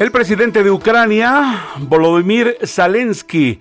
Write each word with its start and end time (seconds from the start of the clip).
El 0.00 0.12
presidente 0.12 0.64
de 0.64 0.70
Ucrania, 0.70 1.62
Volodymyr 1.78 2.56
Zelensky, 2.64 3.60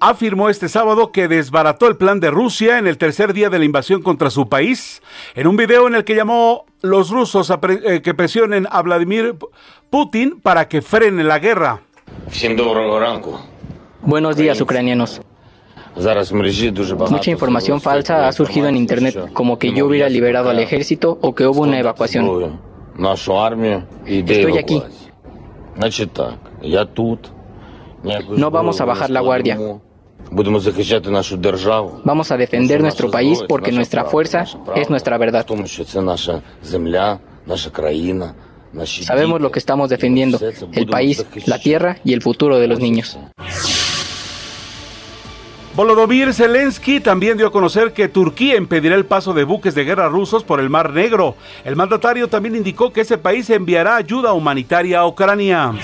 afirmó 0.00 0.48
este 0.48 0.68
sábado 0.68 1.12
que 1.12 1.28
desbarató 1.28 1.86
el 1.86 1.96
plan 1.96 2.18
de 2.18 2.32
Rusia 2.32 2.78
en 2.78 2.88
el 2.88 2.98
tercer 2.98 3.32
día 3.32 3.50
de 3.50 3.60
la 3.60 3.66
invasión 3.66 4.02
contra 4.02 4.30
su 4.30 4.48
país, 4.48 5.00
en 5.36 5.46
un 5.46 5.56
video 5.56 5.86
en 5.86 5.94
el 5.94 6.02
que 6.02 6.16
llamó 6.16 6.64
los 6.82 7.10
rusos 7.10 7.52
a 7.52 7.60
pre 7.60 7.78
eh, 7.84 8.02
que 8.02 8.14
presionen 8.14 8.66
a 8.68 8.82
Vladimir 8.82 9.36
Putin 9.88 10.40
para 10.40 10.66
que 10.66 10.82
frene 10.82 11.22
la 11.22 11.38
guerra. 11.38 11.82
Buenos 14.02 14.34
días, 14.34 14.60
ucranianos. 14.60 15.20
Mucha 17.10 17.30
información 17.30 17.80
falsa 17.80 18.26
ha 18.26 18.32
surgido 18.32 18.66
en 18.66 18.76
Internet, 18.76 19.30
como 19.32 19.56
que 19.56 19.72
yo 19.72 19.86
hubiera 19.86 20.08
liberado 20.08 20.50
al 20.50 20.58
ejército 20.58 21.16
o 21.22 21.32
que 21.32 21.46
hubo 21.46 21.62
una 21.62 21.78
evacuación. 21.78 22.58
Estoy 24.04 24.58
aquí. 24.58 24.82
No 28.36 28.50
vamos 28.50 28.80
a 28.80 28.84
bajar 28.84 29.10
la 29.10 29.20
guardia. 29.20 29.58
Vamos 32.04 32.32
a 32.32 32.36
defender 32.36 32.80
nuestro 32.80 33.10
país 33.10 33.42
porque 33.48 33.70
nuestra 33.72 34.04
fuerza 34.04 34.44
es 34.74 34.90
nuestra 34.90 35.18
verdad. 35.18 35.46
Sabemos 39.04 39.40
lo 39.40 39.50
que 39.50 39.58
estamos 39.58 39.88
defendiendo, 39.88 40.38
el 40.72 40.86
país, 40.86 41.24
la 41.46 41.58
tierra 41.58 41.98
y 42.04 42.12
el 42.12 42.22
futuro 42.22 42.58
de 42.58 42.66
los 42.66 42.80
niños. 42.80 43.16
Volodymyr 45.76 46.32
Zelensky 46.32 47.00
también 47.00 47.36
dio 47.36 47.48
a 47.48 47.52
conocer 47.52 47.92
que 47.92 48.08
Turquía 48.08 48.56
impedirá 48.56 48.94
el 48.94 49.04
paso 49.04 49.34
de 49.34 49.44
buques 49.44 49.74
de 49.74 49.84
guerra 49.84 50.08
rusos 50.08 50.42
por 50.42 50.58
el 50.58 50.70
Mar 50.70 50.90
Negro. 50.90 51.36
El 51.66 51.76
mandatario 51.76 52.28
también 52.28 52.56
indicó 52.56 52.94
que 52.94 53.02
ese 53.02 53.18
país 53.18 53.50
enviará 53.50 53.96
ayuda 53.96 54.32
humanitaria 54.32 55.00
a 55.00 55.06
Ucrania. 55.06 55.74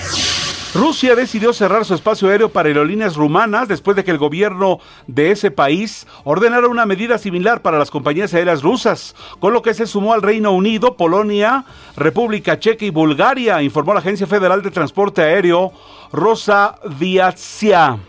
Rusia 0.73 1.15
decidió 1.15 1.53
cerrar 1.53 1.85
su 1.85 1.93
espacio 1.93 2.27
aéreo 2.27 2.49
para 2.49 2.69
aerolíneas 2.69 3.15
rumanas 3.15 3.67
después 3.67 3.95
de 3.95 4.03
que 4.03 4.09
el 4.09 4.17
gobierno 4.17 4.79
de 5.05 5.29
ese 5.29 5.51
país 5.51 6.07
ordenara 6.23 6.67
una 6.67 6.87
medida 6.87 7.19
similar 7.19 7.61
para 7.61 7.77
las 7.77 7.91
compañías 7.91 8.33
aéreas 8.33 8.63
rusas, 8.63 9.15
con 9.39 9.53
lo 9.53 9.61
que 9.61 9.75
se 9.75 9.85
sumó 9.85 10.15
al 10.15 10.23
Reino 10.23 10.53
Unido, 10.53 10.97
Polonia, 10.97 11.65
República 11.95 12.57
Checa 12.57 12.83
y 12.83 12.89
Bulgaria, 12.89 13.61
informó 13.61 13.93
la 13.93 13.99
Agencia 13.99 14.25
Federal 14.25 14.63
de 14.63 14.71
Transporte 14.71 15.21
Aéreo 15.21 15.71
Rosa 16.11 16.79
Viatsia. 16.97 17.99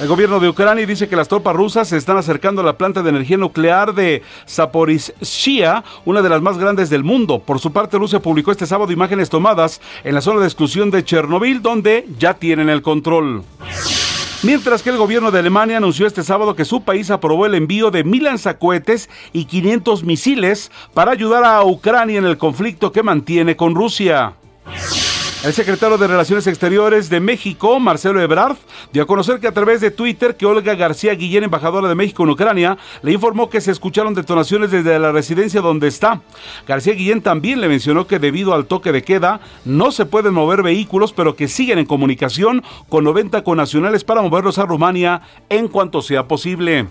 El 0.00 0.08
gobierno 0.08 0.40
de 0.40 0.48
Ucrania 0.48 0.86
dice 0.86 1.08
que 1.08 1.16
las 1.16 1.28
tropas 1.28 1.54
rusas 1.54 1.88
se 1.88 1.98
están 1.98 2.16
acercando 2.16 2.62
a 2.62 2.64
la 2.64 2.78
planta 2.78 3.02
de 3.02 3.10
energía 3.10 3.36
nuclear 3.36 3.94
de 3.94 4.22
Zaporizhia, 4.48 5.84
una 6.06 6.22
de 6.22 6.30
las 6.30 6.40
más 6.40 6.56
grandes 6.56 6.88
del 6.88 7.04
mundo. 7.04 7.40
Por 7.40 7.60
su 7.60 7.70
parte, 7.70 7.98
Rusia 7.98 8.18
publicó 8.18 8.50
este 8.50 8.64
sábado 8.64 8.92
imágenes 8.92 9.28
tomadas 9.28 9.82
en 10.02 10.14
la 10.14 10.22
zona 10.22 10.40
de 10.40 10.46
exclusión 10.46 10.90
de 10.90 11.04
Chernobyl, 11.04 11.60
donde 11.60 12.06
ya 12.18 12.32
tienen 12.32 12.70
el 12.70 12.80
control. 12.80 13.44
Mientras 14.42 14.82
que 14.82 14.88
el 14.88 14.96
gobierno 14.96 15.30
de 15.30 15.40
Alemania 15.40 15.76
anunció 15.76 16.06
este 16.06 16.22
sábado 16.22 16.56
que 16.56 16.64
su 16.64 16.82
país 16.82 17.10
aprobó 17.10 17.44
el 17.44 17.54
envío 17.54 17.90
de 17.90 18.02
mil 18.02 18.24
lanzacohetes 18.24 19.10
y 19.34 19.44
500 19.44 20.02
misiles 20.04 20.72
para 20.94 21.12
ayudar 21.12 21.44
a 21.44 21.62
Ucrania 21.62 22.18
en 22.18 22.24
el 22.24 22.38
conflicto 22.38 22.90
que 22.90 23.02
mantiene 23.02 23.54
con 23.54 23.74
Rusia. 23.74 24.32
El 25.42 25.54
secretario 25.54 25.96
de 25.96 26.06
Relaciones 26.06 26.46
Exteriores 26.46 27.08
de 27.08 27.18
México, 27.18 27.80
Marcelo 27.80 28.20
Ebrard, 28.20 28.58
dio 28.92 29.02
a 29.02 29.06
conocer 29.06 29.40
que 29.40 29.48
a 29.48 29.52
través 29.52 29.80
de 29.80 29.90
Twitter 29.90 30.36
que 30.36 30.44
Olga 30.44 30.74
García 30.74 31.14
Guillén, 31.14 31.44
embajadora 31.44 31.88
de 31.88 31.94
México 31.94 32.24
en 32.24 32.30
Ucrania, 32.30 32.76
le 33.00 33.12
informó 33.12 33.48
que 33.48 33.62
se 33.62 33.70
escucharon 33.70 34.12
detonaciones 34.12 34.70
desde 34.70 34.98
la 34.98 35.12
residencia 35.12 35.62
donde 35.62 35.88
está. 35.88 36.20
García 36.68 36.92
Guillén 36.92 37.22
también 37.22 37.62
le 37.62 37.68
mencionó 37.68 38.06
que 38.06 38.18
debido 38.18 38.52
al 38.52 38.66
toque 38.66 38.92
de 38.92 39.02
queda 39.02 39.40
no 39.64 39.92
se 39.92 40.04
pueden 40.04 40.34
mover 40.34 40.62
vehículos, 40.62 41.14
pero 41.14 41.34
que 41.36 41.48
siguen 41.48 41.78
en 41.78 41.86
comunicación 41.86 42.62
con 42.90 43.04
90 43.04 43.42
conacionales 43.42 44.04
para 44.04 44.20
moverlos 44.20 44.58
a 44.58 44.66
Rumania 44.66 45.22
en 45.48 45.68
cuanto 45.68 46.02
sea 46.02 46.28
posible. 46.28 46.86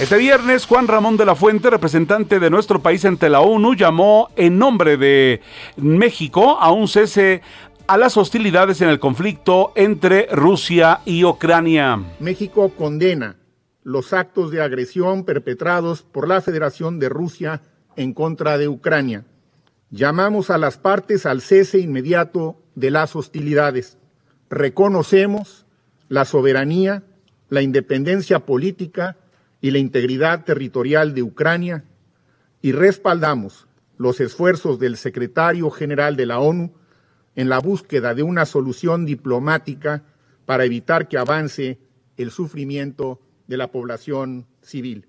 Este 0.00 0.16
viernes, 0.16 0.64
Juan 0.64 0.86
Ramón 0.86 1.16
de 1.16 1.26
la 1.26 1.34
Fuente, 1.34 1.70
representante 1.70 2.38
de 2.38 2.50
nuestro 2.50 2.80
país 2.80 3.04
ante 3.04 3.28
la 3.28 3.40
ONU, 3.40 3.74
llamó 3.74 4.28
en 4.36 4.56
nombre 4.56 4.96
de 4.96 5.40
México 5.76 6.56
a 6.60 6.70
un 6.70 6.86
cese 6.86 7.42
a 7.88 7.96
las 7.96 8.16
hostilidades 8.16 8.80
en 8.80 8.90
el 8.90 9.00
conflicto 9.00 9.72
entre 9.74 10.28
Rusia 10.30 11.00
y 11.04 11.24
Ucrania. 11.24 12.00
México 12.20 12.68
condena 12.76 13.38
los 13.82 14.12
actos 14.12 14.52
de 14.52 14.62
agresión 14.62 15.24
perpetrados 15.24 16.02
por 16.02 16.28
la 16.28 16.40
Federación 16.42 17.00
de 17.00 17.08
Rusia 17.08 17.62
en 17.96 18.14
contra 18.14 18.56
de 18.56 18.68
Ucrania. 18.68 19.24
Llamamos 19.90 20.50
a 20.50 20.58
las 20.58 20.78
partes 20.78 21.26
al 21.26 21.40
cese 21.40 21.80
inmediato 21.80 22.62
de 22.76 22.92
las 22.92 23.16
hostilidades. 23.16 23.98
Reconocemos 24.48 25.66
la 26.08 26.24
soberanía, 26.24 27.02
la 27.48 27.62
independencia 27.62 28.38
política, 28.46 29.16
y 29.60 29.70
la 29.70 29.78
integridad 29.78 30.44
territorial 30.44 31.14
de 31.14 31.22
Ucrania 31.22 31.84
y 32.62 32.72
respaldamos 32.72 33.66
los 33.96 34.20
esfuerzos 34.20 34.78
del 34.78 34.96
secretario 34.96 35.70
general 35.70 36.16
de 36.16 36.26
la 36.26 36.38
ONU 36.38 36.72
en 37.34 37.48
la 37.48 37.58
búsqueda 37.58 38.14
de 38.14 38.22
una 38.22 38.46
solución 38.46 39.04
diplomática 39.04 40.04
para 40.46 40.64
evitar 40.64 41.08
que 41.08 41.18
avance 41.18 41.78
el 42.16 42.30
sufrimiento 42.30 43.20
de 43.46 43.56
la 43.56 43.70
población 43.70 44.46
civil. 44.60 45.06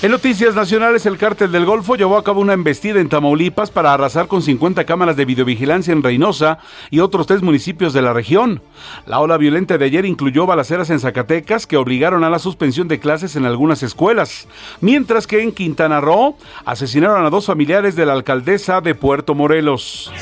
En 0.00 0.12
noticias 0.12 0.54
nacionales, 0.54 1.06
el 1.06 1.18
cártel 1.18 1.50
del 1.50 1.66
Golfo 1.66 1.96
llevó 1.96 2.18
a 2.18 2.22
cabo 2.22 2.40
una 2.40 2.52
embestida 2.52 3.00
en 3.00 3.08
Tamaulipas 3.08 3.72
para 3.72 3.92
arrasar 3.92 4.28
con 4.28 4.42
50 4.42 4.84
cámaras 4.84 5.16
de 5.16 5.24
videovigilancia 5.24 5.92
en 5.92 6.04
Reynosa 6.04 6.60
y 6.88 7.00
otros 7.00 7.26
tres 7.26 7.42
municipios 7.42 7.92
de 7.92 8.02
la 8.02 8.12
región. 8.12 8.62
La 9.06 9.18
ola 9.18 9.36
violenta 9.36 9.76
de 9.76 9.84
ayer 9.84 10.04
incluyó 10.04 10.46
balaceras 10.46 10.90
en 10.90 11.00
Zacatecas 11.00 11.66
que 11.66 11.76
obligaron 11.76 12.22
a 12.22 12.30
la 12.30 12.38
suspensión 12.38 12.86
de 12.86 13.00
clases 13.00 13.34
en 13.34 13.44
algunas 13.44 13.82
escuelas, 13.82 14.46
mientras 14.80 15.26
que 15.26 15.42
en 15.42 15.50
Quintana 15.50 16.00
Roo 16.00 16.36
asesinaron 16.64 17.26
a 17.26 17.30
dos 17.30 17.46
familiares 17.46 17.96
de 17.96 18.06
la 18.06 18.12
alcaldesa 18.12 18.80
de 18.80 18.94
Puerto 18.94 19.34
Morelos. 19.34 20.12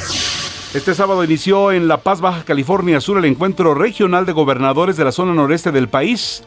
Este 0.72 0.94
sábado 0.94 1.22
inició 1.22 1.70
en 1.70 1.86
La 1.86 1.98
Paz, 1.98 2.22
Baja 2.22 2.44
California 2.44 3.00
Sur, 3.02 3.18
el 3.18 3.26
encuentro 3.26 3.74
regional 3.74 4.24
de 4.24 4.32
gobernadores 4.32 4.96
de 4.96 5.04
la 5.04 5.12
zona 5.12 5.34
noreste 5.34 5.70
del 5.70 5.88
país. 5.88 6.42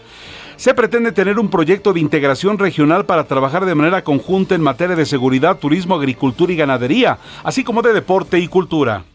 Se 0.60 0.74
pretende 0.74 1.14
tener 1.14 1.40
un 1.40 1.50
proyecto 1.50 1.94
de 1.94 2.02
integración 2.02 2.60
regional 2.60 3.06
para 3.06 3.24
trabajar 3.24 3.66
de 3.66 3.76
manera 3.76 4.04
conjunta 4.04 4.56
en 4.56 4.62
materia 4.62 4.94
de 4.94 5.06
seguridad, 5.06 5.58
turismo, 5.58 5.96
agricultura 5.96 6.52
y 6.52 6.58
ganadería, 6.58 7.18
así 7.46 7.64
como 7.64 7.82
de 7.82 7.94
deporte 7.94 8.38
y 8.40 8.50
cultura. 8.50 9.06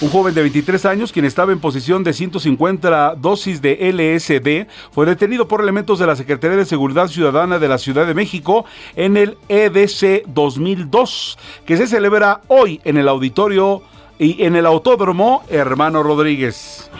Un 0.00 0.10
joven 0.10 0.34
de 0.34 0.40
23 0.40 0.86
años, 0.86 1.12
quien 1.12 1.24
estaba 1.24 1.52
en 1.52 1.60
posición 1.60 2.02
de 2.02 2.12
150 2.12 3.14
dosis 3.14 3.62
de 3.62 3.92
LSD, 3.92 4.68
fue 4.90 5.06
detenido 5.06 5.46
por 5.46 5.60
elementos 5.60 6.00
de 6.00 6.08
la 6.08 6.16
Secretaría 6.16 6.56
de 6.56 6.64
Seguridad 6.64 7.06
Ciudadana 7.06 7.60
de 7.60 7.68
la 7.68 7.78
Ciudad 7.78 8.04
de 8.04 8.14
México 8.14 8.64
en 8.96 9.16
el 9.16 9.38
EDC 9.48 10.26
2002, 10.26 11.38
que 11.64 11.76
se 11.76 11.86
celebra 11.86 12.40
hoy 12.48 12.80
en 12.82 12.96
el 12.96 13.06
auditorio 13.06 13.82
y 14.18 14.42
en 14.42 14.56
el 14.56 14.66
Autódromo 14.66 15.44
Hermano 15.48 16.02
Rodríguez. 16.02 16.90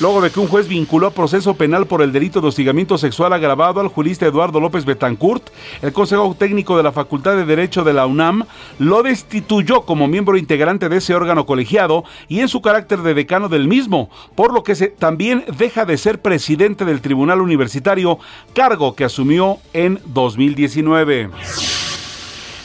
Luego 0.00 0.20
de 0.20 0.30
que 0.30 0.40
un 0.40 0.48
juez 0.48 0.68
vinculó 0.68 1.08
a 1.08 1.10
proceso 1.10 1.54
penal 1.54 1.86
por 1.86 2.02
el 2.02 2.12
delito 2.12 2.40
de 2.40 2.48
hostigamiento 2.48 2.98
sexual 2.98 3.32
agravado 3.32 3.80
al 3.80 3.88
jurista 3.88 4.26
Eduardo 4.26 4.60
López 4.60 4.84
Betancourt, 4.84 5.50
el 5.82 5.92
Consejo 5.92 6.36
Técnico 6.38 6.76
de 6.76 6.82
la 6.82 6.92
Facultad 6.92 7.36
de 7.36 7.44
Derecho 7.44 7.84
de 7.84 7.92
la 7.92 8.06
UNAM 8.06 8.44
lo 8.78 9.02
destituyó 9.02 9.82
como 9.82 10.08
miembro 10.08 10.36
integrante 10.36 10.88
de 10.88 10.98
ese 10.98 11.14
órgano 11.14 11.46
colegiado 11.46 12.04
y 12.28 12.40
en 12.40 12.48
su 12.48 12.60
carácter 12.60 13.00
de 13.00 13.14
decano 13.14 13.48
del 13.48 13.68
mismo, 13.68 14.10
por 14.34 14.52
lo 14.52 14.62
que 14.62 14.74
se, 14.74 14.88
también 14.88 15.44
deja 15.56 15.84
de 15.84 15.98
ser 15.98 16.20
presidente 16.20 16.84
del 16.84 17.00
Tribunal 17.00 17.40
Universitario, 17.40 18.18
cargo 18.54 18.94
que 18.94 19.04
asumió 19.04 19.58
en 19.72 20.00
2019. 20.06 21.30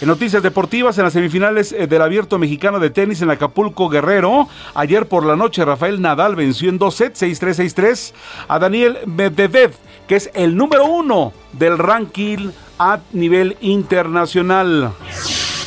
En 0.03 0.09
noticias 0.09 0.43
deportivas, 0.43 0.97
en 0.97 1.05
las 1.05 1.13
semifinales 1.13 1.71
eh, 1.71 1.87
del 1.87 2.01
Abierto 2.01 2.37
Mexicano 2.37 2.77
de 2.77 2.89
Tenis 2.89 3.21
en 3.21 3.29
Acapulco 3.29 3.87
Guerrero, 3.87 4.49
ayer 4.75 5.07
por 5.07 5.25
la 5.25 5.37
noche 5.37 5.63
Rafael 5.63 6.01
Nadal 6.01 6.35
venció 6.35 6.67
en 6.67 6.77
dos 6.77 6.95
sets, 6.95 7.21
6-3, 7.21 7.73
6-3, 7.73 8.13
a 8.49 8.59
Daniel 8.59 8.97
Medvedev, 9.05 9.71
que 10.05 10.17
es 10.17 10.29
el 10.33 10.57
número 10.57 10.83
uno 10.83 11.31
del 11.53 11.77
ranking 11.77 12.49
a 12.77 12.99
nivel 13.13 13.55
internacional. 13.61 14.91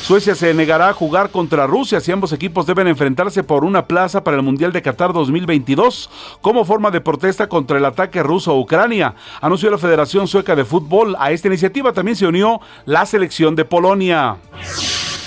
Suecia 0.06 0.36
se 0.36 0.54
negará 0.54 0.90
a 0.90 0.92
jugar 0.92 1.30
contra 1.30 1.66
Rusia 1.66 1.98
si 1.98 2.12
ambos 2.12 2.32
equipos 2.32 2.64
deben 2.64 2.86
enfrentarse 2.86 3.42
por 3.42 3.64
una 3.64 3.88
plaza 3.88 4.22
para 4.22 4.36
el 4.36 4.42
Mundial 4.44 4.70
de 4.70 4.80
Qatar 4.80 5.12
2022 5.12 6.38
como 6.40 6.64
forma 6.64 6.92
de 6.92 7.00
protesta 7.00 7.48
contra 7.48 7.78
el 7.78 7.84
ataque 7.84 8.22
ruso 8.22 8.52
a 8.52 8.56
Ucrania, 8.56 9.16
anunció 9.40 9.68
la 9.68 9.78
Federación 9.78 10.28
Sueca 10.28 10.54
de 10.54 10.64
Fútbol. 10.64 11.16
A 11.18 11.32
esta 11.32 11.48
iniciativa 11.48 11.92
también 11.92 12.14
se 12.14 12.24
unió 12.24 12.60
la 12.84 13.04
selección 13.04 13.56
de 13.56 13.64
Polonia. 13.64 14.36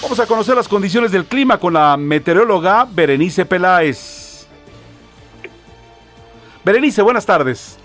Vamos 0.02 0.18
a 0.18 0.26
conocer 0.26 0.56
las 0.56 0.70
condiciones 0.70 1.12
del 1.12 1.26
clima 1.26 1.58
con 1.58 1.74
la 1.74 1.98
meteoróloga 1.98 2.88
Berenice 2.90 3.46
Peláez. 3.46 4.48
Berenice, 6.64 7.02
buenas 7.02 7.26
tardes. 7.26 7.78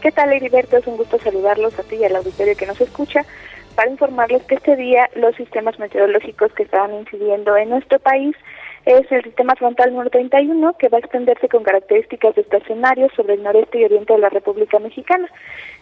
¿Qué 0.00 0.10
tal, 0.10 0.32
Heriberto? 0.32 0.78
Es 0.78 0.86
un 0.86 0.96
gusto 0.96 1.18
saludarlos 1.22 1.78
a 1.78 1.82
ti 1.82 1.96
y 1.96 2.04
al 2.04 2.16
auditorio 2.16 2.56
que 2.56 2.64
nos 2.64 2.80
escucha 2.80 3.26
para 3.74 3.90
informarles 3.90 4.42
que 4.44 4.56
este 4.56 4.76
día 4.76 5.08
los 5.16 5.34
sistemas 5.36 5.78
meteorológicos 5.78 6.52
que 6.52 6.64
estaban 6.64 6.94
incidiendo 6.94 7.56
en 7.56 7.70
nuestro 7.70 7.98
país 7.98 8.36
es 8.84 9.10
el 9.12 9.22
sistema 9.22 9.54
frontal 9.54 9.90
número 9.90 10.10
31 10.10 10.76
que 10.76 10.88
va 10.88 10.96
a 10.96 11.00
extenderse 11.00 11.48
con 11.48 11.62
características 11.62 12.36
estacionarios 12.36 13.12
sobre 13.14 13.34
el 13.34 13.42
noreste 13.42 13.78
y 13.78 13.84
oriente 13.84 14.12
de 14.12 14.18
la 14.18 14.28
República 14.28 14.80
Mexicana, 14.80 15.28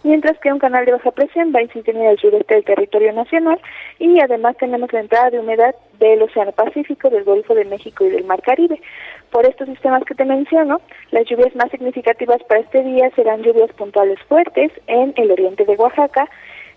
mientras 0.03 0.39
que 0.39 0.53
un 0.53 0.59
canal 0.59 0.85
de 0.85 0.93
baja 0.93 1.11
presión 1.11 1.53
va 1.55 1.61
a 1.61 1.63
incidir 1.63 1.97
en 1.97 2.03
el 2.03 2.19
sureste 2.19 2.55
del 2.55 2.65
territorio 2.65 3.13
nacional 3.15 3.59
y 3.99 4.21
además 4.21 4.57
tenemos 4.59 4.93
la 4.93 5.01
entrada 5.01 5.31
de 5.31 5.39
humedad 5.39 5.75
del 5.99 6.23
Océano 6.23 6.53
Pacífico, 6.53 7.09
del 7.09 7.25
Golfo 7.25 7.55
de 7.55 7.65
México 7.65 8.05
y 8.05 8.11
del 8.11 8.25
Mar 8.25 8.43
Caribe. 8.43 8.81
Por 9.31 9.47
estos 9.47 9.69
sistemas 9.69 10.05
que 10.05 10.15
te 10.15 10.25
menciono, 10.25 10.81
las 11.11 11.25
lluvias 11.27 11.55
más 11.57 11.71
significativas 11.71 12.43
para 12.45 12.61
este 12.61 12.83
día 12.83 13.11
serán 13.15 13.43
lluvias 13.43 13.73
puntuales 13.73 14.19
fuertes 14.29 14.73
en 14.89 15.15
el 15.17 15.31
oriente 15.31 15.65
de 15.65 15.77
Oaxaca, 15.77 16.29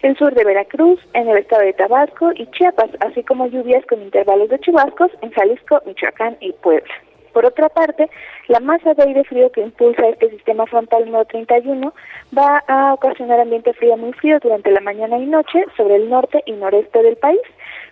el 0.04 0.18
sur 0.18 0.36
de 0.36 0.44
Veracruz, 0.44 1.00
en 1.14 1.30
el 1.30 1.38
estado 1.38 1.64
de 1.64 1.72
Tabasco 1.74 2.32
y 2.36 2.46
Chiapas, 2.48 2.90
así 3.00 3.24
como 3.24 3.48
lluvias 3.48 3.86
con 3.86 4.02
intervalos 4.02 4.50
de 4.50 4.60
chubascos 4.60 5.10
en 5.22 5.32
Jalisco, 5.32 5.82
Michoacán 5.86 6.36
y 6.42 6.52
Puebla. 6.52 6.94
Por 7.32 7.46
otra 7.46 7.70
parte, 7.70 8.10
la 8.50 8.60
masa 8.60 8.94
de 8.94 9.04
aire 9.04 9.24
frío 9.24 9.50
que 9.52 9.62
impulsa 9.62 10.10
este 10.10 10.30
sistema 10.30 10.66
frontal 10.66 11.06
número 11.06 11.24
31 11.26 11.94
va 12.38 12.62
a 12.68 12.94
ocasionar 12.94 13.40
ambiente 13.40 13.74
frío 13.74 13.96
muy 13.96 14.12
frío 14.12 14.40
durante 14.40 14.72
la 14.72 14.82
mañana 14.82 15.18
y 15.18 15.26
noche 15.26 15.64
sobre 15.78 15.96
el 15.96 16.10
norte 16.10 16.44
y 16.46 16.52
noreste 16.52 17.02
del 17.02 17.16
país, 17.16 17.42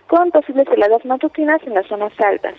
con 0.06 0.30
posibles 0.30 0.68
heladas 0.68 1.04
matutinas 1.06 1.62
en 1.66 1.74
las 1.74 1.86
zonas 1.86 2.12
altas. 2.20 2.54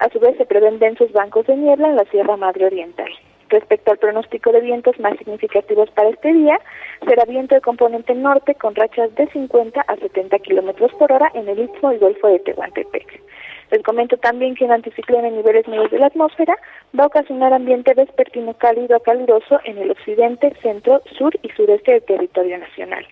A 0.00 0.10
su 0.10 0.20
vez, 0.20 0.36
se 0.36 0.44
prevén 0.44 0.78
densos 0.78 1.10
bancos 1.12 1.46
de 1.46 1.56
niebla 1.56 1.88
en 1.88 1.96
la 1.96 2.04
Sierra 2.04 2.36
Madre 2.36 2.66
Oriental. 2.66 3.08
Respecto 3.48 3.90
al 3.90 3.98
pronóstico 3.98 4.52
de 4.52 4.60
vientos 4.60 4.98
más 5.00 5.16
significativos 5.18 5.90
para 5.92 6.10
este 6.10 6.32
día, 6.32 6.60
será 7.06 7.24
viento 7.24 7.54
de 7.54 7.60
componente 7.60 8.14
norte 8.14 8.54
con 8.54 8.74
rachas 8.74 9.14
de 9.14 9.26
50 9.28 9.80
a 9.80 9.96
70 9.96 10.38
kilómetros 10.40 10.92
por 10.98 11.10
hora 11.10 11.30
en 11.34 11.48
el 11.48 11.60
Istmo 11.60 11.92
y 11.92 11.98
Golfo 11.98 12.28
de 12.28 12.40
Tehuantepec. 12.40 13.22
Les 13.70 13.82
comento 13.82 14.16
también 14.16 14.54
que 14.54 14.64
un 14.64 14.72
anticiclón 14.72 15.24
en 15.24 15.36
niveles 15.36 15.68
medios 15.68 15.90
de 15.90 15.98
la 15.98 16.06
atmósfera 16.06 16.56
va 16.98 17.04
a 17.04 17.08
ocasionar 17.08 17.52
ambiente 17.52 17.92
vespertino 17.94 18.54
cálido 18.54 18.96
a 18.96 19.02
caluroso 19.02 19.60
en 19.64 19.78
el 19.78 19.90
occidente, 19.90 20.54
centro, 20.62 21.02
sur 21.18 21.34
y 21.42 21.48
sureste 21.50 21.92
del 21.92 22.02
territorio 22.02 22.58
nacional. 22.58 23.06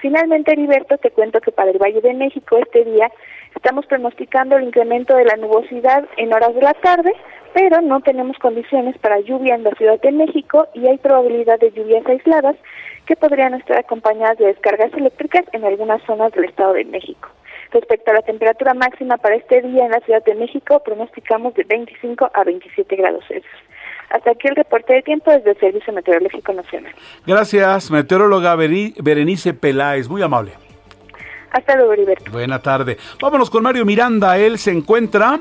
Finalmente, 0.00 0.52
Heriberto, 0.52 0.98
te 0.98 1.10
cuento 1.10 1.40
que 1.40 1.52
para 1.52 1.70
el 1.70 1.78
Valle 1.78 2.00
de 2.00 2.12
México 2.12 2.58
este 2.58 2.84
día 2.84 3.10
estamos 3.54 3.86
pronosticando 3.86 4.56
el 4.56 4.64
incremento 4.64 5.16
de 5.16 5.24
la 5.24 5.36
nubosidad 5.36 6.04
en 6.16 6.34
horas 6.34 6.54
de 6.54 6.62
la 6.62 6.74
tarde, 6.74 7.12
pero 7.54 7.80
no 7.80 8.00
tenemos 8.00 8.38
condiciones 8.38 8.98
para 8.98 9.20
lluvia 9.20 9.54
en 9.54 9.64
la 9.64 9.70
Ciudad 9.72 10.00
de 10.00 10.12
México 10.12 10.66
y 10.74 10.88
hay 10.88 10.98
probabilidad 10.98 11.58
de 11.58 11.70
lluvias 11.70 12.04
aisladas 12.06 12.56
que 13.06 13.16
podrían 13.16 13.54
estar 13.54 13.78
acompañadas 13.78 14.38
de 14.38 14.46
descargas 14.46 14.92
eléctricas 14.94 15.44
en 15.52 15.64
algunas 15.64 16.02
zonas 16.02 16.32
del 16.32 16.44
Estado 16.44 16.74
de 16.74 16.84
México. 16.84 17.28
Respecto 17.72 18.10
a 18.10 18.14
la 18.14 18.22
temperatura 18.22 18.74
máxima 18.74 19.16
para 19.16 19.34
este 19.34 19.62
día 19.62 19.86
en 19.86 19.92
la 19.92 20.00
Ciudad 20.00 20.22
de 20.24 20.34
México, 20.34 20.82
pronosticamos 20.84 21.54
de 21.54 21.64
25 21.64 22.30
a 22.34 22.44
27 22.44 22.96
grados 22.96 23.24
Celsius. 23.26 23.62
Hasta 24.10 24.32
aquí 24.32 24.48
el 24.48 24.56
reporte 24.56 24.92
de 24.92 25.02
tiempo 25.02 25.30
desde 25.30 25.52
el 25.52 25.58
Servicio 25.58 25.90
Meteorológico 25.92 26.52
Nacional. 26.52 26.92
Gracias, 27.26 27.90
meteoróloga 27.90 28.54
Berenice 28.56 29.54
Peláez, 29.54 30.06
muy 30.08 30.20
amable. 30.20 30.52
Hasta 31.50 31.76
luego, 31.76 31.94
Heriberto. 31.94 32.30
Buena 32.30 32.60
tarde. 32.60 32.98
Vámonos 33.20 33.48
con 33.48 33.62
Mario 33.62 33.86
Miranda. 33.86 34.38
Él 34.38 34.58
se 34.58 34.70
encuentra 34.70 35.40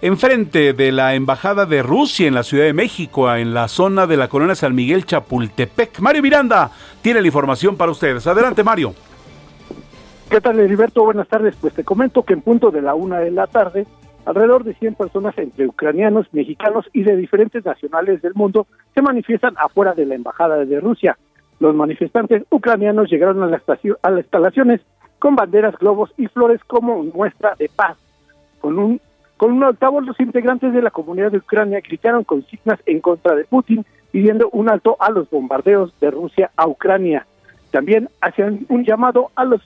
enfrente 0.00 0.72
de 0.72 0.92
la 0.92 1.14
Embajada 1.14 1.64
de 1.66 1.82
Rusia 1.82 2.26
en 2.26 2.34
la 2.34 2.42
Ciudad 2.42 2.64
de 2.64 2.72
México, 2.72 3.32
en 3.32 3.54
la 3.54 3.68
zona 3.68 4.06
de 4.06 4.16
la 4.16 4.28
colonia 4.28 4.54
San 4.56 4.74
Miguel 4.74 5.04
Chapultepec. 5.04 6.00
Mario 6.00 6.22
Miranda 6.22 6.70
tiene 7.02 7.20
la 7.20 7.26
información 7.26 7.76
para 7.76 7.92
ustedes. 7.92 8.26
Adelante, 8.26 8.64
Mario. 8.64 8.94
¿Qué 10.30 10.42
tal, 10.42 10.60
Heriberto? 10.60 11.04
Buenas 11.04 11.26
tardes. 11.26 11.56
Pues 11.58 11.72
te 11.72 11.84
comento 11.84 12.22
que 12.22 12.34
en 12.34 12.42
punto 12.42 12.70
de 12.70 12.82
la 12.82 12.94
una 12.94 13.18
de 13.18 13.30
la 13.30 13.46
tarde, 13.46 13.86
alrededor 14.26 14.62
de 14.62 14.74
100 14.74 14.94
personas 14.94 15.36
entre 15.38 15.66
ucranianos, 15.66 16.26
mexicanos 16.32 16.84
y 16.92 17.02
de 17.02 17.16
diferentes 17.16 17.64
nacionales 17.64 18.20
del 18.20 18.34
mundo 18.34 18.66
se 18.94 19.00
manifiestan 19.00 19.54
afuera 19.56 19.94
de 19.94 20.04
la 20.04 20.16
Embajada 20.16 20.66
de 20.66 20.80
Rusia. 20.80 21.16
Los 21.60 21.74
manifestantes 21.74 22.44
ucranianos 22.50 23.10
llegaron 23.10 23.42
a, 23.42 23.46
la 23.46 23.62
a 24.02 24.10
las 24.10 24.24
instalaciones 24.24 24.82
con 25.18 25.34
banderas, 25.34 25.78
globos 25.78 26.12
y 26.18 26.26
flores 26.26 26.62
como 26.64 27.02
muestra 27.04 27.54
de 27.58 27.70
paz. 27.74 27.96
Con 28.60 28.78
un, 28.78 29.00
con 29.38 29.52
un 29.52 29.64
altavoz, 29.64 30.04
los 30.04 30.20
integrantes 30.20 30.74
de 30.74 30.82
la 30.82 30.90
comunidad 30.90 31.32
de 31.32 31.38
Ucrania 31.38 31.80
gritaron 31.80 32.24
consignas 32.24 32.80
en 32.84 33.00
contra 33.00 33.34
de 33.34 33.44
Putin, 33.44 33.86
pidiendo 34.10 34.50
un 34.52 34.68
alto 34.68 34.98
a 35.00 35.10
los 35.10 35.30
bombardeos 35.30 35.98
de 36.00 36.10
Rusia 36.10 36.50
a 36.54 36.68
Ucrania. 36.68 37.26
También 37.70 38.10
hacían 38.20 38.66
un 38.68 38.84
llamado 38.84 39.30
a 39.34 39.46
los 39.46 39.62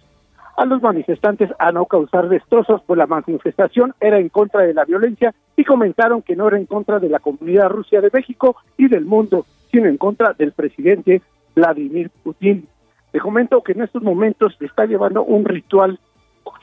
a 0.56 0.64
los 0.66 0.82
manifestantes 0.82 1.50
a 1.58 1.72
no 1.72 1.86
causar 1.86 2.28
destrozos, 2.28 2.82
pues 2.86 2.98
la 2.98 3.06
manifestación 3.06 3.94
era 4.00 4.18
en 4.18 4.28
contra 4.28 4.62
de 4.62 4.74
la 4.74 4.84
violencia 4.84 5.34
y 5.56 5.64
comentaron 5.64 6.22
que 6.22 6.36
no 6.36 6.48
era 6.48 6.58
en 6.58 6.66
contra 6.66 6.98
de 6.98 7.08
la 7.08 7.18
comunidad 7.18 7.70
rusa 7.70 8.00
de 8.00 8.10
México 8.12 8.56
y 8.76 8.88
del 8.88 9.04
mundo, 9.04 9.46
sino 9.70 9.86
en 9.86 9.96
contra 9.96 10.34
del 10.34 10.52
presidente 10.52 11.22
Vladimir 11.54 12.10
Putin. 12.22 12.66
Te 13.12 13.20
comento 13.20 13.62
que 13.62 13.72
en 13.72 13.82
estos 13.82 14.02
momentos 14.02 14.56
se 14.58 14.66
está 14.66 14.86
llevando 14.86 15.22
un 15.22 15.44
ritual 15.44 15.98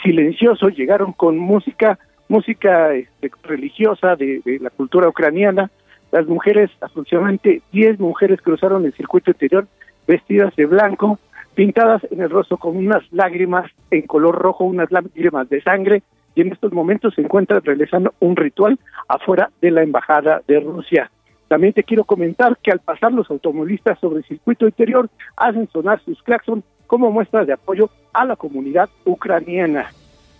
silencioso, 0.03 0.69
llegaron 0.69 1.13
con 1.13 1.37
música, 1.37 1.99
música 2.27 2.93
este, 2.93 3.31
religiosa 3.43 4.15
de, 4.15 4.41
la 4.61 4.69
cultura 4.69 5.07
ucraniana, 5.07 5.69
las 6.11 6.25
mujeres, 6.27 6.71
aproximadamente 6.81 7.61
10 7.71 7.99
mujeres 7.99 8.41
cruzaron 8.41 8.85
el 8.85 8.93
circuito 8.93 9.31
interior 9.31 9.67
vestidas 10.07 10.55
de 10.55 10.65
blanco, 10.65 11.19
pintadas 11.55 12.01
en 12.11 12.21
el 12.21 12.29
rostro 12.29 12.57
con 12.57 12.77
unas 12.77 13.03
lágrimas 13.11 13.69
en 13.91 14.03
color 14.03 14.35
rojo, 14.35 14.63
unas 14.63 14.91
lágrimas 14.91 15.49
de 15.49 15.61
sangre, 15.61 16.03
y 16.35 16.41
en 16.41 16.53
estos 16.53 16.71
momentos 16.71 17.15
se 17.15 17.21
encuentran 17.21 17.61
realizando 17.63 18.13
un 18.19 18.35
ritual 18.35 18.79
afuera 19.07 19.49
de 19.61 19.71
la 19.71 19.83
embajada 19.83 20.41
de 20.47 20.59
Rusia. 20.59 21.11
También 21.47 21.73
te 21.73 21.83
quiero 21.83 22.03
comentar 22.03 22.57
que 22.63 22.71
al 22.71 22.79
pasar 22.79 23.11
los 23.11 23.29
automovilistas 23.29 23.99
sobre 23.99 24.19
el 24.19 24.25
circuito 24.25 24.65
interior 24.65 25.09
hacen 25.35 25.67
sonar 25.69 25.99
sus 26.05 26.21
claxons 26.21 26.63
como 26.85 27.11
muestra 27.11 27.43
de 27.43 27.53
apoyo 27.53 27.89
a 28.13 28.25
la 28.25 28.35
comunidad 28.35 28.89
ucraniana. 29.05 29.91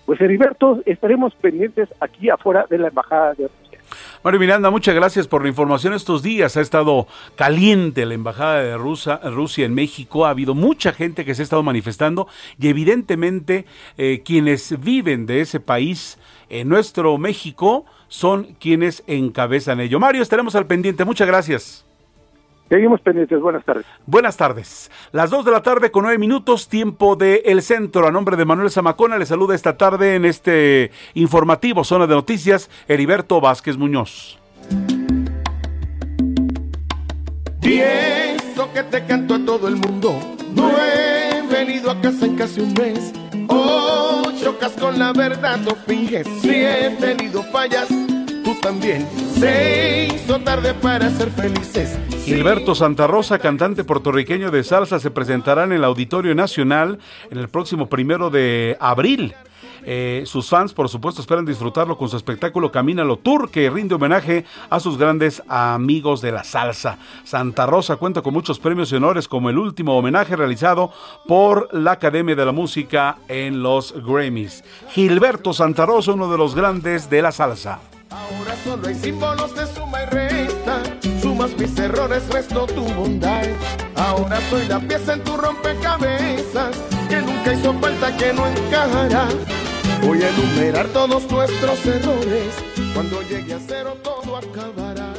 Pues 0.06 0.22
Heriberto, 0.22 0.82
estaremos 0.86 1.36
pendientes 1.36 1.90
aquí 2.00 2.30
afuera 2.30 2.66
de 2.70 2.80
la 2.80 2.88
Embajada 2.88 3.34
de 3.34 3.48
Rusia. 3.48 3.69
Mario 4.24 4.40
Miranda, 4.40 4.70
muchas 4.70 4.96
gracias 4.96 5.28
por 5.28 5.44
la 5.44 5.50
información 5.50 5.94
estos 5.94 6.22
días. 6.22 6.58
Ha 6.58 6.62
estado 6.62 7.08
caliente 7.36 8.06
la 8.06 8.14
Embajada 8.14 8.62
de 8.62 8.78
Rusia, 8.78 9.20
en 9.66 9.74
México. 9.74 10.26
Ha 10.26 10.32
habido 10.32 10.56
mucha 10.56 10.92
gente 10.92 11.26
que 11.26 11.36
se 11.36 11.42
ha 11.42 11.44
estado 11.44 11.64
manifestando 11.64 12.28
y 12.60 12.68
evidentemente 12.68 13.66
eh, 13.98 14.22
quienes 14.24 14.80
viven 14.80 15.26
de 15.26 15.42
ese 15.42 15.60
país, 15.60 16.18
en 16.50 16.68
nuestro 16.68 17.18
México, 17.18 17.86
son 18.08 18.56
quienes 18.60 19.04
encabezan 19.08 19.80
ello. 19.80 20.00
Mario, 20.00 20.22
estaremos 20.22 20.56
al 20.56 20.68
pendiente. 20.68 21.06
Muchas 21.06 21.28
gracias. 21.28 21.89
Seguimos 22.70 23.02
pendientes. 23.02 23.42
Buenas 23.42 23.66
tardes. 23.66 23.86
Buenas 24.06 24.38
tardes. 24.38 24.92
Las 25.12 25.32
dos 25.32 25.44
de 25.44 25.52
la 25.52 25.64
tarde 25.64 25.90
con 25.90 26.04
nueve 26.04 26.20
minutos, 26.20 26.70
tiempo 26.70 27.16
de 27.16 27.42
El 27.46 27.64
Centro. 27.64 28.08
A 28.08 28.12
nombre 28.12 28.38
de 28.38 28.46
Manuel 28.46 28.70
Zamacona, 28.70 29.18
le 29.18 29.26
saluda 29.26 29.56
esta 29.56 29.76
tarde 29.76 30.16
en 30.16 30.26
este 30.26 30.92
informativo 31.16 31.84
Zona 31.84 32.06
de 32.06 32.14
Noticias, 32.14 32.70
Heriberto 32.88 33.42
Vázquez 33.42 33.76
Muñoz. 33.76 34.40
Bien. 37.62 38.38
lo 38.56 38.72
que 38.74 38.84
te 38.84 39.06
canto 39.06 39.36
a 39.36 39.40
todo 39.46 39.68
el 39.68 39.78
mundo. 39.78 40.20
No 40.54 40.70
he 40.70 41.42
venido 41.50 41.90
a 41.90 42.00
casa 42.02 42.26
en 42.26 42.36
casi 42.36 42.60
un 42.60 42.74
mes. 42.74 43.14
Oh, 43.48 44.24
chocas 44.42 44.74
con 44.74 45.00
la 45.00 45.14
verdad, 45.14 45.58
no 45.58 45.72
finges. 45.88 46.28
Si 46.42 46.50
he 46.50 46.90
tenido 47.00 47.42
fallas, 47.44 47.88
tú 48.44 48.56
también. 48.62 49.08
Se 49.40 50.10
hizo 50.14 50.40
tarde 50.40 50.74
para 50.74 51.10
ser 51.10 51.30
felices. 51.32 51.98
Gilberto 52.26 52.76
Santa 52.76 53.08
Rosa, 53.08 53.40
cantante 53.40 53.84
puertorriqueño 53.84 54.52
de 54.52 54.64
salsa, 54.64 55.00
se 55.00 55.12
presentará 55.12 55.64
en 55.64 55.72
el 55.72 55.84
Auditorio 55.84 56.36
Nacional 56.36 57.00
en 57.32 57.38
el 57.38 57.50
próximo 57.50 57.88
primero 57.88 58.30
de 58.30 58.78
abril. 58.80 59.34
Eh, 59.84 60.24
sus 60.26 60.50
fans, 60.50 60.74
por 60.74 60.90
supuesto, 60.90 61.22
esperan 61.22 61.46
disfrutarlo 61.46 61.98
con 61.98 62.10
su 62.10 62.18
espectáculo 62.18 62.72
Camínalo 62.72 63.18
Tour, 63.18 63.50
que 63.50 63.70
rinde 63.70 63.96
homenaje 63.96 64.46
a 64.70 64.80
sus 64.80 64.98
grandes 64.98 65.42
amigos 65.48 66.22
de 66.22 66.32
la 66.32 66.44
salsa. 66.44 66.98
Santa 67.24 67.66
Rosa 67.66 67.96
cuenta 67.96 68.22
con 68.22 68.34
muchos 68.34 68.60
premios 68.60 68.92
y 68.92 68.96
honores, 68.96 69.28
como 69.28 69.50
el 69.50 69.58
último 69.58 69.98
homenaje 69.98 70.36
realizado 70.36 70.92
por 71.28 71.74
la 71.74 71.94
Academia 71.94 72.36
de 72.36 72.46
la 72.46 72.52
Música 72.52 73.18
en 73.28 73.64
los 73.64 73.94
Grammys. 74.06 74.64
Gilberto 74.90 75.54
Santa 75.54 75.86
Rosa, 75.86 76.14
uno 76.14 76.32
de 76.32 76.38
los 76.38 76.56
grandes 76.56 77.10
de 77.10 77.22
la 77.22 77.32
salsa. 77.32 77.80
Ahora 78.12 78.56
solo 78.64 78.88
hay 78.88 78.96
símbolos 78.96 79.56
de 79.56 79.68
suma 79.68 80.02
y 80.02 80.06
resta. 80.08 80.82
Sumas 81.22 81.56
mis 81.58 81.78
errores, 81.78 82.28
resto 82.30 82.66
tu 82.66 82.84
bondad. 82.94 83.46
Ahora 83.96 84.40
soy 84.50 84.68
la 84.68 84.80
pieza 84.80 85.14
en 85.14 85.24
tu 85.24 85.38
rompecabezas. 85.38 86.76
Que 87.08 87.22
nunca 87.22 87.54
hizo 87.54 87.72
falta, 87.76 88.18
que 88.18 88.34
no 88.34 88.48
encajará. 88.48 89.28
Voy 90.02 90.24
a 90.24 90.30
enumerar 90.30 90.88
todos 90.88 91.30
nuestros 91.32 91.86
errores. 91.86 92.56
Cuando 92.96 93.22
llegue 93.22 93.54
a 93.54 93.60
cero 93.60 93.96
todo 94.02 94.38
acabará. 94.38 95.14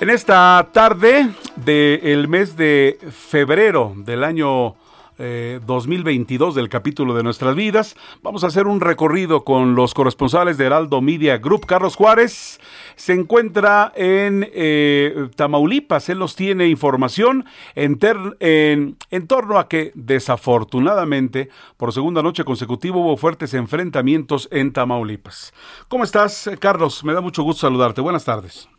En 0.00 0.10
esta 0.10 0.68
tarde 0.72 1.30
del 1.56 2.28
mes 2.28 2.54
de 2.56 2.98
febrero 3.10 3.94
del 3.96 4.24
año 4.24 4.76
2022 5.18 6.54
eh, 6.56 6.60
del 6.60 6.68
capítulo 6.68 7.14
de 7.14 7.22
nuestras 7.22 7.54
vidas. 7.54 7.96
Vamos 8.22 8.44
a 8.44 8.48
hacer 8.48 8.66
un 8.66 8.80
recorrido 8.80 9.44
con 9.44 9.74
los 9.74 9.94
corresponsales 9.94 10.58
de 10.58 10.66
Heraldo 10.66 11.00
Media 11.00 11.38
Group. 11.38 11.66
Carlos 11.66 11.96
Juárez 11.96 12.60
se 12.96 13.12
encuentra 13.12 13.92
en 13.94 14.48
eh, 14.52 15.28
Tamaulipas. 15.36 16.08
Él 16.08 16.18
nos 16.18 16.36
tiene 16.36 16.68
información 16.68 17.44
en, 17.74 17.98
en 18.40 19.26
torno 19.26 19.58
a 19.58 19.68
que 19.68 19.92
desafortunadamente 19.94 21.48
por 21.76 21.92
segunda 21.92 22.22
noche 22.22 22.44
consecutiva 22.44 22.96
hubo 22.96 23.16
fuertes 23.16 23.54
enfrentamientos 23.54 24.48
en 24.50 24.72
Tamaulipas. 24.72 25.52
¿Cómo 25.88 26.04
estás, 26.04 26.50
Carlos? 26.58 27.04
Me 27.04 27.12
da 27.12 27.20
mucho 27.20 27.42
gusto 27.42 27.62
saludarte. 27.62 28.00
Buenas 28.00 28.24
tardes. 28.24 28.73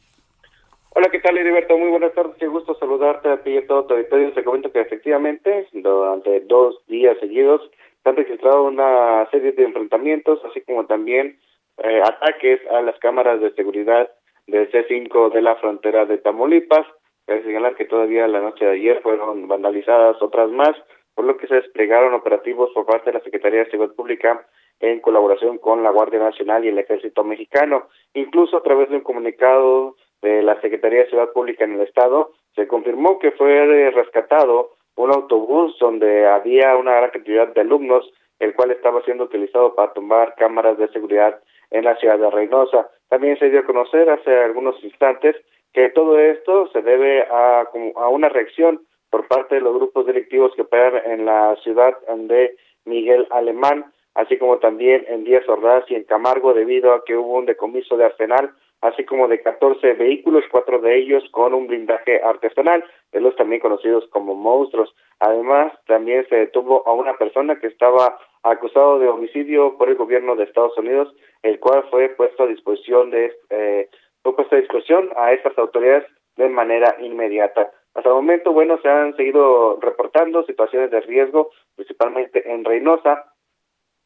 Hola, 0.97 1.09
¿qué 1.09 1.19
tal, 1.19 1.37
Heriberto? 1.37 1.77
Muy 1.77 1.89
buenas 1.89 2.13
tardes, 2.13 2.37
qué 2.39 2.47
gusto 2.47 2.73
saludarte 2.75 3.27
a 3.27 3.43
ti 3.43 3.49
y 3.49 3.57
a 3.57 3.67
todo 3.67 3.83
tu 3.83 3.95
auditorio. 3.95 4.33
Se 4.33 4.45
comenta 4.45 4.69
que 4.69 4.79
efectivamente, 4.79 5.67
durante 5.73 6.39
dos 6.39 6.87
días 6.87 7.17
seguidos, 7.19 7.69
se 8.01 8.09
han 8.09 8.15
registrado 8.15 8.63
una 8.63 9.29
serie 9.29 9.51
de 9.51 9.65
enfrentamientos, 9.65 10.39
así 10.45 10.61
como 10.61 10.85
también 10.85 11.37
eh, 11.83 12.01
ataques 12.01 12.61
a 12.71 12.81
las 12.81 12.97
cámaras 12.99 13.41
de 13.41 13.51
seguridad 13.55 14.09
del 14.47 14.71
C5 14.71 15.33
de 15.33 15.41
la 15.41 15.57
frontera 15.57 16.05
de 16.05 16.17
Tamaulipas. 16.17 16.87
Cabe 17.25 17.43
señalar 17.43 17.75
que 17.75 17.83
todavía 17.83 18.25
la 18.29 18.39
noche 18.39 18.63
de 18.63 18.75
ayer 18.75 19.01
fueron 19.01 19.49
vandalizadas 19.49 20.21
otras 20.21 20.49
más, 20.49 20.77
por 21.13 21.25
lo 21.25 21.35
que 21.35 21.47
se 21.47 21.55
desplegaron 21.55 22.13
operativos 22.13 22.71
por 22.73 22.85
parte 22.85 23.11
de 23.11 23.17
la 23.17 23.23
Secretaría 23.25 23.65
de 23.65 23.69
Seguridad 23.69 23.95
Pública 23.95 24.47
en 24.79 25.01
colaboración 25.01 25.57
con 25.57 25.83
la 25.83 25.91
Guardia 25.91 26.19
Nacional 26.19 26.63
y 26.63 26.69
el 26.69 26.79
Ejército 26.79 27.25
Mexicano. 27.25 27.89
Incluso 28.13 28.55
a 28.55 28.63
través 28.63 28.89
de 28.89 28.95
un 28.95 29.01
comunicado 29.01 29.97
de 30.25 30.41
la 30.41 30.59
Secretaría 30.59 31.03
de 31.03 31.09
Ciudad 31.09 31.31
Pública 31.31 31.65
en 31.65 31.73
el 31.73 31.81
Estado, 31.81 32.31
se 32.55 32.67
confirmó 32.67 33.19
que 33.19 33.31
fue 33.31 33.91
rescatado 33.91 34.71
un 34.95 35.11
autobús 35.11 35.77
donde 35.79 36.25
había 36.25 36.75
una 36.77 36.95
gran 36.95 37.11
cantidad 37.11 37.47
de 37.49 37.61
alumnos, 37.61 38.11
el 38.39 38.55
cual 38.55 38.71
estaba 38.71 39.03
siendo 39.03 39.25
utilizado 39.25 39.75
para 39.75 39.93
tumbar 39.93 40.33
cámaras 40.35 40.79
de 40.79 40.87
seguridad 40.87 41.39
en 41.69 41.83
la 41.83 41.95
ciudad 41.97 42.17
de 42.17 42.31
Reynosa. 42.31 42.89
También 43.07 43.37
se 43.37 43.51
dio 43.51 43.59
a 43.59 43.65
conocer 43.65 44.09
hace 44.09 44.35
algunos 44.35 44.83
instantes 44.83 45.35
que 45.73 45.89
todo 45.89 46.17
esto 46.17 46.67
se 46.73 46.81
debe 46.81 47.21
a, 47.29 47.67
a 47.95 48.09
una 48.09 48.29
reacción 48.29 48.81
por 49.11 49.27
parte 49.27 49.55
de 49.55 49.61
los 49.61 49.75
grupos 49.75 50.07
delictivos 50.07 50.53
que 50.55 50.63
operan 50.63 51.11
en 51.11 51.25
la 51.25 51.55
ciudad 51.63 51.93
de 52.07 52.55
Miguel 52.85 53.27
Alemán, 53.29 53.93
así 54.15 54.37
como 54.39 54.57
también 54.57 55.05
en 55.07 55.23
Díaz 55.23 55.47
Ordaz 55.47 55.83
y 55.89 55.95
en 55.95 56.03
Camargo, 56.05 56.53
debido 56.53 56.93
a 56.93 57.03
que 57.05 57.15
hubo 57.15 57.37
un 57.37 57.45
decomiso 57.45 57.95
de 57.95 58.05
arsenal 58.05 58.51
así 58.81 59.03
como 59.05 59.27
de 59.27 59.41
14 59.41 59.93
vehículos, 59.93 60.43
cuatro 60.51 60.79
de 60.79 60.97
ellos 60.97 61.23
con 61.31 61.53
un 61.53 61.67
blindaje 61.67 62.21
artesanal, 62.21 62.83
de 63.11 63.21
los 63.21 63.35
también 63.35 63.61
conocidos 63.61 64.07
como 64.09 64.35
monstruos. 64.35 64.93
Además, 65.19 65.73
también 65.87 66.27
se 66.29 66.35
detuvo 66.35 66.87
a 66.87 66.93
una 66.93 67.17
persona 67.17 67.59
que 67.59 67.67
estaba 67.67 68.17
acusado 68.43 68.99
de 68.99 69.07
homicidio 69.07 69.77
por 69.77 69.89
el 69.89 69.95
gobierno 69.95 70.35
de 70.35 70.43
Estados 70.43 70.77
Unidos, 70.77 71.13
el 71.41 71.59
cual 71.59 71.85
fue 71.89 72.09
puesto 72.09 72.43
a 72.43 72.47
disposición 72.47 73.09
de 73.09 73.33
eh, 73.49 73.89
fue 74.23 74.35
puesto 74.35 74.55
a 74.55 74.59
disposición 74.59 75.09
a 75.17 75.33
estas 75.33 75.57
autoridades 75.57 76.05
de 76.35 76.49
manera 76.49 76.95
inmediata. 76.99 77.71
Hasta 77.93 78.09
el 78.09 78.15
momento, 78.15 78.51
bueno, 78.51 78.77
se 78.81 78.89
han 78.89 79.15
seguido 79.15 79.79
reportando 79.79 80.43
situaciones 80.43 80.91
de 80.91 80.99
riesgo, 81.01 81.51
principalmente 81.75 82.51
en 82.51 82.65
Reynosa, 82.65 83.31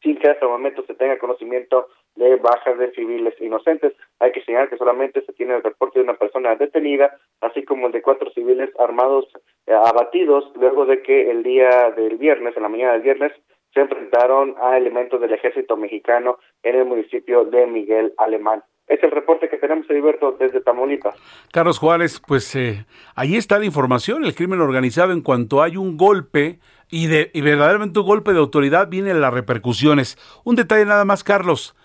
sin 0.02 0.16
que 0.16 0.28
hasta 0.28 0.44
el 0.44 0.52
momento 0.52 0.84
se 0.86 0.94
tenga 0.94 1.18
conocimiento 1.18 1.88
de 2.16 2.36
bajas 2.36 2.78
de 2.78 2.92
civiles 2.92 3.34
inocentes. 3.40 3.92
Hay 4.18 4.32
que 4.32 4.42
señalar 4.42 4.68
que 4.68 4.76
solamente 4.76 5.24
se 5.24 5.32
tiene 5.32 5.56
el 5.56 5.62
reporte 5.62 5.98
de 5.98 6.04
una 6.04 6.14
persona 6.14 6.54
detenida, 6.56 7.16
así 7.40 7.64
como 7.64 7.86
el 7.86 7.92
de 7.92 8.02
cuatro 8.02 8.30
civiles 8.30 8.70
armados 8.78 9.26
eh, 9.66 9.72
abatidos, 9.72 10.44
luego 10.56 10.86
de 10.86 11.02
que 11.02 11.30
el 11.30 11.42
día 11.42 11.90
del 11.96 12.16
viernes, 12.16 12.56
en 12.56 12.62
la 12.62 12.68
mañana 12.68 12.92
del 12.92 13.02
viernes, 13.02 13.32
se 13.72 13.80
enfrentaron 13.80 14.54
a 14.60 14.76
elementos 14.76 15.20
del 15.20 15.32
ejército 15.32 15.76
mexicano 15.76 16.38
en 16.62 16.76
el 16.76 16.84
municipio 16.84 17.44
de 17.44 17.66
Miguel 17.66 18.12
Alemán. 18.18 18.64
Es 18.88 19.00
el 19.04 19.12
reporte 19.12 19.48
que 19.48 19.56
tenemos, 19.56 19.88
Heriberto, 19.88 20.32
desde 20.32 20.60
Tamaulipas. 20.60 21.14
Carlos 21.52 21.78
Juárez, 21.78 22.20
pues 22.26 22.56
eh, 22.56 22.86
ahí 23.14 23.36
está 23.36 23.60
la 23.60 23.64
información, 23.64 24.24
el 24.24 24.34
crimen 24.34 24.60
organizado 24.60 25.12
en 25.12 25.22
cuanto 25.22 25.62
hay 25.62 25.76
un 25.76 25.96
golpe 25.96 26.58
y, 26.90 27.06
de, 27.06 27.30
y 27.32 27.40
verdaderamente 27.40 28.00
un 28.00 28.06
golpe 28.06 28.32
de 28.32 28.40
autoridad, 28.40 28.88
vienen 28.88 29.20
las 29.20 29.32
repercusiones. 29.32 30.18
Un 30.44 30.56
detalle 30.56 30.86
nada 30.86 31.04
más, 31.04 31.22
Carlos 31.22 31.76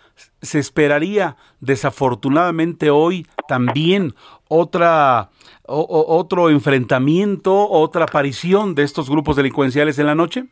se 0.42 0.60
esperaría 0.60 1.36
desafortunadamente 1.60 2.90
hoy 2.90 3.26
también 3.48 4.14
otra 4.48 5.30
otro 5.68 6.50
enfrentamiento, 6.50 7.68
otra 7.70 8.04
aparición 8.04 8.76
de 8.76 8.84
estos 8.84 9.10
grupos 9.10 9.36
delincuenciales 9.36 9.98
en 10.00 10.06
la 10.06 10.16
noche? 10.16 10.46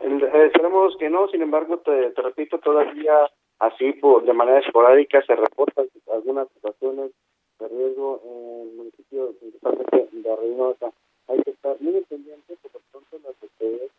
Eh, 0.00 0.46
esperemos 0.46 0.96
que 0.98 1.10
no, 1.10 1.28
sin 1.28 1.42
embargo, 1.42 1.78
te, 1.78 2.12
repito, 2.22 2.58
todavía 2.58 3.12
así 3.58 3.92
por 3.92 4.24
de 4.24 4.32
manera 4.32 4.60
esporádica 4.60 5.22
se 5.26 5.34
reportan 5.34 5.86
algunas 6.12 6.48
situaciones 6.54 7.10
de 7.58 7.68
riesgo 7.68 8.20
en 8.24 8.68
el 8.68 8.76
municipio 8.76 9.32
principalmente 9.40 10.08
de 10.12 10.36
Reynosa. 10.36 10.92
Hay 11.28 11.42
que 11.42 11.50
estar 11.50 11.76
muy 11.80 12.00
pendientes 12.08 12.58
porque 12.62 12.78
pronto 12.92 13.16
las 13.24 13.34
autoridades 13.42 13.90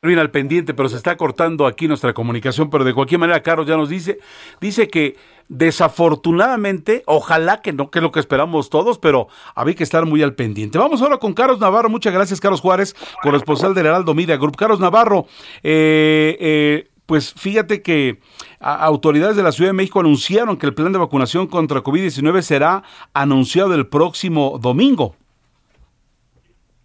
Al 0.00 0.30
pendiente, 0.30 0.74
pero 0.74 0.88
se 0.88 0.94
está 0.96 1.16
cortando 1.16 1.66
aquí 1.66 1.88
nuestra 1.88 2.14
comunicación, 2.14 2.70
pero 2.70 2.84
de 2.84 2.94
cualquier 2.94 3.18
manera 3.18 3.42
Carlos 3.42 3.66
ya 3.66 3.76
nos 3.76 3.88
dice, 3.88 4.20
dice 4.60 4.86
que 4.86 5.16
desafortunadamente, 5.48 7.02
ojalá 7.04 7.60
que 7.62 7.72
no, 7.72 7.90
que 7.90 7.98
es 7.98 8.02
lo 8.04 8.12
que 8.12 8.20
esperamos 8.20 8.70
todos, 8.70 9.00
pero 9.00 9.26
había 9.56 9.74
que 9.74 9.82
estar 9.82 10.06
muy 10.06 10.22
al 10.22 10.36
pendiente. 10.36 10.78
Vamos 10.78 11.02
ahora 11.02 11.16
con 11.16 11.34
Carlos 11.34 11.58
Navarro, 11.58 11.90
muchas 11.90 12.14
gracias 12.14 12.40
Carlos 12.40 12.60
Juárez, 12.60 12.94
corresponsal 13.24 13.74
del 13.74 13.86
Heraldo 13.86 14.14
Media 14.14 14.36
Group. 14.36 14.54
Carlos 14.54 14.78
Navarro, 14.78 15.26
eh, 15.64 16.36
eh, 16.38 16.90
pues 17.06 17.34
fíjate 17.34 17.82
que 17.82 18.20
autoridades 18.60 19.34
de 19.34 19.42
la 19.42 19.50
Ciudad 19.50 19.70
de 19.70 19.74
México 19.74 19.98
anunciaron 19.98 20.58
que 20.58 20.66
el 20.66 20.74
plan 20.74 20.92
de 20.92 21.00
vacunación 21.00 21.48
contra 21.48 21.82
COVID-19 21.82 22.40
será 22.42 22.84
anunciado 23.14 23.74
el 23.74 23.88
próximo 23.88 24.60
domingo. 24.62 25.16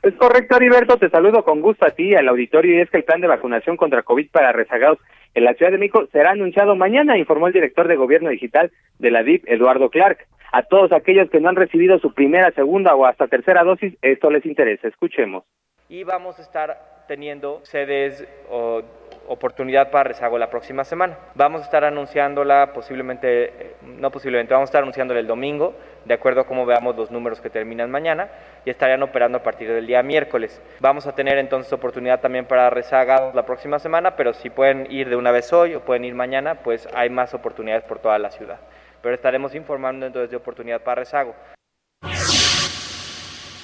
Es 0.04 0.14
correcto, 0.16 0.58
Heriberto. 0.58 0.98
Te 0.98 1.10
saludo 1.10 1.46
con 1.46 1.62
gusto 1.62 1.86
a 1.88 1.92
ti, 1.92 2.14
al 2.14 2.28
auditorio, 2.28 2.76
y 2.76 2.82
es 2.82 2.90
que 2.90 2.98
el 2.98 3.06
plan 3.06 3.22
de 3.22 3.28
vacunación 3.28 3.78
contra 3.78 4.04
COVID 4.04 4.32
para 4.32 4.52
rezagados 4.52 5.00
en 5.34 5.46
la 5.46 5.54
Ciudad 5.54 5.72
de 5.72 5.78
México 5.78 6.08
será 6.12 6.32
anunciado 6.32 6.76
mañana, 6.76 7.18
informó 7.18 7.48
el 7.48 7.54
director 7.54 7.88
de 7.88 7.96
Gobierno 7.96 8.30
Digital 8.30 8.70
de 9.00 9.12
la 9.12 9.24
DIP, 9.24 9.48
Eduardo 9.48 9.90
Clark. 9.90 10.28
A 10.52 10.64
todos 10.64 10.92
aquellos 10.92 11.30
que 11.30 11.40
no 11.40 11.48
han 11.48 11.56
recibido 11.56 12.00
su 12.00 12.14
primera, 12.14 12.52
segunda 12.52 12.94
o 12.96 13.06
hasta 13.06 13.30
tercera 13.30 13.64
dosis, 13.64 13.96
esto 14.02 14.30
les 14.30 14.46
interesa. 14.46 14.90
Escuchemos. 14.90 15.46
Y 15.88 16.04
vamos 16.04 16.38
a 16.38 16.42
estar 16.42 17.06
teniendo 17.08 17.62
sedes 17.64 18.28
o 18.50 18.82
oportunidad 19.28 19.90
para 19.90 20.04
rezago 20.04 20.38
la 20.38 20.50
próxima 20.50 20.84
semana. 20.84 21.18
Vamos 21.36 21.62
a 21.62 21.64
estar 21.64 21.86
anunciándola 21.86 22.74
posiblemente, 22.74 23.46
eh, 23.46 23.76
no 23.86 24.12
posiblemente, 24.12 24.54
vamos 24.54 24.68
a 24.68 24.72
estar 24.72 24.82
anunciándola 24.82 25.22
el 25.22 25.28
domingo, 25.28 25.76
de 26.06 26.14
acuerdo 26.14 26.42
a 26.42 26.48
cómo 26.48 26.66
veamos 26.66 26.96
los 26.96 27.12
números 27.12 27.42
que 27.42 27.50
terminan 27.50 27.92
mañana, 27.92 28.30
y 28.66 28.70
estarían 28.70 29.04
operando 29.04 29.38
a 29.38 29.44
partir 29.44 29.70
del 29.70 29.88
día 29.88 30.04
miércoles. 30.04 30.62
Vamos 30.80 31.08
a 31.08 31.16
tener 31.16 31.38
entonces 31.38 31.72
oportunidad 31.74 32.22
también 32.22 32.46
para 32.46 32.70
rezagados 32.70 33.36
la 33.36 33.46
próxima 33.46 33.80
semana, 33.80 34.16
pero 34.16 34.34
si 34.34 34.50
pueden 34.50 34.92
ir 34.92 35.10
de 35.10 35.16
una 35.16 35.32
vez 35.32 35.52
hoy 35.54 35.76
o 35.76 35.82
pueden 35.82 36.06
ir 36.06 36.16
mañana, 36.16 36.56
pues 36.56 36.88
hay 36.94 37.10
más 37.10 37.34
oportunidades 37.34 37.84
por 37.84 38.00
toda 38.00 38.18
la 38.20 38.32
ciudad. 38.32 38.60
pero 39.02 39.16
estaremos 39.16 39.54
informando 39.54 40.06
entonces 40.06 40.32
de 40.32 40.38
oportunidad 40.38 40.82
para 40.82 41.02
rezago. 41.02 41.36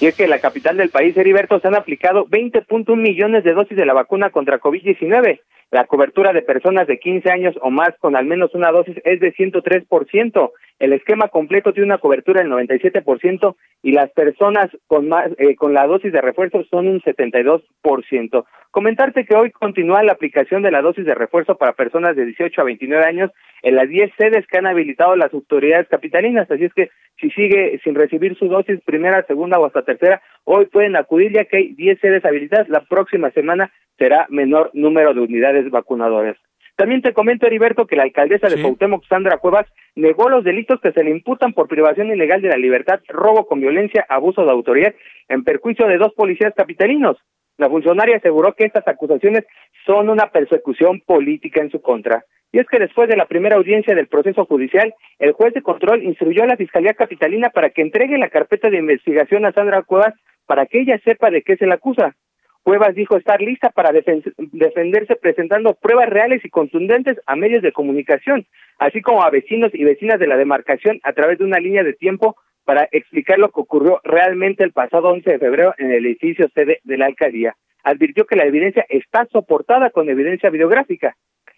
Y 0.00 0.06
es 0.06 0.16
que 0.16 0.24
en 0.24 0.30
la 0.30 0.38
capital 0.38 0.78
del 0.78 0.88
país, 0.88 1.14
Heriberto, 1.14 1.60
se 1.60 1.68
han 1.68 1.74
aplicado 1.74 2.26
20.1 2.26 2.96
millones 2.96 3.44
de 3.44 3.52
dosis 3.52 3.76
de 3.76 3.84
la 3.84 3.92
vacuna 3.92 4.30
contra 4.30 4.58
COVID-19. 4.58 5.40
La 5.70 5.86
cobertura 5.86 6.32
de 6.32 6.40
personas 6.40 6.86
de 6.86 6.98
15 6.98 7.30
años 7.30 7.54
o 7.60 7.70
más 7.70 7.90
con 8.00 8.16
al 8.16 8.24
menos 8.24 8.54
una 8.54 8.72
dosis 8.72 8.96
es 9.04 9.20
de 9.20 9.34
103%. 9.34 10.52
El 10.80 10.94
esquema 10.94 11.28
completo 11.28 11.74
tiene 11.74 11.88
una 11.88 11.98
cobertura 11.98 12.40
del 12.40 12.50
97% 12.50 13.54
y 13.82 13.92
las 13.92 14.10
personas 14.12 14.70
con 14.86 15.08
más 15.08 15.30
eh, 15.36 15.54
con 15.54 15.74
la 15.74 15.86
dosis 15.86 16.10
de 16.10 16.22
refuerzo 16.22 16.64
son 16.70 16.88
un 16.88 17.02
72%. 17.02 18.44
Comentarte 18.70 19.26
que 19.26 19.36
hoy 19.36 19.50
continúa 19.50 20.02
la 20.02 20.12
aplicación 20.12 20.62
de 20.62 20.70
la 20.70 20.80
dosis 20.80 21.04
de 21.04 21.14
refuerzo 21.14 21.56
para 21.56 21.74
personas 21.74 22.16
de 22.16 22.24
18 22.24 22.58
a 22.58 22.64
29 22.64 23.04
años 23.04 23.30
en 23.62 23.76
las 23.76 23.90
10 23.90 24.10
sedes 24.16 24.46
que 24.46 24.56
han 24.56 24.66
habilitado 24.66 25.16
las 25.16 25.34
autoridades 25.34 25.86
capitalinas, 25.88 26.50
así 26.50 26.64
es 26.64 26.72
que 26.72 26.88
si 27.20 27.30
sigue 27.30 27.78
sin 27.84 27.94
recibir 27.94 28.34
su 28.38 28.48
dosis 28.48 28.80
primera, 28.82 29.22
segunda 29.26 29.58
o 29.58 29.66
hasta 29.66 29.82
tercera, 29.82 30.22
hoy 30.44 30.64
pueden 30.64 30.96
acudir 30.96 31.32
ya 31.32 31.44
que 31.44 31.58
hay 31.58 31.74
10 31.74 32.00
sedes 32.00 32.24
habilitadas. 32.24 32.70
La 32.70 32.80
próxima 32.80 33.30
semana 33.32 33.70
será 33.98 34.26
menor 34.30 34.70
número 34.72 35.12
de 35.12 35.20
unidades 35.20 35.70
vacunadoras. 35.70 36.38
También 36.80 37.02
te 37.02 37.12
comento, 37.12 37.46
Heriberto, 37.46 37.86
que 37.86 37.94
la 37.94 38.04
alcaldesa 38.04 38.48
de 38.48 38.62
Cuauhtémoc, 38.62 39.04
Sandra 39.06 39.36
Cuevas, 39.36 39.66
negó 39.96 40.30
los 40.30 40.42
delitos 40.42 40.80
que 40.80 40.92
se 40.92 41.04
le 41.04 41.10
imputan 41.10 41.52
por 41.52 41.68
privación 41.68 42.10
ilegal 42.10 42.40
de 42.40 42.48
la 42.48 42.56
libertad, 42.56 43.00
robo 43.06 43.46
con 43.46 43.60
violencia, 43.60 44.06
abuso 44.08 44.46
de 44.46 44.50
autoridad, 44.50 44.94
en 45.28 45.44
perjuicio 45.44 45.86
de 45.86 45.98
dos 45.98 46.14
policías 46.14 46.54
capitalinos. 46.56 47.18
La 47.58 47.68
funcionaria 47.68 48.16
aseguró 48.16 48.54
que 48.54 48.64
estas 48.64 48.88
acusaciones 48.88 49.44
son 49.84 50.08
una 50.08 50.30
persecución 50.30 51.02
política 51.04 51.60
en 51.60 51.70
su 51.70 51.82
contra. 51.82 52.24
Y 52.50 52.60
es 52.60 52.66
que 52.66 52.78
después 52.78 53.10
de 53.10 53.18
la 53.18 53.26
primera 53.26 53.56
audiencia 53.56 53.94
del 53.94 54.08
proceso 54.08 54.46
judicial, 54.46 54.94
el 55.18 55.32
juez 55.32 55.52
de 55.52 55.60
control 55.60 56.02
instruyó 56.02 56.44
a 56.44 56.46
la 56.46 56.56
Fiscalía 56.56 56.94
Capitalina 56.94 57.50
para 57.50 57.68
que 57.68 57.82
entregue 57.82 58.16
la 58.16 58.30
carpeta 58.30 58.70
de 58.70 58.78
investigación 58.78 59.44
a 59.44 59.52
Sandra 59.52 59.82
Cuevas 59.82 60.14
para 60.46 60.64
que 60.64 60.80
ella 60.80 60.98
sepa 61.04 61.30
de 61.30 61.42
qué 61.42 61.58
se 61.58 61.66
le 61.66 61.74
acusa. 61.74 62.16
Cuevas 62.62 62.94
dijo 62.94 63.16
estar 63.16 63.40
lista 63.40 63.70
para 63.70 63.90
defenderse 63.92 65.16
presentando 65.16 65.74
pruebas 65.74 66.10
reales 66.10 66.44
y 66.44 66.50
contundentes 66.50 67.18
a 67.26 67.34
medios 67.34 67.62
de 67.62 67.72
comunicación, 67.72 68.46
así 68.78 69.00
como 69.00 69.22
a 69.22 69.30
vecinos 69.30 69.70
y 69.74 69.84
vecinas 69.84 70.18
de 70.18 70.26
la 70.26 70.36
demarcación 70.36 71.00
a 71.02 71.12
través 71.12 71.38
de 71.38 71.44
una 71.44 71.58
línea 71.58 71.82
de 71.82 71.94
tiempo 71.94 72.36
para 72.64 72.88
explicar 72.92 73.38
lo 73.38 73.48
que 73.50 73.60
ocurrió 73.60 74.00
realmente 74.04 74.62
el 74.62 74.72
pasado 74.72 75.08
11 75.08 75.30
de 75.30 75.38
febrero 75.38 75.74
en 75.78 75.90
el 75.90 76.04
edificio 76.04 76.48
sede 76.54 76.80
de 76.84 76.98
la 76.98 77.06
alcaldía. 77.06 77.56
Advirtió 77.82 78.26
que 78.26 78.36
la 78.36 78.44
evidencia 78.44 78.84
está 78.88 79.26
soportada 79.32 79.90
con 79.90 80.10
evidencia 80.10 80.50
videográfica. 80.50 81.16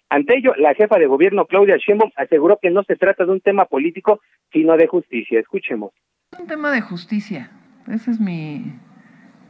Ante 0.09 0.37
ello, 0.37 0.53
la 0.55 0.73
jefa 0.73 0.97
de 0.97 1.07
gobierno 1.07 1.45
Claudia 1.45 1.77
Sheinbaum 1.77 2.11
aseguró 2.15 2.59
que 2.61 2.69
no 2.69 2.83
se 2.83 2.95
trata 2.95 3.25
de 3.25 3.31
un 3.31 3.41
tema 3.41 3.65
político, 3.65 4.21
sino 4.51 4.77
de 4.77 4.87
justicia. 4.87 5.39
Escuchemos. 5.39 5.91
Es 6.31 6.39
un 6.39 6.47
tema 6.47 6.71
de 6.71 6.81
justicia. 6.81 7.51
Esa 7.91 8.11
es 8.11 8.19
mi 8.19 8.73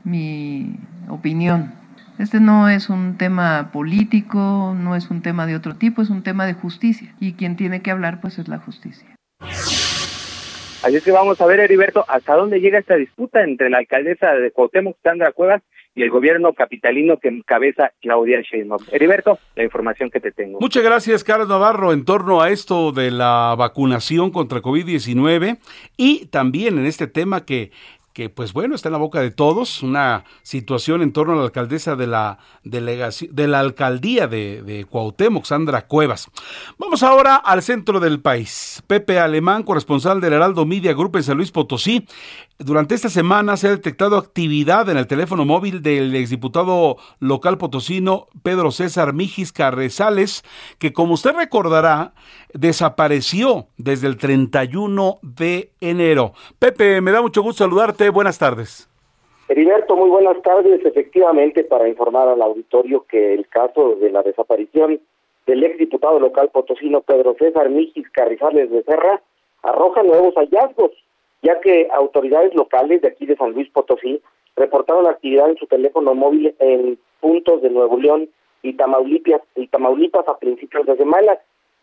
mi 0.04 0.76
opinión. 1.10 1.74
Este 2.20 2.40
no 2.40 2.70
es 2.70 2.90
un 2.90 3.18
tema 3.18 3.72
político, 3.74 4.76
no 4.78 4.96
es 4.96 5.10
un 5.10 5.22
tema 5.22 5.46
de 5.48 5.56
otro 5.56 5.76
tipo, 5.76 6.02
es 6.02 6.10
un 6.10 6.24
tema 6.24 6.46
de 6.46 6.54
justicia. 6.54 7.14
Y 7.20 7.34
quien 7.34 7.56
tiene 7.56 7.82
que 7.82 7.92
hablar, 7.92 8.22
pues 8.22 8.38
es 8.38 8.48
la 8.48 8.60
justicia. 8.60 9.16
Así 9.40 10.98
es 10.98 11.04
que 11.04 11.12
vamos 11.12 11.40
a 11.40 11.46
ver, 11.46 11.60
Heriberto, 11.60 12.06
hasta 12.08 12.36
dónde 12.36 12.60
llega 12.60 12.78
esta 12.78 12.96
disputa 12.96 13.42
entre 13.44 13.70
la 13.70 13.80
alcaldesa 13.80 14.34
de 14.34 14.52
Cuauhtémoc, 14.52 14.98
Sandra 15.02 15.32
Cuevas, 15.32 15.62
y 15.96 16.02
el 16.02 16.10
gobierno 16.10 16.54
capitalino 16.54 17.18
que 17.18 17.30
encabeza 17.30 17.92
Claudia 18.02 18.42
Sheinbaum. 18.42 18.82
Heriberto, 18.92 19.38
la 19.56 19.64
información 19.64 20.10
que 20.10 20.20
te 20.20 20.32
tengo. 20.32 20.60
Muchas 20.60 20.84
gracias, 20.84 21.24
Carlos 21.24 21.48
Navarro, 21.48 21.94
en 21.94 22.04
torno 22.04 22.42
a 22.42 22.50
esto 22.50 22.92
de 22.92 23.12
la 23.12 23.56
vacunación 23.58 24.32
contra 24.32 24.62
COVID-19 24.62 25.58
y 25.98 26.26
también 26.28 26.80
en 26.80 26.86
este 26.86 27.08
tema 27.08 27.46
que 27.46 27.72
que 28.14 28.30
pues 28.30 28.54
bueno, 28.54 28.76
está 28.76 28.90
en 28.90 28.94
la 28.94 29.00
boca 29.00 29.20
de 29.20 29.32
todos, 29.32 29.84
una 29.84 30.24
situación 30.44 31.02
en 31.02 31.12
torno 31.12 31.34
a 31.34 31.36
la 31.38 31.44
alcaldesa 31.44 31.96
de 31.96 32.08
la 32.08 32.38
delegación, 32.64 33.36
de 33.36 33.48
la 33.48 33.60
alcaldía 33.60 34.28
de, 34.28 34.62
de 34.62 34.86
Cuauhtémoc, 34.86 35.46
Sandra 35.46 35.88
Cuevas. 35.88 36.30
Vamos 36.78 37.04
ahora 37.04 37.36
al 37.36 37.64
centro 37.64 38.00
del 38.00 38.22
país. 38.22 38.84
Pepe 38.88 39.20
Alemán, 39.20 39.64
corresponsal 39.64 40.22
del 40.22 40.34
Heraldo 40.34 40.66
Media 40.66 40.94
Group 40.94 41.16
en 41.18 41.24
San 41.24 41.38
Luis 41.38 41.52
Potosí. 41.52 42.06
Durante 42.60 42.94
esta 42.94 43.10
semana 43.10 43.58
se 43.58 43.68
ha 43.68 43.72
detectado 43.72 44.16
actividad 44.16 44.88
en 44.88 44.98
el 44.98 45.08
teléfono 45.08 45.44
móvil 45.44 45.82
del 45.82 46.16
exdiputado 46.16 46.98
local 47.20 47.58
potosino 47.58 48.28
Pedro 48.44 48.70
César 48.70 49.14
Mijis 49.14 49.52
Carrezales, 49.52 50.44
que 50.80 50.94
como 50.94 51.16
usted 51.16 51.32
recordará, 51.32 52.14
desapareció 52.54 53.66
desde 53.78 54.06
el 54.08 54.18
31 54.18 55.18
de 55.24 55.72
enero. 55.82 56.34
Pepe, 56.60 57.02
me 57.02 57.12
da 57.12 57.24
mucho 57.24 57.42
gusto 57.42 57.64
saludarte. 57.64 58.12
Buenas 58.12 58.38
tardes. 58.38 58.88
Heriberto, 59.50 59.96
muy 59.96 60.10
buenas 60.10 60.40
tardes. 60.44 60.86
Efectivamente, 60.86 61.64
para 61.64 61.90
informar 61.90 62.28
al 62.28 62.42
auditorio 62.42 63.04
que 63.10 63.34
el 63.34 63.48
caso 63.48 63.96
de 63.96 64.12
la 64.12 64.22
desaparición 64.22 65.02
del 65.48 65.64
exdiputado 65.64 66.20
local 66.20 66.52
potosino 66.54 67.02
Pedro 67.02 67.36
César 67.40 67.70
Mijis 67.70 68.08
Carrizales 68.12 68.70
de 68.70 68.84
Serra 68.84 69.22
arroja 69.64 70.04
nuevos 70.04 70.36
hallazgos 70.36 70.92
ya 71.44 71.60
que 71.60 71.88
autoridades 71.92 72.56
locales 72.56 73.02
de 73.02 73.10
aquí 73.10 73.26
de 73.26 73.36
San 73.36 73.52
Luis 73.52 73.70
Potosí 73.70 74.22
reportaron 74.56 75.06
actividad 75.08 75.50
en 75.50 75.58
su 75.58 75.68
teléfono 75.68 76.16
móvil 76.16 76.56
en 76.60 76.98
puntos 77.20 77.62
de 77.62 77.70
Nuevo 77.70 77.98
León 77.98 78.30
y 78.62 78.74
Tamaulipas, 78.74 79.42
y 79.56 79.68
Tamaulipas 79.68 80.28
a 80.28 80.38
principios 80.38 80.86
de 80.86 80.96
semana, 80.96 81.38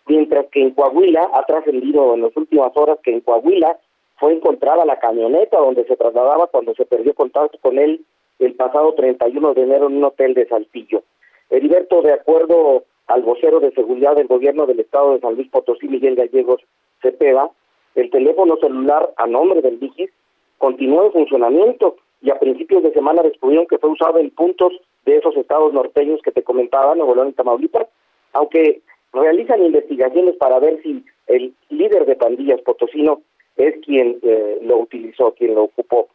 mientras 0.07 0.46
que 0.46 0.62
en 0.62 0.70
Coahuila 0.70 1.31
ha 1.35 1.44
trascendido 1.44 2.14
en 2.14 2.23
las 2.23 2.37
últimas 2.37 2.73
horas 2.75 2.99
que 3.03 3.12
en 3.12 3.20
Coahuila 3.20 3.79
fue 4.16 4.33
encontrada 4.33 4.85
la 4.85 4.99
camioneta 4.99 5.59
donde 5.59 5.85
se 5.85 5.96
trasladaba 5.96 6.46
cuando 6.46 6.75
se 6.75 6.87
perdió 6.87 7.14
contacto 7.14 7.59
con 7.61 7.79
él 7.79 8.05
el 8.38 8.55
pasado 8.55 8.94
31 8.94 9.53
de 9.53 9.62
enero 9.62 9.88
en 9.88 9.99
un 9.99 10.05
hotel 10.05 10.33
de 10.33 10.49
Saltillo. 10.49 11.03
Heriberto, 11.51 12.01
de 12.01 12.14
acuerdo 12.14 12.85
al 13.09 13.23
vocero 13.23 13.61
de 13.61 13.73
seguridad 13.73 14.16
del 14.16 14.27
gobierno 14.27 14.66
del 14.66 14.81
estado 14.81 15.12
de 15.12 15.20
San 15.20 15.35
Luis 15.35 15.49
Potosí, 15.51 15.88
Miguel 15.88 16.14
Gallegos 16.14 16.62
Cepeda, 17.03 17.51
el 17.94 18.11
teléfono 18.11 18.57
celular 18.57 19.12
a 19.16 19.26
nombre 19.26 19.62
del 19.62 19.79
Vigis 19.79 20.11
continuó 20.59 21.07
en 21.07 21.12
funcionamiento 21.12 21.96
y 22.22 22.31
a 22.31 22.38
principios 22.38 22.83
de 22.83 22.92
semana 22.92 23.22
descubrieron 23.22 23.66
que 23.66 23.79
fue 23.79 23.90
usado 23.90 24.18
en 24.18 24.31
puntos 24.31 24.72
de 25.05 25.16
esos 25.16 25.37
estados 25.37 25.72
norteños 25.72 26.20
que 26.22 26.33
te 26.33 26.42
comentaba, 26.42 26.94
Nuevo 26.94 27.14
León 27.14 27.29
y 27.29 27.33
Tamaulipas, 27.33 27.88
aunque 28.33 28.83
realizan 29.12 29.64
investigaciones 29.64 30.37
para 30.37 30.59
ver 30.59 30.81
si 30.83 31.05
el 31.26 31.55
líder 31.70 32.07
de 32.07 32.16
pandillas 32.16 32.61
potosino 32.61 33.22
es 33.57 33.74
quien 33.85 34.18
eh, 34.22 34.59
lo 34.62 34.79
utilizó, 34.79 35.33
quien 35.33 35.55
lo 35.55 35.64
ocupó. 35.64 36.09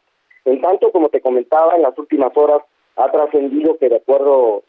En 0.44 0.60
tanto, 0.60 0.92
como 0.92 1.08
te 1.08 1.20
comentaba, 1.20 1.74
en 1.74 1.82
las 1.82 1.98
últimas 1.98 2.34
horas 2.36 2.62
ha 2.96 3.10
trascendido 3.10 3.76
que 3.78 3.88
de 3.88 3.96
acuerdo 3.96 4.62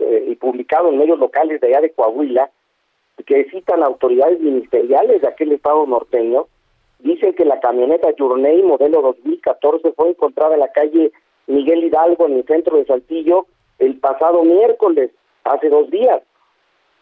eh, 0.00 0.26
y 0.28 0.34
publicado 0.36 0.90
en 0.90 0.98
medios 0.98 1.18
locales 1.18 1.60
de 1.60 1.68
allá 1.68 1.80
de 1.80 1.90
Coahuila, 1.90 2.50
que 3.26 3.44
citan 3.50 3.82
autoridades 3.82 4.40
ministeriales 4.40 5.22
de 5.22 5.28
aquel 5.28 5.52
estado 5.52 5.86
norteño, 5.86 6.46
dicen 6.98 7.34
que 7.34 7.44
la 7.44 7.60
camioneta 7.60 8.08
Journey 8.18 8.62
modelo 8.62 9.02
2014 9.02 9.92
fue 9.92 10.10
encontrada 10.10 10.54
en 10.54 10.60
la 10.60 10.72
calle 10.72 11.12
Miguel 11.46 11.84
Hidalgo 11.84 12.26
en 12.26 12.38
el 12.38 12.46
centro 12.46 12.76
de 12.76 12.86
Saltillo 12.86 13.46
el 13.78 13.98
pasado 13.98 14.42
miércoles, 14.42 15.10
hace 15.44 15.68
dos 15.68 15.88
días, 15.90 16.22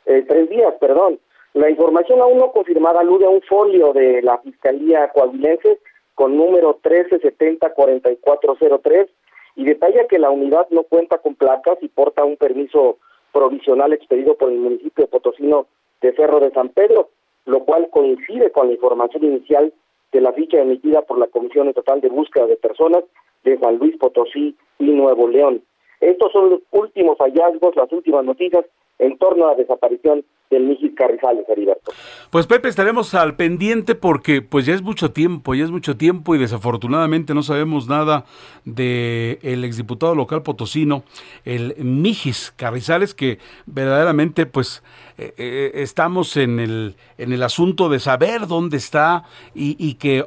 eh, 0.06 0.24
tres 0.26 0.48
días, 0.48 0.74
perdón. 0.80 1.20
La 1.54 1.70
información 1.70 2.20
aún 2.20 2.38
no 2.38 2.50
confirmada 2.52 3.00
alude 3.00 3.26
a 3.26 3.30
un 3.30 3.42
folio 3.42 3.92
de 3.92 4.22
la 4.22 4.38
Fiscalía 4.38 5.08
Coahuilense 5.08 5.78
con 6.14 6.36
número 6.36 6.78
1370-4403 6.82 9.08
y 9.56 9.64
detalla 9.64 10.06
que 10.08 10.18
la 10.18 10.30
unidad 10.30 10.66
no 10.70 10.84
cuenta 10.84 11.18
con 11.18 11.34
placas 11.34 11.76
y 11.82 11.88
porta 11.88 12.24
un 12.24 12.36
permiso 12.36 12.98
provisional 13.32 13.92
expedido 13.92 14.34
por 14.34 14.50
el 14.50 14.58
municipio 14.58 15.04
de 15.04 15.10
Potosino 15.10 15.66
de 16.02 16.12
Cerro 16.14 16.40
de 16.40 16.50
San 16.50 16.68
Pedro, 16.70 17.10
lo 17.46 17.64
cual 17.64 17.88
coincide 17.90 18.50
con 18.50 18.68
la 18.68 18.74
información 18.74 19.24
inicial 19.24 19.72
de 20.12 20.20
la 20.20 20.32
ficha 20.32 20.60
emitida 20.60 21.02
por 21.02 21.18
la 21.18 21.28
Comisión 21.28 21.68
Estatal 21.68 22.00
de 22.00 22.08
Búsqueda 22.08 22.46
de 22.46 22.56
Personas 22.56 23.04
de 23.44 23.58
San 23.58 23.78
Luis 23.78 23.96
Potosí 23.96 24.56
y 24.78 24.84
Nuevo 24.84 25.28
León. 25.28 25.62
Estos 26.00 26.32
son 26.32 26.50
los 26.50 26.60
últimos 26.72 27.16
hallazgos, 27.18 27.76
las 27.76 27.90
últimas 27.92 28.24
noticias 28.24 28.64
en 29.02 29.18
torno 29.18 29.46
a 29.46 29.50
la 29.50 29.56
desaparición 29.56 30.24
del 30.48 30.64
Mijis 30.64 30.92
Carrizales, 30.94 31.48
Heriberto. 31.48 31.90
Pues 32.30 32.46
Pepe, 32.46 32.68
estaremos 32.68 33.14
al 33.14 33.34
pendiente 33.34 33.94
porque 33.94 34.42
pues 34.42 34.64
ya 34.64 34.74
es 34.74 34.82
mucho 34.82 35.10
tiempo, 35.10 35.54
ya 35.54 35.64
es 35.64 35.70
mucho 35.70 35.96
tiempo 35.96 36.34
y 36.34 36.38
desafortunadamente 36.38 37.34
no 37.34 37.42
sabemos 37.42 37.88
nada 37.88 38.26
de 38.64 39.40
el 39.42 39.64
exdiputado 39.64 40.14
local 40.14 40.42
potosino, 40.42 41.02
el 41.44 41.74
Mijis 41.78 42.52
Carrizales, 42.54 43.14
que 43.14 43.38
verdaderamente 43.66 44.46
pues 44.46 44.84
eh, 45.18 45.34
eh, 45.36 45.70
estamos 45.74 46.36
en 46.36 46.60
el, 46.60 46.94
en 47.18 47.32
el 47.32 47.42
asunto 47.42 47.88
de 47.88 47.98
saber 47.98 48.46
dónde 48.46 48.76
está 48.76 49.24
y, 49.54 49.94
que, 49.94 50.24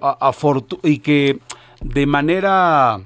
y 0.83 0.99
que 0.99 1.39
de 1.81 2.05
manera 2.07 2.99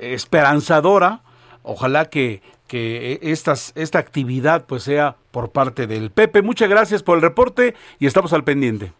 esperanzadora, 0.00 1.20
ojalá 1.62 2.06
que 2.06 2.40
que 2.66 3.18
estas, 3.22 3.72
esta 3.76 3.98
actividad 3.98 4.66
pues 4.66 4.82
sea 4.82 5.16
por 5.30 5.50
parte 5.50 5.86
del 5.86 6.10
Pepe. 6.10 6.42
Muchas 6.42 6.68
gracias 6.68 7.02
por 7.02 7.16
el 7.16 7.22
reporte 7.22 7.74
y 7.98 8.06
estamos 8.06 8.32
al 8.32 8.44
pendiente. 8.44 8.92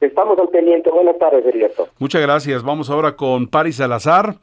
Estamos 0.00 0.38
al 0.38 0.48
pendiente. 0.48 0.90
Buenas 0.90 1.18
tardes, 1.18 1.44
Heriberto. 1.44 1.88
Muchas 1.98 2.22
gracias. 2.22 2.62
Vamos 2.62 2.88
ahora 2.88 3.16
con 3.16 3.48
Paris 3.48 3.76
Salazar. 3.76 4.36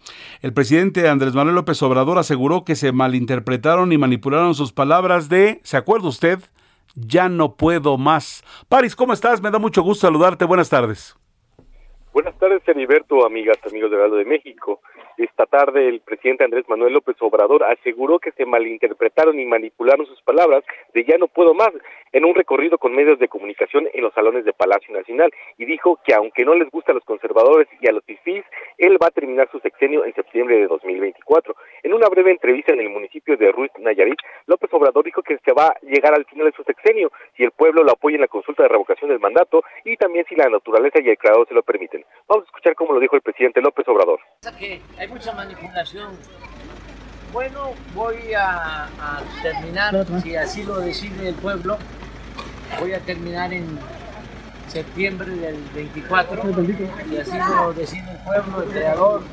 El 0.43 0.53
presidente 0.53 1.09
Andrés 1.09 1.33
Manuel 1.33 1.55
López 1.55 1.81
Obrador 1.81 2.19
aseguró 2.19 2.63
que 2.63 2.75
se 2.75 2.91
malinterpretaron 2.91 3.91
y 3.91 3.97
manipularon 3.97 4.53
sus 4.53 4.71
palabras 4.71 5.29
de, 5.29 5.59
¿se 5.63 5.77
acuerda 5.77 6.09
usted? 6.09 6.39
Ya 6.95 7.27
no 7.27 7.55
puedo 7.55 7.97
más. 7.97 8.43
Paris, 8.69 8.95
¿cómo 8.95 9.13
estás? 9.13 9.41
Me 9.41 9.49
da 9.49 9.57
mucho 9.57 9.81
gusto 9.81 10.05
saludarte. 10.05 10.45
Buenas 10.45 10.69
tardes. 10.69 11.15
Buenas 12.17 12.39
tardes, 12.39 12.67
Heriberto, 12.67 13.23
amigas, 13.27 13.59
amigos 13.63 13.91
de 13.91 13.97
Heraldo 13.97 14.15
de 14.15 14.25
México. 14.25 14.81
Esta 15.17 15.45
tarde 15.45 15.87
el 15.87 15.99
presidente 15.99 16.43
Andrés 16.43 16.67
Manuel 16.67 16.93
López 16.93 17.15
Obrador 17.19 17.63
aseguró 17.63 18.17
que 18.17 18.31
se 18.31 18.43
malinterpretaron 18.43 19.39
y 19.39 19.45
manipularon 19.45 20.07
sus 20.07 20.19
palabras 20.23 20.63
de 20.95 21.03
ya 21.03 21.19
no 21.19 21.27
puedo 21.27 21.53
más 21.53 21.69
en 22.13 22.25
un 22.25 22.33
recorrido 22.33 22.79
con 22.79 22.95
medios 22.95 23.19
de 23.19 23.27
comunicación 23.27 23.87
en 23.93 24.01
los 24.01 24.13
salones 24.15 24.45
de 24.45 24.53
Palacio 24.53 24.91
Nacional 24.95 25.31
y 25.59 25.65
dijo 25.65 25.99
que 26.03 26.15
aunque 26.15 26.43
no 26.43 26.55
les 26.55 26.71
gusta 26.71 26.91
a 26.91 26.95
los 26.95 27.03
conservadores 27.03 27.67
y 27.81 27.87
a 27.87 27.91
los 27.91 28.03
fifís, 28.03 28.43
él 28.79 28.97
va 28.99 29.07
a 29.07 29.11
terminar 29.11 29.47
su 29.51 29.59
sexenio 29.59 30.03
en 30.03 30.15
septiembre 30.15 30.57
de 30.57 30.67
2024. 30.67 31.55
En 31.83 31.93
una 31.93 32.09
breve 32.09 32.31
entrevista 32.31 32.73
en 32.73 32.79
el 32.79 32.89
municipio 32.89 33.37
de 33.37 33.51
Ruiz 33.51 33.71
Nayarit, 33.77 34.17
López 34.47 34.73
Obrador 34.73 35.05
dijo 35.05 35.21
que 35.21 35.37
se 35.37 35.53
va 35.53 35.67
a 35.67 35.79
llegar 35.83 36.15
al 36.15 36.25
final 36.25 36.47
de 36.47 36.57
su 36.57 36.63
sexenio 36.63 37.11
si 37.35 37.43
el 37.43 37.51
pueblo 37.51 37.83
lo 37.83 37.91
apoya 37.91 38.15
en 38.15 38.21
la 38.21 38.27
consulta 38.27 38.63
de 38.63 38.69
revocación 38.69 39.11
del 39.11 39.19
mandato 39.19 39.61
y 39.85 39.97
también 39.97 40.25
si 40.27 40.35
la 40.35 40.49
naturaleza 40.49 40.99
y 40.99 41.09
el 41.09 41.17
creador 41.17 41.47
se 41.47 41.53
lo 41.53 41.61
permiten. 41.61 42.06
Vamos 42.27 42.43
a 42.43 42.47
escuchar 42.47 42.75
cómo 42.75 42.93
lo 42.93 42.99
dijo 42.99 43.15
el 43.15 43.21
presidente 43.21 43.61
López 43.61 43.87
Obrador 43.87 44.19
hay 44.97 45.07
mucha 45.07 45.33
manipulación. 45.33 46.13
Bueno, 47.33 47.73
voy 47.93 48.33
a, 48.33 48.87
terminar, 49.41 50.05
si 50.23 50.35
así 50.35 50.63
lo 50.63 50.79
decide 50.79 51.29
el 51.29 51.35
pueblo, 51.35 51.77
voy 52.79 52.93
a 52.93 52.99
terminar 52.99 53.53
en 53.53 53.77
septiembre 54.67 55.31
del 55.31 55.57
24, 55.75 56.43
si 57.09 57.17
así 57.17 57.37
lo 57.37 57.73
decide 57.73 58.11
el 58.11 58.17
pueblo, 58.19 58.63
el 58.63 58.69
creador, 58.69 59.23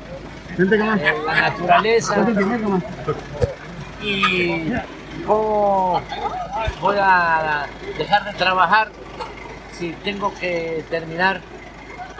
eh, 0.57 1.13
la 1.25 1.41
naturaleza. 1.49 2.27
Y 4.01 4.71
cómo 5.25 6.01
voy 6.81 6.97
a 6.99 7.67
dejar 7.97 8.25
de 8.25 8.33
trabajar 8.33 8.89
si 9.71 9.91
tengo 10.03 10.33
que 10.35 10.83
terminar, 10.89 11.41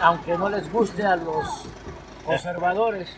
aunque 0.00 0.36
no 0.36 0.48
les 0.48 0.70
guste 0.70 1.04
a 1.04 1.16
los 1.16 1.46
conservadores. 2.24 3.08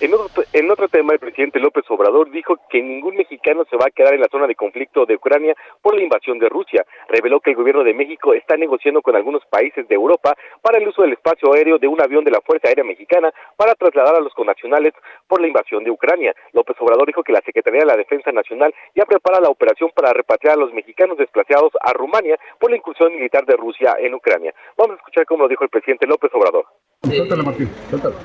En 0.00 0.14
otro, 0.14 0.44
en 0.54 0.70
otro 0.70 0.88
tema, 0.88 1.12
el 1.12 1.18
presidente 1.18 1.60
López 1.60 1.84
Obrador 1.90 2.30
dijo 2.30 2.56
que 2.70 2.80
ningún 2.80 3.16
mexicano 3.16 3.66
se 3.68 3.76
va 3.76 3.84
a 3.86 3.90
quedar 3.90 4.14
en 4.14 4.22
la 4.22 4.28
zona 4.30 4.46
de 4.46 4.54
conflicto 4.54 5.04
de 5.04 5.16
Ucrania 5.16 5.54
por 5.82 5.94
la 5.94 6.02
invasión 6.02 6.38
de 6.38 6.48
Rusia. 6.48 6.86
Reveló 7.06 7.40
que 7.40 7.50
el 7.50 7.56
gobierno 7.56 7.84
de 7.84 7.92
México 7.92 8.32
está 8.32 8.56
negociando 8.56 9.02
con 9.02 9.14
algunos 9.14 9.44
países 9.44 9.86
de 9.88 9.94
Europa 9.94 10.34
para 10.62 10.78
el 10.78 10.88
uso 10.88 11.02
del 11.02 11.12
espacio 11.12 11.52
aéreo 11.52 11.78
de 11.78 11.86
un 11.86 12.00
avión 12.00 12.24
de 12.24 12.30
la 12.30 12.40
Fuerza 12.40 12.68
Aérea 12.68 12.82
Mexicana 12.82 13.30
para 13.56 13.74
trasladar 13.74 14.16
a 14.16 14.20
los 14.20 14.32
connacionales 14.32 14.94
por 15.28 15.42
la 15.42 15.48
invasión 15.48 15.84
de 15.84 15.90
Ucrania. 15.90 16.34
López 16.54 16.76
Obrador 16.80 17.06
dijo 17.06 17.22
que 17.22 17.34
la 17.34 17.42
Secretaría 17.42 17.80
de 17.80 17.86
la 17.86 17.98
Defensa 17.98 18.32
Nacional 18.32 18.74
ya 18.94 19.04
prepara 19.04 19.38
la 19.38 19.50
operación 19.50 19.90
para 19.94 20.14
repatriar 20.14 20.54
a 20.54 20.60
los 20.60 20.72
mexicanos 20.72 21.18
desplazados 21.18 21.72
a 21.78 21.92
Rumania 21.92 22.38
por 22.58 22.70
la 22.70 22.78
incursión 22.78 23.14
militar 23.14 23.44
de 23.44 23.54
Rusia 23.54 23.96
en 23.98 24.14
Ucrania. 24.14 24.54
Vamos 24.78 24.94
a 24.94 24.96
escuchar 24.96 25.26
cómo 25.26 25.42
lo 25.42 25.48
dijo 25.50 25.64
el 25.64 25.70
presidente 25.70 26.06
López 26.06 26.30
Obrador. 26.32 26.64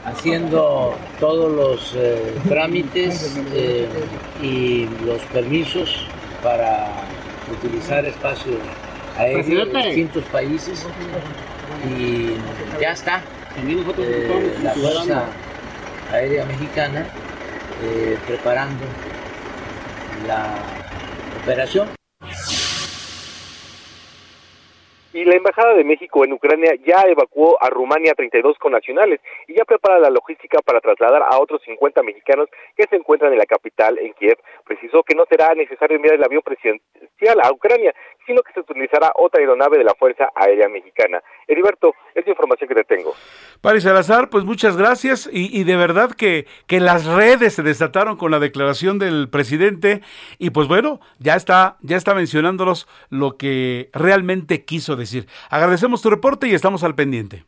Haciendo 0.03 0.95
todos 1.19 1.51
los 1.51 1.93
eh, 1.95 2.35
trámites 2.47 3.39
eh, 3.53 3.88
y 4.41 4.88
los 5.05 5.21
permisos 5.33 6.05
para 6.43 6.89
utilizar 7.51 8.05
espacio 8.05 8.53
aéreo 9.17 9.63
en 9.63 9.73
distintos 9.73 10.23
países. 10.25 10.85
Y 11.97 12.33
ya 12.81 12.91
está. 12.91 13.21
Eh, 13.97 14.57
la 14.61 14.71
Fuerza 14.73 15.23
Aérea 16.11 16.45
Mexicana 16.45 17.07
preparando 18.27 18.83
la 20.27 20.53
operación. 21.41 21.88
Y 25.15 25.23
la 25.23 25.38
Embajada 25.38 25.73
de 25.75 25.86
México 25.86 26.25
en 26.25 26.34
Ucrania 26.34 26.75
ya 26.86 27.04
evacuó 27.04 27.58
a 27.62 27.69
Rumania 27.69 28.13
32 28.15 28.58
connacionales 28.58 29.21
y 29.47 29.54
ya 29.54 29.63
prepara 29.63 29.97
la 29.97 30.10
logística 30.10 30.60
para 30.62 30.82
trasladar 30.82 31.23
a 31.23 31.39
otros 31.39 31.62
50 31.63 32.04
mexicanos 32.04 32.49
que 32.75 32.84
se 32.89 32.97
encuentran 32.97 33.32
en 33.32 33.39
la 33.39 33.45
capital, 33.45 33.97
en 33.97 34.12
Kiev. 34.12 34.38
Precisó 34.65 35.04
que 35.04 35.15
no 35.15 35.23
será 35.30 35.56
necesario 35.56 35.95
enviar 35.95 36.15
el 36.15 36.23
avión 36.25 36.41
presidencial 36.41 37.39
a 37.41 37.49
Ucrania, 37.54 37.95
sino 38.25 38.41
que 38.41 38.53
se 38.53 38.59
utilizará 38.59 39.11
otra 39.15 39.39
aeronave 39.39 39.77
de 39.77 39.83
la 39.83 39.93
Fuerza 39.93 40.29
Aérea 40.35 40.67
Mexicana. 40.69 41.21
Heriberto, 41.47 41.93
es 42.13 42.25
la 42.25 42.31
información 42.31 42.67
que 42.67 42.75
te 42.75 42.83
tengo. 42.83 43.13
Paris 43.61 43.83
Salazar, 43.83 44.29
pues 44.29 44.43
muchas 44.43 44.77
gracias 44.77 45.29
y, 45.31 45.63
de 45.63 45.75
verdad 45.75 46.11
que, 46.11 46.45
que 46.67 46.79
las 46.79 47.05
redes 47.05 47.53
se 47.53 47.63
desataron 47.63 48.17
con 48.17 48.31
la 48.31 48.39
declaración 48.39 48.99
del 48.99 49.29
presidente 49.29 50.01
y 50.38 50.49
pues 50.49 50.67
bueno, 50.67 50.99
ya 51.19 51.35
está, 51.35 51.77
ya 51.81 51.97
está 51.97 52.13
mencionándolos 52.13 52.88
lo 53.09 53.38
que 53.38 53.89
realmente 53.93 54.65
quiso 54.65 54.95
decir. 54.95 55.27
Agradecemos 55.49 56.01
tu 56.01 56.09
reporte 56.09 56.47
y 56.47 56.53
estamos 56.53 56.83
al 56.83 56.95
pendiente. 56.95 57.45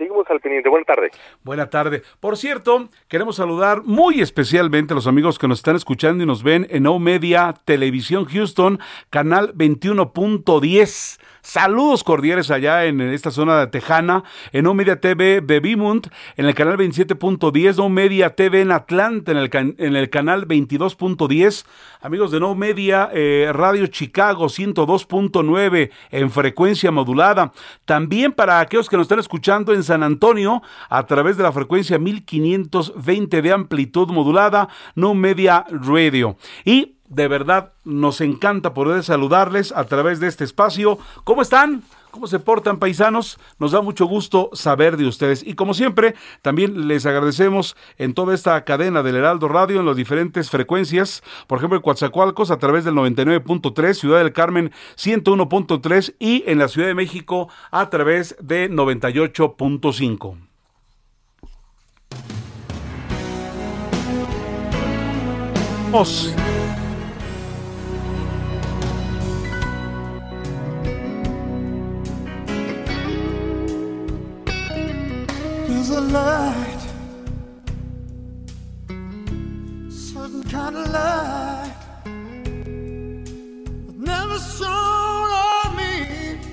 Seguimos 0.00 0.24
al 0.30 0.40
pendiente. 0.40 0.70
Buenas 0.70 0.86
tardes. 0.86 1.12
Buena 1.44 1.68
tarde. 1.68 2.02
Por 2.20 2.38
cierto, 2.38 2.88
queremos 3.06 3.36
saludar 3.36 3.82
muy 3.84 4.22
especialmente 4.22 4.94
a 4.94 4.96
los 4.96 5.06
amigos 5.06 5.38
que 5.38 5.46
nos 5.46 5.58
están 5.58 5.76
escuchando 5.76 6.24
y 6.24 6.26
nos 6.26 6.42
ven 6.42 6.66
en 6.70 6.86
O 6.86 6.98
Media 6.98 7.54
Televisión 7.66 8.24
Houston, 8.24 8.78
canal 9.10 9.52
21.10. 9.52 11.20
Saludos 11.42 12.04
cordiales 12.04 12.50
allá 12.50 12.84
en 12.84 13.00
esta 13.00 13.30
zona 13.30 13.70
tejana, 13.70 14.24
en 14.52 14.66
O 14.66 14.74
Media 14.74 15.00
TV 15.00 15.40
de 15.40 15.60
Bimund, 15.60 16.10
en 16.36 16.46
el 16.46 16.54
canal 16.54 16.76
27.10, 16.76 17.76
No 17.76 17.88
Media 17.88 18.34
TV 18.34 18.60
en 18.60 18.72
Atlanta, 18.72 19.32
en 19.32 19.38
el, 19.38 19.50
en 19.52 19.96
el 19.96 20.10
canal 20.10 20.46
22.10. 20.46 21.64
Amigos 22.02 22.30
de 22.30 22.40
No 22.40 22.54
Media 22.54 23.10
eh, 23.12 23.50
Radio 23.52 23.86
Chicago 23.86 24.46
102.9 24.46 25.90
en 26.10 26.30
frecuencia 26.30 26.90
modulada. 26.90 27.52
También 27.84 28.32
para 28.32 28.60
aquellos 28.60 28.88
que 28.88 28.96
nos 28.96 29.04
están 29.04 29.18
escuchando 29.18 29.72
en 29.72 29.82
San 29.82 30.02
Antonio 30.02 30.62
a 30.88 31.06
través 31.06 31.36
de 31.36 31.42
la 31.42 31.52
frecuencia 31.52 31.98
1520 31.98 33.42
de 33.42 33.52
amplitud 33.52 34.08
modulada, 34.08 34.68
No 34.94 35.14
Media 35.14 35.64
Radio. 35.70 36.36
Y 36.64 36.99
de 37.10 37.28
verdad 37.28 37.72
nos 37.84 38.22
encanta 38.22 38.72
poder 38.72 39.02
saludarles 39.02 39.72
a 39.72 39.84
través 39.84 40.20
de 40.20 40.28
este 40.28 40.44
espacio. 40.44 40.98
¿Cómo 41.24 41.42
están? 41.42 41.82
¿Cómo 42.10 42.26
se 42.26 42.38
portan 42.38 42.78
paisanos? 42.78 43.38
Nos 43.58 43.72
da 43.72 43.82
mucho 43.82 44.06
gusto 44.06 44.50
saber 44.52 44.96
de 44.96 45.06
ustedes. 45.06 45.46
Y 45.46 45.54
como 45.54 45.74
siempre, 45.74 46.14
también 46.42 46.88
les 46.88 47.06
agradecemos 47.06 47.76
en 47.98 48.14
toda 48.14 48.34
esta 48.34 48.64
cadena 48.64 49.02
del 49.02 49.16
Heraldo 49.16 49.48
Radio 49.48 49.80
en 49.80 49.86
las 49.86 49.96
diferentes 49.96 50.50
frecuencias. 50.50 51.22
Por 51.46 51.58
ejemplo, 51.58 51.76
en 51.76 51.82
Coatzacoalcos 51.82 52.50
a 52.50 52.58
través 52.58 52.84
del 52.84 52.94
99.3, 52.94 53.94
Ciudad 53.94 54.18
del 54.18 54.32
Carmen 54.32 54.72
101.3 54.96 56.14
y 56.18 56.42
en 56.46 56.58
la 56.58 56.68
Ciudad 56.68 56.88
de 56.88 56.94
México 56.94 57.48
a 57.70 57.90
través 57.90 58.36
de 58.40 58.70
98.5. 58.70 60.36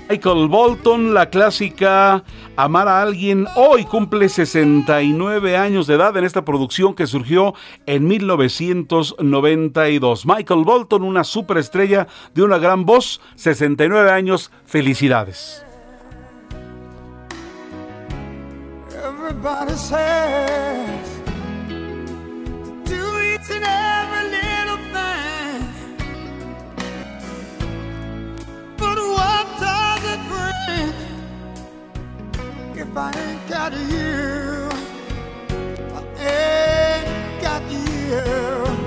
Michael 0.09 0.47
Bolton, 0.47 1.13
la 1.13 1.29
clásica 1.29 2.23
Amar 2.55 2.87
a 2.87 3.03
alguien, 3.03 3.45
hoy 3.55 3.85
cumple 3.85 4.29
69 4.29 5.57
años 5.57 5.85
de 5.85 5.93
edad 5.93 6.17
en 6.17 6.23
esta 6.23 6.43
producción 6.43 6.95
que 6.95 7.05
surgió 7.05 7.53
en 7.85 8.07
1992. 8.07 10.25
Michael 10.25 10.63
Bolton, 10.63 11.03
una 11.03 11.23
superestrella 11.23 12.07
de 12.33 12.41
una 12.41 12.57
gran 12.57 12.83
voz, 12.85 13.21
69 13.35 14.09
años, 14.09 14.51
felicidades. 14.65 15.66
Everybody 19.29 19.73
says 19.73 21.09
do 22.85 23.01
each 23.29 23.49
and 23.51 23.65
every 23.65 24.23
little 24.37 24.81
thing. 24.93 25.61
But 28.77 28.97
what 29.15 29.45
does 29.59 30.03
it 30.13 30.21
bring 30.31 30.93
if 32.77 32.95
I 32.95 33.11
ain't 33.19 33.49
got 33.49 33.73
you? 33.73 34.69
I 35.93 36.01
ain't 36.23 37.41
got 37.41 37.63
you. 37.69 38.86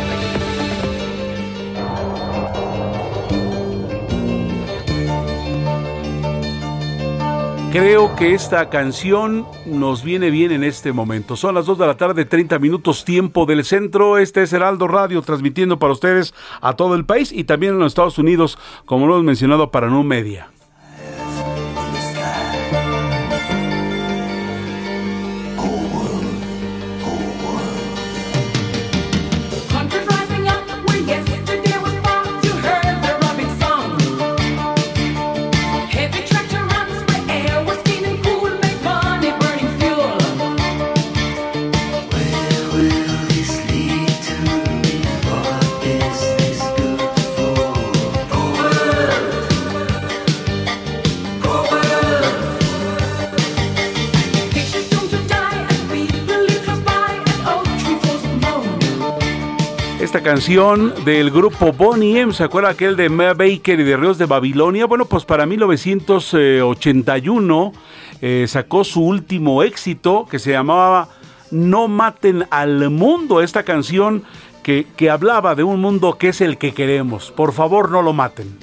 Creo 7.71 8.17
que 8.17 8.33
esta 8.33 8.69
canción 8.69 9.45
nos 9.65 10.03
viene 10.03 10.29
bien 10.29 10.51
en 10.51 10.65
este 10.65 10.91
momento. 10.91 11.37
Son 11.37 11.55
las 11.55 11.65
2 11.65 11.77
de 11.77 11.87
la 11.87 11.95
tarde, 11.95 12.25
30 12.25 12.59
minutos 12.59 13.05
tiempo 13.05 13.45
del 13.45 13.63
centro. 13.63 14.17
Este 14.17 14.43
es 14.43 14.51
Heraldo 14.51 14.89
Radio 14.89 15.21
transmitiendo 15.21 15.79
para 15.79 15.93
ustedes 15.93 16.33
a 16.59 16.75
todo 16.75 16.95
el 16.95 17.05
país 17.05 17.31
y 17.31 17.45
también 17.45 17.75
en 17.75 17.79
los 17.79 17.93
Estados 17.93 18.17
Unidos, 18.17 18.57
como 18.85 19.07
lo 19.07 19.13
hemos 19.13 19.25
mencionado 19.25 19.71
para 19.71 19.87
No 19.87 20.03
Media. 20.03 20.49
Canción 60.21 60.93
del 61.03 61.31
grupo 61.31 61.73
Bonnie 61.73 62.19
M. 62.19 62.33
¿Se 62.33 62.43
acuerda 62.43 62.69
aquel 62.69 62.95
de 62.95 63.09
Baker 63.09 63.79
y 63.79 63.83
de 63.83 63.97
Ríos 63.97 64.17
de 64.17 64.25
Babilonia? 64.25 64.85
Bueno, 64.85 65.05
pues 65.05 65.25
para 65.25 65.45
1981 65.45 67.73
eh, 68.21 68.45
sacó 68.47 68.83
su 68.83 69.01
último 69.01 69.63
éxito 69.63 70.27
que 70.29 70.39
se 70.39 70.51
llamaba 70.51 71.09
No 71.49 71.87
maten 71.87 72.45
al 72.51 72.89
mundo. 72.89 73.41
Esta 73.41 73.63
canción 73.63 74.23
que, 74.63 74.85
que 74.95 75.09
hablaba 75.09 75.55
de 75.55 75.63
un 75.63 75.81
mundo 75.81 76.17
que 76.17 76.29
es 76.29 76.41
el 76.41 76.57
que 76.57 76.73
queremos. 76.73 77.31
Por 77.31 77.53
favor, 77.53 77.89
no 77.89 78.01
lo 78.01 78.13
maten. 78.13 78.57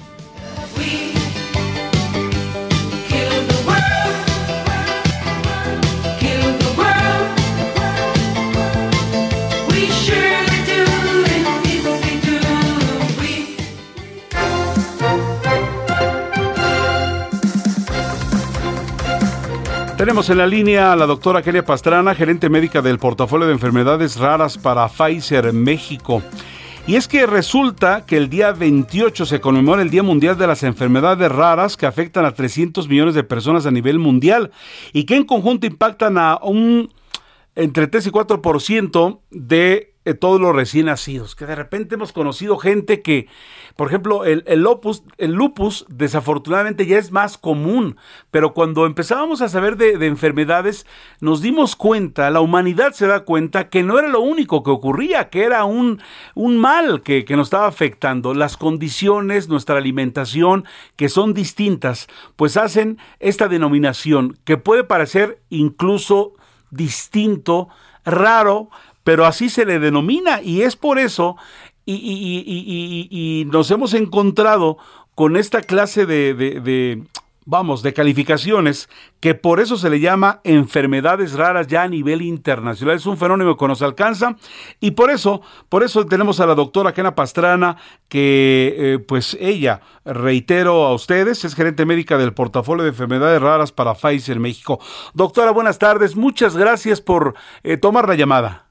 Tenemos 19.99 20.29
en 20.29 20.37
la 20.37 20.47
línea 20.47 20.93
a 20.93 20.95
la 20.95 21.05
doctora 21.05 21.41
Kenia 21.41 21.65
Pastrana, 21.65 22.15
gerente 22.15 22.47
médica 22.47 22.81
del 22.81 22.99
portafolio 22.99 23.47
de 23.47 23.51
enfermedades 23.51 24.15
raras 24.15 24.57
para 24.57 24.87
Pfizer 24.87 25.51
México. 25.51 26.23
Y 26.87 26.95
es 26.95 27.09
que 27.09 27.25
resulta 27.27 28.05
que 28.05 28.15
el 28.15 28.29
día 28.29 28.53
28 28.53 29.25
se 29.25 29.41
conmemora 29.41 29.81
el 29.81 29.89
Día 29.89 30.01
Mundial 30.01 30.37
de 30.37 30.47
las 30.47 30.63
Enfermedades 30.63 31.29
Raras 31.29 31.75
que 31.75 31.85
afectan 31.85 32.23
a 32.23 32.31
300 32.31 32.87
millones 32.87 33.13
de 33.13 33.25
personas 33.25 33.65
a 33.65 33.71
nivel 33.71 33.99
mundial 33.99 34.51
y 34.93 35.03
que 35.03 35.17
en 35.17 35.25
conjunto 35.25 35.67
impactan 35.67 36.17
a 36.17 36.39
un 36.43 36.93
entre 37.55 37.87
3 37.87 38.07
y 38.07 38.09
4% 38.09 39.19
de 39.31 39.88
eh, 40.05 40.13
todos 40.13 40.39
los 40.39 40.55
recién 40.55 40.85
nacidos, 40.85 41.35
que 41.35 41.45
de 41.45 41.55
repente 41.55 41.95
hemos 41.95 42.13
conocido 42.13 42.57
gente 42.57 43.01
que, 43.01 43.27
por 43.75 43.89
ejemplo, 43.89 44.23
el, 44.23 44.43
lupus 45.17 45.85
desafortunadamente 45.89 46.85
ya 46.85 46.97
es 46.97 47.11
más 47.11 47.37
común, 47.37 47.97
pero 48.31 48.53
cuando 48.53 48.85
empezábamos 48.85 49.41
a 49.41 49.49
saber 49.49 49.75
de, 49.75 49.97
de, 49.97 50.07
enfermedades, 50.07 50.87
nos 51.19 51.41
dimos 51.41 51.75
cuenta, 51.75 52.29
la 52.29 52.39
humanidad 52.39 52.93
se 52.93 53.07
da 53.07 53.25
cuenta 53.25 53.67
que 53.67 53.83
no 53.83 53.99
era 53.99 54.07
lo 54.07 54.21
único 54.21 54.63
que 54.63 54.71
ocurría, 54.71 55.29
que 55.29 55.43
era 55.43 55.65
un, 55.65 56.01
un 56.33 56.57
mal 56.57 57.01
que, 57.03 57.25
que 57.25 57.35
nos 57.35 57.47
estaba 57.47 57.67
afectando. 57.67 58.33
Las 58.33 58.55
condiciones, 58.55 59.49
nuestra 59.49 59.77
alimentación, 59.77 60.63
que 60.95 61.09
son 61.09 61.33
distintas, 61.33 62.07
pues 62.37 62.55
hacen 62.55 62.99
esta 63.19 63.49
denominación, 63.49 64.37
que 64.45 64.55
puede 64.55 64.85
parecer 64.85 65.41
incluso 65.49 66.35
distinto, 66.71 67.67
raro, 68.05 68.69
pero 69.09 69.25
así 69.25 69.49
se 69.49 69.65
le 69.65 69.79
denomina 69.79 70.39
y 70.39 70.61
es 70.61 70.75
por 70.75 70.99
eso 70.99 71.35
y, 71.83 71.95
y, 71.95 72.43
y, 72.45 73.41
y 73.41 73.45
nos 73.45 73.71
hemos 73.71 73.95
encontrado 73.95 74.77
con 75.15 75.35
esta 75.35 75.61
clase 75.61 76.05
de, 76.05 77.01
vamos, 77.43 77.81
de 77.81 77.91
calificaciones 77.91 78.87
que 79.19 79.33
por 79.33 79.59
eso 79.59 79.77
se 79.77 79.89
le 79.89 79.99
llama 79.99 80.41
enfermedades 80.43 81.33
raras 81.33 81.65
ya 81.65 81.81
a 81.81 81.87
nivel 81.87 82.21
internacional. 82.21 82.97
Es 82.97 83.07
un 83.07 83.17
fenómeno 83.17 83.57
que 83.57 83.67
nos 83.67 83.81
alcanza 83.81 84.35
y 84.79 84.91
por 84.91 85.09
eso, 85.09 85.41
por 85.67 85.81
eso 85.81 86.05
tenemos 86.05 86.39
a 86.39 86.45
la 86.45 86.53
doctora 86.53 86.93
Kena 86.93 87.15
Pastrana 87.15 87.77
que 88.09 88.75
eh, 88.77 88.99
pues 88.99 89.35
ella, 89.41 89.81
reitero 90.05 90.85
a 90.85 90.93
ustedes, 90.93 91.43
es 91.45 91.55
gerente 91.55 91.87
médica 91.87 92.19
del 92.19 92.35
portafolio 92.35 92.83
de 92.83 92.89
enfermedades 92.89 93.41
raras 93.41 93.71
para 93.71 93.95
Pfizer 93.95 94.39
México. 94.39 94.79
Doctora, 95.15 95.49
buenas 95.49 95.79
tardes. 95.79 96.15
Muchas 96.15 96.55
gracias 96.55 97.01
por 97.01 97.33
eh, 97.63 97.77
tomar 97.77 98.07
la 98.07 98.13
llamada. 98.13 98.68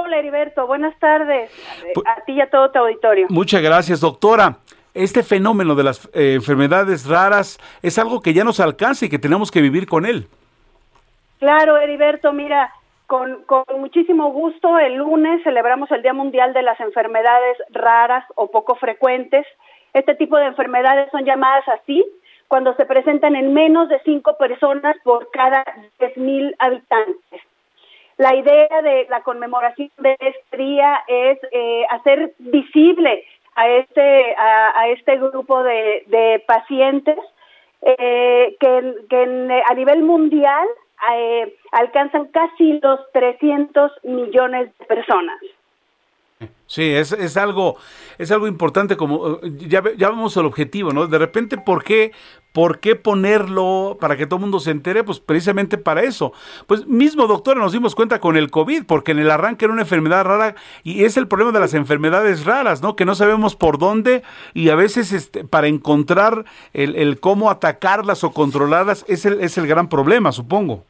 Hola 0.00 0.18
Heriberto, 0.18 0.64
buenas 0.68 0.96
tardes 1.00 1.50
a 2.06 2.20
ti 2.20 2.34
y 2.34 2.40
a 2.40 2.48
todo 2.48 2.70
tu 2.70 2.78
auditorio. 2.78 3.26
Muchas 3.30 3.60
gracias, 3.60 4.00
doctora. 4.00 4.58
Este 4.94 5.24
fenómeno 5.24 5.74
de 5.74 5.82
las 5.82 6.08
eh, 6.14 6.34
enfermedades 6.34 7.04
raras 7.08 7.58
es 7.82 7.98
algo 7.98 8.20
que 8.20 8.32
ya 8.32 8.44
nos 8.44 8.60
alcanza 8.60 9.06
y 9.06 9.08
que 9.08 9.18
tenemos 9.18 9.50
que 9.50 9.60
vivir 9.60 9.88
con 9.88 10.06
él. 10.06 10.28
Claro, 11.40 11.78
Heriberto, 11.78 12.32
mira, 12.32 12.72
con, 13.08 13.42
con 13.42 13.64
muchísimo 13.80 14.30
gusto 14.30 14.78
el 14.78 14.94
lunes 14.94 15.42
celebramos 15.42 15.90
el 15.90 16.02
Día 16.02 16.12
Mundial 16.12 16.54
de 16.54 16.62
las 16.62 16.78
Enfermedades 16.78 17.56
Raras 17.70 18.24
o 18.36 18.52
Poco 18.52 18.76
Frecuentes. 18.76 19.46
Este 19.94 20.14
tipo 20.14 20.36
de 20.36 20.46
enfermedades 20.46 21.10
son 21.10 21.24
llamadas 21.24 21.64
así 21.70 22.04
cuando 22.46 22.72
se 22.76 22.86
presentan 22.86 23.34
en 23.34 23.52
menos 23.52 23.88
de 23.88 24.00
cinco 24.04 24.36
personas 24.38 24.94
por 25.02 25.28
cada 25.32 25.64
10.000 25.98 26.54
habitantes. 26.60 27.42
La 28.18 28.34
idea 28.34 28.82
de 28.82 29.06
la 29.08 29.22
conmemoración 29.22 29.90
de 29.98 30.16
este 30.18 30.56
día 30.56 31.04
es 31.06 31.38
eh, 31.52 31.84
hacer 31.90 32.34
visible 32.38 33.24
a 33.54 33.68
este, 33.68 34.34
a, 34.36 34.88
este 34.88 35.18
grupo 35.18 35.62
de, 35.62 36.04
de 36.06 36.42
pacientes 36.46 37.16
eh, 37.82 38.56
que, 38.58 38.94
que 39.08 39.62
a 39.68 39.74
nivel 39.74 40.02
mundial 40.02 40.66
eh, 41.12 41.54
alcanzan 41.72 42.26
casi 42.26 42.80
los 42.80 43.00
300 43.12 43.92
millones 44.02 44.70
de 44.78 44.84
personas. 44.86 45.38
Sí, 46.66 46.94
es, 46.94 47.12
es 47.12 47.36
algo 47.36 47.76
es 48.18 48.30
algo 48.30 48.46
importante 48.46 48.96
como 48.96 49.40
ya, 49.42 49.82
ya 49.96 50.10
vemos 50.10 50.36
el 50.36 50.46
objetivo, 50.46 50.92
¿no? 50.92 51.06
De 51.06 51.18
repente, 51.18 51.56
¿por 51.56 51.82
qué 51.82 52.12
¿Por 52.58 52.80
qué 52.80 52.96
ponerlo 52.96 53.98
para 54.00 54.16
que 54.16 54.26
todo 54.26 54.38
el 54.38 54.40
mundo 54.40 54.58
se 54.58 54.72
entere? 54.72 55.04
Pues 55.04 55.20
precisamente 55.20 55.78
para 55.78 56.02
eso. 56.02 56.32
Pues 56.66 56.88
mismo, 56.88 57.28
doctora, 57.28 57.60
nos 57.60 57.70
dimos 57.70 57.94
cuenta 57.94 58.18
con 58.18 58.36
el 58.36 58.50
COVID, 58.50 58.82
porque 58.84 59.12
en 59.12 59.20
el 59.20 59.30
arranque 59.30 59.66
era 59.66 59.72
una 59.72 59.82
enfermedad 59.82 60.24
rara 60.24 60.56
y 60.82 61.04
es 61.04 61.16
el 61.16 61.28
problema 61.28 61.52
de 61.52 61.60
las 61.60 61.74
enfermedades 61.74 62.44
raras, 62.44 62.82
¿no? 62.82 62.96
Que 62.96 63.04
no 63.04 63.14
sabemos 63.14 63.54
por 63.54 63.78
dónde 63.78 64.24
y 64.54 64.70
a 64.70 64.74
veces 64.74 65.12
este, 65.12 65.44
para 65.44 65.68
encontrar 65.68 66.46
el, 66.72 66.96
el 66.96 67.20
cómo 67.20 67.48
atacarlas 67.48 68.24
o 68.24 68.32
controlarlas 68.32 69.04
es 69.06 69.24
el, 69.24 69.40
es 69.40 69.56
el 69.56 69.68
gran 69.68 69.88
problema, 69.88 70.32
supongo. 70.32 70.82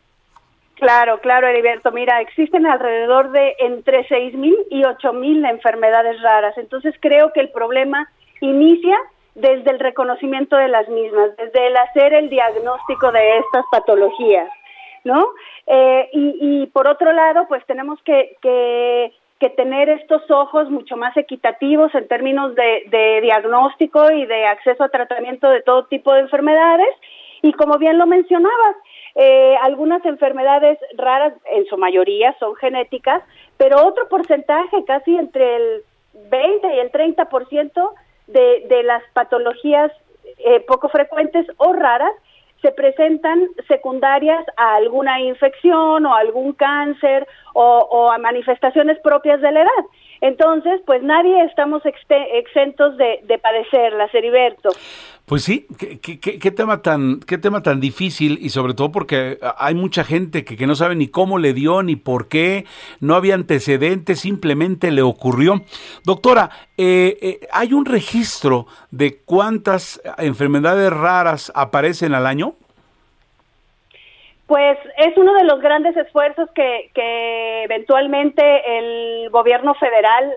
Claro, 0.77 1.21
claro, 1.21 1.49
Heriberto. 1.49 1.93
Mira, 1.93 2.23
existen 2.23 2.65
alrededor 2.65 3.31
de 3.31 3.57
entre 3.59 4.09
seis 4.09 4.33
mil 4.33 4.57
y 4.71 4.85
ocho 4.85 5.13
mil 5.13 5.45
enfermedades 5.45 6.19
raras. 6.23 6.57
Entonces 6.57 6.95
creo 6.99 7.31
que 7.35 7.41
el 7.41 7.51
problema 7.51 8.09
inicia 8.41 8.97
desde 9.39 9.71
el 9.71 9.79
reconocimiento 9.79 10.57
de 10.57 10.69
las 10.69 10.89
mismas, 10.89 11.37
desde 11.37 11.69
el 11.69 11.77
hacer 11.77 12.13
el 12.13 12.29
diagnóstico 12.29 13.13
de 13.13 13.39
estas 13.39 13.65
patologías, 13.71 14.51
¿no? 15.05 15.25
Eh, 15.67 16.09
y, 16.13 16.37
y, 16.41 16.67
por 16.67 16.89
otro 16.89 17.13
lado, 17.13 17.47
pues 17.49 17.65
tenemos 17.67 18.03
que, 18.03 18.37
que, 18.43 19.13
que, 19.39 19.51
tener 19.51 19.89
estos 19.91 20.29
ojos 20.31 20.69
mucho 20.71 20.97
más 20.97 21.17
equitativos 21.17 21.95
en 21.95 22.09
términos 22.09 22.55
de, 22.57 22.85
de 22.89 23.21
diagnóstico 23.21 24.11
y 24.11 24.27
de 24.27 24.47
acceso 24.47 24.83
a 24.83 24.89
tratamiento 24.89 25.49
de 25.51 25.63
todo 25.63 25.87
tipo 25.87 26.13
de 26.13 26.21
enfermedades. 26.21 26.95
Y 27.43 27.53
como 27.53 27.79
bien 27.79 27.97
lo 27.97 28.07
mencionabas, 28.07 28.77
eh, 29.15 29.57
algunas 29.63 30.05
enfermedades 30.05 30.79
raras, 30.97 31.33
en 31.53 31.65
su 31.67 31.77
mayoría 31.77 32.35
son 32.41 32.57
genéticas, 32.57 33.23
pero 33.57 33.87
otro 33.87 34.09
porcentaje, 34.09 34.85
casi 34.85 35.17
entre 35.17 35.57
el 35.57 35.83
20 36.29 36.75
y 36.75 36.79
el 36.81 36.91
30% 36.91 37.93
de, 38.29 38.67
de 38.69 38.83
las 38.85 39.03
patologías 39.13 39.93
eh, 40.39 40.61
poco 40.61 40.89
frecuentes 40.89 41.47
o 41.57 41.73
raras 41.73 42.13
se 42.63 42.73
presentan 42.73 43.49
secundarias 43.69 44.45
a 44.57 44.77
alguna 44.77 45.21
infección 45.21 46.05
o 46.07 46.15
algún 46.15 46.53
cáncer 46.53 47.27
o, 47.55 48.11
a 48.11 48.19
manifestaciones 48.19 48.99
propias 49.01 49.41
de 49.41 49.53
la 49.53 49.61
edad. 49.63 49.85
Entonces, 50.21 50.81
pues 50.87 51.03
nadie 51.03 51.45
estamos 51.45 51.83
exentos 51.85 52.97
de, 52.97 53.21
de 53.25 53.39
padecerlas, 53.39 54.15
Heriberto. 54.15 54.71
Pues 55.29 55.45
sí, 55.45 55.67
¿qué, 55.77 56.51
tema 56.51 56.81
tan, 56.81 57.21
qué 57.21 57.37
tema 57.37 57.63
tan 57.63 57.81
difícil 57.81 58.39
y 58.41 58.49
sobre 58.49 58.73
todo 58.73 58.91
porque 58.91 59.39
hay 59.59 59.75
mucha 59.75 60.03
gente 60.03 60.43
que, 60.43 60.57
que, 60.57 60.67
no 60.67 60.75
sabe 60.75 60.97
ni 60.97 61.09
cómo 61.09 61.39
le 61.39 61.53
dio 61.53 61.83
ni 61.83 61.97
por 61.97 62.29
qué, 62.29 62.65
no 63.01 63.15
había 63.15 63.35
antecedentes, 63.35 64.21
simplemente 64.21 64.91
le 64.91 65.03
ocurrió. 65.03 65.61
Doctora, 66.03 66.49
eh, 66.79 67.19
eh, 67.21 67.41
¿hay 67.53 67.75
un 67.75 67.85
registro 67.85 68.67
de 68.91 69.19
cuántas 69.23 70.01
enfermedades 70.17 70.91
raras 70.91 71.53
aparecen 71.55 72.15
al 72.15 72.27
año? 72.27 72.55
Pues 74.49 74.79
es 74.97 75.17
uno 75.17 75.35
de 75.35 75.45
los 75.45 75.61
grandes 75.61 75.97
esfuerzos 75.97 76.51
que, 76.51 76.91
que 76.95 77.63
eventualmente 77.65 78.43
el 78.79 79.31
gobierno 79.31 79.75
federal 79.75 80.35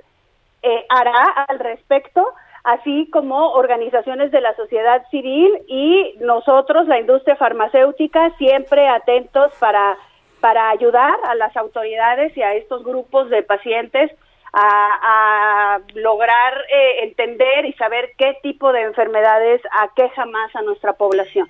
eh, 0.61 0.85
hará 0.89 1.45
al 1.47 1.57
respecto 1.57 2.31
así 2.63 3.09
como 3.11 3.53
organizaciones 3.53 4.31
de 4.31 4.41
la 4.41 4.55
sociedad 4.55 5.03
civil 5.09 5.49
y 5.67 6.15
nosotros, 6.19 6.87
la 6.87 6.99
industria 6.99 7.35
farmacéutica, 7.35 8.35
siempre 8.37 8.87
atentos 8.87 9.51
para, 9.59 9.97
para 10.39 10.69
ayudar 10.69 11.15
a 11.23 11.35
las 11.35 11.55
autoridades 11.57 12.35
y 12.37 12.41
a 12.41 12.53
estos 12.53 12.83
grupos 12.83 13.29
de 13.29 13.43
pacientes 13.43 14.11
a, 14.53 15.79
lograr 15.95 16.53
eh, 16.69 17.03
entender 17.03 17.65
y 17.65 17.73
saber 17.73 18.11
qué 18.17 18.37
tipo 18.43 18.71
de 18.73 18.81
enfermedades 18.81 19.61
aqueja 19.79 20.25
más 20.25 20.55
a 20.55 20.61
nuestra 20.61 20.93
población. 20.93 21.47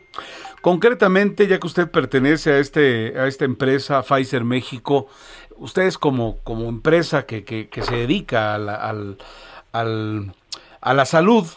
Concretamente, 0.62 1.48
ya 1.48 1.60
que 1.60 1.68
usted 1.68 1.90
pertenece 1.90 2.52
a 2.54 2.60
este 2.60 3.14
a 3.18 3.28
esta 3.28 3.46
empresa 3.46 4.04
Pfizer 4.04 4.44
México, 4.44 5.08
ustedes 5.58 5.98
como 5.98 6.38
como 6.44 6.70
empresa 6.70 7.26
que, 7.26 7.44
que, 7.44 7.82
se 7.82 7.96
dedica 7.96 8.54
al, 8.56 8.70
al 9.72 10.34
a 10.82 10.94
la 10.94 11.06
salud, 11.06 11.48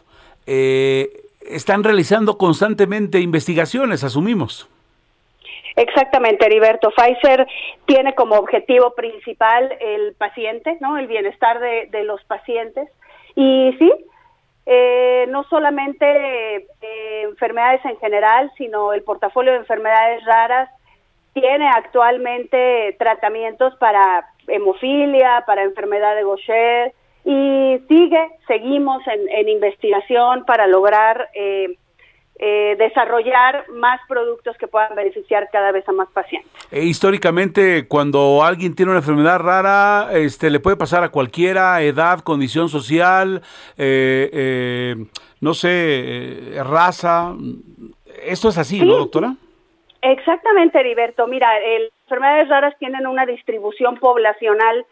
eh, 0.46 1.22
están 1.40 1.82
realizando 1.84 2.38
constantemente 2.38 3.20
investigaciones, 3.20 4.04
asumimos. 4.04 4.68
Exactamente, 5.76 6.46
Heriberto. 6.46 6.90
Pfizer 6.90 7.46
tiene 7.86 8.14
como 8.14 8.36
objetivo 8.36 8.94
principal 8.94 9.76
el 9.80 10.14
paciente, 10.14 10.76
¿no? 10.80 10.96
El 10.98 11.06
bienestar 11.08 11.58
de, 11.58 12.04
los 12.04 12.22
pacientes. 12.24 12.88
Y 13.34 13.74
sí, 13.78 13.92
eh, 14.66 15.26
no 15.28 15.42
solamente 15.44 16.06
eh, 16.56 17.22
enfermedades 17.22 17.84
en 17.84 17.96
general, 17.98 18.52
sino 18.56 18.92
el 18.92 19.02
portafolio 19.02 19.52
de 19.52 19.58
enfermedades 19.58 20.24
raras 20.24 20.70
tiene 21.32 21.68
actualmente 21.68 22.94
tratamientos 22.98 23.74
para 23.76 24.26
hemofilia, 24.46 25.42
para 25.46 25.64
enfermedad 25.64 26.14
de 26.14 26.22
Gaucher, 26.22 26.92
y 27.24 27.80
sigue, 27.88 28.28
seguimos 28.46 29.02
en, 29.08 29.48
investigación 29.48 30.44
para 30.44 30.66
lograr 30.66 31.28
eh, 31.34 31.76
eh, 32.38 32.76
desarrollar 32.78 33.64
más 33.70 34.00
productos 34.08 34.56
que 34.58 34.66
puedan 34.66 34.94
beneficiar 34.94 35.48
cada 35.52 35.72
vez 35.72 35.88
a 35.88 35.92
más 35.92 36.08
pacientes. 36.10 36.50
E 36.70 36.82
históricamente, 36.84 37.86
cuando 37.86 38.42
alguien 38.42 38.74
tiene 38.74 38.90
una 38.90 39.00
enfermedad 39.00 39.38
rara, 39.38 40.08
este, 40.12 40.50
le 40.50 40.60
puede 40.60 40.76
pasar 40.76 41.04
a 41.04 41.10
cualquiera, 41.10 41.80
edad, 41.82 42.20
condición 42.20 42.68
social, 42.68 43.42
eh, 43.78 44.96
no 45.40 45.54
sé, 45.54 46.54
raza. 46.64 47.34
Esto 48.24 48.48
es 48.48 48.58
así, 48.58 48.80
¿no, 48.80 48.96
doctora? 48.96 49.34
Exactamente, 50.02 50.78
Heriberto. 50.78 51.26
Mira, 51.26 51.48
las 51.58 51.90
enfermedades 52.04 52.48
raras 52.48 52.74
tienen 52.78 53.06
una 53.06 53.24
distribución 53.24 53.96
poblacional 53.96 54.84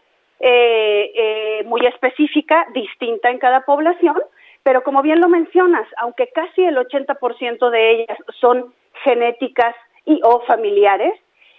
eh, 0.45 1.11
eh, 1.15 1.63
muy 1.63 1.85
específica, 1.85 2.65
distinta 2.73 3.29
en 3.29 3.37
cada 3.37 3.61
población, 3.61 4.17
pero 4.63 4.83
como 4.83 5.01
bien 5.01 5.19
lo 5.19 5.29
mencionas, 5.29 5.87
aunque 5.97 6.27
casi 6.27 6.63
el 6.63 6.77
80% 6.77 7.69
de 7.69 7.91
ellas 7.91 8.17
son 8.39 8.73
genéticas 9.03 9.75
y 10.05 10.19
o 10.23 10.41
familiares, 10.41 11.13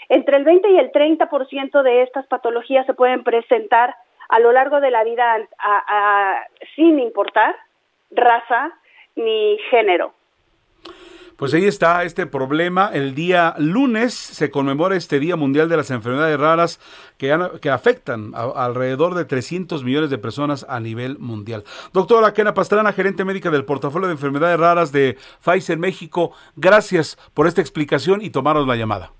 entre 0.08 0.36
el 0.36 0.44
20 0.44 0.70
y 0.70 0.78
el 0.78 0.90
30% 0.92 1.82
de 1.82 2.02
estas 2.02 2.26
patologías 2.26 2.86
se 2.86 2.94
pueden 2.94 3.24
presentar 3.24 3.94
a 4.28 4.38
lo 4.40 4.52
largo 4.52 4.80
de 4.80 4.90
la 4.90 5.04
vida 5.04 5.48
sin 6.74 6.98
importar 6.98 7.54
raza 8.10 8.72
ni 9.16 9.58
género. 9.70 10.12
Pues 11.36 11.52
ahí 11.52 11.64
está 11.64 12.04
este 12.04 12.26
problema. 12.26 12.90
El 12.92 13.14
día 13.14 13.54
lunes 13.58 14.14
se 14.14 14.50
conmemora 14.50 14.96
este 14.96 15.18
Día 15.18 15.36
Mundial 15.36 15.68
de 15.68 15.76
las 15.76 15.90
Enfermedades 15.90 16.38
Raras 16.38 16.80
que, 17.18 17.36
que 17.60 17.70
afectan 17.70 18.32
a, 18.34 18.64
alrededor 18.64 19.14
de 19.14 19.24
300 19.24 19.82
millones 19.82 20.10
de 20.10 20.18
personas 20.18 20.64
a 20.68 20.78
nivel 20.78 21.18
mundial. 21.18 21.64
Doctora 21.92 22.32
Kena 22.32 22.54
Pastrana, 22.54 22.92
gerente 22.92 23.24
médica 23.24 23.50
del 23.50 23.64
portafolio 23.64 24.06
de 24.06 24.14
enfermedades 24.14 24.58
raras 24.58 24.92
de 24.92 25.16
Pfizer 25.44 25.78
México, 25.78 26.32
gracias 26.56 27.18
por 27.34 27.46
esta 27.46 27.60
explicación 27.60 28.22
y 28.22 28.30
tomaros 28.30 28.66
la 28.66 28.76
llamada. 28.76 29.10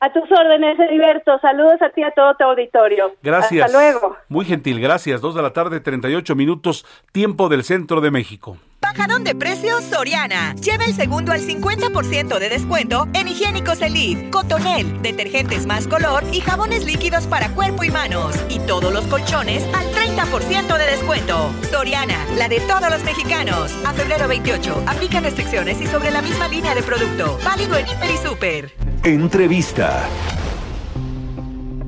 A 0.00 0.12
tus 0.12 0.24
órdenes, 0.32 0.76
Heriberto. 0.80 1.38
Saludos 1.38 1.80
a 1.80 1.90
ti 1.90 2.00
y 2.00 2.04
a 2.04 2.10
todo 2.10 2.34
tu 2.34 2.42
auditorio. 2.42 3.12
Gracias. 3.22 3.66
Hasta 3.66 3.78
luego. 3.78 4.16
Muy 4.28 4.44
gentil, 4.44 4.80
gracias. 4.80 5.20
Dos 5.20 5.36
de 5.36 5.42
la 5.42 5.52
tarde, 5.52 5.78
38 5.78 6.34
minutos, 6.34 6.84
tiempo 7.12 7.48
del 7.48 7.62
centro 7.62 8.00
de 8.00 8.10
México. 8.10 8.56
Bajadón 8.82 9.22
de 9.22 9.34
precios 9.34 9.84
Soriana. 9.84 10.54
Lleva 10.56 10.84
el 10.84 10.94
segundo 10.94 11.32
al 11.32 11.40
50% 11.40 12.38
de 12.38 12.48
descuento 12.48 13.08
en 13.14 13.28
higiénicos 13.28 13.80
Elite, 13.80 14.28
Cotonel, 14.30 15.00
detergentes 15.00 15.64
más 15.66 15.86
color 15.86 16.24
y 16.32 16.40
jabones 16.40 16.84
líquidos 16.84 17.26
para 17.26 17.48
cuerpo 17.50 17.84
y 17.84 17.90
manos. 17.90 18.34
Y 18.50 18.58
todos 18.58 18.92
los 18.92 19.06
colchones 19.06 19.62
al 19.72 19.86
30% 19.92 20.76
de 20.76 20.84
descuento. 20.84 21.50
Soriana, 21.70 22.26
la 22.36 22.48
de 22.48 22.60
todos 22.60 22.90
los 22.90 23.02
mexicanos. 23.04 23.72
A 23.86 23.92
febrero 23.92 24.26
28. 24.26 24.84
Aplica 24.86 25.20
restricciones 25.20 25.80
y 25.80 25.86
sobre 25.86 26.10
la 26.10 26.20
misma 26.20 26.48
línea 26.48 26.74
de 26.74 26.82
producto. 26.82 27.38
Válido 27.44 27.76
en 27.76 27.86
Hiper 27.86 28.10
y 28.10 28.18
Super. 28.18 28.72
Entrevista. 29.04 30.08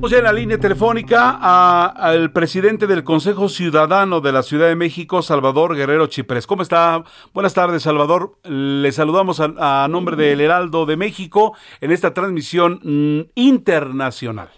Ya 0.01 0.19
en 0.19 0.23
la 0.23 0.33
línea 0.33 0.59
telefónica 0.59 1.89
al 1.89 2.31
presidente 2.31 2.85
del 2.85 3.03
Consejo 3.03 3.49
Ciudadano 3.49 4.21
de 4.21 4.31
la 4.31 4.43
Ciudad 4.43 4.67
de 4.67 4.75
México, 4.75 5.23
Salvador 5.23 5.75
Guerrero 5.75 6.05
Chiprés. 6.05 6.45
¿Cómo 6.45 6.61
está? 6.61 7.03
Buenas 7.33 7.55
tardes, 7.55 7.81
Salvador. 7.81 8.37
Le 8.43 8.91
saludamos 8.91 9.39
a, 9.39 9.87
nombre 9.89 10.15
del 10.15 10.41
Heraldo 10.41 10.85
de 10.85 10.95
México 10.95 11.57
en 11.81 11.91
esta 11.91 12.13
transmisión 12.13 12.79
mm, 12.83 13.31
internacional. 13.33 14.49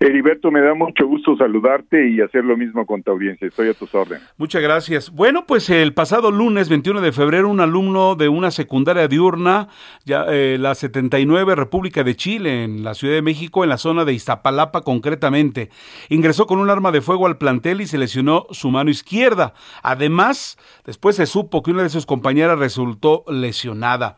Heriberto, 0.00 0.50
me 0.50 0.60
da 0.60 0.74
mucho 0.74 1.06
gusto 1.06 1.36
saludarte 1.36 2.08
y 2.08 2.20
hacer 2.20 2.44
lo 2.44 2.56
mismo 2.56 2.86
con 2.86 3.02
tu 3.02 3.10
audiencia. 3.10 3.46
Estoy 3.46 3.68
a 3.68 3.74
tus 3.74 3.94
órdenes. 3.94 4.22
Muchas 4.36 4.62
gracias. 4.62 5.10
Bueno, 5.10 5.46
pues 5.46 5.70
el 5.70 5.94
pasado 5.94 6.30
lunes 6.30 6.68
21 6.68 7.00
de 7.00 7.12
febrero, 7.12 7.48
un 7.48 7.60
alumno 7.60 8.14
de 8.14 8.28
una 8.28 8.50
secundaria 8.50 9.08
diurna, 9.08 9.68
ya, 10.04 10.26
eh, 10.28 10.56
la 10.58 10.74
79 10.74 11.54
República 11.54 12.04
de 12.04 12.16
Chile, 12.16 12.64
en 12.64 12.84
la 12.84 12.94
Ciudad 12.94 13.14
de 13.14 13.22
México, 13.22 13.62
en 13.62 13.70
la 13.70 13.78
zona 13.78 14.04
de 14.04 14.12
Iztapalapa 14.12 14.82
concretamente, 14.82 15.70
ingresó 16.08 16.46
con 16.46 16.58
un 16.58 16.70
arma 16.70 16.92
de 16.92 17.00
fuego 17.00 17.26
al 17.26 17.38
plantel 17.38 17.80
y 17.80 17.86
se 17.86 17.98
lesionó 17.98 18.46
su 18.50 18.70
mano 18.70 18.90
izquierda. 18.90 19.54
Además, 19.82 20.58
después 20.84 21.16
se 21.16 21.26
supo 21.26 21.62
que 21.62 21.70
una 21.70 21.82
de 21.82 21.88
sus 21.88 22.06
compañeras 22.06 22.58
resultó 22.58 23.24
lesionada. 23.28 24.16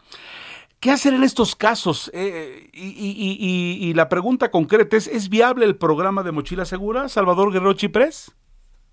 ¿Qué 0.86 0.92
hacer 0.92 1.14
en 1.14 1.24
estos 1.24 1.56
casos? 1.56 2.12
Eh, 2.14 2.70
y, 2.72 3.92
la 3.94 4.08
pregunta 4.08 4.52
concreta 4.52 4.96
es, 4.96 5.08
¿es 5.08 5.28
viable 5.28 5.64
el 5.64 5.74
programa 5.74 6.22
de 6.22 6.30
Mochila 6.30 6.64
Segura, 6.64 7.08
Salvador 7.08 7.52
Guerrero 7.52 7.72
Chiprés? 7.72 8.32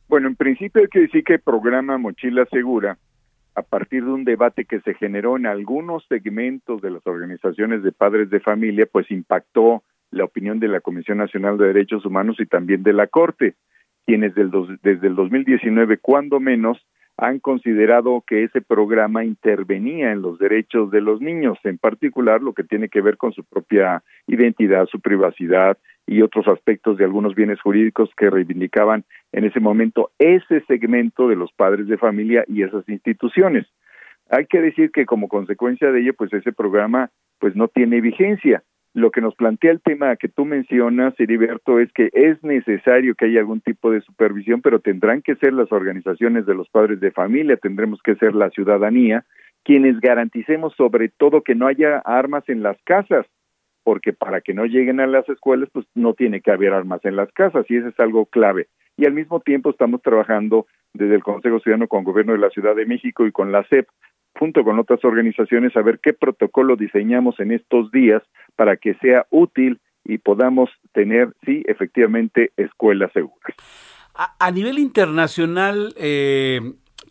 Bueno, 0.08 0.28
en 0.28 0.36
principio 0.36 0.82
hay 0.82 0.88
que 0.88 1.02
decir 1.02 1.24
que 1.24 1.36
el 1.36 1.41
programa 1.41 2.00
Mochila 2.00 2.48
Segura, 2.52 2.98
a 3.54 3.62
partir 3.62 4.06
de 4.06 4.10
un 4.10 4.24
debate 4.24 4.66
que 4.66 4.80
se 4.80 4.96
generó 4.96 5.38
en 5.38 5.46
algunos 5.46 6.04
segmentos 6.10 6.82
de 6.82 6.89
las 6.89 7.06
organizaciones 7.06 7.84
de 7.84 7.91
padres 7.91 8.32
de 8.32 8.39
familia, 8.39 8.88
pues 8.91 9.12
impactó 9.12 9.84
la 10.10 10.24
opinión 10.24 10.60
de 10.60 10.70
la 10.70 10.82
Comisión 10.82 11.20
Nacional 11.20 11.60
de 11.60 11.68
Derechos 11.68 12.04
Humanos 12.08 12.38
y 12.39 12.48
también 12.48 12.82
de 12.82 12.94
la 12.94 13.06
Corte, 13.06 13.54
quienes 14.08 14.34
desde 14.34 15.08
el 15.08 15.16
2019, 15.16 16.00
cuando 16.00 16.39
menos, 16.39 16.84
han 17.18 17.39
considerado 17.39 18.24
que 18.26 18.43
ese 18.43 18.61
programa 18.61 19.24
intervenía 19.24 20.11
en 20.11 20.22
los 20.22 20.39
derechos 20.39 20.89
de 20.91 21.01
los 21.01 21.22
niños, 21.22 21.57
en 21.64 21.78
particular 21.78 22.41
lo 22.41 22.53
que 22.53 22.64
tiene 22.64 22.89
que 22.89 23.01
ver 23.01 23.18
con 23.18 23.34
su 23.34 23.43
propia 23.43 24.03
identidad, 24.28 24.88
su 24.88 24.99
privacidad 24.99 25.78
y 26.07 26.22
otros 26.22 26.47
aspectos 26.47 26.97
de 26.97 27.05
algunos 27.05 27.36
bienes 27.36 27.61
jurídicos 27.61 28.09
que 28.18 28.30
reivindicaban 28.30 29.05
en 29.32 29.45
ese 29.45 29.59
momento 29.59 30.11
ese 30.18 30.61
segmento 30.66 31.28
de 31.28 31.36
los 31.36 31.51
padres 31.53 31.88
de 31.88 31.97
familia 31.97 32.43
y 32.47 32.64
esas 32.64 32.88
instituciones. 32.89 33.68
Hay 34.30 34.47
que 34.47 34.61
decir 34.61 34.91
que 34.91 35.05
como 35.05 35.28
consecuencia 35.28 35.91
de 35.91 36.01
ello, 36.01 36.14
pues 36.16 36.34
ese 36.34 36.51
programa 36.51 37.11
pues 37.39 37.55
no 37.55 37.68
tiene 37.68 38.01
vigencia. 38.01 38.64
Lo 38.94 39.10
que 39.10 39.22
nos 39.22 39.34
plantea 39.36 39.72
el 39.72 39.82
tema 39.82 40.16
que 40.18 40.28
tú 40.28 40.46
mencionas, 40.46 41.20
Heriberto, 41.20 41.80
es 41.80 41.91
que 41.94 42.10
es 42.14 42.44
necesario 42.44 43.16
que 43.16 43.26
haya 43.26 43.39
algún 43.39 43.60
tipo 43.60 43.89
de 43.89 44.02
supervisión, 44.02 44.62
pero 44.62 44.80
tendrán 44.80 45.24
que 45.24 45.36
ser 45.36 45.54
las 45.54 45.72
organizaciones 45.72 46.46
de 46.46 46.54
los 46.54 46.70
padres 46.70 47.00
de 47.00 47.10
familia, 47.10 47.58
tendremos 47.58 48.02
que 48.04 48.16
ser 48.16 48.36
la 48.36 48.52
ciudadanía, 48.52 49.26
quienes 49.64 50.00
garanticemos 50.00 50.76
sobre 50.76 51.10
todo 51.10 51.41
que 51.41 51.56
no 51.56 51.66
haya 51.66 52.00
armas 52.06 52.48
en 52.48 52.62
las 52.62 52.78
casas, 52.84 53.26
porque 53.84 54.14
para 54.14 54.41
que 54.41 54.54
no 54.54 54.66
lleguen 54.66 55.00
a 55.00 55.08
las 55.08 55.28
escuelas, 55.28 55.70
pues 55.74 55.88
no 55.96 56.14
tiene 56.14 56.41
que 56.41 56.52
haber 56.52 56.74
armas 56.74 57.04
en 57.04 57.16
las 57.16 57.32
casas, 57.32 57.66
y 57.70 57.78
eso 57.78 57.88
es 57.88 58.00
algo 58.00 58.28
clave. 58.28 58.68
Y 58.96 59.06
al 59.06 59.14
mismo 59.14 59.39
tiempo 59.39 59.72
estamos 59.72 60.04
trabajando 60.04 60.68
desde 60.94 61.16
el 61.16 61.24
Consejo 61.24 61.60
Ciudadano 61.60 61.88
con 61.88 62.02
el 62.02 62.06
Gobierno 62.06 62.34
de 62.34 62.39
la 62.39 62.52
Ciudad 62.52 62.76
de 62.76 62.86
México 62.86 63.26
y 63.26 63.32
con 63.32 63.52
la 63.52 63.64
CEP 63.64 63.88
junto 64.38 64.64
con 64.64 64.80
otras 64.80 65.04
organizaciones, 65.06 65.76
a 65.76 65.82
ver 65.82 66.00
qué 66.02 66.14
protocolo 66.14 66.76
diseñamos 66.76 67.40
en 67.40 67.52
estos 67.52 67.92
días 67.92 68.24
para 68.56 68.78
que 68.78 68.96
sea 68.96 69.26
útil 69.30 69.80
y 70.06 70.18
podamos 70.18 70.70
tener, 70.92 71.34
sí, 71.46 71.64
efectivamente, 71.68 72.52
escuelas 72.58 73.12
seguras. 73.14 73.56
A, 74.16 74.52
nivel 74.52 74.78
internacional, 74.78 75.94
eh, 75.98 76.60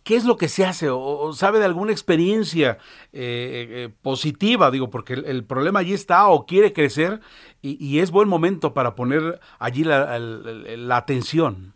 ¿qué 0.05 0.15
es 0.15 0.25
lo 0.25 0.37
que 0.37 0.47
se 0.47 0.65
hace? 0.65 0.89
¿O, 0.89 1.33
sabe 1.33 1.59
de 1.59 1.65
alguna 1.65 1.91
experiencia 1.91 2.79
eh, 3.13 3.67
eh, 3.71 3.89
positiva? 4.03 4.71
Digo, 4.71 4.89
porque 4.89 5.15
el, 5.15 5.45
problema 5.45 5.81
allí 5.81 5.95
está 5.95 6.29
o 6.29 6.47
quiere 6.47 6.73
crecer 6.73 7.19
y, 7.61 7.99
es 7.99 8.13
buen 8.13 8.29
momento 8.29 8.73
para 8.73 8.95
poner 8.95 9.41
allí 9.59 9.85
la 9.85 10.97
atención. 10.97 11.75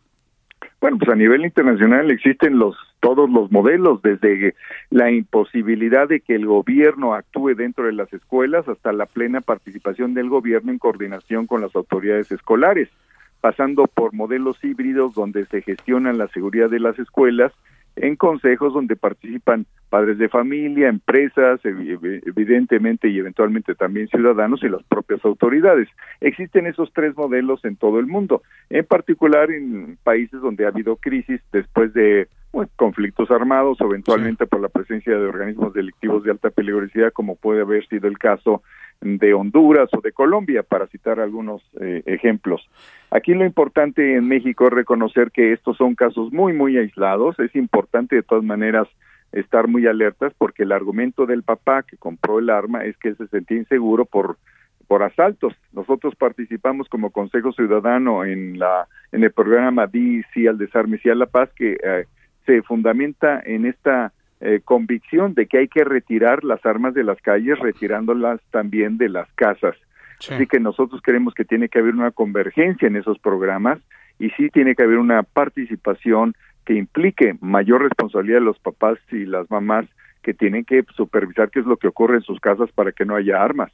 Bueno, 0.80 0.98
pues 0.98 1.10
a 1.10 1.16
nivel 1.16 1.44
internacional 1.44 2.10
existen 2.10 2.58
los 2.58 2.76
todos 3.06 3.30
los 3.30 3.52
modelos, 3.52 4.02
desde 4.02 4.56
la 4.90 5.12
imposibilidad 5.12 6.08
de 6.08 6.18
que 6.18 6.34
el 6.34 6.44
gobierno 6.44 7.14
actúe 7.14 7.54
dentro 7.54 7.84
de 7.84 7.92
las 7.92 8.12
escuelas 8.12 8.66
hasta 8.66 8.92
la 8.92 9.06
plena 9.06 9.40
participación 9.40 10.12
del 10.12 10.28
gobierno 10.28 10.72
en 10.72 10.80
coordinación 10.80 11.46
con 11.46 11.60
las 11.60 11.76
autoridades 11.76 12.32
escolares, 12.32 12.88
pasando 13.40 13.86
por 13.86 14.12
modelos 14.12 14.58
híbridos 14.64 15.14
donde 15.14 15.44
se 15.46 15.62
gestiona 15.62 16.12
la 16.14 16.26
seguridad 16.26 16.68
de 16.68 16.80
las 16.80 16.98
escuelas 16.98 17.52
en 17.94 18.16
consejos 18.16 18.74
donde 18.74 18.96
participan 18.96 19.66
padres 19.88 20.18
de 20.18 20.28
familia, 20.28 20.88
empresas, 20.88 21.60
evidentemente 21.64 23.08
y 23.08 23.20
eventualmente 23.20 23.76
también 23.76 24.08
ciudadanos 24.08 24.64
y 24.64 24.68
las 24.68 24.82
propias 24.82 25.24
autoridades. 25.24 25.88
Existen 26.20 26.66
esos 26.66 26.92
tres 26.92 27.16
modelos 27.16 27.64
en 27.64 27.76
todo 27.76 28.00
el 28.00 28.06
mundo, 28.06 28.42
en 28.68 28.84
particular 28.84 29.52
en 29.52 29.96
países 30.02 30.40
donde 30.40 30.64
ha 30.64 30.70
habido 30.70 30.96
crisis 30.96 31.40
después 31.52 31.94
de 31.94 32.26
conflictos 32.76 33.30
armados 33.30 33.80
o 33.80 33.84
eventualmente 33.84 34.46
por 34.46 34.60
la 34.60 34.68
presencia 34.68 35.12
de 35.12 35.26
organismos 35.26 35.74
delictivos 35.74 36.24
de 36.24 36.30
alta 36.30 36.50
peligrosidad, 36.50 37.12
como 37.12 37.36
puede 37.36 37.60
haber 37.60 37.86
sido 37.88 38.08
el 38.08 38.18
caso 38.18 38.62
de 39.00 39.34
Honduras 39.34 39.90
o 39.92 40.00
de 40.00 40.12
Colombia, 40.12 40.62
para 40.62 40.86
citar 40.86 41.20
algunos 41.20 41.62
eh, 41.80 42.02
ejemplos. 42.06 42.68
Aquí 43.10 43.34
lo 43.34 43.44
importante 43.44 44.16
en 44.16 44.26
México 44.26 44.66
es 44.66 44.72
reconocer 44.72 45.30
que 45.30 45.52
estos 45.52 45.76
son 45.76 45.94
casos 45.94 46.32
muy, 46.32 46.52
muy 46.52 46.78
aislados. 46.78 47.38
Es 47.38 47.54
importante 47.54 48.16
de 48.16 48.22
todas 48.22 48.44
maneras 48.44 48.88
estar 49.32 49.68
muy 49.68 49.86
alertas 49.86 50.32
porque 50.38 50.62
el 50.62 50.72
argumento 50.72 51.26
del 51.26 51.42
papá 51.42 51.82
que 51.82 51.96
compró 51.96 52.38
el 52.38 52.48
arma 52.48 52.84
es 52.84 52.96
que 52.96 53.08
él 53.08 53.16
se 53.16 53.26
sentía 53.28 53.58
inseguro 53.58 54.04
por 54.04 54.38
por 54.86 55.02
asaltos. 55.02 55.52
Nosotros 55.72 56.14
participamos 56.14 56.88
como 56.88 57.10
Consejo 57.10 57.52
Ciudadano 57.52 58.24
en 58.24 58.58
la 58.58 58.86
en 59.12 59.24
el 59.24 59.32
programa 59.32 59.88
Di 59.88 60.22
sí 60.32 60.46
al 60.46 60.58
desarme 60.58 60.98
sí 60.98 61.10
a 61.10 61.14
la 61.14 61.26
paz 61.26 61.50
que 61.56 61.76
eh, 61.82 62.06
se 62.46 62.62
fundamenta 62.62 63.42
en 63.44 63.66
esta 63.66 64.12
eh, 64.40 64.60
convicción 64.64 65.34
de 65.34 65.46
que 65.46 65.58
hay 65.58 65.68
que 65.68 65.84
retirar 65.84 66.44
las 66.44 66.64
armas 66.64 66.94
de 66.94 67.04
las 67.04 67.20
calles, 67.20 67.58
retirándolas 67.58 68.40
también 68.50 68.96
de 68.96 69.08
las 69.08 69.30
casas. 69.32 69.76
Así 70.30 70.46
que 70.46 70.60
nosotros 70.60 71.02
creemos 71.02 71.34
que 71.34 71.44
tiene 71.44 71.68
que 71.68 71.78
haber 71.78 71.94
una 71.94 72.10
convergencia 72.10 72.88
en 72.88 72.96
esos 72.96 73.18
programas 73.18 73.78
y 74.18 74.30
sí 74.30 74.48
tiene 74.48 74.74
que 74.74 74.82
haber 74.82 74.98
una 74.98 75.22
participación 75.22 76.34
que 76.64 76.74
implique 76.74 77.36
mayor 77.40 77.82
responsabilidad 77.82 78.38
de 78.38 78.44
los 78.44 78.58
papás 78.58 78.98
y 79.12 79.26
las 79.26 79.50
mamás 79.50 79.84
que 80.22 80.34
tienen 80.34 80.64
que 80.64 80.84
supervisar 80.96 81.50
qué 81.50 81.60
es 81.60 81.66
lo 81.66 81.76
que 81.76 81.88
ocurre 81.88 82.16
en 82.16 82.22
sus 82.22 82.40
casas 82.40 82.70
para 82.72 82.92
que 82.92 83.04
no 83.04 83.14
haya 83.14 83.42
armas. 83.42 83.72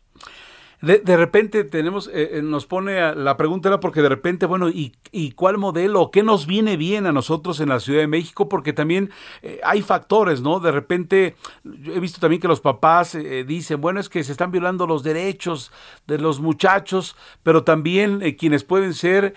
De, 0.83 0.99
de 0.99 1.17
repente 1.17 1.63
tenemos, 1.63 2.09
eh, 2.09 2.39
eh, 2.39 2.43
nos 2.43 2.67
pone 2.67 3.15
la 3.15 3.37
pregunta 3.37 3.69
era 3.69 3.79
porque 3.79 4.03
de 4.03 4.09
repente, 4.09 4.47
bueno, 4.47 4.69
¿y, 4.69 4.93
¿y, 5.13 5.31
cuál 5.31 5.57
modelo? 5.57 6.11
¿Qué 6.11 6.25
nos 6.25 6.49
viene 6.49 6.77
bien 6.77 7.07
a 7.07 7.13
nosotros 7.13 7.61
en 7.61 7.69
la 7.69 7.79
Ciudad 7.79 8.01
de 8.01 8.09
México? 8.09 8.49
Porque 8.49 8.73
también 8.73 9.11
eh, 9.43 9.61
hay 9.63 9.81
factores, 9.83 10.41
¿no? 10.41 10.59
De 10.59 10.73
repente, 10.73 11.37
he 11.65 12.01
visto 12.01 12.19
también 12.19 12.43
que 12.43 12.49
los 12.49 12.61
papás 12.61 13.17
dicen, 13.47 13.81
bueno, 13.81 14.01
es 14.01 14.09
que 14.09 14.25
se 14.25 14.33
están 14.33 14.51
violando 14.51 14.89
los 14.89 15.05
derechos 15.05 15.71
de 16.09 16.19
los 16.19 16.41
muchachos, 16.41 17.17
pero 17.45 17.63
también 17.63 18.35
quienes 18.37 18.65
pueden 18.65 18.95
ser 18.95 19.35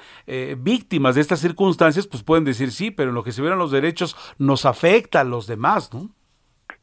víctimas 0.58 1.14
de 1.14 1.22
estas 1.22 1.42
circunstancias, 1.42 2.08
pues 2.08 2.24
pueden 2.24 2.44
decir 2.44 2.72
sí, 2.72 2.90
pero 2.90 3.10
en 3.10 3.16
lo 3.16 3.24
que 3.24 3.32
se 3.32 3.42
violan 3.42 3.60
los 3.60 3.72
derechos 3.72 4.16
nos 4.40 4.66
afecta 4.66 5.22
a 5.22 5.24
los 5.24 5.46
demás, 5.46 5.94
¿no? 5.94 6.10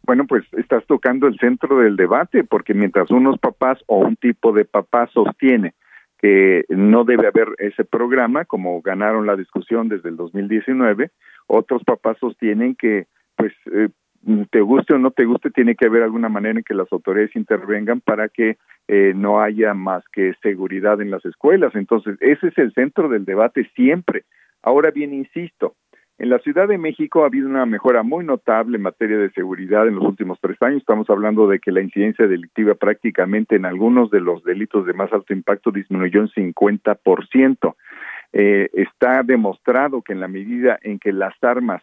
Bueno, 0.04 0.26
pues 0.26 0.44
estás 0.52 0.84
tocando 0.86 1.28
el 1.28 1.38
centro 1.38 1.78
del 1.78 1.96
debate, 1.96 2.44
porque 2.44 2.74
mientras 2.74 3.10
unos 3.10 3.38
papás 3.38 3.78
o 3.86 3.98
un 3.98 4.16
tipo 4.16 4.52
de 4.52 4.64
papá 4.64 5.08
sostiene 5.12 5.74
que 6.18 6.64
no 6.68 7.04
debe 7.04 7.26
haber 7.26 7.48
ese 7.58 7.84
programa, 7.84 8.44
como 8.44 8.80
ganaron 8.80 9.26
la 9.26 9.36
discusión 9.36 9.88
desde 9.88 10.08
el 10.08 10.16
2019, 10.16 11.10
otros 11.48 11.82
papás 11.84 12.16
sostienen 12.18 12.76
que, 12.76 13.06
pues, 13.36 13.52
eh, 13.72 13.88
te 14.50 14.60
guste 14.60 14.94
o 14.94 14.98
no 14.98 15.10
te 15.10 15.24
guste, 15.24 15.50
tiene 15.50 15.74
que 15.74 15.86
haber 15.86 16.02
alguna 16.02 16.28
manera 16.28 16.58
en 16.58 16.64
que 16.64 16.74
las 16.74 16.92
autoridades 16.92 17.34
intervengan 17.34 18.00
para 18.00 18.28
que 18.28 18.56
eh, 18.86 19.12
no 19.16 19.40
haya 19.40 19.74
más 19.74 20.04
que 20.12 20.32
seguridad 20.42 21.00
en 21.00 21.10
las 21.10 21.24
escuelas. 21.24 21.74
Entonces, 21.74 22.16
ese 22.20 22.48
es 22.48 22.58
el 22.58 22.72
centro 22.72 23.08
del 23.08 23.24
debate 23.24 23.68
siempre. 23.74 24.24
Ahora 24.62 24.92
bien, 24.92 25.12
insisto, 25.12 25.74
en 26.18 26.28
la 26.28 26.38
Ciudad 26.38 26.68
de 26.68 26.78
México 26.78 27.22
ha 27.22 27.26
habido 27.26 27.48
una 27.48 27.66
mejora 27.66 28.02
muy 28.02 28.24
notable 28.24 28.76
en 28.76 28.82
materia 28.82 29.18
de 29.18 29.30
seguridad 29.30 29.88
en 29.88 29.96
los 29.96 30.04
últimos 30.04 30.38
tres 30.40 30.56
años. 30.60 30.78
Estamos 30.78 31.08
hablando 31.10 31.48
de 31.48 31.58
que 31.58 31.72
la 31.72 31.80
incidencia 31.80 32.26
delictiva 32.26 32.74
prácticamente 32.74 33.56
en 33.56 33.64
algunos 33.64 34.10
de 34.10 34.20
los 34.20 34.44
delitos 34.44 34.86
de 34.86 34.92
más 34.92 35.12
alto 35.12 35.32
impacto 35.32 35.70
disminuyó 35.70 36.20
en 36.20 36.28
50%. 36.28 37.74
Eh, 38.34 38.70
está 38.72 39.22
demostrado 39.22 40.02
que 40.02 40.12
en 40.12 40.20
la 40.20 40.28
medida 40.28 40.78
en 40.82 40.98
que 40.98 41.12
las 41.12 41.34
armas 41.42 41.82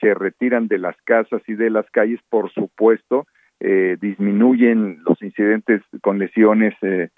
se 0.00 0.14
retiran 0.14 0.68
de 0.68 0.78
las 0.78 0.96
casas 1.04 1.42
y 1.46 1.54
de 1.54 1.70
las 1.70 1.88
calles, 1.90 2.20
por 2.28 2.50
supuesto, 2.52 3.26
eh, 3.60 3.96
disminuyen 4.00 4.98
los 5.06 5.20
incidentes 5.22 5.82
con 6.02 6.18
lesiones 6.18 6.74
eh, 6.82 7.08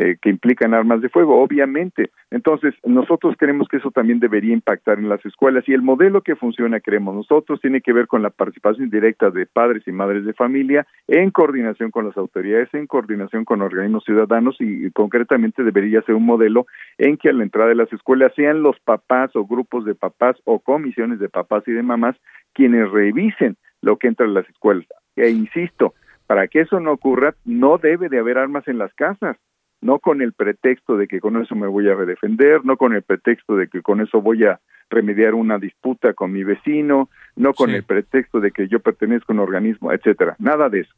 eh, 0.00 0.16
que 0.22 0.30
implican 0.30 0.74
armas 0.74 1.00
de 1.00 1.08
fuego, 1.08 1.42
obviamente. 1.42 2.12
Entonces, 2.30 2.72
nosotros 2.84 3.34
creemos 3.36 3.66
que 3.66 3.78
eso 3.78 3.90
también 3.90 4.20
debería 4.20 4.52
impactar 4.52 5.00
en 5.00 5.08
las 5.08 5.26
escuelas 5.26 5.68
y 5.68 5.72
el 5.72 5.82
modelo 5.82 6.22
que 6.22 6.36
funciona, 6.36 6.78
creemos 6.78 7.16
nosotros, 7.16 7.60
tiene 7.60 7.80
que 7.80 7.92
ver 7.92 8.06
con 8.06 8.22
la 8.22 8.30
participación 8.30 8.90
directa 8.90 9.30
de 9.30 9.46
padres 9.46 9.82
y 9.88 9.90
madres 9.90 10.24
de 10.24 10.34
familia 10.34 10.86
en 11.08 11.32
coordinación 11.32 11.90
con 11.90 12.06
las 12.06 12.16
autoridades, 12.16 12.72
en 12.74 12.86
coordinación 12.86 13.44
con 13.44 13.60
organismos 13.60 14.04
ciudadanos 14.04 14.54
y, 14.60 14.88
concretamente 14.92 15.64
debería 15.64 16.00
ser 16.02 16.14
un 16.14 16.26
modelo 16.26 16.68
en 16.98 17.16
que 17.16 17.30
a 17.30 17.32
la 17.32 17.42
entrada 17.42 17.70
de 17.70 17.74
las 17.74 17.92
escuelas 17.92 18.32
sean 18.36 18.62
los 18.62 18.78
papás 18.78 19.34
o 19.34 19.46
grupos 19.46 19.84
de 19.84 19.96
papás 19.96 20.36
o 20.44 20.60
comisiones 20.60 21.18
de 21.18 21.28
papás 21.28 21.64
y 21.66 21.72
de 21.72 21.82
mamás 21.82 22.14
quienes 22.52 22.88
revisen 22.92 23.56
lo 23.82 23.96
que 23.96 24.06
entra 24.06 24.26
en 24.26 24.34
las 24.34 24.48
escuelas. 24.48 24.86
E 25.16 25.28
insisto, 25.30 25.94
para 26.28 26.46
que 26.46 26.60
eso 26.60 26.78
no 26.78 26.92
ocurra, 26.92 27.34
no 27.44 27.78
debe 27.78 28.08
de 28.08 28.20
haber 28.20 28.38
armas 28.38 28.68
en 28.68 28.78
las 28.78 28.94
casas 28.94 29.36
no 29.80 29.98
con 29.98 30.22
el 30.22 30.32
pretexto 30.32 30.96
de 30.96 31.06
que 31.06 31.20
con 31.20 31.40
eso 31.40 31.54
me 31.54 31.66
voy 31.66 31.88
a 31.88 31.94
redefender, 31.94 32.64
no 32.64 32.76
con 32.76 32.94
el 32.94 33.02
pretexto 33.02 33.56
de 33.56 33.68
que 33.68 33.82
con 33.82 34.00
eso 34.00 34.20
voy 34.20 34.44
a 34.44 34.60
remediar 34.90 35.34
una 35.34 35.58
disputa 35.58 36.14
con 36.14 36.32
mi 36.32 36.44
vecino, 36.44 37.08
no 37.36 37.54
con 37.54 37.70
el 37.70 37.84
pretexto 37.84 38.40
de 38.40 38.50
que 38.50 38.68
yo 38.68 38.80
pertenezco 38.80 39.32
a 39.32 39.34
un 39.34 39.40
organismo, 39.40 39.92
etcétera. 39.92 40.36
Nada 40.38 40.68
de 40.68 40.80
eso. 40.80 40.94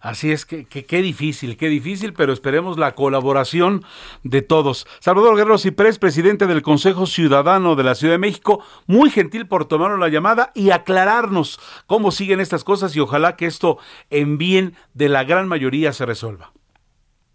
Así 0.00 0.30
es 0.30 0.46
que 0.46 0.64
qué 0.64 1.02
difícil, 1.02 1.56
qué 1.56 1.68
difícil, 1.68 2.12
pero 2.12 2.32
esperemos 2.32 2.78
la 2.78 2.94
colaboración 2.94 3.82
de 4.22 4.42
todos. 4.42 4.86
Salvador 5.00 5.36
Guerrero 5.36 5.58
Ciprés, 5.58 5.98
presidente 5.98 6.46
del 6.46 6.62
Consejo 6.62 7.06
Ciudadano 7.06 7.74
de 7.74 7.82
la 7.82 7.96
Ciudad 7.96 8.14
de 8.14 8.18
México, 8.18 8.62
muy 8.86 9.10
gentil 9.10 9.48
por 9.48 9.64
tomarnos 9.66 9.98
la 9.98 10.08
llamada 10.08 10.52
y 10.54 10.70
aclararnos 10.70 11.58
cómo 11.86 12.12
siguen 12.12 12.40
estas 12.40 12.62
cosas 12.62 12.94
y 12.94 13.00
ojalá 13.00 13.34
que 13.34 13.46
esto 13.46 13.78
en 14.10 14.38
bien 14.38 14.74
de 14.94 15.08
la 15.08 15.24
gran 15.24 15.48
mayoría 15.48 15.92
se 15.92 16.06
resuelva. 16.06 16.52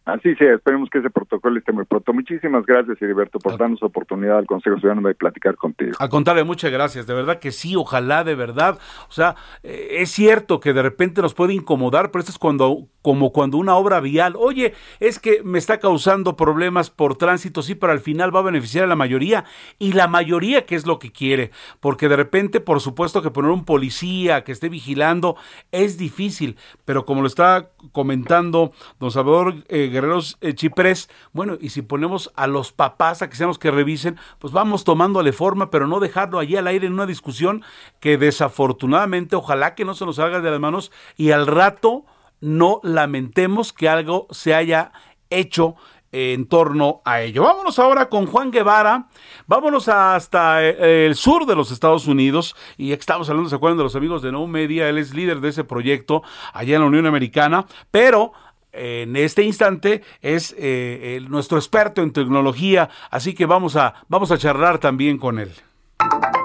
Así 0.05 0.35
sea, 0.35 0.55
esperemos 0.55 0.89
que 0.89 0.97
ese 0.97 1.09
protocolo 1.09 1.57
esté 1.57 1.71
muy 1.71 1.85
pronto. 1.85 2.11
Muchísimas 2.11 2.65
gracias, 2.65 3.01
Heriberto, 3.01 3.39
por 3.39 3.57
darnos 3.57 3.81
oportunidad 3.83 4.37
al 4.37 4.45
Consejo 4.45 4.77
Ciudadano 4.77 5.07
de 5.07 5.15
platicar 5.15 5.55
contigo. 5.55 5.93
Al 5.97 6.09
contrario, 6.09 6.45
muchas 6.45 6.73
gracias. 6.73 7.07
De 7.07 7.13
verdad 7.13 7.39
que 7.39 7.51
sí, 7.51 7.77
ojalá, 7.77 8.25
de 8.25 8.35
verdad. 8.35 8.77
O 9.07 9.13
sea, 9.13 9.37
eh, 9.63 9.97
es 9.99 10.11
cierto 10.11 10.59
que 10.59 10.73
de 10.73 10.81
repente 10.81 11.21
nos 11.21 11.33
puede 11.33 11.53
incomodar, 11.53 12.11
pero 12.11 12.19
esto 12.19 12.33
es 12.33 12.37
cuando, 12.37 12.89
como 13.01 13.31
cuando 13.31 13.57
una 13.57 13.75
obra 13.75 14.01
vial, 14.01 14.33
oye, 14.37 14.73
es 14.99 15.19
que 15.19 15.41
me 15.41 15.57
está 15.57 15.79
causando 15.79 16.35
problemas 16.35 16.89
por 16.89 17.15
tránsito, 17.15 17.61
sí, 17.61 17.73
pero 17.73 17.93
al 17.93 18.01
final 18.01 18.35
va 18.35 18.41
a 18.41 18.43
beneficiar 18.43 18.83
a 18.83 18.87
la 18.87 18.97
mayoría. 18.97 19.45
Y 19.79 19.93
la 19.93 20.09
mayoría, 20.09 20.65
¿qué 20.65 20.75
es 20.75 20.85
lo 20.85 20.99
que 20.99 21.13
quiere? 21.13 21.51
Porque 21.79 22.09
de 22.09 22.17
repente, 22.17 22.59
por 22.59 22.81
supuesto 22.81 23.21
que 23.21 23.31
poner 23.31 23.51
un 23.51 23.63
policía 23.63 24.43
que 24.43 24.51
esté 24.51 24.67
vigilando 24.67 25.37
es 25.71 25.97
difícil, 25.97 26.57
pero 26.83 27.05
como 27.05 27.21
lo 27.21 27.27
está 27.27 27.69
comentando 27.93 28.73
don 28.99 29.09
Salvador 29.09 29.55
eh, 29.69 29.91
Guerreros 29.93 30.37
eh, 30.41 30.53
Chiprés, 30.53 31.09
bueno, 31.31 31.57
y 31.59 31.69
si 31.69 31.81
ponemos 31.81 32.31
a 32.35 32.47
los 32.47 32.71
papás 32.71 33.21
a 33.21 33.29
que 33.29 33.35
sean 33.35 33.47
los 33.47 33.59
que 33.59 33.71
revisen, 33.71 34.17
pues 34.39 34.51
vamos 34.51 34.83
tomándole 34.83 35.31
forma, 35.31 35.69
pero 35.69 35.87
no 35.87 35.99
dejarlo 35.99 36.39
allí 36.39 36.57
al 36.57 36.67
aire 36.67 36.87
en 36.87 36.93
una 36.93 37.05
discusión 37.05 37.63
que 37.99 38.17
desafortunadamente, 38.17 39.35
ojalá 39.35 39.75
que 39.75 39.85
no 39.85 39.93
se 39.93 40.05
nos 40.05 40.17
salga 40.17 40.41
de 40.41 40.51
las 40.51 40.59
manos 40.59 40.91
y 41.15 41.31
al 41.31 41.47
rato 41.47 42.05
no 42.41 42.81
lamentemos 42.83 43.71
que 43.71 43.87
algo 43.87 44.27
se 44.31 44.53
haya 44.53 44.91
hecho 45.29 45.75
en 46.13 46.45
torno 46.45 47.01
a 47.05 47.21
ello. 47.21 47.43
Vámonos 47.43 47.79
ahora 47.79 48.07
con 48.07 48.27
Juan 48.27 48.51
Guevara, 48.51 49.07
vámonos 49.47 49.89
hasta 49.89 50.63
eh, 50.63 51.07
el 51.07 51.15
sur 51.15 51.45
de 51.45 51.55
los 51.55 51.71
Estados 51.71 52.05
Unidos 52.07 52.55
y 52.77 52.91
estamos 52.93 53.29
hablando, 53.29 53.49
¿se 53.49 53.55
acuerdan 53.55 53.79
de 53.79 53.83
los 53.83 53.95
amigos 53.95 54.21
de 54.21 54.31
No 54.31 54.45
Media? 54.45 54.87
Él 54.87 54.99
es 54.99 55.13
líder 55.13 55.41
de 55.41 55.49
ese 55.49 55.63
proyecto 55.63 56.21
allá 56.53 56.75
en 56.75 56.81
la 56.81 56.87
Unión 56.87 57.07
Americana, 57.07 57.65
pero 57.89 58.31
en 58.73 59.15
este 59.15 59.43
instante 59.43 60.03
es 60.21 60.55
eh, 60.57 61.21
nuestro 61.29 61.57
experto 61.57 62.01
en 62.01 62.11
tecnología, 62.11 62.89
así 63.09 63.33
que 63.33 63.45
vamos 63.45 63.75
a, 63.75 63.93
vamos 64.07 64.31
a 64.31 64.37
charlar 64.37 64.79
también 64.79 65.17
con 65.17 65.39
él. 65.39 65.51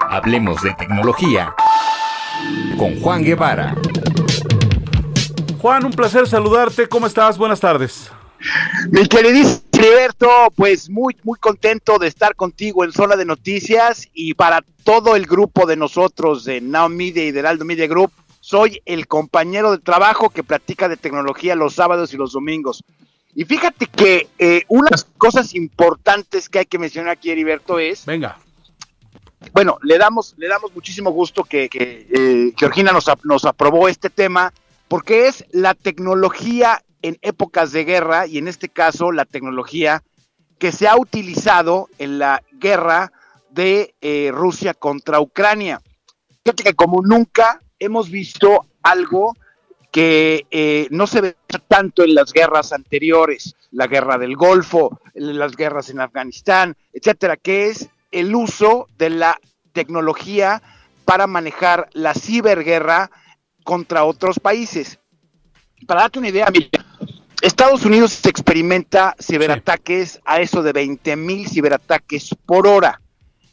Hablemos 0.09 0.61
de 0.61 0.73
tecnología 0.75 1.53
con 2.77 2.99
Juan 3.01 3.23
Guevara. 3.23 3.75
Juan, 5.59 5.85
un 5.85 5.91
placer 5.91 6.27
saludarte. 6.27 6.87
¿Cómo 6.87 7.07
estás? 7.07 7.37
Buenas 7.37 7.59
tardes. 7.59 8.09
Mi 8.91 9.05
queridísimo 9.07 9.61
Heriberto, 9.73 10.29
pues 10.55 10.89
muy, 10.89 11.15
muy 11.23 11.37
contento 11.39 11.99
de 11.99 12.07
estar 12.07 12.35
contigo 12.35 12.83
en 12.83 12.91
Zona 12.91 13.15
de 13.15 13.25
Noticias 13.25 14.09
y 14.13 14.33
para 14.33 14.61
todo 14.83 15.15
el 15.15 15.25
grupo 15.25 15.65
de 15.65 15.77
nosotros 15.77 16.43
de 16.43 16.59
Now 16.59 16.89
Media 16.89 17.25
y 17.25 17.31
del 17.31 17.45
Aldo 17.45 17.63
Media 17.63 17.87
Group, 17.87 18.11
soy 18.49 18.81
el 18.85 19.07
compañero 19.07 19.69
de 19.71 19.77
trabajo 19.77 20.31
que 20.31 20.43
platica 20.43 20.89
de 20.89 20.97
tecnología 20.97 21.53
los 21.53 21.75
sábados 21.75 22.15
y 22.15 22.17
los 22.17 22.31
domingos. 22.31 22.83
Y 23.35 23.45
fíjate 23.45 23.85
que 23.85 24.27
eh, 24.39 24.63
unas 24.69 25.03
cosas 25.19 25.53
importantes 25.53 26.49
que 26.49 26.57
hay 26.57 26.65
que 26.65 26.79
mencionar 26.79 27.11
aquí, 27.11 27.29
Heriberto, 27.29 27.77
es... 27.77 28.07
Venga. 28.07 28.39
Bueno, 29.53 29.77
le 29.83 29.99
damos, 29.99 30.33
le 30.37 30.47
damos 30.47 30.73
muchísimo 30.73 31.11
gusto 31.11 31.43
que, 31.43 31.69
que 31.69 32.07
eh, 32.09 32.53
Georgina 32.57 32.91
nos, 32.91 33.05
nos 33.23 33.45
aprobó 33.45 33.87
este 33.87 34.09
tema, 34.09 34.51
porque 34.87 35.27
es 35.27 35.45
la 35.51 35.75
tecnología 35.75 36.83
en 37.03 37.19
épocas 37.21 37.71
de 37.71 37.85
guerra, 37.85 38.25
y 38.25 38.39
en 38.39 38.47
este 38.47 38.67
caso 38.67 39.11
la 39.11 39.25
tecnología 39.25 40.01
que 40.57 40.71
se 40.71 40.87
ha 40.87 40.97
utilizado 40.97 41.87
en 41.99 42.17
la 42.17 42.41
guerra 42.53 43.11
de 43.51 43.93
eh, 44.01 44.31
Rusia 44.33 44.73
contra 44.73 45.19
Ucrania. 45.19 45.83
Fíjate 46.43 46.63
que 46.63 46.73
como 46.73 47.03
nunca 47.03 47.61
hemos 47.79 48.09
visto 48.09 48.65
algo 48.83 49.35
que 49.91 50.45
eh, 50.51 50.87
no 50.91 51.07
se 51.07 51.21
ve 51.21 51.35
tanto 51.67 52.03
en 52.03 52.13
las 52.13 52.31
guerras 52.31 52.73
anteriores, 52.73 53.55
la 53.71 53.87
guerra 53.87 54.17
del 54.17 54.35
Golfo, 54.35 54.99
las 55.15 55.55
guerras 55.55 55.89
en 55.89 55.99
Afganistán, 55.99 56.75
etcétera, 56.93 57.37
que 57.37 57.69
es 57.69 57.89
el 58.11 58.35
uso 58.35 58.87
de 58.97 59.09
la 59.09 59.39
tecnología 59.73 60.61
para 61.05 61.25
manejar 61.25 61.89
la 61.93 62.13
ciberguerra 62.13 63.09
contra 63.63 64.03
otros 64.03 64.39
países. 64.39 64.99
Para 65.87 66.01
darte 66.01 66.19
una 66.19 66.29
idea, 66.29 66.47
Estados 67.41 67.85
Unidos 67.85 68.25
experimenta 68.25 69.15
ciberataques 69.19 70.19
a 70.25 70.41
eso 70.41 70.61
de 70.61 70.73
20 70.73 71.15
mil 71.15 71.47
ciberataques 71.47 72.35
por 72.45 72.67
hora. 72.67 73.01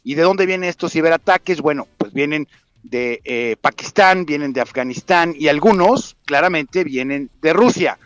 ¿Y 0.03 0.15
de 0.15 0.21
dónde 0.21 0.45
vienen 0.45 0.69
estos 0.69 0.93
ciberataques? 0.93 1.61
Bueno, 1.61 1.87
pues 1.97 2.13
vienen 2.13 2.47
de 2.89 3.21
eh, 3.23 3.55
Pakistán, 3.59 4.25
vienen 4.25 4.53
de 4.53 4.61
Afganistán 4.61 5.33
y 5.37 5.47
algunos 5.47 6.15
claramente 6.25 6.83
vienen 6.83 7.29
de 7.41 7.53
Rusia. 7.53 7.97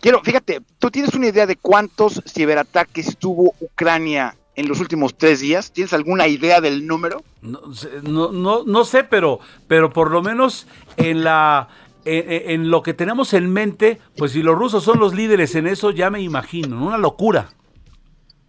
Quiero, 0.00 0.22
fíjate, 0.22 0.60
¿tú 0.78 0.90
tienes 0.90 1.14
una 1.14 1.28
idea 1.28 1.46
de 1.46 1.56
cuántos 1.56 2.22
ciberataques 2.26 3.16
tuvo 3.16 3.54
Ucrania 3.60 4.36
en 4.54 4.68
los 4.68 4.80
últimos 4.80 5.16
tres 5.16 5.40
días? 5.40 5.72
¿Tienes 5.72 5.92
alguna 5.92 6.28
idea 6.28 6.60
del 6.60 6.86
número? 6.86 7.22
No, 7.42 8.30
no, 8.30 8.64
no, 8.64 8.84
sé, 8.84 9.04
pero, 9.04 9.40
pero 9.66 9.92
por 9.92 10.10
lo 10.10 10.22
menos 10.22 10.66
en 10.96 11.24
la 11.24 11.68
en, 12.04 12.70
lo 12.70 12.82
que 12.82 12.92
tenemos 12.92 13.32
en 13.32 13.50
mente, 13.50 13.98
pues 14.16 14.32
si 14.32 14.42
los 14.42 14.58
rusos 14.58 14.84
son 14.84 14.98
los 14.98 15.14
líderes 15.14 15.54
en 15.54 15.66
eso, 15.66 15.90
ya 15.90 16.10
me 16.10 16.20
imagino, 16.20 16.86
una 16.86 16.98
locura. 16.98 17.50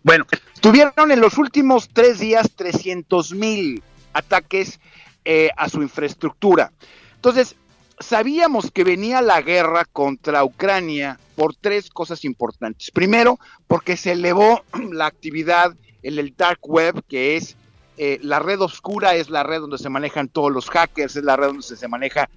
Bueno, 0.03 0.25
tuvieron 0.59 1.09
en 1.09 1.21
los 1.21 1.37
últimos 1.37 1.89
tres 1.91 2.19
días 2.19 2.51
300 2.55 3.33
mil 3.33 3.81
ataques 4.13 4.79
eh, 5.25 5.49
a 5.57 5.69
su 5.69 5.81
infraestructura. 5.81 6.71
Entonces, 7.15 7.55
sabíamos 7.99 8.71
que 8.71 8.83
venía 8.83 9.21
la 9.21 9.41
guerra 9.41 9.85
contra 9.85 10.43
Ucrania 10.43 11.19
por 11.35 11.55
tres 11.55 11.89
cosas 11.89 12.23
importantes. 12.25 12.91
Primero, 12.91 13.39
porque 13.67 13.97
se 13.97 14.13
elevó 14.13 14.63
la 14.91 15.07
actividad 15.07 15.75
en 16.03 16.19
el 16.19 16.35
dark 16.35 16.59
web, 16.63 17.03
que 17.07 17.35
es 17.35 17.55
eh, 17.97 18.19
la 18.21 18.39
red 18.39 18.61
oscura, 18.61 19.15
es 19.15 19.29
la 19.29 19.43
red 19.43 19.61
donde 19.61 19.77
se 19.77 19.89
manejan 19.89 20.27
todos 20.27 20.51
los 20.51 20.69
hackers, 20.69 21.15
es 21.15 21.23
la 21.23 21.35
red 21.35 21.47
donde 21.47 21.63
se 21.63 21.87
maneja 21.87 22.29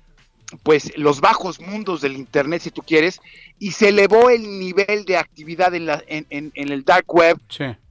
pues 0.63 0.97
los 0.97 1.21
bajos 1.21 1.61
mundos 1.61 2.01
del 2.01 2.17
internet 2.17 2.63
si 2.63 2.71
tú 2.71 2.83
quieres 2.83 3.21
y 3.59 3.73
se 3.73 3.91
elevó 3.91 4.31
el 4.31 4.59
nivel 4.59 5.05
de 5.05 5.19
actividad 5.19 5.75
en, 5.75 5.85
la, 5.85 6.03
en, 6.07 6.27
en, 6.31 6.73
el 6.73 6.85
dark 6.85 7.05
web 7.13 7.39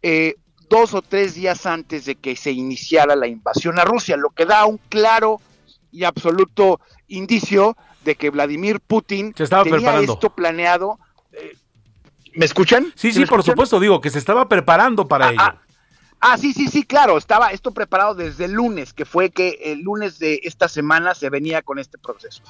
eh, 0.02 0.36
dos 0.70 0.94
o 0.94 1.02
tres 1.02 1.36
días 1.36 1.66
antes 1.66 2.06
de 2.06 2.16
que 2.16 2.36
se 2.36 2.52
iniciara 2.52 3.16
la 3.16 3.28
invasión 3.28 3.80
a 3.80 3.86
Rusia, 3.86 4.18
lo 4.18 4.30
que 4.30 4.46
da 4.46 4.66
un 4.66 4.80
claro 4.90 5.40
y 5.92 6.04
absoluto 6.04 6.80
indicio 7.08 7.78
de 8.04 8.16
que 8.16 8.30
Vladimir 8.30 8.80
Putin 8.80 9.34
se 9.36 9.44
estaba 9.44 9.64
tenía 9.64 9.80
preparando. 9.80 10.14
esto 10.14 10.30
planeado. 10.30 11.00
Eh, 11.32 11.56
¿Me 12.36 12.46
escuchan? 12.46 12.94
Sí, 12.96 13.12
sí, 13.12 13.26
por 13.26 13.44
supuesto, 13.44 13.80
digo 13.80 14.00
que 14.00 14.10
se 14.10 14.20
estaba 14.20 14.48
preparando 14.48 15.08
para 15.08 15.28
ah, 15.28 15.32
ello. 15.32 15.42
Ah, 15.42 15.62
ah, 16.20 16.38
sí, 16.38 16.54
sí, 16.54 16.68
sí, 16.68 16.84
claro, 16.84 17.18
estaba 17.18 17.52
esto 17.52 17.72
preparado 17.72 18.14
desde 18.16 18.46
el 18.46 18.52
lunes, 18.52 18.94
que 18.94 19.06
fue 19.06 19.32
que 19.32 19.60
el 19.64 19.82
lunes 19.82 20.20
de 20.20 20.40
esta 20.44 20.68
semana 20.68 21.16
se 21.16 21.30
venía 21.30 21.62
con 21.64 21.80
este 21.80 21.98
proceso. 21.98 22.44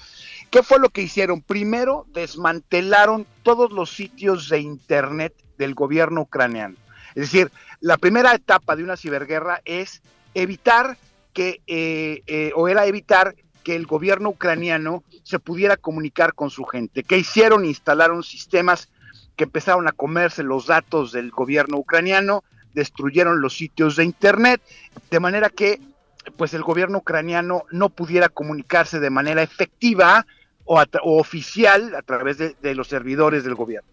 ¿Qué 0.52 0.62
fue 0.62 0.80
lo 0.80 0.90
que 0.90 1.02
hicieron? 1.02 1.42
Primero, 1.42 2.06
desmantelaron 2.14 3.26
todos 3.44 3.72
los 3.72 3.90
sitios 3.90 4.50
de 4.50 4.60
Internet 4.60 5.34
del 5.58 5.74
gobierno 5.74 6.22
ucraniano. 6.22 6.76
Es 7.18 7.32
decir, 7.32 7.52
la 7.80 7.98
primera 7.98 8.36
etapa 8.36 8.76
de 8.76 8.84
una 8.84 8.96
ciberguerra 8.96 9.60
es 9.66 10.04
evitar 10.36 11.00
que, 11.34 11.62
eh, 11.66 12.22
eh, 12.28 12.52
o 12.56 12.68
era 12.68 12.86
evitar 12.86 13.34
que 13.64 13.76
el 13.76 13.88
gobierno 13.88 14.30
ucraniano 14.30 15.04
se 15.24 15.40
pudiera 15.40 15.78
comunicar 15.78 16.36
con 16.36 16.52
su 16.52 16.64
gente. 16.66 17.02
¿Qué 17.02 17.18
hicieron? 17.18 17.66
Instalaron 17.66 18.22
sistemas 18.22 18.90
que 19.36 19.46
empezaron 19.46 19.88
a 19.88 19.94
comerse 19.94 20.44
los 20.44 20.68
datos 20.68 21.12
del 21.12 21.32
gobierno 21.32 21.78
ucraniano, 21.78 22.44
destruyeron 22.76 23.42
los 23.42 23.58
sitios 23.58 23.96
de 23.96 24.04
internet, 24.04 24.62
de 25.10 25.20
manera 25.20 25.50
que 25.50 25.82
pues 26.38 26.54
el 26.54 26.62
gobierno 26.62 27.00
ucraniano 27.00 27.64
no 27.72 27.90
pudiera 27.90 28.30
comunicarse 28.30 29.00
de 29.00 29.10
manera 29.10 29.42
efectiva 29.42 30.28
o, 30.66 30.84
oficial 31.02 31.96
a 31.96 32.04
través 32.04 32.38
de 32.38 32.76
los 32.76 32.88
servidores 32.88 33.44
del 33.44 33.56
gobierno. 33.56 33.90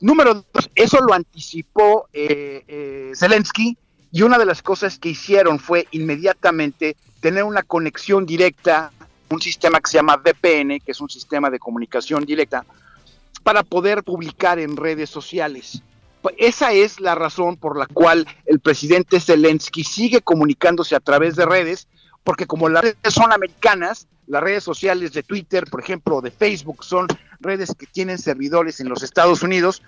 Número 0.00 0.44
dos, 0.52 0.70
eso 0.74 1.00
lo 1.00 1.14
anticipó 1.14 2.08
eh, 2.12 2.64
eh, 2.68 3.12
Zelensky 3.16 3.76
y 4.12 4.22
una 4.22 4.38
de 4.38 4.46
las 4.46 4.62
cosas 4.62 4.98
que 4.98 5.10
hicieron 5.10 5.58
fue 5.58 5.88
inmediatamente 5.90 6.96
tener 7.20 7.44
una 7.44 7.62
conexión 7.62 8.26
directa, 8.26 8.92
un 9.30 9.40
sistema 9.40 9.80
que 9.80 9.90
se 9.90 9.98
llama 9.98 10.16
VPN, 10.16 10.80
que 10.80 10.92
es 10.92 11.00
un 11.00 11.08
sistema 11.08 11.50
de 11.50 11.58
comunicación 11.58 12.24
directa, 12.24 12.64
para 13.42 13.62
poder 13.62 14.02
publicar 14.02 14.58
en 14.58 14.76
redes 14.76 15.10
sociales. 15.10 15.82
Esa 16.38 16.72
es 16.72 17.00
la 17.00 17.14
razón 17.14 17.56
por 17.56 17.78
la 17.78 17.86
cual 17.86 18.26
el 18.46 18.60
presidente 18.60 19.20
Zelensky 19.20 19.84
sigue 19.84 20.20
comunicándose 20.20 20.96
a 20.96 21.00
través 21.00 21.36
de 21.36 21.46
redes, 21.46 21.86
porque 22.26 22.48
como 22.48 22.68
las 22.68 22.82
redes 22.82 23.14
son 23.14 23.32
americanas, 23.32 24.08
las 24.26 24.42
redes 24.42 24.64
sociales 24.64 25.12
de 25.12 25.22
Twitter, 25.22 25.64
por 25.70 25.80
ejemplo, 25.80 26.20
de 26.20 26.32
Facebook, 26.32 26.82
son 26.82 27.06
redes 27.38 27.72
que 27.78 27.86
tienen 27.86 28.18
servidores 28.18 28.80
en 28.80 28.88
los 28.88 29.04
Estados 29.04 29.44
Unidos, 29.44 29.80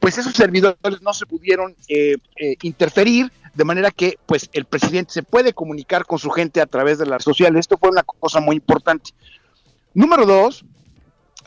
pues 0.00 0.16
esos 0.16 0.32
servidores 0.32 1.02
no 1.02 1.12
se 1.12 1.26
pudieron 1.26 1.76
eh, 1.88 2.16
eh, 2.40 2.56
interferir, 2.62 3.30
de 3.52 3.64
manera 3.64 3.90
que 3.90 4.18
pues 4.24 4.48
el 4.54 4.64
presidente 4.64 5.12
se 5.12 5.22
puede 5.22 5.52
comunicar 5.52 6.06
con 6.06 6.18
su 6.18 6.30
gente 6.30 6.62
a 6.62 6.66
través 6.66 6.96
de 6.96 7.04
las 7.04 7.16
redes 7.16 7.24
sociales. 7.24 7.60
Esto 7.60 7.76
fue 7.76 7.90
una 7.90 8.02
cosa 8.02 8.40
muy 8.40 8.56
importante. 8.56 9.10
Número 9.92 10.24
dos, 10.24 10.64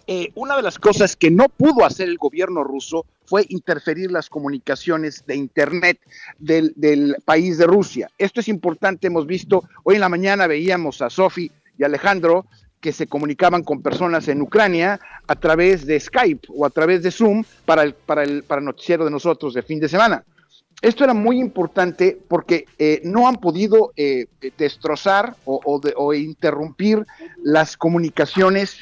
eh, 0.06 0.32
una 0.36 0.56
de 0.56 0.62
las 0.62 0.78
cosas 0.78 1.16
que 1.16 1.32
no 1.32 1.50
pudo 1.50 1.84
hacer 1.84 2.10
el 2.10 2.20
gobierno 2.20 2.64
ruso 2.64 3.08
fue 3.28 3.46
interferir 3.50 4.10
las 4.12 4.30
comunicaciones 4.30 5.24
de 5.28 5.36
Internet 5.36 6.00
del, 6.40 7.16
país 7.26 7.58
de 7.58 7.68
Rusia. 7.68 8.10
Esto 8.18 8.40
es 8.40 8.48
importante, 8.48 9.08
hemos 9.08 9.28
visto, 9.28 9.64
hoy 9.84 9.96
en 9.96 10.02
la 10.02 10.10
mañana 10.10 10.48
veíamos 10.48 11.02
a 11.02 11.10
Sofi 11.10 11.52
y 11.78 11.84
Alejandro 11.84 12.46
que 12.80 12.94
se 12.94 13.08
comunicaban 13.08 13.64
con 13.64 13.82
personas 13.82 14.28
en 14.30 14.42
Ucrania 14.42 15.00
a 15.28 15.36
través 15.36 15.86
de 15.86 16.00
Skype 16.00 16.48
o 16.56 16.66
a 16.66 16.70
través 16.70 17.04
de 17.04 17.12
Zoom 17.12 17.44
para 17.66 17.84
el, 17.84 17.94
para 17.94 18.24
el, 18.24 18.44
para 18.44 18.60
el 18.60 18.66
noticiero 18.66 19.04
de 19.04 19.12
nosotros 19.12 19.54
de 19.54 19.62
fin 19.62 19.80
de 19.80 19.90
semana. 19.90 20.24
Esto 20.82 21.04
era 21.04 21.14
muy 21.14 21.40
importante 21.40 22.18
porque 22.28 22.66
eh, 22.78 23.02
no 23.04 23.28
han 23.28 23.38
podido 23.38 23.94
eh, 23.98 24.28
destrozar 24.58 25.36
o, 25.44 25.60
o, 25.66 25.80
de, 25.80 25.94
o, 25.98 26.14
interrumpir 26.14 27.04
las 27.44 27.76
comunicaciones 27.76 28.78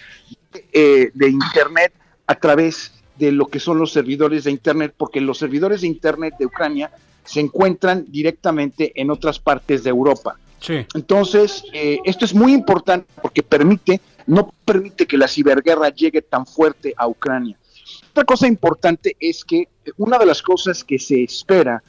eh, 0.73 1.09
de 1.13 1.29
Internet 1.29 1.93
a 2.27 2.35
través 2.35 2.91
de 3.17 3.31
lo 3.31 3.47
que 3.47 3.59
son 3.59 3.79
los 3.79 3.91
servidores 3.91 4.43
de 4.43 4.51
Internet, 4.51 4.93
porque 4.97 5.21
los 5.21 5.37
servidores 5.37 5.81
de 5.81 5.87
Internet 5.87 6.35
de 6.37 6.45
Ucrania 6.45 6.91
se 7.23 7.39
encuentran 7.39 8.05
directamente 8.07 8.91
en 8.95 9.09
otras 9.09 9.39
partes 9.39 9.83
de 9.83 9.89
Europa. 9.89 10.37
Sí. 10.59 10.85
Entonces, 10.93 11.63
eh, 11.73 11.99
esto 12.03 12.25
es 12.25 12.33
muy 12.33 12.53
importante 12.53 13.07
porque 13.21 13.43
permite, 13.43 14.01
no 14.27 14.53
permite 14.63 15.05
que 15.05 15.17
la 15.17 15.27
ciberguerra 15.27 15.89
llegue 15.89 16.21
tan 16.21 16.45
fuerte 16.45 16.93
a 16.97 17.07
Ucrania. 17.07 17.57
Otra 18.11 18.23
cosa 18.23 18.47
importante 18.47 19.15
es 19.19 19.43
que 19.43 19.67
una 19.97 20.17
de 20.17 20.25
las 20.25 20.41
cosas 20.41 20.83
que 20.83 20.99
se 20.99 21.23
espera 21.23 21.83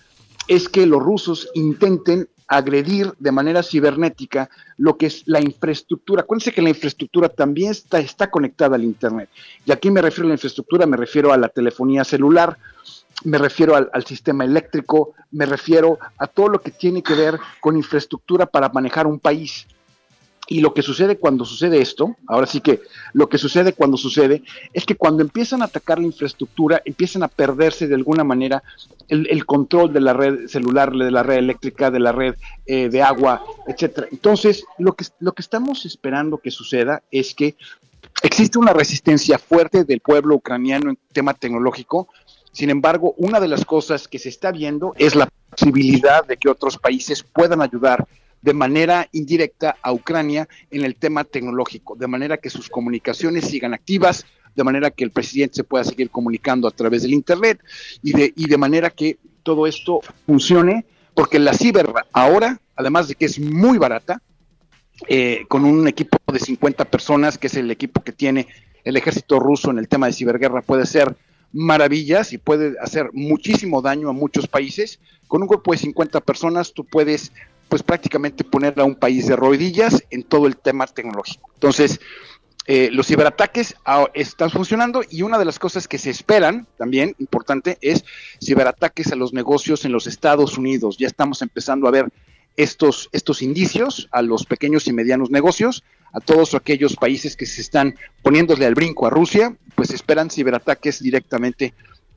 es 0.49 0.69
que 0.69 0.87
los 0.87 1.03
rusos 1.03 1.49
intenten 1.55 2.29
agredir 2.49 3.13
de 3.19 3.33
manera 3.33 3.63
cibernética 3.63 4.49
lo 4.77 4.97
que 4.97 5.07
es 5.07 5.23
la 5.27 5.41
infraestructura. 5.41 6.23
Acuérdense 6.23 6.53
que 6.53 6.63
la 6.63 6.69
infraestructura 6.69 7.29
también 7.29 7.73
está, 7.73 8.31
conectada 8.31 8.77
al 8.77 8.85
Internet. 8.85 9.29
Y 9.65 9.73
aquí 9.73 9.91
me 9.91 10.03
refiero 10.03 10.27
a 10.27 10.29
la 10.29 10.35
infraestructura, 10.35 10.87
me 10.87 10.97
refiero 10.97 11.33
a 11.33 11.39
la 11.39 11.49
telefonía 11.49 12.05
celular, 12.05 12.57
me 13.25 13.39
refiero 13.39 13.75
al, 13.75 14.05
sistema 14.05 14.45
eléctrico, 14.45 15.15
me 15.33 15.47
refiero 15.47 15.99
a 16.19 16.27
todo 16.27 16.49
lo 16.49 16.61
que 16.61 16.71
tiene 16.71 17.03
que 17.03 17.15
ver 17.15 17.39
con 17.61 17.77
infraestructura 17.77 18.47
para 18.47 18.69
manejar 18.69 19.07
un 19.07 19.19
país. 19.19 19.67
Y 20.49 20.61
lo 20.61 20.73
que 20.75 20.83
sucede 20.83 21.19
cuando 21.19 21.45
sucede 21.45 21.81
esto, 21.81 22.17
ahora 22.27 22.47
sí 22.47 22.61
que 22.61 22.81
lo 23.13 23.29
que 23.29 23.37
sucede 23.37 23.73
cuando 23.73 23.97
sucede, 23.97 24.43
es 24.73 24.85
que 24.85 24.95
cuando 24.95 25.23
empiezan 25.23 25.63
a 25.63 25.65
atacar 25.65 25.99
la 25.99 26.07
infraestructura, 26.07 26.83
empiezan 26.85 27.25
a 27.25 27.29
perderse 27.29 27.89
de 27.89 27.97
alguna 27.97 28.23
manera 28.23 28.63
el, 29.09 29.45
control 29.45 29.93
de 29.93 30.01
la 30.01 30.13
red 30.13 30.47
celular, 30.47 30.93
de 30.93 31.11
la 31.11 31.23
red 31.23 31.39
eléctrica, 31.39 31.91
de 31.91 32.01
la 32.01 32.13
red 32.13 32.35
eh, 32.67 32.89
de 32.89 33.03
agua, 33.03 33.45
etcétera. 33.67 34.07
Entonces, 34.13 34.65
lo 34.79 34.95
que, 34.95 35.05
lo 35.19 35.33
que 35.33 35.43
estamos 35.43 35.85
esperando 35.85 36.39
que 36.39 36.51
suceda 36.51 37.03
es 37.11 37.35
que 37.35 37.57
existe 38.23 38.59
una 38.59 38.73
resistencia 38.73 39.39
fuerte 39.39 39.85
del 39.85 40.01
pueblo 40.01 40.37
ucraniano 40.37 40.91
en 40.91 40.99
tema 41.13 41.35
tecnológico, 41.35 42.09
sin 42.53 42.71
embargo, 42.71 43.15
una 43.19 43.39
de 43.39 43.49
las 43.49 43.65
cosas 43.67 44.09
que 44.09 44.19
se 44.19 44.31
está 44.31 44.51
viendo 44.51 44.95
es 44.97 45.15
la 45.15 45.29
posibilidad 45.51 46.25
de 46.25 46.39
que 46.39 46.49
otros 46.49 46.79
países 46.79 47.23
puedan 47.23 47.61
ayudar 47.61 48.07
de 48.47 48.55
manera 48.55 49.09
indirecta 49.11 49.77
a 49.83 49.93
Ucrania 49.93 50.49
en 50.71 50.85
el 50.85 50.95
tema 50.95 51.25
tecnológico, 51.25 51.97
de 51.97 52.07
manera 52.07 52.37
que 52.37 52.49
sus 52.49 52.69
comunicaciones 52.69 53.49
sigan 53.49 53.75
activas, 53.75 54.25
de 54.55 54.63
manera 54.63 54.93
que 54.93 55.03
el 55.03 55.11
presidente 55.11 55.57
se 55.57 55.65
pueda 55.65 55.83
seguir 55.83 56.11
comunicando 56.11 56.69
a 56.69 56.71
través 56.71 57.03
del 57.03 57.13
Internet 57.13 57.59
y 58.05 58.13
de, 58.13 58.33
y 58.37 58.47
de 58.49 58.57
manera 58.57 58.91
que 58.91 59.19
todo 59.43 59.67
esto 59.67 60.01
funcione, 60.27 60.87
porque 61.13 61.41
la 61.41 61.55
ciber 61.55 61.93
ahora, 62.13 62.61
además 62.77 63.09
de 63.09 63.17
que 63.17 63.25
es 63.25 63.41
muy 63.41 63.79
barata, 63.79 64.23
eh, 65.09 65.45
con 65.49 65.65
un 65.65 65.89
equipo 65.89 66.17
de 66.33 66.39
50 66.39 66.85
personas, 66.85 67.39
que 67.39 67.49
es 67.49 67.57
el 67.57 67.69
equipo 67.73 68.05
que 68.05 68.13
tiene 68.13 68.47
el 68.85 68.97
ejército 68.97 69.41
ruso 69.41 69.73
en 69.73 69.79
el 69.79 69.89
tema 69.89 70.07
de 70.07 70.13
ciberguerra, 70.13 70.63
puede 70.63 70.87
ser 70.87 71.17
maravillas 71.53 72.33
y 72.33 72.39
puede 72.39 72.79
hacer 72.81 73.11
muchísimo 73.13 73.83
daño 73.83 74.09
a 74.09 74.13
muchos 74.13 74.47
países. 74.47 75.01
Con 75.27 75.43
un 75.43 75.49
grupo 75.49 75.73
de 75.73 75.79
50 75.79 76.21
personas 76.21 76.73
tú 76.73 76.85
puedes 76.85 77.33
pues 77.69 77.83
prácticamente 77.83 78.45
poner 78.45 78.79
a 78.79 78.85
un 78.85 78.95
país 78.95 79.27
de 79.27 79.37
rodillas 79.37 80.05
en 80.11 80.23
todo 80.23 80.47
el 80.47 80.57
tema 80.57 80.87
tecnológico. 80.87 81.51
Entonces, 81.55 82.01
eh, 82.69 82.91
los 82.93 83.07
ciberataques 83.07 83.77
están 84.15 84.51
funcionando 84.51 85.03
y 85.09 85.23
una 85.23 85.39
de 85.39 85.45
las 85.45 85.59
cosas 85.59 85.87
que 85.87 85.99
se 85.99 86.11
esperan 86.11 86.67
también, 86.77 87.15
importante, 87.19 87.79
es 87.81 88.05
ciberataques 88.45 89.13
a 89.13 89.17
los 89.17 89.33
negocios 89.33 89.85
en 89.85 89.93
los 89.93 90.07
Estados 90.07 90.59
Unidos. 90.59 90.97
Ya 90.99 91.07
estamos 91.07 91.43
empezando 91.43 91.87
a 91.87 91.93
ver 91.93 92.09
estos, 92.57 93.09
estos 93.13 93.43
indicios 93.43 94.09
a 94.11 94.23
los 94.23 94.47
pequeños 94.47 94.89
y 94.89 94.93
medianos 94.93 95.31
negocios, 95.31 95.85
a 96.13 96.21
todos 96.21 96.55
aquellos 96.55 96.97
países 96.97 97.37
que 97.37 97.47
se 97.47 97.61
están 97.61 97.95
poniéndole 98.23 98.67
al 98.67 98.75
brinco 98.75 99.07
a 99.07 99.11
Rusia, 99.11 99.55
pues 99.75 99.91
esperan 99.91 100.31
ciberataques 100.31 101.03
directamente 101.03 101.75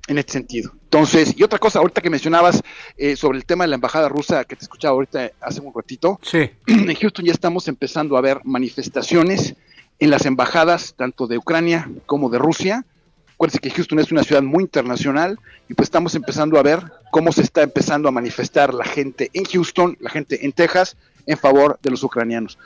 en 0.10 0.18
este 0.18 0.34
sentido. 0.34 0.72
Entonces, 0.84 1.34
y 1.38 1.44
otra 1.44 1.60
cosa, 1.60 1.80
ahorita 1.80 2.02
que 2.02 2.10
mencionabas 2.10 2.62
eh, 2.98 3.16
sobre 3.16 3.38
el 3.38 3.46
tema 3.46 3.64
de 3.64 3.70
la 3.70 3.76
embajada 3.76 4.10
rusa 4.10 4.44
que 4.44 4.56
te 4.56 4.64
escuchaba 4.64 4.94
ahorita 4.94 5.32
hace 5.40 5.62
un 5.62 5.74
ratito, 5.74 6.20
sí. 6.22 6.50
en 6.68 6.96
Houston 6.96 7.26
ya 7.26 7.32
estamos 7.32 7.68
empezando 7.68 8.18
a 8.18 8.22
ver 8.22 8.42
manifestaciones 8.44 9.56
en 10.00 10.10
las 10.10 10.26
embajadas, 10.26 10.96
tanto 10.98 11.28
de 11.28 11.38
Ucrania 11.38 11.90
como 12.06 12.30
de 12.30 12.40
Rusia. 12.40 12.86
Acuérdense 13.34 13.60
que 13.60 13.70
Houston 13.70 14.00
es 14.00 14.12
una 14.12 14.24
ciudad 14.24 14.42
muy 14.42 14.64
internacional 14.64 15.40
y 15.70 15.74
pues 15.74 15.88
estamos 15.88 16.16
empezando 16.16 16.60
a 16.60 16.64
ver 16.64 16.82
cómo 17.12 17.32
se 17.32 17.42
está 17.42 17.62
empezando 17.62 18.10
a 18.10 18.12
manifestar 18.12 18.74
la 18.74 18.84
gente 18.84 19.30
en 19.34 19.46
Houston, 19.46 19.98
la 20.02 20.10
gente 20.10 20.46
en 20.46 20.52
Texas, 20.52 20.98
en 21.26 21.38
favor 21.38 21.80
de 21.82 21.92
los 21.92 22.04
ucranianos. 22.04 22.58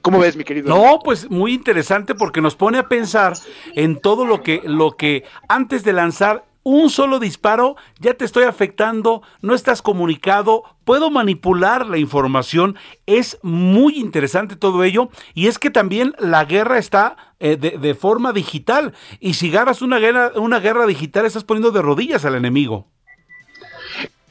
¿Cómo 0.00 0.18
ves, 0.18 0.36
mi 0.36 0.44
querido? 0.44 0.68
No, 0.68 0.98
pues 1.02 1.30
muy 1.30 1.54
interesante 1.54 2.14
porque 2.14 2.42
nos 2.42 2.56
pone 2.56 2.76
a 2.76 2.88
pensar 2.88 3.32
en 3.74 3.98
todo 4.00 4.26
lo 4.26 4.42
que, 4.42 4.60
lo 4.64 4.96
que 4.98 5.24
antes 5.48 5.82
de 5.82 5.94
lanzar 5.94 6.44
un 6.64 6.90
solo 6.90 7.20
disparo 7.20 7.76
ya 8.00 8.14
te 8.14 8.24
estoy 8.24 8.44
afectando, 8.44 9.22
no 9.42 9.54
estás 9.54 9.82
comunicado, 9.82 10.64
puedo 10.84 11.10
manipular 11.10 11.86
la 11.86 11.98
información, 11.98 12.76
es 13.06 13.38
muy 13.42 13.98
interesante 13.98 14.56
todo 14.56 14.82
ello 14.82 15.10
y 15.34 15.46
es 15.46 15.58
que 15.58 15.70
también 15.70 16.14
la 16.18 16.44
guerra 16.44 16.78
está 16.78 17.34
eh, 17.38 17.56
de, 17.56 17.78
de, 17.78 17.94
forma 17.94 18.32
digital 18.32 18.94
y 19.20 19.34
si 19.34 19.50
ganas 19.50 19.82
una 19.82 19.98
guerra, 19.98 20.32
una 20.36 20.58
guerra 20.58 20.86
digital 20.86 21.26
estás 21.26 21.44
poniendo 21.44 21.70
de 21.70 21.82
rodillas 21.82 22.24
al 22.24 22.34
enemigo. 22.34 22.88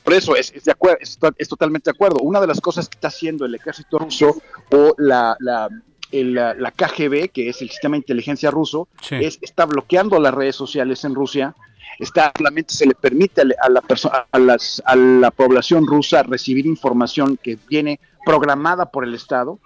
Por 0.04 0.14
eso 0.14 0.36
es, 0.36 0.52
es, 0.54 0.66
de 0.66 0.72
acuerdo, 0.72 0.98
es, 1.00 1.18
es, 1.38 1.48
totalmente 1.48 1.90
de 1.90 1.96
acuerdo. 1.96 2.20
Una 2.20 2.42
de 2.42 2.48
las 2.48 2.60
cosas 2.60 2.90
que 2.90 2.96
está 2.96 3.08
haciendo 3.08 3.46
el 3.46 3.56
ejército 3.56 4.00
ruso 4.00 4.36
o 4.70 4.94
la, 4.98 5.38
la, 5.40 5.70
el, 6.12 6.34
la 6.34 6.72
KGB, 6.72 7.30
que 7.30 7.50
es 7.50 7.62
el 7.62 7.70
sistema 7.70 7.94
de 7.94 8.00
inteligencia 8.00 8.52
ruso, 8.52 8.90
sí. 9.02 9.16
es, 9.16 9.40
está 9.42 9.66
bloqueando 9.66 10.20
las 10.20 10.34
redes 10.34 10.58
sociales 10.58 11.06
en 11.06 11.16
Rusia 11.16 11.56
está 12.00 12.32
solamente 12.36 12.74
se 12.74 12.86
le 12.86 12.96
permite 12.96 13.42
a 13.42 13.70
la 13.70 13.82
persona 13.82 14.26
a, 14.32 14.40
las, 14.40 14.82
a 14.86 14.96
la 14.96 15.32
población 15.32 15.86
rusa 15.86 16.24
recibir 16.24 16.66
información 16.66 17.38
que 17.42 17.58
viene 17.68 18.00
programada 18.26 18.86
por 18.88 19.04
el 19.04 19.14
Estado, 19.14 19.60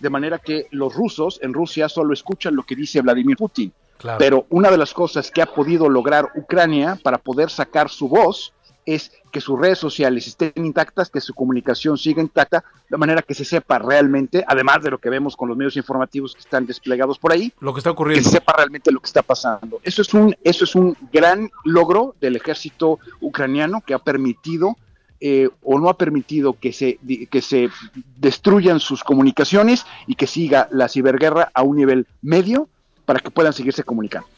de 0.00 0.10
manera 0.10 0.38
que 0.38 0.66
los 0.70 0.94
rusos 0.94 1.38
en 1.42 1.52
Rusia 1.52 1.88
solo 1.88 2.12
escuchan 2.12 2.54
lo 2.56 2.62
que 2.62 2.76
dice 2.76 3.00
Vladimir 3.00 3.36
Putin. 3.36 3.72
Claro. 3.98 4.18
Pero 4.18 4.46
una 4.50 4.70
de 4.70 4.78
las 4.78 4.94
cosas 4.94 5.30
que 5.30 5.42
ha 5.42 5.46
podido 5.46 5.88
lograr 5.88 6.30
Ucrania 6.36 6.98
para 7.02 7.18
poder 7.18 7.50
sacar 7.50 7.88
su 7.88 8.08
voz 8.08 8.52
es 8.94 9.12
que 9.30 9.42
sus 9.42 9.60
redes 9.60 9.78
sociales 9.78 10.26
estén 10.26 10.52
intactas, 10.56 11.10
que 11.10 11.20
su 11.20 11.34
comunicación 11.34 11.98
siga 11.98 12.22
intacta, 12.22 12.64
de 12.88 12.96
manera 12.96 13.20
que 13.20 13.34
se 13.34 13.44
sepa 13.44 13.78
realmente, 13.78 14.42
además 14.48 14.82
de 14.82 14.90
lo 14.90 14.96
que 14.96 15.10
vemos 15.10 15.36
con 15.36 15.46
los 15.48 15.58
medios 15.58 15.76
informativos 15.76 16.32
que 16.32 16.40
están 16.40 16.64
desplegados 16.64 17.18
por 17.18 17.32
ahí, 17.32 17.52
lo 17.60 17.74
que 17.74 17.80
está 17.80 17.90
ocurriendo, 17.90 18.22
que 18.22 18.30
se 18.30 18.38
sepa 18.38 18.54
realmente 18.56 18.90
lo 18.90 19.00
que 19.00 19.06
está 19.06 19.22
pasando. 19.22 19.78
Eso 19.82 20.00
es 20.00 20.14
un, 20.14 20.34
eso 20.42 20.64
es 20.64 20.74
un 20.74 20.96
gran 21.12 21.50
logro 21.64 22.14
del 22.18 22.36
ejército 22.36 22.98
ucraniano 23.20 23.82
que 23.82 23.92
ha 23.92 23.98
permitido 23.98 24.78
eh, 25.20 25.50
o 25.62 25.78
no 25.78 25.90
ha 25.90 25.98
permitido 25.98 26.54
que 26.54 26.72
se, 26.72 26.98
que 27.30 27.42
se 27.42 27.68
destruyan 28.16 28.80
sus 28.80 29.04
comunicaciones 29.04 29.84
y 30.06 30.14
que 30.14 30.26
siga 30.26 30.66
la 30.70 30.88
ciberguerra 30.88 31.50
a 31.52 31.62
un 31.62 31.76
nivel 31.76 32.06
medio 32.22 32.68
para 33.04 33.20
que 33.20 33.30
puedan 33.30 33.52
seguirse 33.52 33.84
comunicando. 33.84 34.28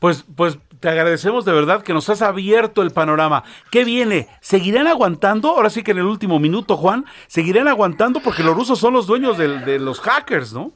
Pues, 0.00 0.24
pues 0.34 0.58
te 0.80 0.88
agradecemos 0.88 1.44
de 1.44 1.52
verdad 1.52 1.82
que 1.82 1.92
nos 1.92 2.08
has 2.08 2.22
abierto 2.22 2.80
el 2.80 2.90
panorama. 2.90 3.44
¿Qué 3.70 3.84
viene? 3.84 4.28
¿Seguirán 4.40 4.86
aguantando? 4.86 5.50
Ahora 5.50 5.68
sí 5.68 5.82
que 5.82 5.90
en 5.90 5.98
el 5.98 6.06
último 6.06 6.40
minuto, 6.40 6.78
Juan, 6.78 7.04
¿seguirán 7.28 7.68
aguantando? 7.68 8.20
Porque 8.20 8.42
los 8.42 8.56
rusos 8.56 8.78
son 8.78 8.94
los 8.94 9.06
dueños 9.06 9.36
de, 9.36 9.78
los 9.78 10.00
hackers, 10.00 10.54
¿no? 10.54 10.72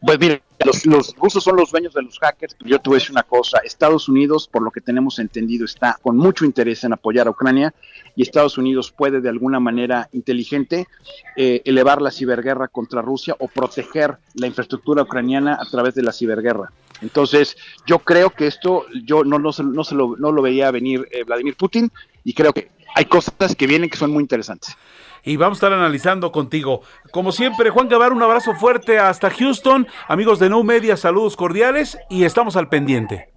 Pues 0.00 0.18
mire, 0.18 0.42
los, 0.64 0.86
los, 0.86 1.14
rusos 1.14 1.44
son 1.44 1.56
los 1.56 1.70
dueños 1.70 1.94
de 1.94 2.02
los 2.02 2.18
hackers. 2.18 2.56
Yo 2.64 2.80
te 2.80 2.90
voy 2.90 2.96
a 2.96 2.98
decir 2.98 3.12
una 3.12 3.22
cosa. 3.22 3.58
Estados 3.58 4.08
Unidos, 4.08 4.48
por 4.48 4.62
lo 4.62 4.72
que 4.72 4.80
tenemos 4.80 5.20
entendido, 5.20 5.64
está 5.64 5.96
con 6.02 6.16
mucho 6.16 6.44
interés 6.44 6.82
en 6.82 6.92
apoyar 6.92 7.28
a 7.28 7.30
Ucrania 7.30 7.72
y 8.16 8.22
Estados 8.22 8.58
Unidos 8.58 8.90
puede 8.90 9.20
de 9.20 9.28
alguna 9.28 9.60
manera 9.60 10.08
inteligente 10.12 10.88
eh, 11.36 11.62
elevar 11.64 12.02
la 12.02 12.10
ciberguerra 12.10 12.66
contra 12.66 13.02
Rusia 13.02 13.36
o 13.38 13.46
proteger 13.46 14.16
la 14.34 14.48
infraestructura 14.48 15.02
ucraniana 15.02 15.58
a 15.60 15.66
través 15.66 15.94
de 15.94 16.02
la 16.02 16.12
ciberguerra. 16.12 16.72
Entonces, 17.02 17.56
yo 17.86 18.00
creo 18.00 18.30
que 18.30 18.46
esto, 18.46 18.86
yo 19.04 19.24
no, 19.24 19.38
no, 19.38 19.52
se, 19.52 19.62
no, 19.64 19.84
se 19.84 19.94
lo, 19.94 20.16
no 20.16 20.32
lo 20.32 20.42
veía 20.42 20.70
venir 20.70 21.08
eh, 21.10 21.24
Vladimir 21.24 21.56
Putin 21.56 21.90
y 22.24 22.34
creo 22.34 22.52
que 22.52 22.70
hay 22.94 23.04
cosas 23.06 23.56
que 23.56 23.66
vienen 23.66 23.90
que 23.90 23.96
son 23.96 24.10
muy 24.10 24.22
interesantes. 24.22 24.76
Y 25.22 25.36
vamos 25.36 25.56
a 25.56 25.66
estar 25.66 25.72
analizando 25.72 26.32
contigo. 26.32 26.82
Como 27.10 27.32
siempre, 27.32 27.70
Juan 27.70 27.88
Gavar, 27.88 28.12
un 28.12 28.22
abrazo 28.22 28.54
fuerte 28.54 28.98
hasta 28.98 29.30
Houston. 29.30 29.86
Amigos 30.08 30.38
de 30.38 30.48
No 30.48 30.62
Media, 30.64 30.96
saludos 30.96 31.36
cordiales 31.36 31.98
y 32.08 32.24
estamos 32.24 32.56
al 32.56 32.68
pendiente. 32.68 33.30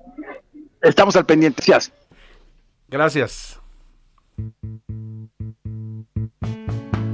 Estamos 0.82 1.16
al 1.16 1.26
pendiente, 1.26 1.64
gracias. 1.66 1.94
Gracias. 2.88 3.60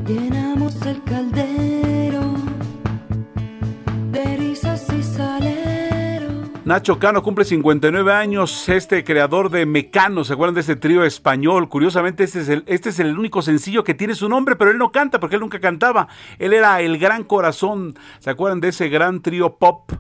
Llenamos 0.06 0.86
el 0.86 1.04
caldero 1.04 1.88
Nacho 6.70 6.99
Cano 6.99 7.24
cumple 7.24 7.45
59 7.45 8.13
años, 8.13 8.70
este 8.70 9.03
creador 9.03 9.49
de 9.49 9.65
Mecano, 9.65 10.24
¿se 10.24 10.34
acuerdan 10.34 10.53
de 10.53 10.61
este 10.61 10.76
trío 10.76 11.03
español? 11.03 11.67
Curiosamente, 11.67 12.24
este 12.24 12.41
es, 12.41 12.49
el, 12.49 12.63
este 12.67 12.89
es 12.89 12.99
el 12.99 13.17
único 13.17 13.41
sencillo 13.41 13.84
que 13.84 13.95
tiene 13.95 14.13
su 14.13 14.30
nombre, 14.30 14.55
pero 14.55 14.70
él 14.70 14.78
no 14.78 14.91
canta 14.91 15.20
porque 15.20 15.38
él 15.38 15.41
nunca 15.41 15.59
cantaba. 15.59 16.09
Él 16.38 16.53
era 16.53 16.80
el 16.82 16.99
gran 16.99 17.24
corazón, 17.24 17.97
¿se 18.20 18.30
acuerdan 18.30 18.59
de 18.59 18.67
ese 18.67 18.88
gran 18.88 19.24
trío 19.24 19.55
pop? 19.55 19.93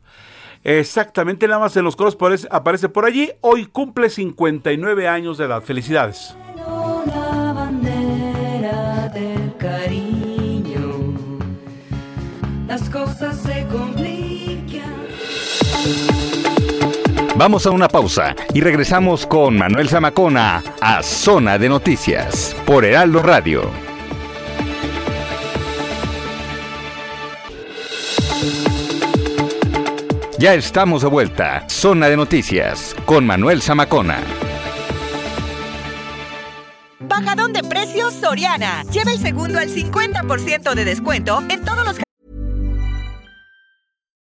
Exactamente, 0.63 1.47
nada 1.47 1.59
más 1.59 1.75
en 1.75 1.85
los 1.85 1.95
coros 1.95 2.13
aparece, 2.13 2.47
aparece 2.51 2.87
por 2.87 3.05
allí. 3.05 3.31
Hoy 3.41 3.65
cumple 3.65 4.11
59 4.11 5.07
años 5.07 5.39
de 5.39 5.45
edad. 5.45 5.63
Felicidades. 5.63 6.35
La 6.55 7.51
bandera 7.51 9.09
del 9.11 9.57
cariño. 9.57 11.15
Las 12.67 12.87
cosas 12.91 13.48
Vamos 17.39 17.65
a 17.65 17.71
una 17.71 17.87
pausa 17.87 18.35
y 18.53 18.59
regresamos 18.59 19.25
con 19.25 19.57
Manuel 19.57 19.87
Zamacona 19.87 20.61
a 20.81 21.01
Zona 21.01 21.57
de 21.57 21.69
Noticias 21.69 22.53
por 22.65 22.83
Heraldo 22.83 23.23
Radio. 23.23 23.71
Ya 30.37 30.53
estamos 30.53 31.03
de 31.03 31.07
vuelta. 31.07 31.63
Zona 31.69 32.09
de 32.09 32.17
Noticias 32.17 32.93
con 33.05 33.25
Manuel 33.25 33.61
Zamacona. 33.61 34.17
Bajadón 36.99 37.53
de 37.53 37.63
precios 37.63 38.15
Soriana. 38.15 38.83
Lleva 38.91 39.13
el 39.13 39.17
segundo 39.17 39.59
al 39.59 39.69
50% 39.69 40.73
de 40.73 40.83
descuento 40.83 41.41
en 41.47 41.63
todos 41.63 41.85
los 41.85 41.99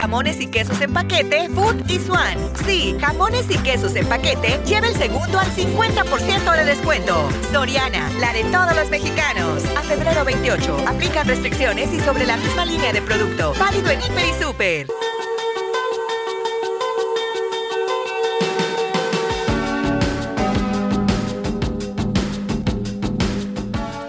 Jamones 0.00 0.40
y 0.40 0.46
quesos 0.46 0.80
en 0.80 0.92
paquete, 0.92 1.48
Food 1.48 1.90
is 1.90 2.08
One. 2.08 2.36
Sí, 2.64 2.94
jamones 3.00 3.50
y 3.50 3.58
quesos 3.58 3.96
en 3.96 4.06
paquete, 4.06 4.60
lleva 4.64 4.86
el 4.86 4.94
segundo 4.94 5.40
al 5.40 5.48
50% 5.48 6.56
de 6.56 6.64
descuento. 6.64 7.28
Soriana, 7.50 8.08
la 8.20 8.32
de 8.32 8.44
todos 8.44 8.76
los 8.76 8.88
mexicanos. 8.90 9.64
A 9.76 9.82
febrero 9.82 10.24
28, 10.24 10.84
aplican 10.86 11.26
restricciones 11.26 11.92
y 11.92 11.98
sobre 11.98 12.26
la 12.26 12.36
misma 12.36 12.64
línea 12.64 12.92
de 12.92 13.02
producto. 13.02 13.52
Válido 13.58 13.90
en 13.90 13.98
Hiper 13.98 14.24
y 14.24 14.40
Super. 14.40 14.86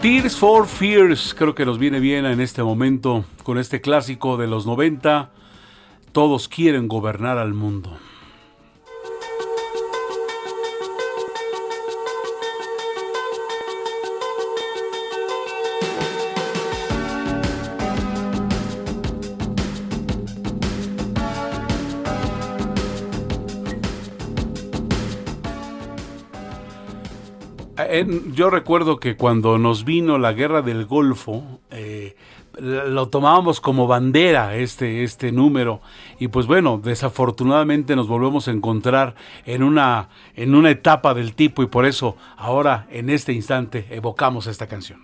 Tears 0.04 0.38
for 0.38 0.68
Fears, 0.68 1.34
creo 1.36 1.56
que 1.56 1.66
nos 1.66 1.80
viene 1.80 2.00
bien 2.00 2.28
en 2.28 2.42
este 2.42 2.62
momento 2.62 3.26
con 3.42 3.58
este 3.58 3.82
clásico 3.82 4.38
de 4.38 4.46
los 4.46 4.68
90. 4.68 5.32
Todos 6.12 6.47
quieren 6.47 6.88
gobernar 6.88 7.38
al 7.38 7.53
mundo. 7.53 7.97
En- 27.78 28.34
yo 28.34 28.49
recuerdo 28.49 28.99
que 28.99 29.16
cuando 29.16 29.57
nos 29.57 29.86
vino 29.86 30.18
la 30.18 30.34
guerra 30.34 30.62
del 30.62 30.86
Golfo, 30.86 31.62
eh, 31.72 32.16
lo 32.62 33.10
tomábamos 33.10 33.62
como 33.62 33.88
bandera 33.88 34.55
este, 34.55 35.03
este 35.03 35.32
número 35.32 35.82
y 36.20 36.28
pues 36.28 36.47
bueno, 36.47 36.80
desafortunadamente 36.84 37.95
nos 37.95 38.07
volvemos 38.07 38.47
a 38.47 38.51
encontrar 38.51 39.16
en 39.45 39.64
una, 39.64 40.10
en 40.36 40.55
una 40.55 40.70
etapa 40.70 41.14
del 41.14 41.34
tipo 41.34 41.64
y 41.64 41.68
por 41.68 41.86
eso 41.86 42.18
ahora 42.38 42.88
en 42.91 43.10
este 43.10 43.34
instante 43.34 43.86
evocamos 43.89 44.47
esta 44.47 44.68
canción. 44.68 44.99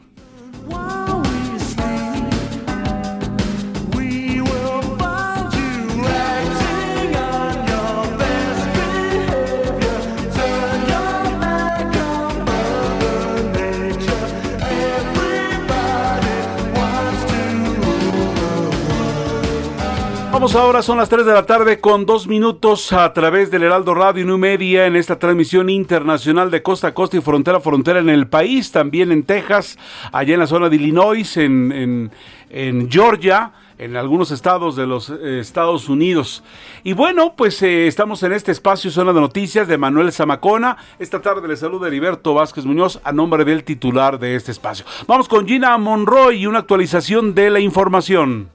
Vamos 20.35 20.53
ahora, 20.53 20.81
son 20.81 20.97
las 20.97 21.07
3 21.07 21.25
de 21.25 21.31
la 21.31 21.45
tarde 21.45 21.79
con 21.79 22.05
dos 22.05 22.27
minutos 22.27 22.91
a 22.91 23.13
través 23.13 23.51
del 23.51 23.63
Heraldo 23.63 23.93
Radio 23.93 24.21
y 24.21 24.25
New 24.25 24.37
Media 24.37 24.85
en 24.85 24.97
esta 24.97 25.17
transmisión 25.17 25.69
internacional 25.69 26.51
de 26.51 26.61
costa 26.61 26.87
a 26.87 26.93
costa 26.93 27.15
y 27.15 27.21
frontera 27.21 27.59
a 27.59 27.61
frontera 27.61 27.99
en 27.99 28.09
el 28.09 28.27
país, 28.27 28.69
también 28.69 29.13
en 29.13 29.23
Texas, 29.23 29.77
allá 30.11 30.33
en 30.33 30.41
la 30.41 30.47
zona 30.47 30.67
de 30.67 30.75
Illinois, 30.75 31.37
en, 31.37 31.71
en, 31.71 32.11
en 32.49 32.91
Georgia, 32.91 33.53
en 33.77 33.95
algunos 33.95 34.31
estados 34.31 34.75
de 34.75 34.85
los 34.85 35.09
eh, 35.09 35.39
Estados 35.39 35.87
Unidos. 35.87 36.43
Y 36.83 36.91
bueno, 36.91 37.35
pues 37.37 37.61
eh, 37.61 37.87
estamos 37.87 38.21
en 38.23 38.33
este 38.33 38.51
espacio 38.51 38.91
Zona 38.91 39.13
de 39.13 39.21
Noticias 39.21 39.69
de 39.69 39.77
Manuel 39.77 40.11
Zamacona. 40.11 40.75
Esta 40.99 41.21
tarde 41.21 41.47
le 41.47 41.55
saluda 41.55 41.87
Heriberto 41.87 42.33
Vázquez 42.33 42.65
Muñoz 42.65 42.99
a 43.05 43.13
nombre 43.13 43.45
del 43.45 43.63
titular 43.63 44.19
de 44.19 44.35
este 44.35 44.51
espacio. 44.51 44.85
Vamos 45.07 45.29
con 45.29 45.47
Gina 45.47 45.77
Monroy 45.77 46.41
y 46.41 46.45
una 46.45 46.59
actualización 46.59 47.33
de 47.33 47.49
la 47.51 47.61
información. 47.61 48.49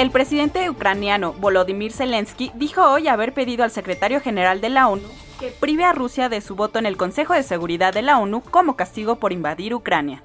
El 0.00 0.10
presidente 0.10 0.70
ucraniano 0.70 1.34
Volodymyr 1.34 1.92
Zelensky 1.92 2.50
dijo 2.54 2.82
hoy 2.90 3.06
haber 3.06 3.34
pedido 3.34 3.64
al 3.64 3.70
secretario 3.70 4.22
general 4.22 4.62
de 4.62 4.70
la 4.70 4.88
ONU 4.88 5.06
que 5.38 5.48
prive 5.48 5.84
a 5.84 5.92
Rusia 5.92 6.30
de 6.30 6.40
su 6.40 6.56
voto 6.56 6.78
en 6.78 6.86
el 6.86 6.96
Consejo 6.96 7.34
de 7.34 7.42
Seguridad 7.42 7.92
de 7.92 8.00
la 8.00 8.18
ONU 8.18 8.40
como 8.40 8.76
castigo 8.76 9.16
por 9.16 9.30
invadir 9.30 9.74
Ucrania. 9.74 10.22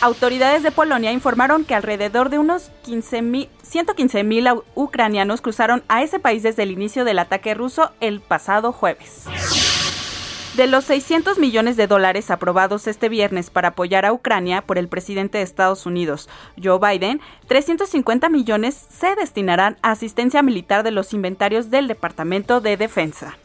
Autoridades 0.00 0.62
de 0.62 0.70
Polonia 0.70 1.10
informaron 1.10 1.64
que 1.64 1.74
alrededor 1.74 2.28
de 2.30 2.38
unos 2.38 2.70
15 2.84 3.22
115.000 3.22 4.62
ucranianos 4.76 5.40
cruzaron 5.40 5.82
a 5.88 6.04
ese 6.04 6.20
país 6.20 6.44
desde 6.44 6.62
el 6.62 6.70
inicio 6.70 7.04
del 7.04 7.18
ataque 7.18 7.54
ruso 7.54 7.90
el 7.98 8.20
pasado 8.20 8.70
jueves. 8.70 9.24
De 10.54 10.66
los 10.66 10.84
600 10.84 11.38
millones 11.38 11.78
de 11.78 11.86
dólares 11.86 12.30
aprobados 12.30 12.86
este 12.86 13.08
viernes 13.08 13.48
para 13.48 13.68
apoyar 13.68 14.04
a 14.04 14.12
Ucrania 14.12 14.60
por 14.60 14.76
el 14.76 14.86
presidente 14.86 15.38
de 15.38 15.44
Estados 15.44 15.86
Unidos, 15.86 16.28
Joe 16.62 16.78
Biden, 16.78 17.22
350 17.46 18.28
millones 18.28 18.74
se 18.74 19.14
destinarán 19.14 19.78
a 19.80 19.92
asistencia 19.92 20.42
militar 20.42 20.82
de 20.82 20.90
los 20.90 21.14
inventarios 21.14 21.70
del 21.70 21.88
Departamento 21.88 22.60
de 22.60 22.76
Defensa. 22.76 23.38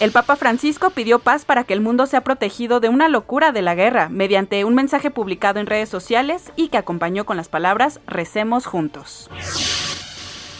El 0.00 0.10
Papa 0.10 0.34
Francisco 0.34 0.90
pidió 0.90 1.20
paz 1.20 1.44
para 1.44 1.62
que 1.62 1.74
el 1.74 1.80
mundo 1.80 2.06
sea 2.06 2.22
protegido 2.22 2.80
de 2.80 2.88
una 2.88 3.08
locura 3.08 3.52
de 3.52 3.62
la 3.62 3.76
guerra 3.76 4.08
mediante 4.08 4.64
un 4.64 4.74
mensaje 4.74 5.12
publicado 5.12 5.60
en 5.60 5.66
redes 5.66 5.88
sociales 5.88 6.52
y 6.56 6.68
que 6.68 6.78
acompañó 6.78 7.24
con 7.24 7.36
las 7.36 7.48
palabras 7.48 8.00
Recemos 8.06 8.66
juntos. 8.66 9.30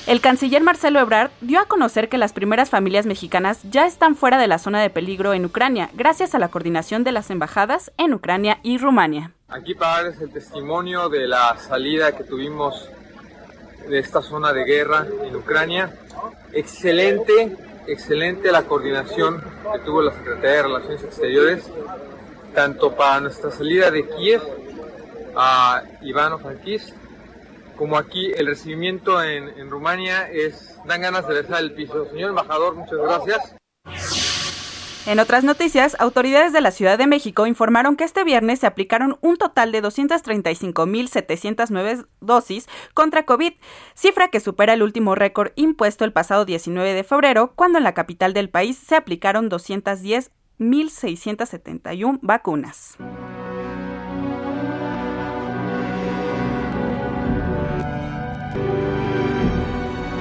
El 0.08 0.22
canciller 0.22 0.62
Marcelo 0.62 1.00
Ebrard 1.00 1.30
dio 1.42 1.60
a 1.60 1.66
conocer 1.66 2.08
que 2.08 2.16
las 2.16 2.32
primeras 2.32 2.70
familias 2.70 3.04
mexicanas 3.04 3.60
ya 3.64 3.86
están 3.86 4.16
fuera 4.16 4.38
de 4.38 4.48
la 4.48 4.58
zona 4.58 4.80
de 4.80 4.88
peligro 4.88 5.34
en 5.34 5.44
Ucrania, 5.44 5.90
gracias 5.92 6.34
a 6.34 6.38
la 6.38 6.48
coordinación 6.48 7.04
de 7.04 7.12
las 7.12 7.28
embajadas 7.28 7.92
en 7.98 8.14
Ucrania 8.14 8.58
y 8.62 8.78
Rumania. 8.78 9.32
Aquí 9.48 9.74
para 9.74 10.04
darles 10.04 10.18
el 10.22 10.32
testimonio 10.32 11.10
de 11.10 11.28
la 11.28 11.58
salida 11.58 12.16
que 12.16 12.24
tuvimos 12.24 12.88
de 13.86 13.98
esta 13.98 14.22
zona 14.22 14.54
de 14.54 14.64
guerra 14.64 15.06
en 15.24 15.36
Ucrania. 15.36 15.92
Excelente, 16.54 17.54
excelente 17.86 18.50
la 18.50 18.62
coordinación 18.62 19.44
que 19.74 19.78
tuvo 19.80 20.00
la 20.00 20.12
Secretaría 20.12 20.52
de 20.52 20.62
Relaciones 20.62 21.02
Exteriores, 21.02 21.70
tanto 22.54 22.96
para 22.96 23.20
nuestra 23.20 23.50
salida 23.50 23.90
de 23.90 24.08
Kiev 24.08 24.40
a 25.36 25.82
Ivano-Frankivsk 26.00 27.07
como 27.78 27.96
aquí 27.96 28.30
el 28.36 28.46
recibimiento 28.46 29.22
en, 29.22 29.70
Rumania 29.70 30.28
es, 30.30 30.78
dan 30.84 31.00
ganas 31.00 31.26
de 31.28 31.34
besar 31.34 31.62
el 31.62 31.72
piso. 31.72 32.04
Señor 32.10 32.30
embajador, 32.30 32.74
muchas 32.74 32.98
gracias. 32.98 33.54
En 35.06 35.20
otras 35.20 35.44
noticias, 35.44 35.96
autoridades 36.00 36.52
de 36.52 36.60
la 36.60 36.70
Ciudad 36.70 36.98
de 36.98 37.06
México 37.06 37.46
informaron 37.46 37.96
que 37.96 38.04
este 38.04 38.24
viernes 38.24 38.58
se 38.58 38.66
aplicaron 38.66 39.16
un 39.22 39.38
total 39.38 39.72
de 39.72 39.82
235.709 39.82 42.06
dosis 42.20 42.68
contra 42.92 43.24
COVID, 43.24 43.54
cifra 43.94 44.28
que 44.28 44.40
supera 44.40 44.74
el 44.74 44.82
último 44.82 45.14
récord 45.14 45.52
impuesto 45.56 46.04
el 46.04 46.12
pasado 46.12 46.44
19 46.44 46.92
de 46.92 47.04
febrero, 47.04 47.54
cuando 47.54 47.78
en 47.78 47.84
la 47.84 47.94
capital 47.94 48.34
del 48.34 48.50
país 48.50 48.76
se 48.76 48.96
aplicaron 48.96 49.48
210.671 49.48 52.18
vacunas. 52.20 52.98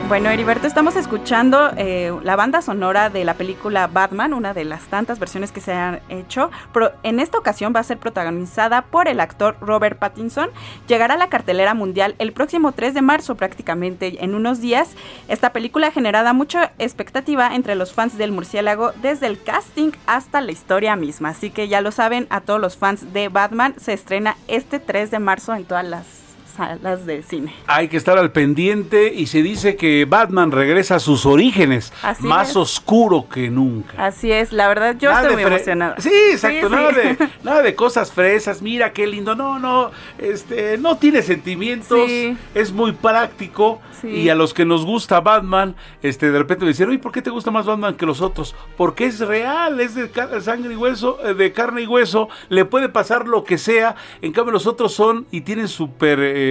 Bueno, 0.08 0.30
Heriberto, 0.30 0.68
estamos 0.68 0.95
escuchando 0.95 1.70
eh, 1.76 2.18
la 2.24 2.38
banda 2.38 2.62
sonora 2.62 3.10
de 3.10 3.26
la 3.26 3.34
película 3.34 3.88
Batman, 3.88 4.34
una 4.34 4.53
de 4.53 4.64
las 4.64 4.84
tantas 4.86 5.20
versiones 5.20 5.51
que 5.51 5.60
se 5.60 5.74
han 5.74 5.99
hecho. 6.08 6.49
Pero 6.72 6.93
en 7.03 7.20
esta 7.20 7.38
ocasión 7.38 7.74
va 7.76 7.82
a 7.82 7.84
ser 7.84 7.97
protagonizada 7.97 8.84
por 8.84 9.10
el 9.10 9.20
actor 9.20 9.58
Robert 9.60 9.99
Pattinson. 9.99 10.49
Llegará 10.88 11.16
a 11.16 11.18
la 11.18 11.28
cartelera 11.28 11.74
mundial 11.74 12.16
el 12.20 12.32
próximo 12.32 12.72
3 12.72 12.93
de 12.93 13.01
marzo, 13.01 13.36
prácticamente 13.36 14.24
en 14.24 14.34
unos 14.34 14.62
días. 14.62 14.95
Esta 15.28 15.51
película 15.51 15.88
ha 15.88 15.91
generado 15.91 16.34
mucha 16.34 16.72
expectativa 16.80 17.53
entre 17.53 17.76
los 17.76 17.91
fans 17.91 18.18
del 18.18 18.32
murciélago, 18.32 18.93
desde 19.01 19.28
el 19.28 19.43
casting 19.43 19.91
hasta 20.05 20.39
la 20.39 20.53
historia 20.53 20.95
misma. 20.95 21.30
Así 21.30 21.49
que 21.49 21.68
ya 21.68 21.82
lo 21.82 21.91
saben, 21.91 22.28
a 22.30 22.39
todos 22.39 22.62
los 22.62 22.78
fans 22.78 23.12
de 23.12 23.28
Batman 23.28 23.76
se 23.78 23.91
estrena 23.91 24.38
este 24.47 24.80
3 24.80 25.12
de 25.12 25.20
marzo 25.20 25.53
en 25.53 25.66
todas 25.66 25.86
las 25.86 26.26
salas 26.58 27.05
de 27.05 27.24
cine. 27.24 27.53
Hay 27.68 27.88
que 27.88 27.97
estar 27.97 28.18
al 28.18 28.32
pendiente 28.32 29.14
y 29.14 29.28
se 29.28 29.41
dice 29.43 29.76
que 29.76 30.05
Batman 30.05 30.51
regresa 30.51 30.95
a 30.95 30.99
sus 30.99 31.26
orígenes, 31.26 31.93
Así 32.01 32.24
más 32.26 32.49
es. 32.49 32.55
oscuro 32.58 33.28
que 33.30 33.49
nunca. 33.49 34.05
Así 34.05 34.32
es, 34.32 34.51
la 34.51 34.68
verdad 34.68 34.95
yo 34.99 35.10
Nada 35.12 35.22
estoy 35.30 35.36
muy 35.36 35.43
emocionada. 35.53 35.95
Sí, 35.99 36.10
exacto, 36.32 36.68
Sí, 36.68 36.76
Nada, 36.76 36.91
de, 36.91 37.18
nada 37.43 37.62
de 37.62 37.76
cosas 37.76 38.12
fresas, 38.12 38.62
mira 38.62 38.91
qué 38.91 39.08
lindo. 39.08 39.36
No, 39.36 39.60
no, 39.60 39.91
este, 40.18 40.78
no 40.78 40.97
tiene 40.97 41.22
sentimientos, 41.22 41.99
Sí. 42.08 42.36
es 42.55 42.72
muy 42.72 42.91
práctico. 42.91 43.82
Y 44.03 44.30
a 44.30 44.36
los 44.36 44.53
que 44.53 44.64
nos 44.64 44.86
gusta 44.86 45.22
Batman, 45.22 45.76
este, 46.03 46.30
de 46.30 46.38
repente 46.38 46.64
me 46.66 46.70
dicen, 46.70 46.88
oye, 46.88 46.99
¿por 46.99 47.12
qué 47.12 47.24
te 47.24 47.32
gusta 47.32 47.49
más 47.49 47.66
Batman 47.66 47.95
que 47.95 48.05
los 48.05 48.22
otros? 48.22 48.55
Porque 48.78 49.05
es 49.05 49.20
real, 49.20 49.80
es 49.82 49.95
de 49.95 50.08
sangre 50.41 50.74
y 50.74 50.76
hueso, 50.76 51.18
eh, 51.28 51.34
de 51.34 51.51
carne 51.51 51.82
y 51.82 51.88
hueso, 51.88 52.30
le 52.49 52.64
puede 52.66 52.89
pasar 52.89 53.28
lo 53.28 53.43
que 53.43 53.58
sea. 53.58 53.95
En 54.22 54.34
cambio, 54.34 54.51
los 54.53 54.68
otros 54.68 54.93
son 54.93 55.26
y 55.32 55.41
tienen 55.41 55.68
súper 55.68 56.20
eh, 56.22 56.47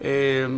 eh, 0.00 0.48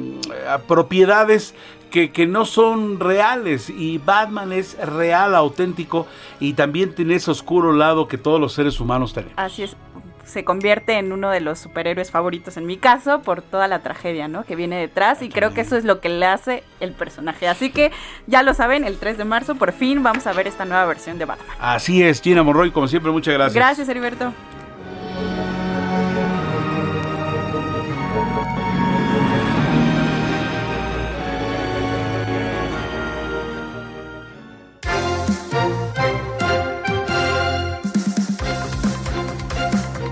propiedades 0.66 1.55
que, 1.91 2.11
que 2.11 2.26
no 2.26 2.45
son 2.45 2.99
reales 2.99 3.70
y 3.70 3.99
Batman 3.99 4.53
es 4.53 4.76
real, 4.78 5.35
auténtico 5.35 6.07
y 6.41 6.55
también 6.55 6.95
tiene 6.95 7.14
ese 7.16 7.30
oscuro 7.30 7.72
lado 7.72 8.09
que 8.09 8.18
todos 8.18 8.41
los 8.41 8.55
seres 8.55 8.80
humanos 8.80 9.12
tenemos. 9.12 9.35
Así 9.37 9.62
es, 9.62 9.76
se 10.24 10.45
convierte 10.45 10.99
en 10.99 11.12
uno 11.12 11.30
de 11.30 11.41
los 11.41 11.59
superhéroes 11.59 12.11
favoritos 12.11 12.57
en 12.57 12.66
mi 12.66 12.76
caso 12.76 13.22
por 13.22 13.43
toda 13.43 13.68
la 13.68 13.80
tragedia, 13.80 14.28
¿no? 14.28 14.45
Que 14.45 14.57
viene 14.57 14.76
detrás 14.76 15.22
y 15.22 15.28
creo 15.28 15.53
que 15.53 15.61
eso 15.61 15.76
es 15.76 15.85
lo 15.85 16.01
que 16.01 16.09
le 16.09 16.26
hace 16.26 16.64
el 16.80 16.93
personaje. 16.93 17.49
Así 17.49 17.70
que 17.70 17.93
ya 18.26 18.43
lo 18.43 18.55
saben, 18.55 18.85
el 18.85 18.99
3 18.99 19.18
de 19.18 19.24
marzo 19.24 19.57
por 19.57 19.72
fin 19.72 20.03
vamos 20.03 20.26
a 20.26 20.33
ver 20.33 20.47
esta 20.47 20.64
nueva 20.64 20.87
versión 20.87 21.18
de 21.18 21.26
Batman. 21.26 21.57
Así 21.61 22.03
es, 22.03 22.22
Gina 22.22 22.43
Monroy, 22.43 22.70
como 22.70 22.89
siempre, 22.89 23.12
muchas 23.12 23.35
gracias. 23.35 23.55
Gracias, 23.55 23.89
Heriberto. 23.89 24.33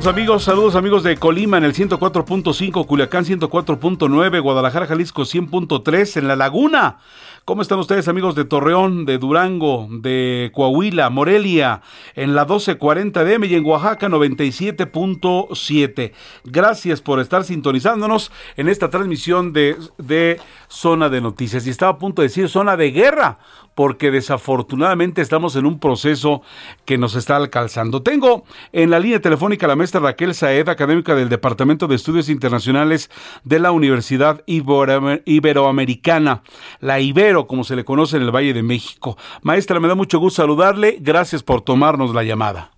Amigos, 0.07 0.45
saludos 0.45 0.77
amigos 0.77 1.03
de 1.03 1.17
Colima 1.17 1.57
en 1.59 1.65
el 1.65 1.75
104.5, 1.75 2.87
Culiacán 2.87 3.25
104.9, 3.25 4.41
Guadalajara, 4.41 4.87
Jalisco 4.87 5.23
100.3, 5.23 6.17
en 6.17 6.29
La 6.29 6.37
Laguna. 6.37 6.99
¿Cómo 7.45 7.63
están 7.63 7.79
ustedes 7.79 8.09
amigos 8.09 8.35
de 8.35 8.45
Torreón, 8.45 9.05
de 9.05 9.19
Durango, 9.19 9.87
de 9.91 10.51
Coahuila, 10.55 11.11
Morelia, 11.11 11.83
en 12.15 12.35
la 12.35 12.45
1240 12.45 13.25
DM 13.25 13.45
y 13.45 13.55
en 13.57 13.67
Oaxaca 13.67 14.09
97.7? 14.09 16.13
Gracias 16.45 17.03
por 17.03 17.21
estar 17.21 17.45
sintonizándonos 17.45 18.33
en 18.57 18.69
esta 18.69 18.91
transmisión 18.91 19.53
de, 19.53 19.77
de 19.99 20.41
Zona 20.69 21.09
de 21.09 21.21
Noticias. 21.21 21.67
Y 21.67 21.71
estaba 21.71 21.93
a 21.93 21.99
punto 21.99 22.23
de 22.23 22.29
decir 22.29 22.49
zona 22.49 22.77
de 22.77 22.93
guerra, 22.93 23.39
porque 23.75 24.11
desafortunadamente 24.11 25.23
estamos 25.23 25.57
en 25.57 25.67
un 25.67 25.79
proceso 25.79 26.43
que 26.85 26.99
nos 26.99 27.15
está 27.15 27.37
alcanzando. 27.37 28.03
Tengo 28.03 28.45
en 28.73 28.91
la 28.91 28.99
línea 28.99 29.21
telefónica 29.21 29.67
a 29.67 29.69
la 29.69 29.77
maestra 29.77 30.01
Raquel 30.01 30.35
Saed, 30.35 30.69
académica 30.69 31.15
del 31.15 31.29
Departamento 31.29 31.87
de 31.87 31.95
Estudios 31.97 32.29
Internacionales 32.29 33.11
de 33.45 33.59
la 33.59 33.73
Universidad 33.73 34.43
Ibero- 34.47 35.23
Iberoamericana, 35.25 36.43
la 36.81 37.01
Ibero, 37.01 37.47
como 37.47 37.65
se 37.65 37.77
le 37.77 37.85
conoce 37.85 38.17
en 38.17 38.23
el 38.25 38.35
Valle 38.35 38.53
de 38.55 38.63
México. 38.63 39.17
Maestra, 39.43 39.81
me 39.81 39.89
da 39.89 39.95
mucho 39.95 40.19
gusto 40.19 40.43
saludarle. 40.43 40.99
Gracias 41.01 41.43
por 41.43 41.63
tomarnos 41.63 42.15
la 42.15 42.23
llamada. 42.23 42.73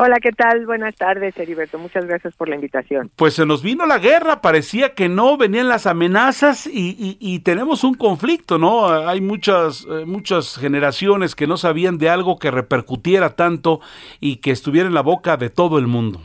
Hola, 0.00 0.18
¿qué 0.22 0.30
tal? 0.30 0.64
Buenas 0.64 0.94
tardes, 0.94 1.36
Heriberto. 1.36 1.76
Muchas 1.76 2.06
gracias 2.06 2.36
por 2.36 2.48
la 2.48 2.54
invitación. 2.54 3.10
Pues 3.16 3.34
se 3.34 3.44
nos 3.44 3.64
vino 3.64 3.84
la 3.84 3.98
guerra, 3.98 4.40
parecía 4.40 4.94
que 4.94 5.08
no, 5.08 5.36
venían 5.36 5.66
las 5.66 5.88
amenazas 5.88 6.68
y, 6.68 6.90
y- 6.96 7.16
y 7.18 7.40
tenemos 7.40 7.82
un 7.82 7.94
conflicto, 7.94 8.58
¿no? 8.58 8.88
Hay 9.08 9.20
muchas, 9.20 9.84
eh, 9.90 10.04
muchas 10.06 10.56
generaciones 10.56 11.34
que 11.34 11.48
no 11.48 11.56
sabían 11.56 11.98
de 11.98 12.10
algo 12.10 12.38
que 12.38 12.52
repercutiera 12.52 13.34
tanto 13.34 13.80
y 14.20 14.36
que 14.36 14.52
estuviera 14.52 14.86
en 14.86 14.94
la 14.94 15.02
boca 15.02 15.36
de 15.36 15.50
todo 15.50 15.80
el 15.80 15.88
mundo. 15.88 16.20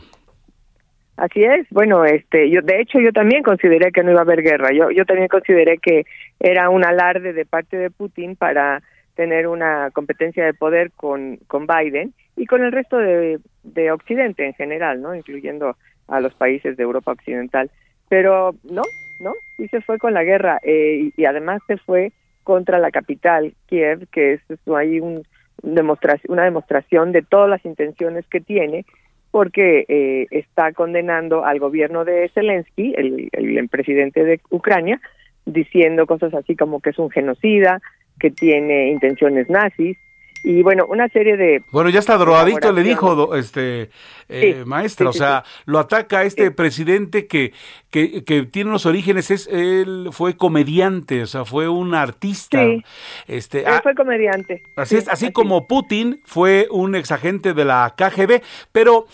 Así 1.16 1.42
es. 1.44 1.66
Bueno, 1.70 2.04
este, 2.04 2.50
yo 2.50 2.60
de 2.62 2.80
hecho 2.80 3.00
yo 3.00 3.12
también 3.12 3.42
consideré 3.42 3.90
que 3.90 4.04
no 4.04 4.10
iba 4.12 4.20
a 4.20 4.24
haber 4.24 4.42
guerra. 4.42 4.68
Yo 4.72 4.90
yo 4.92 5.04
también 5.04 5.28
consideré 5.28 5.78
que 5.78 6.04
era 6.38 6.70
un 6.70 6.84
alarde 6.84 7.32
de 7.32 7.44
parte 7.44 7.76
de 7.76 7.90
Putin 7.90 8.36
para 8.36 8.82
tener 9.16 9.46
una 9.48 9.90
competencia 9.92 10.44
de 10.44 10.54
poder 10.54 10.92
con 10.92 11.38
con 11.48 11.66
Biden 11.66 12.12
y 12.36 12.46
con 12.46 12.64
el 12.64 12.72
resto 12.72 12.98
de, 12.98 13.38
de 13.62 13.92
Occidente 13.92 14.46
en 14.46 14.54
general, 14.54 15.00
¿no? 15.00 15.14
Incluyendo 15.14 15.76
a 16.08 16.20
los 16.20 16.34
países 16.34 16.76
de 16.76 16.82
Europa 16.82 17.12
occidental. 17.12 17.70
Pero 18.08 18.54
no, 18.64 18.82
no, 19.20 19.34
y 19.58 19.68
se 19.68 19.80
fue 19.80 19.98
con 19.98 20.14
la 20.14 20.24
guerra 20.24 20.58
eh, 20.62 21.10
y, 21.16 21.20
y 21.20 21.24
además 21.24 21.62
se 21.66 21.76
fue 21.78 22.12
contra 22.42 22.78
la 22.78 22.90
capital, 22.90 23.54
Kiev, 23.66 24.06
que 24.12 24.34
es, 24.34 24.40
ahí 24.74 25.00
un, 25.00 25.22
una 25.62 26.44
demostración 26.44 27.12
de 27.12 27.22
todas 27.22 27.48
las 27.48 27.64
intenciones 27.64 28.26
que 28.28 28.40
tiene 28.40 28.84
porque 29.30 29.84
eh, 29.88 30.26
está 30.30 30.72
condenando 30.72 31.44
al 31.44 31.58
gobierno 31.58 32.04
de 32.04 32.30
Zelensky, 32.34 32.94
el, 32.96 33.28
el, 33.32 33.58
el 33.58 33.68
presidente 33.68 34.22
de 34.22 34.40
Ucrania, 34.50 35.00
diciendo 35.44 36.06
cosas 36.06 36.32
así 36.34 36.54
como 36.54 36.80
que 36.80 36.90
es 36.90 36.98
un 36.98 37.10
genocida, 37.10 37.80
que 38.20 38.30
tiene 38.30 38.90
intenciones 38.90 39.50
nazis, 39.50 39.98
y 40.44 40.62
bueno, 40.62 40.84
una 40.86 41.08
serie 41.08 41.38
de... 41.38 41.62
Bueno, 41.72 41.88
ya 41.88 41.98
está 42.00 42.18
drogadicto, 42.18 42.70
le 42.70 42.82
dijo 42.82 43.34
este 43.34 43.88
eh, 44.28 44.58
Sí, 44.58 44.64
maestra, 44.66 45.06
sí, 45.06 45.08
o 45.08 45.12
sí, 45.12 45.18
sea, 45.18 45.44
lo 45.64 45.78
ataca 45.78 46.24
este 46.24 46.50
presidente 46.50 47.26
que, 47.26 47.52
que, 47.90 48.24
que 48.24 48.42
tiene 48.42 48.68
unos 48.68 48.84
orígenes, 48.84 49.30
es 49.30 49.48
él 49.48 50.08
fue 50.12 50.36
comediante, 50.36 51.22
o 51.22 51.26
sea, 51.26 51.46
fue 51.46 51.68
un 51.68 51.94
artista. 51.94 52.62
Sí. 52.62 52.84
Este, 53.26 53.60
Él 53.60 53.66
ah, 53.68 53.80
fue 53.82 53.94
comediante. 53.94 54.62
Así 54.76 54.96
Sí, 54.96 55.02
es, 55.02 55.08
así 55.08 55.32
como 55.32 55.66
Putin 55.66 56.20
fue 56.24 56.68
un 56.70 56.94
exagente 56.94 57.54
de 57.54 57.64
la 57.64 57.94
KGB, 57.96 58.42
pero 58.70 59.06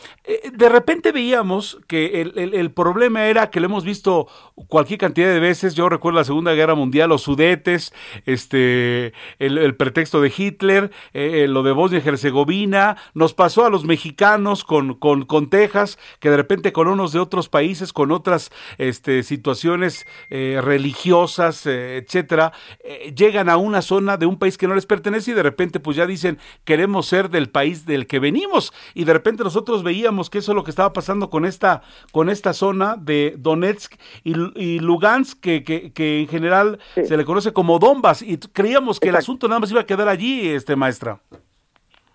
de 0.53 0.69
repente 0.69 1.13
veíamos 1.13 1.79
que 1.87 2.21
el, 2.21 2.33
el- 2.39 2.55
el 2.55 2.71
problema 2.71 3.27
era 3.27 3.51
que 3.51 3.61
lo 3.61 3.67
hemos 3.67 3.85
visto 3.85 4.27
cualquier 4.69 4.99
cantidad 4.99 5.29
de 5.33 5.41
veces. 5.41 5.75
Yo 5.75 5.89
recuerdo 5.89 6.19
la 6.19 6.25
Segunda 6.25 6.53
Guerra 6.55 6.75
Mundial, 6.75 7.09
los 7.09 7.23
sudetes, 7.23 7.93
este, 8.27 9.13
el, 9.39 9.59
el 9.59 9.75
pretexto 9.77 10.21
de 10.21 10.33
Hitler, 10.37 10.91
eh, 11.15 11.47
lo 11.49 11.63
de 11.63 11.73
Bosnia 11.73 12.03
y 12.05 12.09
Herzegovina, 12.09 12.97
nos 13.15 13.35
pasó 13.35 13.65
a 13.65 13.71
los 13.71 13.85
mexicanos 13.85 14.65
con, 14.65 14.95
con, 14.95 15.25
con 15.25 15.49
Texas, 15.49 15.99
que 16.21 16.31
de 16.31 16.37
repente 16.37 16.73
con 16.73 16.89
unos 16.89 17.13
de 17.13 17.19
otros 17.21 17.49
países, 17.49 17.93
con 17.93 18.13
otras 18.13 18.51
este, 18.79 19.23
situaciones 19.23 20.07
eh, 20.29 20.61
religiosas, 20.63 21.65
eh, 21.67 21.97
etcétera, 21.97 22.53
eh, 22.85 23.13
llegan 23.17 23.49
a 23.49 23.57
una 23.57 23.81
zona 23.83 24.17
de 24.17 24.27
un 24.27 24.39
país 24.39 24.59
que 24.59 24.69
no 24.69 24.75
les 24.75 24.87
pertenece 24.87 25.31
y 25.31 25.35
de 25.35 25.43
repente 25.43 25.81
pues 25.81 25.97
ya 25.97 26.07
dicen 26.07 26.39
queremos 26.65 27.07
ser 27.07 27.31
del 27.31 27.49
país 27.49 27.87
del 27.87 28.07
que 28.07 28.19
venimos 28.19 28.73
y 28.95 29.05
de 29.05 29.13
repente 29.13 29.45
nosotros 29.45 29.83
veíamos 29.83 30.20
que 30.29 30.39
eso 30.39 30.53
es 30.53 30.57
lo 30.57 30.65
que 30.65 30.71
estaba 30.71 30.93
pasando 30.93 31.31
con 31.31 31.45
esta 31.45 31.83
con 32.13 32.29
esta 32.29 32.53
zona 32.53 32.97
de 32.97 33.35
Donetsk 33.39 33.95
y, 34.25 34.35
y 34.57 34.81
Lugansk 34.81 35.41
que, 35.41 35.65
que, 35.65 35.93
que 35.93 36.21
en 36.21 36.29
general 36.29 36.79
se 36.95 37.17
le 37.17 37.25
conoce 37.25 37.53
como 37.53 37.79
Donbass 37.79 38.23
y 38.23 38.37
creíamos 38.39 39.01
que 39.01 39.09
el 39.09 39.17
asunto 39.17 39.49
nada 39.49 39.61
más 39.61 39.71
iba 39.71 39.81
a 39.81 39.87
quedar 39.87 40.09
allí 40.09 40.49
este 40.49 40.77
maestra. 40.77 41.21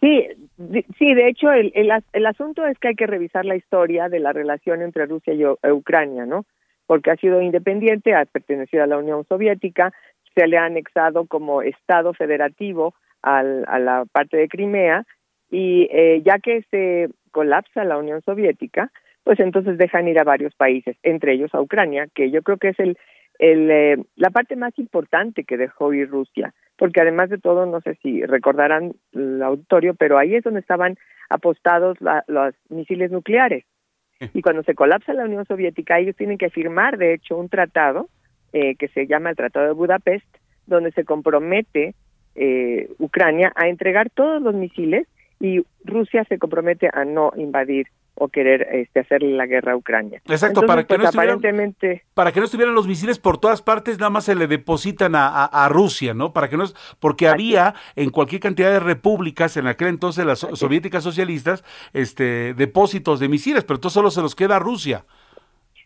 Sí, 0.01 0.27
sí, 0.99 1.13
de 1.15 1.29
hecho 1.29 1.51
el, 1.51 1.71
el, 1.73 1.89
el 2.13 2.25
asunto 2.27 2.65
es 2.67 2.77
que 2.77 2.89
hay 2.89 2.95
que 2.95 3.07
revisar 3.07 3.45
la 3.45 3.55
historia 3.55 4.09
de 4.09 4.19
la 4.19 4.33
relación 4.33 4.81
entre 4.81 5.05
Rusia 5.05 5.33
y 5.33 5.41
e 5.41 5.71
Ucrania, 5.71 6.25
¿no? 6.25 6.45
porque 6.85 7.11
ha 7.11 7.15
sido 7.15 7.41
independiente, 7.41 8.13
ha 8.13 8.25
pertenecido 8.25 8.83
a 8.83 8.87
la 8.87 8.97
Unión 8.97 9.25
Soviética, 9.27 9.93
se 10.35 10.47
le 10.47 10.57
ha 10.57 10.65
anexado 10.65 11.25
como 11.25 11.61
Estado 11.61 12.13
federativo 12.13 12.93
al, 13.21 13.65
a 13.67 13.79
la 13.79 14.05
parte 14.11 14.37
de 14.37 14.47
Crimea 14.47 15.05
y 15.49 15.87
eh, 15.91 16.21
ya 16.25 16.39
que 16.39 16.63
se 16.71 17.09
colapsa 17.31 17.83
la 17.83 17.97
Unión 17.97 18.21
Soviética, 18.21 18.91
pues 19.23 19.39
entonces 19.39 19.77
dejan 19.77 20.07
ir 20.07 20.19
a 20.19 20.23
varios 20.23 20.55
países, 20.55 20.95
entre 21.03 21.33
ellos 21.33 21.53
a 21.53 21.61
Ucrania, 21.61 22.07
que 22.13 22.31
yo 22.31 22.43
creo 22.43 22.57
que 22.57 22.69
es 22.69 22.79
el, 22.79 22.97
el 23.39 23.71
eh, 23.71 23.97
la 24.15 24.29
parte 24.29 24.55
más 24.55 24.77
importante 24.77 25.43
que 25.43 25.57
dejó 25.57 25.93
ir 25.93 26.09
Rusia, 26.09 26.53
porque 26.77 27.01
además 27.01 27.29
de 27.29 27.37
todo, 27.37 27.65
no 27.65 27.81
sé 27.81 27.95
si 28.01 28.23
recordarán 28.23 28.93
el 29.13 29.41
auditorio, 29.41 29.95
pero 29.95 30.17
ahí 30.17 30.35
es 30.35 30.43
donde 30.43 30.59
estaban 30.59 30.97
apostados 31.29 31.99
la, 32.01 32.23
los 32.27 32.53
misiles 32.69 33.11
nucleares. 33.11 33.65
Y 34.33 34.41
cuando 34.41 34.63
se 34.63 34.75
colapsa 34.75 35.13
la 35.13 35.25
Unión 35.25 35.45
Soviética, 35.45 35.99
ellos 35.99 36.15
tienen 36.15 36.37
que 36.37 36.49
firmar, 36.49 36.97
de 36.97 37.13
hecho, 37.13 37.37
un 37.37 37.49
tratado 37.49 38.07
eh, 38.53 38.75
que 38.75 38.87
se 38.87 39.07
llama 39.07 39.31
el 39.31 39.35
Tratado 39.35 39.67
de 39.67 39.73
Budapest, 39.73 40.25
donde 40.67 40.91
se 40.91 41.03
compromete 41.03 41.95
eh, 42.35 42.89
Ucrania 42.99 43.51
a 43.55 43.67
entregar 43.67 44.09
todos 44.09 44.41
los 44.41 44.55
misiles 44.55 45.07
y 45.45 45.65
Rusia 45.83 46.23
se 46.27 46.39
compromete 46.39 46.89
a 46.91 47.05
no 47.05 47.31
invadir 47.35 47.87
o 48.17 48.29
querer 48.29 48.65
este, 48.71 49.01
hacerle 49.01 49.31
la 49.35 49.45
guerra 49.45 49.73
a 49.73 49.75
Ucrania. 49.75 50.21
Exacto, 50.25 50.61
Entonces, 50.61 50.67
para 50.67 50.83
que 50.83 50.87
pues, 50.87 50.99
no 50.99 51.05
estuvieran, 51.05 51.35
aparentemente 51.35 52.03
para 52.13 52.31
que 52.31 52.39
no 52.39 52.45
estuvieran 52.45 52.73
los 52.73 52.87
misiles 52.87 53.19
por 53.19 53.37
todas 53.37 53.61
partes, 53.61 53.99
nada 53.99 54.09
más 54.09 54.23
se 54.23 54.35
le 54.35 54.47
depositan 54.47 55.15
a, 55.15 55.27
a- 55.27 55.65
a 55.65 55.69
Rusia, 55.69 56.13
¿no? 56.13 56.31
Para 56.31 56.49
que 56.49 56.55
no 56.57 56.63
es- 56.63 56.73
porque 56.99 57.27
había 57.27 57.73
en 57.97 58.09
cualquier 58.09 58.39
cantidad 58.41 58.71
de 58.71 58.79
repúblicas 58.79 59.57
en 59.57 59.67
aquel 59.67 59.89
entonces 59.89 60.25
las 60.25 60.39
so- 60.39 60.55
soviéticas 60.55 61.03
socialistas, 61.03 61.63
este 61.93 62.53
depósitos 62.53 63.19
de 63.19 63.27
misiles, 63.27 63.63
pero 63.65 63.75
entonces 63.75 63.95
solo 63.95 64.09
se 64.11 64.21
los 64.21 64.33
queda 64.33 64.55
a 64.55 64.59
Rusia. 64.59 65.03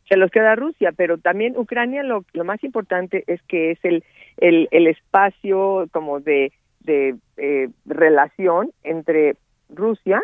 se 0.08 0.18
los 0.18 0.32
queda 0.32 0.56
Rusia, 0.56 0.92
pero 0.96 1.18
también 1.20 1.56
Ucrania 1.58 2.02
lo, 2.04 2.26
lo 2.34 2.44
más 2.44 2.64
importante 2.64 3.24
es 3.28 3.42
que 3.44 3.72
es 3.72 3.80
el, 3.84 4.04
el, 4.38 4.68
el 4.72 4.88
espacio 4.88 5.88
como 5.92 6.20
de, 6.20 6.52
de 6.80 7.16
eh, 7.38 7.70
relación 7.86 8.72
entre 8.84 9.36
Rusia 9.70 10.22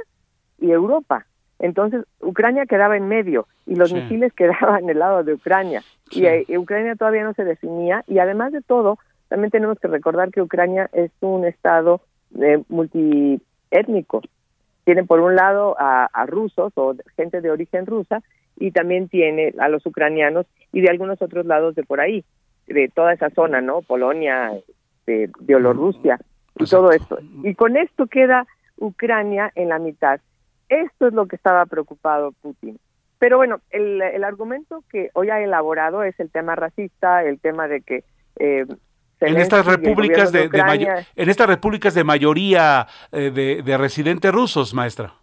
y 0.60 0.72
Europa. 0.72 1.26
Entonces, 1.60 2.04
Ucrania 2.20 2.66
quedaba 2.66 2.98
en 2.98 3.08
medio 3.08 3.48
y 3.66 3.76
los 3.76 3.90
Sí. 3.90 3.96
misiles 3.96 4.34
quedaban 4.36 4.84
en 4.84 4.90
el 4.90 5.00
lado 5.00 5.24
de 5.24 5.34
Ucrania. 5.34 5.84
Y 6.12 6.58
Ucrania 6.58 6.96
todavía 6.96 7.24
no 7.24 7.34
se 7.34 7.44
definía. 7.46 8.04
Y 8.08 8.20
además 8.20 8.52
de 8.52 8.62
todo, 8.62 9.00
también 9.30 9.52
tenemos 9.52 9.80
que 9.80 9.88
recordar 9.88 10.32
que 10.32 10.42
Ucrania 10.42 10.90
es 10.94 11.12
un 11.22 11.46
estado 11.46 12.02
eh, 12.40 12.62
multiétnico. 12.70 14.22
Tiene 14.84 15.04
por 15.04 15.20
un 15.20 15.36
lado 15.36 15.76
a, 15.80 16.06
a 16.14 16.26
rusos 16.26 16.72
o 16.76 16.96
gente 17.16 17.42
de 17.42 17.50
origen 17.52 17.86
rusa 17.86 18.22
y 18.58 18.72
también 18.72 19.10
tiene 19.10 19.54
a 19.60 19.68
los 19.68 19.86
ucranianos 19.86 20.46
y 20.72 20.82
de 20.82 20.90
algunos 20.90 21.22
otros 21.22 21.46
lados 21.46 21.76
de 21.76 21.84
por 21.84 22.00
ahí, 22.02 22.24
de 22.68 22.90
toda 22.94 23.14
esa 23.14 23.30
zona, 23.32 23.62
¿no? 23.62 23.82
Polonia, 23.82 24.52
de 25.08 25.30
Bielorrusia 25.42 26.20
y 26.60 26.66
todo 26.66 26.92
esto. 26.92 27.18
Y 27.44 27.56
con 27.56 27.78
esto 27.78 28.06
queda 28.08 28.46
Ucrania 28.78 29.52
en 29.56 29.70
la 29.70 29.80
mitad. 29.80 30.20
Esto 30.70 31.08
es 31.08 31.14
lo 31.14 31.28
que 31.28 31.36
estaba 31.36 31.66
preocupado 31.66 32.32
Putin. 32.42 32.80
Pero 33.20 33.38
bueno, 33.38 33.62
el, 33.70 34.02
el 34.02 34.24
argumento 34.24 34.84
que 34.92 35.10
hoy 35.14 35.30
ha 35.30 35.40
elaborado 35.42 36.04
es 36.04 36.20
el 36.20 36.30
tema 36.30 36.56
racista, 36.56 37.24
el 37.24 37.40
tema 37.40 37.68
de 37.68 37.82
que 37.82 38.04
eh, 38.40 38.66
En 39.22 39.38
estas 39.38 39.66
repúblicas 39.66 40.32
de, 40.32 40.40
de 40.42 40.48
Ucrania- 40.48 41.08
en 41.16 41.30
estas 41.30 41.48
repúblicas 41.48 41.94
de 41.94 42.04
mayoría 42.04 42.88
eh, 43.12 43.32
de, 43.32 43.62
de 43.64 43.78
residentes 43.78 44.32
rusos, 44.34 44.74
maestra. 44.74 45.14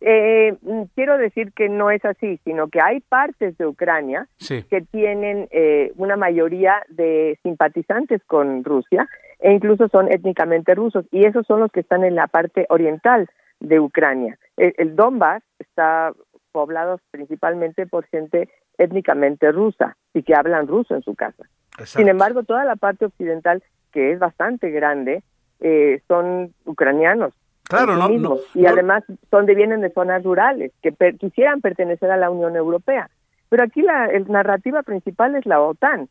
Eh, 0.00 0.56
mm, 0.62 0.82
quiero 0.94 1.16
decir 1.18 1.52
que 1.52 1.68
no 1.68 1.90
es 1.90 2.04
así, 2.04 2.38
sino 2.44 2.68
que 2.68 2.80
hay 2.80 3.00
partes 3.00 3.56
de 3.58 3.66
Ucrania 3.66 4.28
Sí. 4.38 4.62
que 4.64 4.82
tienen 4.82 5.48
eh, 5.50 5.92
una 5.96 6.16
mayoría 6.16 6.82
de 6.88 7.38
simpatizantes 7.42 8.22
con 8.24 8.62
Rusia 8.64 9.08
e 9.40 9.52
incluso 9.52 9.88
son 9.88 10.12
étnicamente 10.12 10.74
rusos 10.74 11.06
y 11.10 11.26
esos 11.26 11.46
son 11.46 11.60
los 11.60 11.72
que 11.72 11.80
están 11.80 12.04
en 12.04 12.14
la 12.14 12.26
parte 12.26 12.66
oriental 12.68 13.28
de 13.60 13.80
Ucrania. 13.80 14.38
El, 14.56 14.74
el 14.76 14.96
Donbass 14.96 15.42
está 15.58 16.12
poblado 16.52 17.00
principalmente 17.10 17.86
por 17.86 18.06
gente 18.06 18.48
étnicamente 18.78 19.50
rusa 19.52 19.96
y 20.12 20.22
que 20.22 20.34
hablan 20.34 20.66
ruso 20.66 20.94
en 20.94 21.02
su 21.02 21.14
casa. 21.14 21.44
Sin 21.84 22.08
embargo, 22.08 22.42
toda 22.42 22.64
la 22.64 22.76
parte 22.76 23.04
occidental, 23.06 23.62
que 23.92 24.12
es 24.12 24.18
bastante 24.18 24.70
grande, 24.70 25.22
eh, 25.60 26.00
son 26.08 26.54
ucranianos. 26.64 27.34
Claro, 27.68 27.96
no- 27.96 28.10
y 28.10 28.18
no- 28.18 28.38
además 28.66 29.04
son 29.30 29.46
de 29.46 29.54
vienen 29.54 29.80
de 29.80 29.90
zonas 29.90 30.22
rurales 30.22 30.72
que 30.82 30.92
per- 30.92 31.16
quisieran 31.16 31.60
pertenecer 31.60 32.10
a 32.10 32.16
la 32.16 32.30
Unión 32.30 32.56
Europea. 32.56 33.10
Pero 33.48 33.62
aquí 33.64 33.82
la 33.82 34.06
el 34.06 34.26
narrativa 34.30 34.82
principal 34.82 35.34
es 35.36 35.46
la 35.46 35.60
OTAN. 35.60 36.08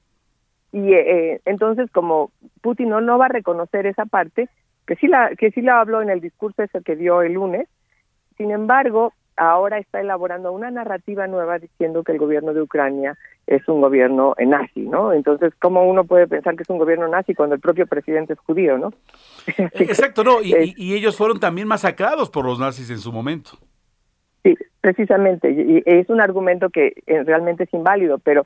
Y 0.71 0.93
eh, 0.93 1.33
eh, 1.33 1.41
entonces, 1.45 1.89
como 1.91 2.31
Putin 2.61 2.89
no, 2.89 3.01
no 3.01 3.17
va 3.17 3.25
a 3.25 3.29
reconocer 3.29 3.85
esa 3.85 4.05
parte, 4.05 4.49
que 4.85 4.95
sí 4.97 5.07
la 5.07 5.29
que 5.37 5.51
sí 5.51 5.61
la 5.61 5.79
habló 5.79 6.01
en 6.01 6.09
el 6.09 6.21
discurso 6.21 6.63
ese 6.63 6.81
que 6.81 6.95
dio 6.95 7.21
el 7.21 7.33
lunes, 7.33 7.67
sin 8.37 8.51
embargo, 8.51 9.13
ahora 9.37 9.79
está 9.79 10.01
elaborando 10.01 10.51
una 10.51 10.71
narrativa 10.71 11.27
nueva 11.27 11.59
diciendo 11.59 12.03
que 12.03 12.11
el 12.11 12.17
gobierno 12.17 12.53
de 12.53 12.61
Ucrania 12.61 13.17
es 13.47 13.67
un 13.67 13.81
gobierno 13.81 14.33
nazi, 14.45 14.81
¿no? 14.81 15.13
Entonces, 15.13 15.53
¿cómo 15.59 15.83
uno 15.83 16.05
puede 16.05 16.27
pensar 16.27 16.55
que 16.55 16.63
es 16.63 16.69
un 16.69 16.77
gobierno 16.77 17.07
nazi 17.07 17.35
cuando 17.35 17.55
el 17.55 17.61
propio 17.61 17.85
presidente 17.85 18.33
es 18.33 18.39
judío, 18.39 18.77
¿no? 18.77 18.93
Exacto, 19.73 20.23
no, 20.23 20.41
y, 20.41 20.53
ellos 20.93 21.17
fueron 21.17 21.39
también 21.39 21.67
masacrados 21.67 22.29
por 22.29 22.45
los 22.45 22.59
nazis 22.59 22.89
en 22.89 22.99
su 22.99 23.11
momento. 23.11 23.51
Sí, 24.43 24.55
precisamente, 24.81 25.51
y 25.51 25.83
es 25.85 26.09
un 26.09 26.21
argumento 26.21 26.69
que 26.69 26.93
eh, 27.05 27.23
realmente 27.23 27.63
es 27.63 27.73
inválido, 27.73 28.19
pero 28.19 28.43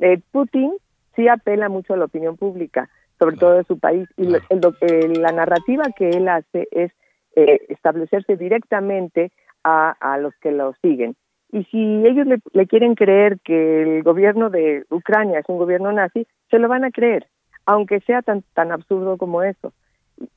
eh, 0.00 0.20
Putin 0.32 0.72
sí 1.14 1.28
apela 1.28 1.68
mucho 1.68 1.94
a 1.94 1.96
la 1.96 2.06
opinión 2.06 2.36
pública, 2.36 2.88
sobre 3.18 3.36
todo 3.36 3.54
de 3.54 3.64
su 3.64 3.78
país, 3.78 4.08
y 4.16 4.26
el 4.26 4.60
eh, 4.80 5.08
la 5.18 5.32
narrativa 5.32 5.84
que 5.96 6.10
él 6.10 6.28
hace 6.28 6.68
es 6.70 6.92
eh, 7.38 7.66
establecerse 7.68 8.36
directamente 8.36 9.30
a, 9.66 9.96
a 10.00 10.16
los 10.18 10.32
que 10.36 10.52
lo 10.52 10.74
siguen. 10.80 11.16
Y 11.50 11.64
si 11.64 12.06
ellos 12.06 12.26
le, 12.26 12.38
le 12.52 12.66
quieren 12.66 12.94
creer 12.94 13.38
que 13.40 13.82
el 13.82 14.02
gobierno 14.04 14.48
de 14.48 14.84
Ucrania 14.90 15.40
es 15.40 15.48
un 15.48 15.58
gobierno 15.58 15.90
nazi, 15.90 16.26
se 16.50 16.58
lo 16.60 16.68
van 16.68 16.84
a 16.84 16.90
creer, 16.92 17.26
aunque 17.66 18.00
sea 18.00 18.22
tan, 18.22 18.42
tan 18.54 18.70
absurdo 18.70 19.16
como 19.16 19.42
eso. 19.42 19.72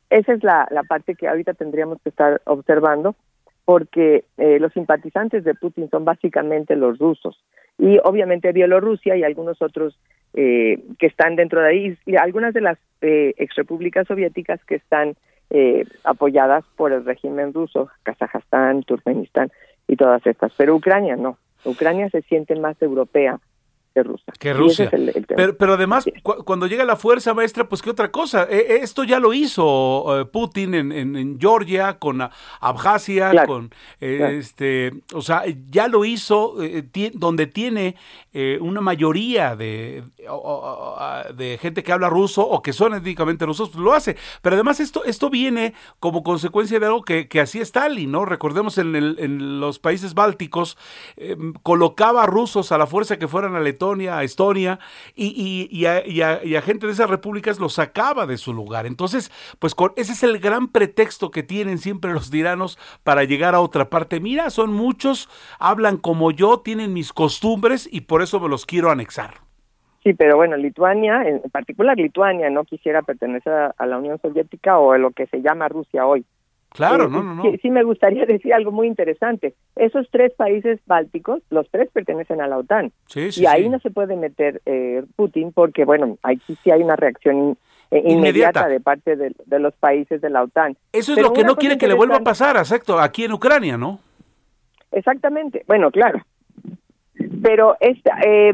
Esa 0.10 0.34
es 0.34 0.44
la, 0.44 0.68
la 0.72 0.84
parte 0.84 1.14
que 1.14 1.28
ahorita 1.28 1.54
tendríamos 1.54 2.02
que 2.02 2.10
estar 2.10 2.42
observando, 2.46 3.16
porque 3.66 4.26
eh, 4.38 4.60
los 4.60 4.74
simpatizantes 4.74 5.44
de 5.44 5.54
Putin 5.54 5.90
son 5.92 6.06
básicamente 6.06 6.76
los 6.76 6.98
rusos 6.98 7.40
y 7.78 8.00
obviamente 8.04 8.52
Bielorrusia 8.52 9.16
y 9.16 9.24
algunos 9.24 9.62
otros 9.62 9.98
eh, 10.34 10.84
que 10.98 11.06
están 11.06 11.36
dentro 11.36 11.62
de 11.62 11.68
ahí 11.68 11.98
y 12.08 12.16
algunas 12.16 12.54
de 12.54 12.62
las 12.62 12.80
eh, 13.02 13.36
exrepúblicas 13.38 14.08
soviéticas 14.08 14.60
que 14.66 14.76
están 14.76 15.16
eh, 15.50 15.86
apoyadas 16.04 16.64
por 16.76 16.92
el 16.92 17.06
régimen 17.06 17.54
ruso, 17.54 17.90
Kazajstán, 18.04 18.84
Turkmenistán 18.84 19.52
y 19.88 19.96
todas 19.96 20.26
estas, 20.26 20.52
pero 20.56 20.76
Ucrania 20.76 21.16
no. 21.16 21.38
Ucrania 21.66 22.10
se 22.10 22.22
siente 22.22 22.56
más 22.56 22.82
europea 22.82 23.40
que 24.04 24.04
rusa. 24.10 24.32
Que 24.40 24.54
Rusia. 24.54 24.86
es 24.86 24.94
el- 24.94 25.10
el 25.10 25.26
tema. 25.28 25.36
pero, 25.38 25.58
pero 25.58 25.74
además, 25.74 26.06
cu- 26.24 26.44
cuando 26.46 26.68
llega 26.68 26.86
la 26.86 26.96
fuerza 26.96 27.34
maestra, 27.34 27.68
pues 27.68 27.82
qué 27.82 27.90
otra 27.90 28.12
cosa. 28.12 28.44
Eh, 28.50 28.66
eh, 28.70 28.80
esto 28.82 29.04
ya 29.04 29.20
lo 29.20 29.34
hizo 29.34 30.20
eh, 30.22 30.26
Putin 30.26 30.74
en, 30.74 30.92
en- 30.92 31.16
en 31.16 31.40
Georgia, 31.40 31.98
con 32.00 32.22
Abjasia, 32.62 33.32
Claro, 33.32 33.48
con 33.48 33.72
eh, 34.00 34.16
claro. 34.18 34.34
este, 34.38 34.94
o 35.14 35.22
sea, 35.22 35.44
ya 35.70 35.88
lo 35.88 36.06
hizo 36.06 36.62
eh, 36.64 36.84
ti- 36.84 37.12
donde 37.14 37.48
tiene 37.48 37.96
una 38.62 38.80
mayoría 38.80 39.56
de, 39.56 40.04
o- 40.30 40.34
o- 40.36 40.96
o- 40.96 41.34
de 41.34 41.58
gente 41.60 41.84
que 41.84 41.92
habla 41.92 42.10
ruso 42.10 42.48
o 42.48 42.62
que 42.62 42.74
son 42.74 42.94
étnicamente 42.94 43.46
rusos, 43.46 43.70
pues 43.70 43.84
lo 43.84 43.92
hace. 43.94 44.16
Pero 44.42 44.56
además 44.56 44.80
esto, 44.80 45.04
esto 45.04 45.30
viene 45.30 45.74
como 46.00 46.24
consecuencia 46.24 46.80
de 46.80 46.86
algo 46.86 47.02
que, 47.04 47.28
que 47.28 47.42
hacía 47.42 47.64
Stalin, 47.64 48.12
¿no? 48.12 48.26
Recordemos 48.26 48.78
en, 48.78 48.96
el- 48.96 49.16
en 49.20 49.60
los 49.60 49.80
países 49.80 50.14
bálticos, 50.14 50.78
colocaba 51.64 52.26
rusos 52.26 52.72
a 52.72 52.78
la 52.78 52.88
fuerza 52.88 53.18
que 53.18 53.28
fueran 53.28 53.56
a 53.56 53.60
Letonia, 53.60 53.89
a 54.10 54.24
Estonia, 54.24 54.80
y, 55.16 55.86
a, 55.86 56.06
y 56.06 56.22
a- 56.22 56.62
gente 56.62 56.86
de 56.88 56.94
esas 56.94 57.10
repúblicas 57.10 57.60
los 57.60 57.74
sacaba 57.74 58.26
de 58.26 58.38
su 58.38 58.54
lugar. 58.54 58.86
Entonces, 58.86 59.32
pues 59.60 59.74
con, 59.76 59.94
ese 59.96 60.14
es 60.14 60.24
el 60.24 60.40
gran 60.40 60.68
pretexto 60.68 61.32
que 61.32 61.44
tienen 61.44 61.78
siempre 61.78 62.14
los 62.14 62.30
tiranos 62.30 62.78
para 63.04 63.24
llegar 63.24 63.56
a 63.56 63.62
otra 63.62 63.90
parte. 63.90 64.20
Mira, 64.20 64.50
son 64.50 64.74
muchos, 64.74 65.30
hablan 65.60 65.98
como 65.98 66.32
yo, 66.32 66.60
tienen 66.60 66.94
mis 66.94 67.14
costumbres 67.14 67.90
y 67.92 68.02
por 68.02 68.22
eso 68.22 68.40
me 68.40 68.50
los 68.50 68.66
quiero 68.66 68.92
anexar. 68.92 69.36
Sí, 70.04 70.14
pero 70.14 70.38
bueno, 70.38 70.56
Lituania, 70.56 71.24
en 71.24 71.42
particular 71.52 71.98
Lituania, 71.98 72.50
no 72.50 72.64
quisiera 72.64 73.02
pertenecer 73.02 73.74
a 73.78 73.86
la 73.86 73.98
Unión 73.98 74.18
Soviética 74.22 74.80
o 74.80 74.94
a 74.94 74.98
lo 74.98 75.12
que 75.12 75.28
se 75.28 75.42
llama 75.42 75.68
Rusia 75.68 76.06
hoy. 76.06 76.26
Claro, 76.72 77.06
Eh, 77.06 77.10
no, 77.10 77.24
no, 77.24 77.36
no. 77.36 77.44
Sí, 77.44 77.58
sí 77.62 77.70
me 77.70 77.84
gustaría 77.84 78.26
decir 78.28 78.54
algo 78.54 78.72
muy 78.72 78.88
interesante. 78.88 79.54
Esos 79.76 80.08
tres 80.12 80.34
países 80.34 80.80
bálticos, 80.86 81.42
los 81.50 81.70
tres 81.72 81.90
pertenecen 81.92 82.42
a 82.42 82.48
la 82.48 82.58
OTAN. 82.58 82.92
Sí, 83.08 83.32
sí, 83.32 83.42
y 83.44 83.46
ahí 83.48 83.70
no 83.70 83.80
se 83.80 83.90
puede 83.90 84.16
meter 84.16 84.62
eh, 84.66 85.04
Putin 85.16 85.52
porque, 85.52 85.86
bueno, 85.86 86.18
aquí 86.24 86.56
sí 86.64 86.72
hay 86.72 86.84
una 86.84 86.96
reacción 86.96 87.58
eh, 87.92 87.98
Inmediata. 88.06 88.12
inmediata 88.14 88.68
de 88.68 88.80
parte 88.80 89.16
de, 89.16 89.36
de 89.46 89.60
los 89.60 89.74
países 89.76 90.22
de 90.22 90.30
la 90.30 90.44
OTAN. 90.44 90.78
Eso 90.94 91.12
es 91.14 91.18
Pero 91.18 91.30
lo 91.30 91.34
que 91.34 91.44
no 91.44 91.56
quiere 91.56 91.78
que 91.78 91.88
le 91.88 91.96
vuelva 91.96 92.18
a 92.18 92.20
pasar, 92.24 92.56
exacto, 92.58 93.00
aquí 93.00 93.24
en 93.26 93.34
Ucrania, 93.34 93.78
¿no? 93.78 94.00
Exactamente. 94.92 95.64
Bueno, 95.68 95.90
claro. 95.92 96.22
Pero 97.44 97.76
esta, 97.80 98.20
eh, 98.26 98.54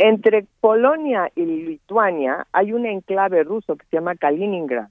Entre 0.00 0.44
Polonia 0.60 1.30
y 1.36 1.44
Lituania 1.44 2.46
hay 2.52 2.72
un 2.72 2.84
enclave 2.86 3.44
ruso 3.44 3.76
que 3.76 3.86
se 3.86 3.96
llama 3.96 4.16
Kaliningrad 4.16 4.88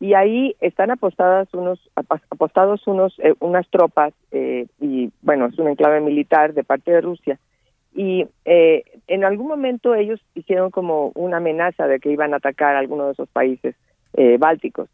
y 0.00 0.14
ahí 0.14 0.56
están 0.60 0.90
apostadas 0.90 1.52
unos 1.52 1.78
apostados 1.94 2.86
unos 2.86 3.14
eh, 3.18 3.34
unas 3.38 3.68
tropas 3.68 4.14
eh, 4.32 4.66
y 4.80 5.10
bueno 5.22 5.46
es 5.46 5.58
un 5.58 5.68
enclave 5.68 6.00
militar 6.00 6.54
de 6.54 6.64
parte 6.64 6.90
de 6.90 7.00
Rusia. 7.00 7.38
Y 7.92 8.26
eh, 8.44 8.84
en 9.08 9.24
algún 9.24 9.48
momento 9.48 9.94
ellos 9.94 10.20
hicieron 10.34 10.70
como 10.70 11.12
una 11.14 11.38
amenaza 11.38 11.86
de 11.86 11.98
que 11.98 12.10
iban 12.10 12.32
a 12.32 12.36
atacar 12.36 12.76
a 12.76 12.78
alguno 12.78 13.06
de 13.06 13.12
esos 13.12 13.28
países 13.28 13.74
eh, 14.14 14.38
bálticos. 14.38 14.88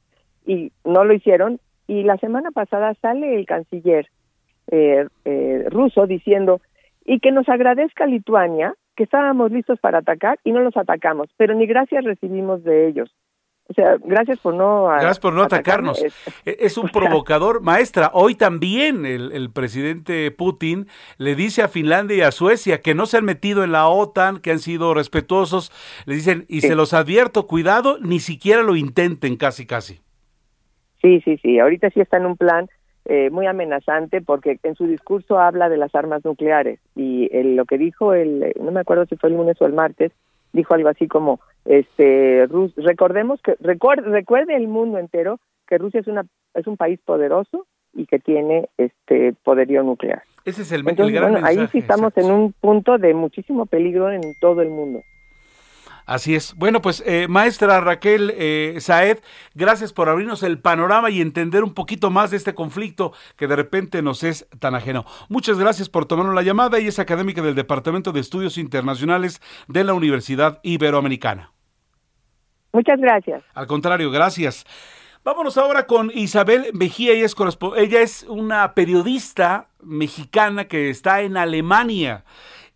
Y 0.46 0.72
no 0.84 1.04
lo 1.04 1.12
hicieron. 1.12 1.60
Y 1.86 2.02
la 2.02 2.16
semana 2.16 2.50
pasada 2.50 2.94
sale 3.00 3.36
el 3.36 3.46
canciller 3.46 4.08
eh, 4.68 5.06
eh, 5.24 5.66
ruso 5.70 6.06
diciendo 6.06 6.60
y 7.04 7.20
que 7.20 7.30
nos 7.30 7.48
agradezca 7.48 8.06
Lituania 8.06 8.74
que 8.96 9.04
estábamos 9.04 9.52
listos 9.52 9.78
para 9.78 9.98
atacar 9.98 10.40
y 10.42 10.50
no 10.50 10.60
los 10.60 10.76
atacamos, 10.76 11.28
pero 11.36 11.54
ni 11.54 11.66
gracias 11.66 12.02
recibimos 12.02 12.64
de 12.64 12.88
ellos. 12.88 13.14
O 13.68 13.74
sea, 13.74 13.96
gracias 14.04 14.38
por 14.38 14.54
no... 14.54 14.84
Gracias 14.84 15.18
por 15.18 15.32
no 15.32 15.42
atacarnos. 15.42 16.00
Es, 16.02 16.14
E- 16.44 16.56
Es 16.60 16.78
un 16.78 16.88
provocador, 16.92 17.62
maestra. 17.62 18.10
Hoy 18.14 18.36
también 18.36 19.04
el, 19.04 19.32
el 19.32 19.50
presidente 19.50 20.30
Putin 20.30 20.86
le 21.18 21.34
dice 21.34 21.62
a 21.62 21.68
Finlandia 21.68 22.16
y 22.16 22.20
a 22.20 22.30
Suecia 22.30 22.80
que 22.80 22.94
no 22.94 23.06
se 23.06 23.16
han 23.16 23.24
metido 23.24 23.64
en 23.64 23.72
la 23.72 23.88
OTAN, 23.88 24.38
que 24.38 24.52
han 24.52 24.60
sido 24.60 24.94
respetuosos. 24.94 25.72
Le 26.06 26.14
dicen, 26.14 26.44
y 26.48 26.60
se 26.60 26.76
los 26.76 26.94
advierto, 26.94 27.48
cuidado, 27.48 27.98
ni 28.00 28.20
siquiera 28.20 28.62
lo 28.62 28.76
intenten 28.76 29.36
casi, 29.36 29.66
casi. 29.66 30.00
Sí, 31.02 31.20
sí, 31.24 31.36
sí. 31.42 31.58
Ahorita 31.58 31.90
sí 31.90 32.00
está 32.00 32.16
en 32.18 32.26
un 32.26 32.36
plan 32.36 32.68
eh, 33.04 33.30
muy 33.30 33.46
amenazante 33.46 34.20
porque 34.20 34.58
en 34.62 34.74
su 34.74 34.86
discurso 34.86 35.38
habla 35.38 35.68
de 35.68 35.76
las 35.76 35.94
armas 35.94 36.24
nucleares 36.24 36.78
y 36.94 37.28
el- 37.36 37.56
lo 37.56 37.64
que 37.64 37.78
dijo 37.78 38.14
el, 38.14 38.52
no 38.60 38.70
me 38.72 38.80
acuerdo 38.80 39.06
si 39.06 39.16
fue 39.16 39.28
el 39.30 39.36
lunes 39.36 39.60
o 39.60 39.66
el 39.66 39.72
martes, 39.72 40.12
dijo 40.56 40.74
algo 40.74 40.88
así 40.88 41.06
como, 41.06 41.38
este, 41.64 42.46
Rus- 42.48 42.74
recordemos 42.76 43.40
que 43.42 43.54
recuerde, 43.60 44.08
recuerde 44.10 44.56
el 44.56 44.66
mundo 44.66 44.98
entero 44.98 45.38
que 45.68 45.78
Rusia 45.78 46.00
es 46.00 46.06
una 46.08 46.24
es 46.54 46.66
un 46.66 46.76
país 46.76 46.98
poderoso 47.04 47.66
y 47.94 48.06
que 48.06 48.18
tiene 48.18 48.68
este 48.78 49.34
poderío 49.44 49.82
nuclear. 49.82 50.22
Ese 50.44 50.62
es 50.62 50.72
el, 50.72 50.80
el 50.80 50.88
Entonces, 50.88 51.14
gran 51.14 51.32
bueno, 51.32 51.46
ahí 51.46 51.56
sí 51.72 51.78
estamos 51.78 52.16
en 52.16 52.30
un 52.30 52.52
punto 52.52 52.98
de 52.98 53.14
muchísimo 53.14 53.66
peligro 53.66 54.10
en 54.10 54.22
todo 54.40 54.62
el 54.62 54.70
mundo. 54.70 55.00
Así 56.06 56.36
es. 56.36 56.54
Bueno, 56.54 56.80
pues 56.80 57.02
eh, 57.04 57.26
maestra 57.28 57.80
Raquel 57.80 58.32
eh, 58.36 58.76
Saed, 58.78 59.18
gracias 59.54 59.92
por 59.92 60.08
abrirnos 60.08 60.44
el 60.44 60.60
panorama 60.60 61.10
y 61.10 61.20
entender 61.20 61.64
un 61.64 61.74
poquito 61.74 62.10
más 62.10 62.30
de 62.30 62.36
este 62.36 62.54
conflicto 62.54 63.12
que 63.36 63.48
de 63.48 63.56
repente 63.56 64.02
nos 64.02 64.22
es 64.22 64.46
tan 64.60 64.76
ajeno. 64.76 65.04
Muchas 65.28 65.58
gracias 65.58 65.88
por 65.88 66.06
tomarnos 66.06 66.34
la 66.34 66.42
llamada 66.42 66.78
y 66.78 66.86
es 66.86 67.00
académica 67.00 67.42
del 67.42 67.56
Departamento 67.56 68.12
de 68.12 68.20
Estudios 68.20 68.56
Internacionales 68.56 69.42
de 69.66 69.82
la 69.82 69.94
Universidad 69.94 70.60
Iberoamericana. 70.62 71.50
Muchas 72.72 73.00
gracias. 73.00 73.42
Al 73.54 73.66
contrario, 73.66 74.10
gracias. 74.12 74.64
Vámonos 75.24 75.58
ahora 75.58 75.86
con 75.88 76.12
Isabel 76.14 76.66
Mejía, 76.72 77.14
ella 77.14 77.24
es, 77.26 77.34
ella 77.76 78.00
es 78.00 78.22
una 78.28 78.74
periodista 78.74 79.70
mexicana 79.82 80.66
que 80.68 80.88
está 80.88 81.22
en 81.22 81.36
Alemania. 81.36 82.24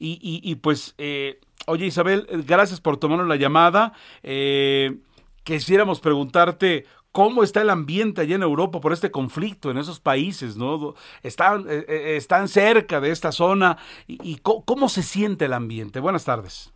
Y, 0.01 0.19
y- 0.21 0.41
y, 0.51 0.55
pues, 0.57 0.95
eh, 0.99 1.39
oye 1.71 1.87
Isabel, 1.87 2.27
eh, 2.29 2.43
gracias 2.47 2.81
por 2.81 2.99
tomarnos 2.99 3.29
la 3.29 3.37
llamada. 3.37 3.93
Eh, 4.23 4.99
quisiéramos 5.45 6.01
preguntarte 6.01 6.85
cómo 7.13 7.43
está 7.43 7.63
el 7.63 7.71
ambiente 7.71 8.21
allá 8.21 8.37
en 8.37 8.43
Europa 8.43 8.81
por 8.81 8.93
este 8.93 9.11
conflicto 9.11 9.71
en 9.71 9.79
esos 9.79 10.01
países, 10.01 10.57
¿no? 10.57 10.95
Están, 11.23 11.67
eh, 11.69 11.85
eh, 11.89 12.17
están 12.17 12.49
cerca 12.49 13.01
de 13.01 13.11
esta 13.11 13.33
zona 13.33 13.77
y, 14.07 14.41
cómo 14.43 14.89
se 14.89 15.03
siente 15.03 15.47
el 15.47 15.53
ambiente. 15.53 16.01
Buenas 16.01 16.25
tardes. 16.25 16.73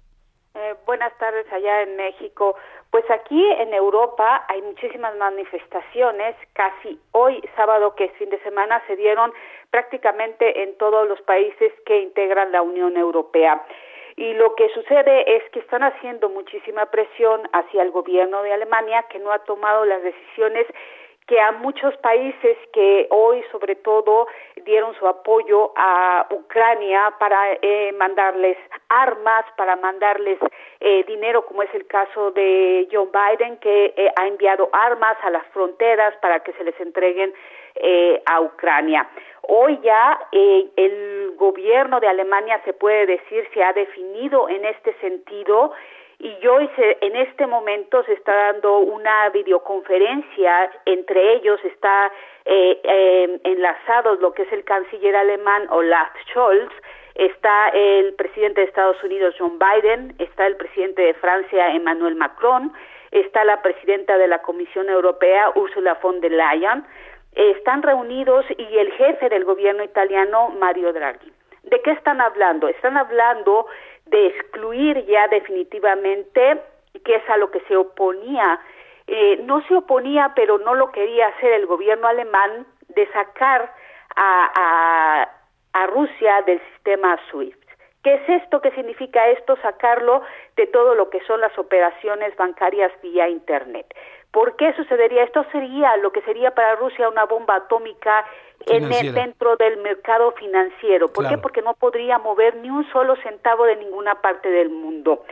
Eh, 0.55 0.75
buenas 0.87 1.17
tardes 1.19 1.47
allá 1.53 1.83
en 1.83 1.97
México. 1.97 2.57
Pues 2.91 3.05
aquí 3.11 3.45
en 3.59 3.75
Europa 3.75 4.45
hay 4.49 4.63
muchísimas 4.63 5.17
manifestaciones. 5.17 6.37
Casi 6.53 6.99
hoy, 7.11 7.43
sábado, 7.57 7.95
que 7.97 8.05
es 8.05 8.13
fin 8.13 8.31
de 8.31 8.41
semana, 8.43 8.81
se 8.87 8.95
dieron 8.95 9.33
prácticamente 9.71 10.63
en 10.63 10.79
todos 10.79 11.09
los 11.09 11.21
países 11.23 11.73
que 11.87 12.01
integran 12.01 12.53
la 12.53 12.63
Unión 12.63 12.97
Europea. 12.97 13.65
Y 14.17 14.35
lo 14.35 14.55
que 14.55 14.69
sucede 14.71 15.37
es 15.37 15.43
que 15.51 15.61
están 15.61 15.83
haciendo 15.83 16.29
muchísima 16.29 16.87
presión 16.87 17.49
hacia 17.53 17.83
el 17.83 17.91
gobierno 17.91 18.43
de 18.43 18.53
Alemania, 18.53 19.05
que 19.11 19.19
no 19.19 19.33
ha 19.33 19.41
tomado 19.41 19.85
las 19.85 20.03
decisiones 20.03 20.67
que 21.27 21.41
a 21.41 21.53
muchos 21.53 21.97
países 21.99 22.57
que 22.73 23.07
hoy 23.11 23.43
sobre 23.51 23.77
todo 23.77 24.27
dieron 24.65 24.95
su 24.97 25.07
apoyo 25.07 25.73
a 25.75 26.27
Ucrania 26.31 27.15
para 27.19 27.55
eh, 27.63 27.93
mandarles 27.99 28.59
armas, 28.89 29.45
para 29.57 29.77
mandarles 29.77 30.39
eh, 30.81 31.03
dinero, 31.07 31.47
como 31.47 31.63
es 31.63 31.75
el 31.75 31.87
caso 31.87 32.31
de 32.33 32.87
Joe 32.93 33.09
Biden, 33.11 33.57
que 33.59 33.95
eh, 33.97 34.13
ha 34.17 34.27
enviado 34.27 34.69
armas 34.73 35.17
a 35.23 35.31
las 35.31 35.47
fronteras 35.47 36.15
para 36.21 36.41
que 36.41 36.53
se 36.53 36.65
les 36.65 36.79
entreguen 36.79 37.33
eh, 37.77 38.23
a 38.27 38.41
Ucrania. 38.41 39.09
Hoy 39.49 39.79
ya 39.83 40.19
eh, 40.33 40.67
el 40.77 41.35
gobierno 41.37 42.01
de 42.01 42.09
Alemania 42.09 42.61
se 42.65 42.73
puede 42.73 43.07
decir 43.07 43.47
se 43.53 43.63
ha 43.63 43.73
definido 43.73 44.49
en 44.49 44.65
este 44.65 44.95
sentido 45.01 45.73
y 46.19 46.47
hoy 46.47 46.71
se, 46.77 46.97
en 47.01 47.17
este 47.17 47.47
momento 47.47 48.03
se 48.05 48.15
está 48.15 48.35
dando 48.35 48.79
una 48.79 49.29
videoconferencia 49.31 50.71
entre 50.87 51.35
ellos 51.35 51.61
está 51.65 52.11
eh, 52.45 52.81
eh, 52.83 53.41
enlazados 53.45 54.21
lo 54.21 54.33
que 54.33 54.43
es 54.43 54.53
el 54.53 54.65
canciller 54.65 55.17
alemán 55.17 55.67
Olaf 55.71 56.09
Scholz 56.31 56.73
está 57.15 57.69
el 57.71 58.15
presidente 58.15 58.61
de 58.61 58.69
Estados 58.69 59.03
Unidos 59.03 59.35
John 59.39 59.59
Biden 59.59 60.15
está 60.19 60.47
el 60.47 60.57
presidente 60.57 61.03
de 61.03 61.15
Francia 61.15 61.75
Emmanuel 61.75 62.15
Macron 62.15 62.73
está 63.11 63.45
la 63.45 63.61
presidenta 63.61 64.17
de 64.17 64.29
la 64.29 64.41
Comisión 64.41 64.89
Europea 64.89 65.51
Ursula 65.55 65.99
von 66.01 66.21
der 66.21 66.33
Leyen 66.33 66.85
están 67.35 67.83
reunidos 67.83 68.45
y 68.57 68.79
el 68.79 68.93
jefe 68.93 69.29
del 69.29 69.45
gobierno 69.45 69.83
italiano 69.85 70.51
Mario 70.51 70.93
Draghi 70.93 71.33
¿De 71.65 71.81
qué 71.81 71.93
están 71.93 72.21
hablando? 72.21 72.69
Están 72.69 72.97
hablando 72.97 73.67
de 74.07 74.27
excluir 74.27 75.05
ya 75.07 75.29
definitivamente, 75.29 76.61
que 77.05 77.17
es 77.17 77.31
a 77.31 77.39
lo 77.39 77.51
que 77.51 77.61
se 77.61 77.77
oponía, 77.77 78.61
eh, 79.07 79.39
no 79.45 79.63
se 79.67 79.75
oponía, 79.75 80.33
pero 80.37 80.59
no 80.59 80.75
lo 80.75 80.93
quería 80.93 81.29
hacer 81.29 81.53
el 81.53 81.67
gobierno 81.67 82.07
alemán, 82.07 82.67
de 82.89 83.11
sacar 83.13 83.73
a, 84.15 84.51
a, 84.55 85.31
a 85.73 85.87
Rusia 85.87 86.43
del 86.43 86.61
sistema 86.73 87.19
SWIFT. 87.31 87.65
¿Qué 88.03 88.15
es 88.15 88.43
esto? 88.43 88.61
¿Qué 88.61 88.71
significa 88.73 89.27
esto? 89.29 89.57
Sacarlo 89.63 90.23
de 90.57 90.67
todo 90.67 90.95
lo 90.95 91.09
que 91.09 91.21
son 91.21 91.41
las 91.41 91.59
operaciones 91.59 92.37
bancarias 92.37 92.93
vía 93.03 93.29
Internet. 93.31 93.87
¿Por 94.35 94.57
qué 94.57 94.73
sucedería? 94.73 95.23
Esto 95.23 95.47
sería 95.53 95.97
lo 95.99 96.11
que 96.11 96.21
sería 96.23 96.51
para 96.51 96.75
Rusia 96.75 97.09
una 97.09 97.25
bomba 97.25 97.55
atómica 97.55 98.25
en 98.67 98.93
el, 98.93 99.15
dentro 99.15 99.55
del 99.55 99.77
mercado 99.77 100.33
financiero. 100.33 101.07
¿Por 101.07 101.23
Claro. 101.23 101.37
qué? 101.37 101.41
Porque 101.41 101.63
no 101.63 101.75
podría 101.75 102.19
mover 102.19 102.57
ni 102.57 102.69
un 102.69 102.85
solo 102.91 103.15
centavo 103.23 103.65
de 103.65 103.77
ninguna 103.77 104.17
parte 104.17 104.51
del 104.51 104.71
mundo. 104.71 105.25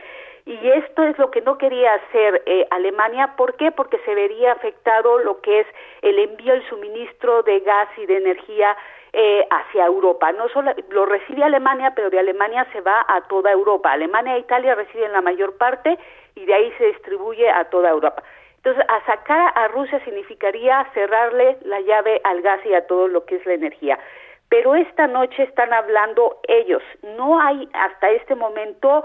Y 0.45 0.69
esto 0.69 1.03
es 1.03 1.17
lo 1.19 1.31
que 1.31 1.41
no 1.41 1.57
quería 1.57 1.95
hacer 1.95 2.43
eh, 2.45 2.65
Alemania. 2.71 3.35
¿Por 3.35 3.55
qué? 3.57 3.71
Porque 3.71 3.97
se 4.05 4.15
vería 4.15 4.53
afectado 4.53 5.19
lo 5.19 5.41
que 5.41 5.59
es 5.59 5.67
el 6.01 6.17
envío, 6.19 6.53
el 6.53 6.65
suministro 6.69 7.43
de 7.43 7.59
gas 7.59 7.89
y 7.97 8.05
de 8.05 8.15
energía 8.15 8.77
eh, 9.11 9.45
hacia 9.49 9.85
Europa. 9.85 10.31
No 10.31 10.47
solo 10.47 10.71
lo 10.91 11.05
recibe 11.05 11.43
Alemania, 11.43 11.91
pero 11.93 12.09
de 12.09 12.19
Alemania 12.19 12.65
se 12.71 12.79
va 12.79 13.05
a 13.05 13.19
toda 13.27 13.51
Europa. 13.51 13.91
Alemania 13.91 14.37
e 14.37 14.39
Italia 14.39 14.75
reciben 14.75 15.11
la 15.11 15.21
mayor 15.21 15.57
parte 15.57 15.99
y 16.35 16.45
de 16.45 16.53
ahí 16.53 16.71
se 16.77 16.85
distribuye 16.85 17.49
a 17.49 17.65
toda 17.65 17.89
Europa. 17.89 18.23
Entonces, 18.63 18.85
a 18.87 19.05
sacar 19.05 19.51
a 19.55 19.67
Rusia 19.67 19.99
significaría 20.05 20.87
cerrarle 20.93 21.57
la 21.63 21.81
llave 21.81 22.21
al 22.23 22.41
gas 22.41 22.65
y 22.65 22.73
a 22.73 22.87
todo 22.87 23.09
lo 23.09 23.25
que 23.25 23.35
es 23.35 23.45
la 23.45 23.55
energía. 23.55 23.99
Pero 24.47 24.75
esta 24.75 25.05
noche 25.07 25.43
están 25.43 25.73
hablando 25.73 26.39
ellos. 26.47 26.81
No 27.17 27.41
hay 27.41 27.67
hasta 27.73 28.11
este 28.11 28.35
momento 28.35 29.03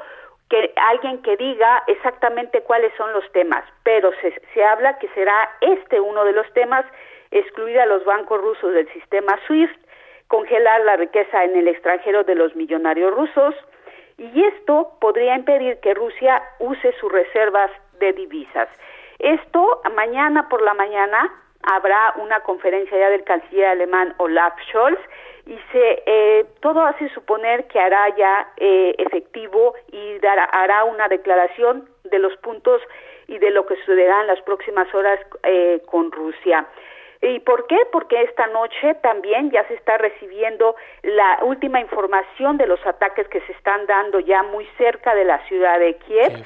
que 0.48 0.72
alguien 0.76 1.22
que 1.22 1.36
diga 1.36 1.82
exactamente 1.89 2.60
cuáles 2.62 2.93
son 2.97 3.12
los 3.12 3.28
temas, 3.32 3.64
pero 3.82 4.12
se, 4.20 4.32
se 4.55 4.64
habla 4.64 4.97
que 4.98 5.09
será 5.09 5.51
este 5.60 6.01
uno 6.01 6.24
de 6.24 6.32
los 6.32 6.51
temas, 6.52 6.85
excluir 7.32 7.80
a 7.80 7.86
los 7.86 8.05
bancos 8.05 8.40
rusos 8.40 8.72
del 8.72 8.89
sistema 8.93 9.40
SWIFT, 9.48 9.76
congelar 10.28 10.82
la 10.82 10.97
riqueza 10.97 11.43
en 11.43 11.56
el 11.56 11.66
extranjero 11.66 12.22
de 12.22 12.36
los 12.36 12.55
millonarios 12.55 13.12
rusos, 13.12 13.56
y 14.18 14.44
esto 14.44 14.93
podría 15.01 15.35
impedir 15.35 15.80
que 15.80 15.94
Rusia 15.94 16.43
use 16.60 16.93
sus 17.01 17.10
reservas 17.10 17.70
de 17.98 18.12
divisas. 18.12 18.68
Esto 19.19 19.81
mañana 19.95 20.49
por 20.49 20.62
la 20.62 20.74
mañana 20.74 21.32
habrá 21.62 22.15
una 22.16 22.40
conferencia 22.40 22.97
ya 22.97 23.11
del 23.11 23.24
canciller 23.24 23.66
alemán 23.66 24.15
Olaf 24.19 24.55
Scholz 24.70 24.99
y 25.47 25.59
se 25.73 26.03
eh, 26.07 26.47
todo 26.61 26.82
hace 26.82 27.09
suponer 27.11 27.66
que 27.69 27.81
hará 27.81 28.15
ya 28.16 28.53
eh, 28.59 28.95
efectivo 28.99 29.74
y 29.90 30.19
dará, 30.19 30.45
hará 30.45 30.85
una 30.85 31.09
declaración 31.09 31.89
de 32.05 32.19
los 32.19 32.36
puntos 32.36 32.81
y 33.27 33.39
de 33.39 33.51
lo 33.51 33.66
que 33.66 33.77
sucederá 33.77 34.20
en 34.20 34.27
las 34.28 34.40
próximas 34.43 34.93
horas 34.95 35.19
eh, 35.43 35.82
con 35.86 36.12
Rusia. 36.12 36.66
¿Y 37.20 37.40
por 37.40 37.66
qué? 37.66 37.77
Porque 37.90 38.23
esta 38.23 38.47
noche 38.49 38.95
también 39.03 39.51
ya 39.51 39.66
se 39.66 39.74
está 39.74 39.99
recibiendo 39.99 40.77
la 41.03 41.40
última 41.43 41.81
información 41.81 42.59
de 42.59 42.66
los 42.66 42.85
ataques 42.86 43.27
que 43.28 43.40
se 43.40 43.53
están 43.53 43.86
dando 43.86 44.20
ya 44.20 44.45
muy 44.45 44.65
cerca 44.77 45.16
de 45.16 45.24
la 45.24 45.39
ciudad 45.49 45.81
de 45.81 45.97
Kiev. 45.97 46.45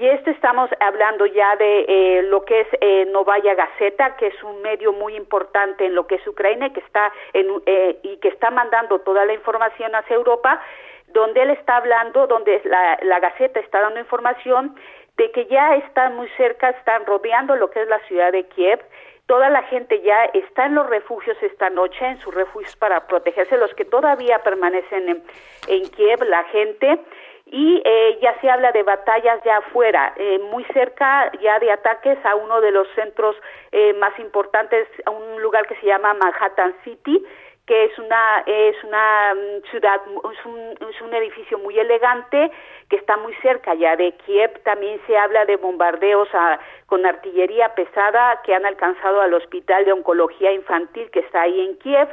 y 0.00 0.06
esto 0.06 0.30
estamos 0.30 0.70
hablando 0.80 1.26
ya 1.26 1.54
de 1.56 1.84
eh, 1.86 2.22
lo 2.22 2.44
que 2.46 2.60
es 2.60 2.68
eh, 2.80 3.04
Novaya 3.10 3.54
Gazeta, 3.54 4.16
que 4.16 4.28
es 4.28 4.42
un 4.42 4.62
medio 4.62 4.94
muy 4.94 5.16
importante 5.16 5.84
en 5.84 5.94
lo 5.94 6.06
que 6.06 6.14
es 6.14 6.26
Ucrania 6.26 6.72
que 6.72 6.80
está 6.80 7.12
en, 7.34 7.62
eh, 7.66 7.98
y 8.02 8.16
que 8.16 8.28
está 8.28 8.50
mandando 8.50 9.00
toda 9.00 9.26
la 9.26 9.34
información 9.34 9.94
hacia 9.94 10.16
Europa, 10.16 10.62
donde 11.08 11.42
él 11.42 11.50
está 11.50 11.76
hablando, 11.76 12.26
donde 12.26 12.62
la, 12.64 12.98
la 13.02 13.20
Gaceta 13.20 13.60
está 13.60 13.80
dando 13.80 14.00
información 14.00 14.76
de 15.18 15.30
que 15.30 15.46
ya 15.46 15.76
están 15.76 16.16
muy 16.16 16.28
cerca, 16.36 16.70
están 16.70 17.04
rodeando 17.04 17.56
lo 17.56 17.70
que 17.70 17.82
es 17.82 17.88
la 17.88 17.98
ciudad 18.00 18.32
de 18.32 18.44
Kiev 18.48 18.80
Toda 19.26 19.50
la 19.50 19.62
gente 19.64 20.00
ya 20.02 20.24
está 20.26 20.66
en 20.66 20.76
los 20.76 20.88
refugios 20.88 21.36
esta 21.42 21.68
noche, 21.68 22.06
en 22.06 22.18
sus 22.20 22.32
refugios 22.32 22.76
para 22.76 23.08
protegerse, 23.08 23.56
los 23.56 23.74
que 23.74 23.84
todavía 23.84 24.38
permanecen 24.44 25.22
en, 25.66 25.88
Kiev, 25.90 26.22
la 26.22 26.44
gente, 26.44 27.00
y 27.46 27.82
eh, 27.84 28.18
ya 28.22 28.40
se 28.40 28.48
habla 28.48 28.70
de 28.70 28.84
batallas 28.84 29.40
ya 29.44 29.58
afuera, 29.58 30.14
eh, 30.16 30.38
muy 30.50 30.64
cerca 30.72 31.32
ya 31.40 31.58
de 31.58 31.72
ataques 31.72 32.18
a 32.24 32.36
uno 32.36 32.60
de 32.60 32.70
los 32.70 32.86
centros 32.94 33.34
eh, 33.72 33.94
más 33.94 34.16
importantes, 34.20 34.86
a 35.06 35.10
un 35.10 35.42
lugar 35.42 35.66
que 35.66 35.74
se 35.76 35.86
llama 35.86 36.14
Manhattan 36.14 36.74
City, 36.84 37.24
que 37.66 37.84
es 37.84 37.98
una 37.98 38.44
es 38.46 38.82
una 38.84 39.34
mm, 39.34 39.70
ciudad 39.70 40.00
es 40.32 40.46
un, 40.46 40.58
es 40.88 41.00
un 41.02 41.14
edificio 41.14 41.58
muy 41.58 41.78
elegante 41.78 42.50
que 42.88 42.96
está 42.96 43.16
muy 43.16 43.34
cerca 43.42 43.74
ya 43.74 43.96
de 43.96 44.12
Kiev. 44.24 44.62
También 44.62 45.00
se 45.06 45.18
habla 45.18 45.44
de 45.44 45.56
bombardeos 45.56 46.28
con 46.86 47.04
artillería 47.04 47.74
pesada 47.74 48.40
que 48.44 48.54
han 48.54 48.64
alcanzado 48.64 49.20
al 49.20 49.34
hospital 49.34 49.84
de 49.84 49.92
oncología 49.92 50.52
infantil 50.52 51.10
que 51.10 51.20
está 51.20 51.42
ahí 51.42 51.60
en 51.60 51.76
Kiev 51.78 52.08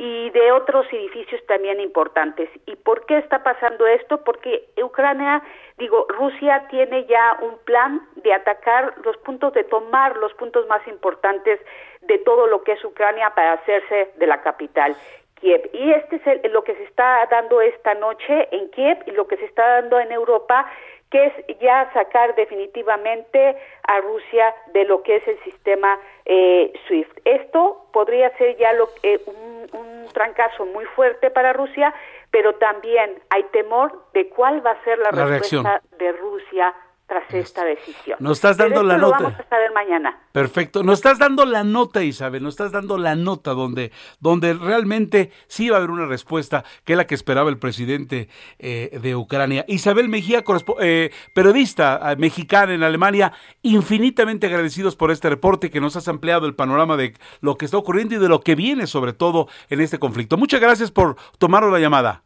y 0.00 0.30
de 0.30 0.52
otros 0.52 0.86
edificios 0.92 1.44
también 1.48 1.80
importantes. 1.80 2.48
¿Y 2.66 2.76
por 2.76 3.04
qué 3.06 3.18
está 3.18 3.42
pasando 3.42 3.84
esto? 3.84 4.22
Porque 4.22 4.68
Ucrania, 4.80 5.42
digo, 5.76 6.06
Rusia 6.08 6.68
tiene 6.70 7.04
ya 7.06 7.36
un 7.42 7.58
plan 7.64 8.06
de 8.14 8.32
atacar 8.32 8.94
los 9.04 9.16
puntos, 9.18 9.52
de 9.54 9.64
tomar 9.64 10.16
los 10.18 10.32
puntos 10.34 10.68
más 10.68 10.86
importantes 10.86 11.58
de 12.02 12.18
todo 12.18 12.46
lo 12.46 12.62
que 12.62 12.72
es 12.72 12.84
Ucrania 12.84 13.30
para 13.34 13.54
hacerse 13.54 14.12
de 14.16 14.26
la 14.28 14.40
capital. 14.40 14.94
Kiev. 15.40 15.68
Y 15.72 15.92
este 15.92 16.20
es 16.24 16.52
lo 16.52 16.62
que 16.64 16.74
se 16.74 16.84
está 16.84 17.26
dando 17.30 17.60
esta 17.60 17.94
noche 17.94 18.48
en 18.50 18.70
Kiev 18.70 18.98
y 19.06 19.12
lo 19.12 19.26
que 19.26 19.36
se 19.36 19.44
está 19.44 19.80
dando 19.80 19.98
en 19.98 20.12
Europa, 20.12 20.70
que 21.10 21.26
es 21.26 21.58
ya 21.60 21.90
sacar 21.92 22.34
definitivamente 22.34 23.56
a 23.84 24.00
Rusia 24.00 24.54
de 24.72 24.84
lo 24.84 25.02
que 25.02 25.16
es 25.16 25.28
el 25.28 25.38
sistema 25.44 25.98
eh, 26.24 26.72
SWIFT. 26.86 27.20
Esto 27.24 27.86
podría 27.92 28.36
ser 28.36 28.56
ya 28.56 28.72
lo, 28.74 28.88
eh, 29.02 29.20
un, 29.26 29.68
un 29.72 30.08
trancazo 30.12 30.66
muy 30.66 30.84
fuerte 30.84 31.30
para 31.30 31.52
Rusia, 31.52 31.94
pero 32.30 32.54
también 32.56 33.22
hay 33.30 33.44
temor 33.44 34.04
de 34.12 34.28
cuál 34.28 34.64
va 34.64 34.72
a 34.72 34.84
ser 34.84 34.98
la, 34.98 35.10
respuesta 35.10 35.82
de 35.98 36.12
Rusia 36.12 36.74
tras 37.08 37.32
esta 37.32 37.64
decisión. 37.64 38.18
Nos 38.20 38.36
estás 38.36 38.58
dando 38.58 38.82
la 38.82 38.98
lo 38.98 39.08
nota. 39.08 39.24
Vamos 39.24 39.40
a 39.40 39.48
saber 39.48 39.72
mañana. 39.72 40.20
Perfecto. 40.30 40.82
Nos 40.82 40.98
estás 40.98 41.18
dando 41.18 41.46
la 41.46 41.64
nota, 41.64 42.02
Isabel. 42.04 42.42
Nos 42.42 42.52
estás 42.52 42.70
dando 42.70 42.98
la 42.98 43.16
nota 43.16 43.52
donde, 43.52 43.92
donde 44.20 44.52
realmente 44.52 45.32
sí 45.46 45.70
va 45.70 45.76
a 45.76 45.78
haber 45.78 45.90
una 45.90 46.06
respuesta 46.06 46.64
que 46.84 46.92
es 46.92 46.96
la 46.98 47.06
que 47.06 47.14
esperaba 47.14 47.48
el 47.48 47.58
presidente 47.58 48.28
eh, 48.58 48.98
de 49.00 49.16
Ucrania. 49.16 49.64
Isabel 49.68 50.10
Mejía, 50.10 50.44
eh, 50.80 51.10
periodista 51.34 52.12
eh, 52.12 52.16
mexicana 52.16 52.74
en 52.74 52.82
Alemania, 52.82 53.32
infinitamente 53.62 54.46
agradecidos 54.46 54.94
por 54.94 55.10
este 55.10 55.30
reporte 55.30 55.70
que 55.70 55.80
nos 55.80 55.96
has 55.96 56.08
ampliado 56.08 56.46
el 56.46 56.54
panorama 56.54 56.98
de 56.98 57.14
lo 57.40 57.56
que 57.56 57.64
está 57.64 57.78
ocurriendo 57.78 58.16
y 58.16 58.18
de 58.18 58.28
lo 58.28 58.40
que 58.40 58.54
viene 58.54 58.86
sobre 58.86 59.14
todo 59.14 59.48
en 59.70 59.80
este 59.80 59.98
conflicto. 59.98 60.36
Muchas 60.36 60.60
gracias 60.60 60.90
por 60.90 61.16
tomar 61.38 61.64
la 61.64 61.78
llamada. 61.78 62.22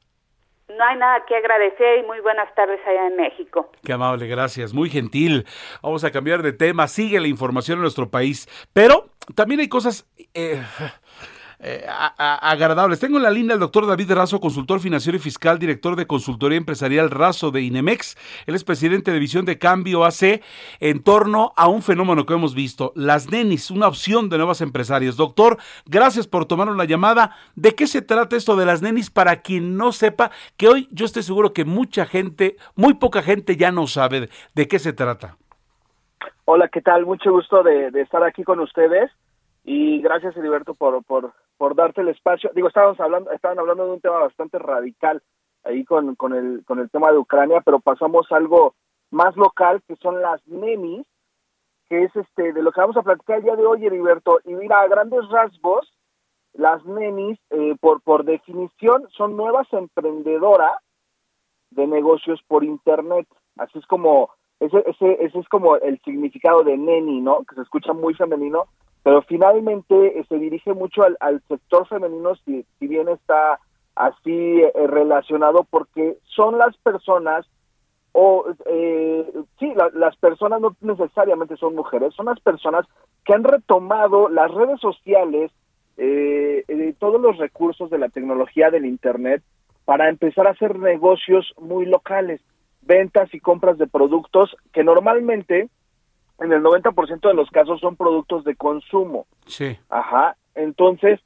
No 0.76 0.84
hay 0.84 0.96
nada 0.96 1.24
que 1.26 1.36
agradecer 1.36 1.98
y 2.00 2.06
muy 2.06 2.20
buenas 2.20 2.54
tardes 2.54 2.80
allá 2.86 3.06
en 3.08 3.16
México. 3.16 3.70
Qué 3.84 3.92
amable, 3.92 4.26
gracias, 4.26 4.72
muy 4.72 4.90
gentil. 4.90 5.46
Vamos 5.82 6.04
a 6.04 6.10
cambiar 6.10 6.42
de 6.42 6.52
tema, 6.52 6.88
sigue 6.88 7.20
la 7.20 7.28
información 7.28 7.78
en 7.78 7.82
nuestro 7.82 8.10
país, 8.10 8.48
pero 8.72 9.10
también 9.34 9.60
hay 9.60 9.68
cosas... 9.68 10.08
Eh, 10.34 10.62
eh, 11.64 11.86
agradables. 12.18 12.98
Tengo 12.98 13.18
en 13.18 13.22
la 13.22 13.30
línea 13.30 13.54
al 13.54 13.60
doctor 13.60 13.86
David 13.86 14.10
Razo, 14.12 14.40
consultor 14.40 14.80
financiero 14.80 15.16
y 15.16 15.20
fiscal, 15.20 15.60
director 15.60 15.94
de 15.94 16.08
consultoría 16.08 16.58
empresarial 16.58 17.08
Razo 17.08 17.52
de 17.52 17.62
Inemex. 17.62 18.16
Él 18.46 18.56
es 18.56 18.64
presidente 18.64 19.12
de 19.12 19.20
Visión 19.20 19.44
de 19.44 19.58
Cambio 19.58 20.04
AC 20.04 20.42
en 20.80 21.04
torno 21.04 21.52
a 21.56 21.68
un 21.68 21.82
fenómeno 21.82 22.26
que 22.26 22.34
hemos 22.34 22.56
visto, 22.56 22.92
las 22.96 23.30
nenis, 23.30 23.70
una 23.70 23.86
opción 23.86 24.28
de 24.28 24.38
nuevas 24.38 24.60
empresarias. 24.60 25.16
Doctor, 25.16 25.58
gracias 25.86 26.26
por 26.26 26.46
tomar 26.46 26.68
una 26.68 26.84
llamada. 26.84 27.36
¿De 27.54 27.76
qué 27.76 27.86
se 27.86 28.02
trata 28.02 28.34
esto 28.34 28.56
de 28.56 28.66
las 28.66 28.82
nenis 28.82 29.10
para 29.10 29.36
quien 29.36 29.76
no 29.76 29.92
sepa? 29.92 30.32
Que 30.56 30.66
hoy 30.66 30.88
yo 30.90 31.04
estoy 31.04 31.22
seguro 31.22 31.52
que 31.52 31.64
mucha 31.64 32.06
gente, 32.06 32.56
muy 32.74 32.94
poca 32.94 33.22
gente 33.22 33.56
ya 33.56 33.70
no 33.70 33.86
sabe 33.86 34.28
de, 34.54 34.66
qué 34.66 34.80
se 34.80 34.92
trata. 34.92 35.36
Hola, 36.44 36.66
¿qué 36.66 36.80
tal? 36.80 37.06
Mucho 37.06 37.30
gusto 37.30 37.62
de, 37.62 37.92
de 37.92 38.00
estar 38.00 38.24
aquí 38.24 38.42
con 38.42 38.58
ustedes 38.58 39.12
y 39.64 40.00
gracias 40.00 40.36
Heriberto 40.36 40.74
por, 40.74 41.02
por, 41.04 41.32
por 41.56 41.74
darte 41.74 42.00
el 42.00 42.08
espacio. 42.08 42.50
Digo, 42.54 42.68
estábamos 42.68 42.98
hablando, 43.00 43.30
estaban 43.30 43.58
hablando 43.58 43.86
de 43.86 43.92
un 43.92 44.00
tema 44.00 44.18
bastante 44.18 44.58
radical 44.58 45.22
ahí 45.64 45.84
con, 45.84 46.14
con, 46.16 46.34
el, 46.34 46.64
con 46.64 46.78
el 46.80 46.90
tema 46.90 47.12
de 47.12 47.18
Ucrania, 47.18 47.60
pero 47.64 47.80
pasamos 47.80 48.30
a 48.30 48.36
algo 48.36 48.74
más 49.10 49.36
local 49.36 49.82
que 49.86 49.96
son 49.96 50.20
las 50.20 50.44
nenis, 50.48 51.06
que 51.88 52.04
es 52.04 52.16
este 52.16 52.52
de 52.52 52.62
lo 52.62 52.72
que 52.72 52.80
vamos 52.80 52.96
a 52.96 53.02
platicar 53.02 53.38
el 53.38 53.44
día 53.44 53.56
de 53.56 53.66
hoy, 53.66 53.86
Heriberto. 53.86 54.40
Y 54.44 54.54
mira, 54.54 54.80
a 54.80 54.88
grandes 54.88 55.28
rasgos, 55.28 55.92
las 56.54 56.84
nenis, 56.84 57.38
eh, 57.50 57.76
por, 57.80 58.00
por 58.02 58.24
definición, 58.24 59.06
son 59.16 59.36
nuevas 59.36 59.70
emprendedoras 59.72 60.76
de 61.70 61.86
negocios 61.86 62.42
por 62.48 62.64
Internet. 62.64 63.26
Así 63.56 63.78
es 63.78 63.86
como, 63.86 64.30
ese, 64.60 64.82
ese, 64.86 65.24
ese 65.24 65.38
es 65.38 65.48
como 65.48 65.76
el 65.76 66.00
significado 66.02 66.64
de 66.64 66.76
neni, 66.76 67.20
¿no? 67.20 67.44
Que 67.44 67.54
se 67.54 67.62
escucha 67.62 67.92
muy 67.92 68.14
femenino, 68.14 68.64
pero 69.02 69.22
finalmente 69.22 70.18
eh, 70.18 70.24
se 70.28 70.38
dirige 70.38 70.72
mucho 70.74 71.02
al, 71.02 71.16
al 71.20 71.42
sector 71.48 71.86
femenino, 71.88 72.34
si, 72.44 72.64
bien 72.80 73.08
está 73.08 73.58
así 73.94 74.60
eh, 74.62 74.72
relacionado, 74.86 75.66
porque 75.68 76.18
son 76.24 76.58
las 76.58 76.76
personas, 76.78 77.46
o 78.12 78.44
eh, 78.66 79.30
sí, 79.58 79.72
la, 79.74 79.90
las 79.94 80.16
personas 80.16 80.60
no 80.60 80.76
necesariamente 80.80 81.56
son 81.56 81.74
mujeres, 81.74 82.14
son 82.14 82.26
las 82.26 82.40
personas 82.40 82.86
que 83.24 83.34
han 83.34 83.44
retomado 83.44 84.28
las 84.28 84.50
redes 84.52 84.80
sociales, 84.80 85.50
eh, 85.96 86.64
eh, 86.68 86.94
todos 86.98 87.20
los 87.20 87.36
recursos 87.38 87.90
de 87.90 87.98
la 87.98 88.08
tecnología 88.08 88.70
del 88.70 88.86
Internet 88.86 89.42
para 89.84 90.08
empezar 90.08 90.46
a 90.46 90.52
hacer 90.52 90.78
negocios 90.78 91.52
muy 91.60 91.86
locales, 91.86 92.40
ventas 92.82 93.32
y 93.34 93.40
compras 93.40 93.78
de 93.78 93.86
productos 93.86 94.56
que 94.72 94.84
normalmente 94.84 95.68
en 96.42 96.52
el 96.52 96.62
90% 96.62 97.28
de 97.28 97.34
los 97.34 97.50
casos 97.50 97.80
son 97.80 97.96
productos 97.96 98.44
de 98.44 98.56
consumo. 98.56 99.26
Sí. 99.46 99.76
Ajá. 99.88 100.36
Entonces, 100.54 101.20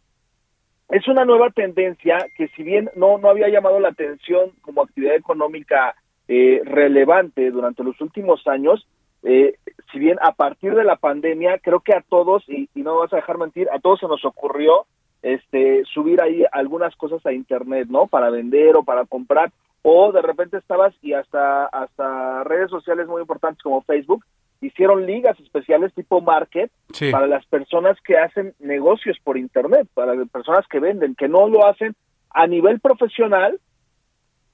es 0.88 1.08
una 1.08 1.24
nueva 1.24 1.50
tendencia 1.50 2.18
que 2.36 2.48
si 2.48 2.62
bien 2.62 2.90
no, 2.94 3.18
no 3.18 3.28
había 3.28 3.48
llamado 3.48 3.80
la 3.80 3.88
atención 3.88 4.52
como 4.62 4.82
actividad 4.82 5.16
económica 5.16 5.96
eh, 6.28 6.60
relevante 6.64 7.50
durante 7.50 7.82
los 7.82 8.00
últimos 8.00 8.46
años, 8.46 8.86
eh, 9.22 9.56
si 9.92 9.98
bien 9.98 10.18
a 10.22 10.32
partir 10.32 10.74
de 10.74 10.84
la 10.84 10.96
pandemia, 10.96 11.58
creo 11.58 11.80
que 11.80 11.94
a 11.94 12.04
todos, 12.08 12.44
y, 12.48 12.68
y 12.74 12.82
no 12.82 12.98
vas 12.98 13.12
a 13.12 13.16
dejar 13.16 13.38
mentir, 13.38 13.68
a 13.72 13.80
todos 13.80 14.00
se 14.00 14.06
nos 14.06 14.24
ocurrió 14.24 14.86
este 15.22 15.82
subir 15.92 16.20
ahí 16.20 16.44
algunas 16.52 16.94
cosas 16.94 17.24
a 17.26 17.32
internet, 17.32 17.88
¿no? 17.90 18.06
Para 18.06 18.30
vender 18.30 18.76
o 18.76 18.84
para 18.84 19.04
comprar, 19.06 19.50
o 19.82 20.12
de 20.12 20.22
repente 20.22 20.56
estabas 20.56 20.94
y 21.02 21.12
hasta, 21.12 21.66
hasta 21.66 22.44
redes 22.44 22.70
sociales 22.70 23.08
muy 23.08 23.22
importantes 23.22 23.62
como 23.62 23.82
Facebook 23.82 24.24
hicieron 24.60 25.06
ligas 25.06 25.38
especiales 25.40 25.92
tipo 25.94 26.20
market 26.20 26.70
Sí. 26.92 27.10
para 27.10 27.26
las 27.26 27.44
personas 27.46 27.98
que 28.02 28.16
hacen 28.16 28.54
negocios 28.58 29.18
por 29.22 29.36
internet, 29.36 29.86
para 29.94 30.14
las 30.14 30.28
personas 30.30 30.66
que 30.68 30.80
venden, 30.80 31.14
que 31.14 31.28
no 31.28 31.48
lo 31.48 31.66
hacen 31.66 31.94
a 32.30 32.46
nivel 32.46 32.80
profesional, 32.80 33.60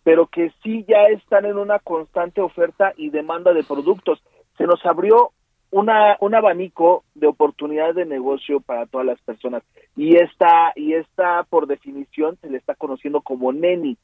pero 0.02 0.26
que 0.26 0.52
sí 0.62 0.84
ya 0.88 1.02
están 1.04 1.44
en 1.44 1.56
una 1.58 1.78
constante 1.78 2.40
oferta 2.40 2.92
y 2.96 3.10
demanda 3.10 3.52
de 3.52 3.62
productos. 3.62 4.22
Se 4.58 4.64
nos 4.64 4.84
abrió 4.84 5.30
una, 5.70 6.16
un 6.20 6.34
abanico 6.34 7.04
de 7.14 7.28
oportunidades 7.28 7.94
de 7.94 8.04
negocio 8.04 8.60
para 8.60 8.86
todas 8.86 9.06
las 9.06 9.20
personas 9.22 9.62
y 9.96 10.16
esta 10.16 10.72
y 10.76 10.94
esta 10.94 11.44
por 11.44 11.66
definición 11.66 12.36
se 12.40 12.50
le 12.50 12.58
está 12.58 12.74
conociendo 12.74 13.22
como 13.22 13.52
neni 13.52 13.96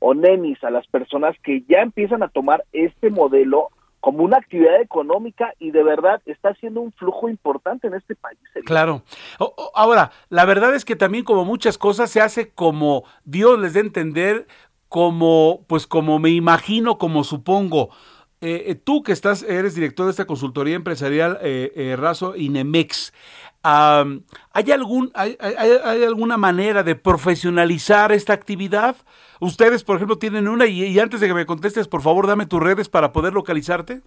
o 0.00 0.12
nenis 0.12 0.62
a 0.64 0.70
las 0.70 0.86
personas 0.88 1.34
que 1.42 1.62
ya 1.68 1.80
empiezan 1.80 2.22
a 2.22 2.28
tomar 2.28 2.64
este 2.72 3.08
modelo 3.08 3.68
como 4.04 4.22
una 4.22 4.36
actividad 4.36 4.82
económica 4.82 5.54
y 5.58 5.70
de 5.70 5.82
verdad 5.82 6.20
está 6.26 6.50
haciendo 6.50 6.82
un 6.82 6.92
flujo 6.92 7.30
importante 7.30 7.86
en 7.86 7.94
este 7.94 8.14
país. 8.14 8.38
Claro. 8.66 9.00
Ahora, 9.74 10.10
la 10.28 10.44
verdad 10.44 10.74
es 10.74 10.84
que 10.84 10.94
también 10.94 11.24
como 11.24 11.46
muchas 11.46 11.78
cosas 11.78 12.10
se 12.10 12.20
hace 12.20 12.50
como 12.50 13.04
Dios 13.24 13.58
les 13.58 13.72
dé 13.72 13.80
entender, 13.80 14.46
como 14.90 15.64
pues 15.68 15.86
como 15.86 16.18
me 16.18 16.28
imagino, 16.28 16.98
como 16.98 17.24
supongo. 17.24 17.88
eh, 18.42 18.64
eh, 18.66 18.74
tú 18.74 19.02
que 19.02 19.12
estás, 19.12 19.42
eres 19.42 19.74
director 19.74 20.04
de 20.04 20.10
esta 20.10 20.26
consultoría 20.26 20.76
empresarial 20.76 21.38
eh, 21.40 21.96
Razo 21.98 22.36
Inemex, 22.36 23.14
¿hay, 23.64 24.70
algún, 24.70 25.10
hay, 25.14 25.36
hay, 25.40 26.04
alguna 26.04 26.36
manera 26.36 26.82
de 26.82 26.94
profesionalizar 26.94 28.12
esta 28.12 28.32
actividad? 28.32 28.96
Ustedes, 29.40 29.82
por 29.82 29.96
ejemplo, 29.96 30.18
tienen 30.18 30.48
una 30.48 30.66
y, 30.66 30.98
antes 30.98 31.20
de 31.20 31.28
que 31.28 31.34
me 31.34 31.46
contestes, 31.46 31.88
por 31.88 32.02
favor, 32.02 32.26
dame 32.26 32.46
tus 32.46 32.62
redes 32.62 32.88
para 32.88 33.12
poder 33.12 33.32
localizarte. 33.32 34.02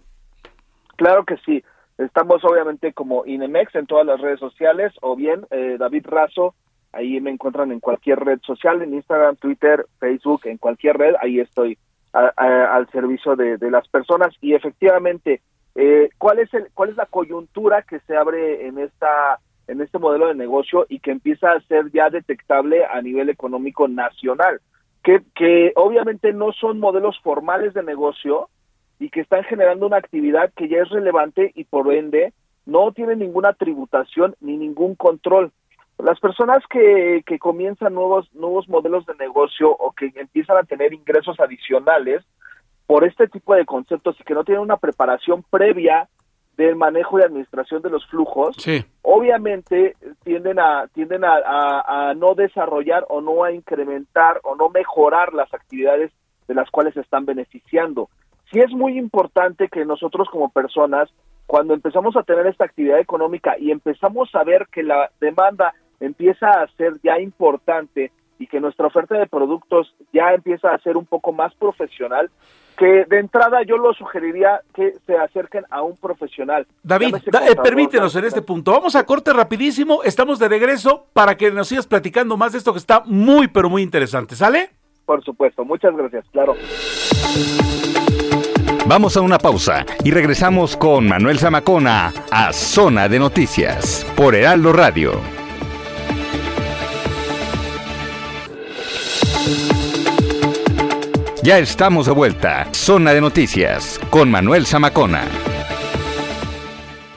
Claro 0.96 1.24
que 1.24 1.36
sí. 1.44 1.62
Estamos 1.98 2.44
obviamente 2.44 2.92
como 2.92 3.26
Inemex 3.26 3.74
en 3.74 3.86
todas 3.86 4.06
las 4.06 4.20
redes 4.20 4.38
sociales 4.38 4.92
o 5.02 5.16
bien 5.16 5.46
David 5.50 6.06
Razo, 6.06 6.54
ahí 6.92 7.20
me 7.20 7.30
encuentran 7.30 7.72
en 7.72 7.80
cualquier 7.80 8.20
red 8.20 8.40
social, 8.42 8.82
en 8.82 8.94
Instagram, 8.94 9.36
Twitter, 9.36 9.86
Facebook, 9.98 10.42
en 10.44 10.58
cualquier 10.58 10.96
red, 10.96 11.14
ahí 11.20 11.40
estoy 11.40 11.78
al 12.12 12.88
servicio 12.90 13.36
de, 13.36 13.58
las 13.70 13.86
personas 13.88 14.34
y 14.40 14.54
efectivamente 14.54 15.42
eh, 15.74 16.10
cuál 16.18 16.38
es 16.38 16.52
el 16.54 16.68
cuál 16.72 16.90
es 16.90 16.96
la 16.96 17.06
coyuntura 17.06 17.82
que 17.82 18.00
se 18.00 18.16
abre 18.16 18.66
en 18.66 18.78
esta 18.78 19.38
en 19.68 19.80
este 19.80 19.98
modelo 19.98 20.26
de 20.28 20.34
negocio 20.34 20.86
y 20.88 20.98
que 20.98 21.12
empieza 21.12 21.52
a 21.52 21.60
ser 21.60 21.90
ya 21.92 22.10
detectable 22.10 22.84
a 22.84 23.00
nivel 23.00 23.28
económico 23.28 23.86
nacional 23.86 24.60
que, 25.02 25.22
que 25.34 25.72
obviamente 25.76 26.32
no 26.32 26.52
son 26.52 26.80
modelos 26.80 27.18
formales 27.22 27.74
de 27.74 27.82
negocio 27.82 28.48
y 28.98 29.10
que 29.10 29.20
están 29.20 29.44
generando 29.44 29.86
una 29.86 29.98
actividad 29.98 30.52
que 30.56 30.68
ya 30.68 30.78
es 30.78 30.88
relevante 30.90 31.52
y 31.54 31.64
por 31.64 31.92
ende 31.92 32.32
no 32.66 32.92
tiene 32.92 33.16
ninguna 33.16 33.52
tributación 33.52 34.34
ni 34.40 34.56
ningún 34.56 34.94
control. 34.94 35.52
Las 35.98 36.20
personas 36.20 36.58
que, 36.68 37.22
que 37.26 37.38
comienzan 37.38 37.94
nuevos, 37.94 38.32
nuevos 38.34 38.68
modelos 38.68 39.06
de 39.06 39.14
negocio 39.14 39.70
o 39.70 39.92
que 39.92 40.12
empiezan 40.14 40.58
a 40.58 40.64
tener 40.64 40.92
ingresos 40.92 41.40
adicionales 41.40 42.24
por 42.86 43.04
este 43.04 43.28
tipo 43.28 43.54
de 43.54 43.64
conceptos 43.64 44.16
y 44.20 44.24
que 44.24 44.34
no 44.34 44.44
tienen 44.44 44.62
una 44.62 44.76
preparación 44.76 45.44
previa 45.50 46.08
del 46.58 46.74
manejo 46.74 47.18
y 47.18 47.22
administración 47.22 47.80
de 47.82 47.88
los 47.88 48.04
flujos, 48.06 48.56
obviamente 49.02 49.94
tienden 50.24 50.58
a 50.58 50.88
tienden 50.92 51.24
a, 51.24 51.38
a, 51.86 52.14
no 52.14 52.34
desarrollar 52.34 53.06
o 53.08 53.20
no 53.20 53.44
a 53.44 53.52
incrementar 53.52 54.40
o 54.42 54.56
no 54.56 54.68
mejorar 54.68 55.32
las 55.32 55.54
actividades 55.54 56.10
de 56.48 56.54
las 56.54 56.68
cuales 56.70 56.94
se 56.94 57.00
están 57.00 57.24
beneficiando. 57.24 58.10
Sí 58.50 58.58
es 58.58 58.72
muy 58.72 58.98
importante 58.98 59.68
que 59.68 59.84
nosotros 59.84 60.28
como 60.32 60.48
personas, 60.48 61.08
cuando 61.46 61.74
empezamos 61.74 62.16
a 62.16 62.24
tener 62.24 62.48
esta 62.48 62.64
actividad 62.64 62.98
económica 62.98 63.56
y 63.56 63.70
empezamos 63.70 64.28
a 64.34 64.42
ver 64.42 64.66
que 64.72 64.82
la 64.82 65.12
demanda 65.20 65.74
empieza 66.00 66.48
a 66.48 66.66
ser 66.76 66.94
ya 67.04 67.20
importante 67.20 68.10
y 68.38 68.46
que 68.46 68.60
nuestra 68.60 68.86
oferta 68.86 69.18
de 69.18 69.26
productos 69.26 69.94
ya 70.12 70.32
empieza 70.32 70.70
a 70.70 70.78
ser 70.78 70.96
un 70.96 71.06
poco 71.06 71.32
más 71.32 71.54
profesional, 71.54 72.30
que 72.76 73.04
de 73.08 73.18
entrada 73.18 73.62
yo 73.66 73.76
lo 73.76 73.92
sugeriría 73.92 74.60
que 74.72 74.94
se 75.04 75.16
acerquen 75.16 75.64
a 75.70 75.82
un 75.82 75.96
profesional. 75.96 76.66
David, 76.82 77.16
eh, 77.16 77.56
permítenos 77.62 78.14
en 78.14 78.24
este 78.24 78.40
punto. 78.40 78.70
Vamos 78.70 78.94
a 78.94 79.04
corte 79.04 79.32
rapidísimo, 79.32 80.02
estamos 80.04 80.38
de 80.38 80.48
regreso 80.48 81.06
para 81.12 81.36
que 81.36 81.50
nos 81.50 81.68
sigas 81.68 81.86
platicando 81.86 82.36
más 82.36 82.52
de 82.52 82.58
esto 82.58 82.72
que 82.72 82.78
está 82.78 83.02
muy, 83.04 83.48
pero 83.48 83.68
muy 83.68 83.82
interesante. 83.82 84.36
¿Sale? 84.36 84.70
Por 85.04 85.24
supuesto, 85.24 85.64
muchas 85.64 85.96
gracias, 85.96 86.24
claro. 86.30 86.54
Vamos 88.86 89.16
a 89.16 89.20
una 89.20 89.38
pausa 89.38 89.84
y 90.04 90.10
regresamos 90.10 90.76
con 90.76 91.06
Manuel 91.06 91.38
Zamacona 91.38 92.12
a 92.30 92.52
Zona 92.52 93.08
de 93.08 93.18
Noticias 93.18 94.10
por 94.16 94.34
Heraldo 94.34 94.72
Radio. 94.72 95.37
Ya 101.48 101.58
estamos 101.60 102.04
de 102.04 102.12
vuelta. 102.12 102.68
Zona 102.72 103.14
de 103.14 103.22
noticias 103.22 103.98
con 104.10 104.30
Manuel 104.30 104.66
Zamacona. 104.66 105.24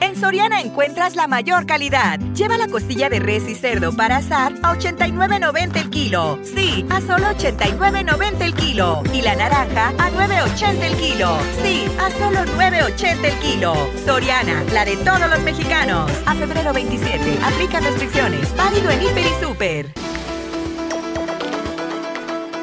En 0.00 0.16
Soriana 0.16 0.62
encuentras 0.62 1.16
la 1.16 1.26
mayor 1.26 1.66
calidad. 1.66 2.18
Lleva 2.32 2.56
la 2.56 2.66
costilla 2.68 3.10
de 3.10 3.20
res 3.20 3.46
y 3.46 3.54
cerdo 3.54 3.92
para 3.94 4.16
asar 4.16 4.54
a 4.62 4.74
89.90 4.74 5.76
el 5.76 5.90
kilo. 5.90 6.38
Sí, 6.44 6.86
a 6.88 7.02
solo 7.02 7.26
89.90 7.26 8.40
el 8.40 8.54
kilo. 8.54 9.02
Y 9.12 9.20
la 9.20 9.36
naranja 9.36 9.88
a 9.98 10.10
9.80 10.10 10.82
el 10.82 10.96
kilo. 10.96 11.36
Sí, 11.62 11.84
a 12.00 12.10
solo 12.12 12.40
9.80 12.56 13.24
el 13.24 13.38
kilo. 13.40 13.74
Soriana, 14.06 14.64
la 14.72 14.86
de 14.86 14.96
todos 14.96 15.28
los 15.28 15.42
mexicanos. 15.42 16.10
A 16.24 16.34
febrero 16.34 16.72
27. 16.72 17.38
Aplica 17.44 17.80
restricciones. 17.80 18.56
Válido 18.56 18.88
en 18.88 19.02
Hiper 19.02 19.26
y 19.26 19.44
Super. 19.44 19.92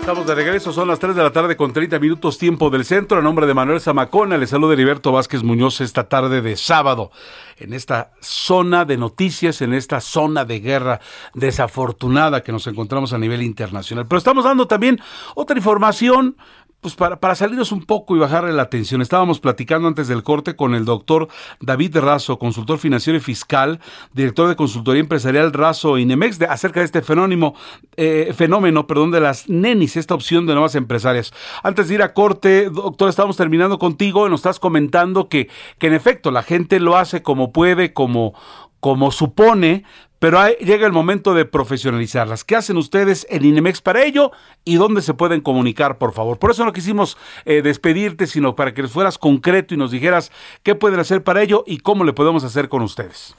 Estamos 0.10 0.26
de 0.26 0.34
regreso, 0.34 0.74
son 0.74 0.88
las 0.88 0.98
3 0.98 1.16
de 1.16 1.22
la 1.22 1.32
tarde 1.32 1.56
con 1.56 1.72
30 1.72 2.00
minutos 2.00 2.40
tiempo 2.40 2.72
del 2.72 2.84
centro. 2.84 3.20
A 3.20 3.22
nombre 3.22 3.46
de 3.46 3.54
Manuel 3.54 3.80
Zamacona, 3.80 4.40
le 4.40 4.48
saluda 4.48 4.74
Heriberto 4.74 5.12
Vázquez 5.12 5.44
Muñoz 5.44 5.82
esta 5.82 6.10
tarde 6.10 6.42
de 6.42 6.58
sábado 6.58 7.12
en 7.60 7.74
esta 7.74 8.14
zona 8.20 8.86
de 8.86 8.98
noticias, 8.98 9.62
en 9.62 9.72
esta 9.72 10.02
zona 10.02 10.46
de 10.46 10.62
guerra 10.62 11.00
desafortunada 11.36 12.42
que 12.42 12.52
nos 12.52 12.66
encontramos 12.66 13.14
a 13.14 13.20
nivel 13.20 13.44
internacional. 13.44 14.08
Pero 14.08 14.18
estamos 14.18 14.46
dando 14.46 14.66
también 14.66 15.00
otra 15.36 15.56
información 15.56 16.38
pues 16.82 16.96
para, 16.96 17.20
para 17.20 17.36
salirnos 17.36 17.72
un 17.72 17.84
poco 17.86 18.16
y 18.16 18.20
bajarle 18.20 18.54
la 18.54 18.64
atención, 18.64 19.02
estábamos 19.02 19.40
platicando 19.40 19.88
antes 19.88 20.08
del 20.08 20.24
corte 20.24 20.56
con 20.56 20.76
el 20.76 20.86
doctor 20.86 21.28
David 21.60 21.98
Razo, 21.98 22.40
consultor 22.40 22.80
financiero 22.80 23.18
y 23.18 23.22
fiscal, 23.22 23.80
director 24.14 24.48
de 24.48 24.56
consultoría 24.56 25.02
empresarial 25.02 25.52
Razo 25.52 25.98
Inemex, 25.98 26.40
de, 26.40 26.46
acerca 26.46 26.80
de 26.80 26.86
este 26.86 27.02
fenómeno, 27.02 27.54
eh, 27.98 28.34
fenómeno 28.36 28.88
perdón, 28.88 29.12
de 29.12 29.20
las 29.20 29.50
nenis, 29.50 29.98
esta 29.98 30.14
opción 30.14 30.46
de 30.46 30.54
nuevas 30.54 30.76
empresarias. 30.76 31.34
Antes 31.64 31.88
de 31.88 31.96
ir 31.96 32.02
a 32.02 32.14
corte, 32.14 32.70
doctor, 32.70 33.10
estamos 33.10 33.36
terminando 33.36 33.78
contigo 33.78 34.26
y 34.26 34.30
nos 34.30 34.40
estás 34.40 34.60
comentando 34.60 35.28
que, 35.28 35.50
que 35.78 35.88
en 35.88 35.94
efecto 35.94 36.32
la 36.32 36.44
gente 36.44 36.80
lo 36.80 36.98
hace 36.98 37.22
como 37.22 37.52
puede, 37.52 37.94
como, 37.94 38.34
como 38.80 39.12
supone, 39.12 39.84
pero 40.20 40.38
llega 40.60 40.86
el 40.86 40.92
momento 40.94 41.34
de 41.34 41.46
profesionalizarlas. 41.46 42.44
¿Qué 42.44 42.56
hacen 42.56 42.78
ustedes 42.78 43.26
en 43.30 43.46
Inemex 43.46 43.82
para 43.82 44.04
ello 44.04 44.32
y 44.66 44.76
dónde 44.76 45.02
se 45.02 45.14
pueden 45.14 45.42
comunicar, 45.42 45.98
por 45.98 46.12
favor? 46.12 46.38
Por 46.38 46.52
eso 46.52 46.66
no 46.66 46.74
quisimos 46.74 47.18
eh, 47.46 47.62
despedirte, 47.62 48.28
sino 48.28 48.56
para 48.56 48.74
que 48.74 48.88
fueras 48.88 49.18
concreto 49.18 49.74
y 49.74 49.78
nos 49.78 49.92
dijeras 49.92 50.32
qué 50.64 50.76
pueden 50.76 51.00
hacer 51.00 51.24
para 51.24 51.42
ello 51.42 51.64
y 51.66 51.80
cómo 51.80 52.04
le 52.04 52.14
podemos 52.14 52.44
hacer 52.44 52.68
con 52.70 52.82
ustedes. 52.82 53.36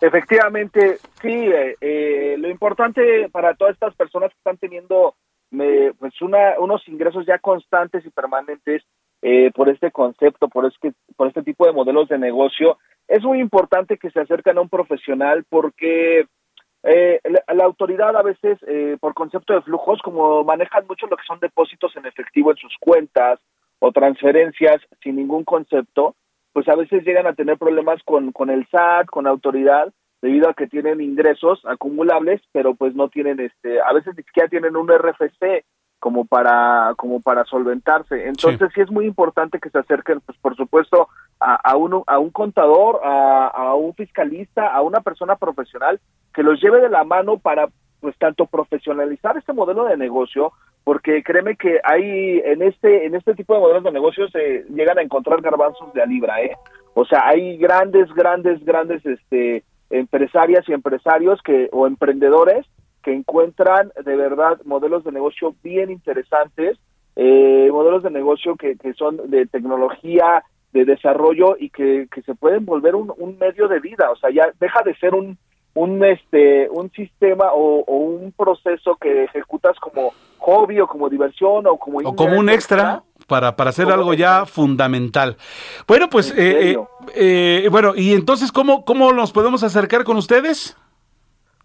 Efectivamente, 0.00 0.98
sí, 1.22 1.32
eh, 1.32 1.76
eh, 1.80 2.36
lo 2.38 2.50
importante 2.50 3.28
para 3.30 3.54
todas 3.54 3.74
estas 3.74 3.94
personas 3.94 4.30
que 4.30 4.36
están 4.36 4.58
teniendo 4.58 5.14
pues 6.00 6.20
una, 6.20 6.58
unos 6.58 6.86
ingresos 6.88 7.24
ya 7.26 7.38
constantes 7.38 8.04
y 8.04 8.10
permanentes 8.10 8.82
por 9.54 9.70
este 9.70 9.90
concepto, 9.90 10.48
por 10.48 10.66
este, 10.66 10.92
por 11.16 11.28
este 11.28 11.42
tipo 11.42 11.66
de 11.66 11.72
modelos 11.72 12.08
de 12.08 12.18
negocio, 12.18 12.78
es 13.08 13.22
muy 13.22 13.40
importante 13.40 13.96
que 13.98 14.10
se 14.10 14.20
acerquen 14.20 14.58
a 14.58 14.60
un 14.60 14.68
profesional 14.68 15.44
porque 15.48 16.26
eh, 16.86 17.20
la, 17.48 17.64
autoridad 17.64 18.14
a 18.14 18.22
veces, 18.22 18.58
eh, 18.66 18.98
por 19.00 19.14
concepto 19.14 19.54
de 19.54 19.62
flujos, 19.62 20.00
como 20.02 20.44
manejan 20.44 20.86
mucho 20.86 21.06
lo 21.06 21.16
que 21.16 21.26
son 21.26 21.40
depósitos 21.40 21.96
en 21.96 22.04
efectivo 22.04 22.50
en 22.50 22.58
sus 22.58 22.76
cuentas 22.78 23.40
o 23.78 23.90
transferencias 23.90 24.82
sin 25.02 25.16
ningún 25.16 25.44
concepto, 25.44 26.14
pues 26.52 26.68
a 26.68 26.76
veces 26.76 27.02
llegan 27.04 27.26
a 27.26 27.34
tener 27.34 27.56
problemas 27.56 28.02
con, 28.04 28.32
con 28.32 28.50
el 28.50 28.66
SAT, 28.68 29.06
con 29.06 29.24
la 29.24 29.30
autoridad, 29.30 29.92
debido 30.20 30.48
a 30.48 30.54
que 30.54 30.66
tienen 30.66 31.00
ingresos 31.00 31.60
acumulables, 31.64 32.42
pero 32.52 32.74
pues 32.74 32.94
no 32.94 33.08
tienen, 33.08 33.40
este, 33.40 33.80
a 33.80 33.92
veces 33.94 34.14
ni 34.16 34.22
siquiera 34.22 34.48
tienen 34.48 34.76
un 34.76 34.88
RFC 34.88 35.64
como 36.04 36.26
para 36.26 36.92
como 36.98 37.22
para 37.22 37.46
solventarse. 37.46 38.28
Entonces 38.28 38.68
sí, 38.74 38.82
es 38.82 38.90
muy 38.90 39.06
importante 39.06 39.58
que 39.58 39.70
se 39.70 39.78
acerquen, 39.78 40.20
pues 40.20 40.36
por 40.36 40.54
supuesto, 40.54 41.08
a, 41.40 41.54
a, 41.54 41.78
uno, 41.78 42.04
a 42.06 42.18
un 42.18 42.28
contador, 42.28 43.00
a, 43.02 43.74
un 43.74 43.94
fiscalista, 43.94 44.68
a 44.68 44.82
una 44.82 45.00
persona 45.00 45.36
profesional 45.36 45.98
que 46.34 46.42
los 46.42 46.60
lleve 46.60 46.82
de 46.82 46.90
la 46.90 47.04
mano 47.04 47.38
para 47.38 47.68
pues 48.00 48.14
tanto 48.18 48.44
profesionalizar 48.44 49.38
este 49.38 49.54
modelo 49.54 49.86
de 49.86 49.96
negocio, 49.96 50.52
porque 50.84 51.22
créeme 51.22 51.56
que 51.56 51.80
hay 51.82 52.38
en 52.44 52.60
este 52.60 53.06
en 53.06 53.14
este 53.14 53.34
tipo 53.34 53.54
de 53.54 53.60
modelos 53.60 53.84
de 53.84 53.92
negocios 53.92 54.30
se 54.30 54.66
llegan 54.74 54.98
a 54.98 55.02
encontrar 55.02 55.40
garbanzos 55.40 55.90
de 55.94 56.02
a 56.02 56.04
libra, 56.04 56.38
¿eh? 56.42 56.54
O 56.92 57.06
sea, 57.06 57.26
hay 57.26 57.56
grandes, 57.56 58.12
grandes, 58.12 58.62
grandes 58.62 59.06
este 59.06 59.64
empresarias 59.88 60.68
y 60.68 60.74
empresarios 60.74 61.40
que 61.40 61.70
o 61.72 61.86
emprendedores 61.86 62.66
que 63.04 63.12
encuentran 63.12 63.92
de 64.04 64.16
verdad 64.16 64.58
modelos 64.64 65.04
de 65.04 65.12
negocio 65.12 65.54
bien 65.62 65.90
interesantes, 65.90 66.78
eh, 67.16 67.68
modelos 67.70 68.02
de 68.02 68.10
negocio 68.10 68.56
que, 68.56 68.76
que, 68.76 68.94
son 68.94 69.30
de 69.30 69.46
tecnología, 69.46 70.42
de 70.72 70.84
desarrollo 70.84 71.56
y 71.58 71.70
que, 71.70 72.08
que 72.10 72.22
se 72.22 72.34
pueden 72.34 72.64
volver 72.64 72.96
un, 72.96 73.12
un, 73.16 73.38
medio 73.38 73.68
de 73.68 73.78
vida, 73.78 74.10
o 74.10 74.16
sea, 74.16 74.30
ya 74.30 74.50
deja 74.58 74.82
de 74.82 74.96
ser 74.96 75.14
un, 75.14 75.38
un, 75.74 76.04
este, 76.04 76.68
un 76.70 76.90
sistema 76.92 77.52
o, 77.52 77.84
un 77.84 78.32
proceso 78.32 78.96
que 78.96 79.24
ejecutas 79.24 79.78
como 79.78 80.12
hobby 80.38 80.80
o 80.80 80.86
como 80.86 81.08
diversión 81.08 81.66
o 81.66 81.76
como... 81.76 81.98
O 81.98 82.16
como 82.16 82.38
un 82.38 82.48
extra. 82.48 83.02
Para, 83.26 83.56
para 83.56 83.70
hacer 83.70 83.90
algo 83.90 84.12
ya 84.12 84.44
fundamental. 84.44 85.38
Bueno, 85.88 86.10
pues, 86.10 86.30
eh, 86.36 86.72
eh, 86.72 86.78
eh, 87.14 87.68
bueno, 87.70 87.94
y 87.96 88.12
entonces, 88.12 88.52
¿cómo, 88.52 88.84
¿cómo 88.84 89.14
nos 89.14 89.32
podemos 89.32 89.62
acercar 89.62 90.04
con 90.04 90.18
ustedes? 90.18 90.76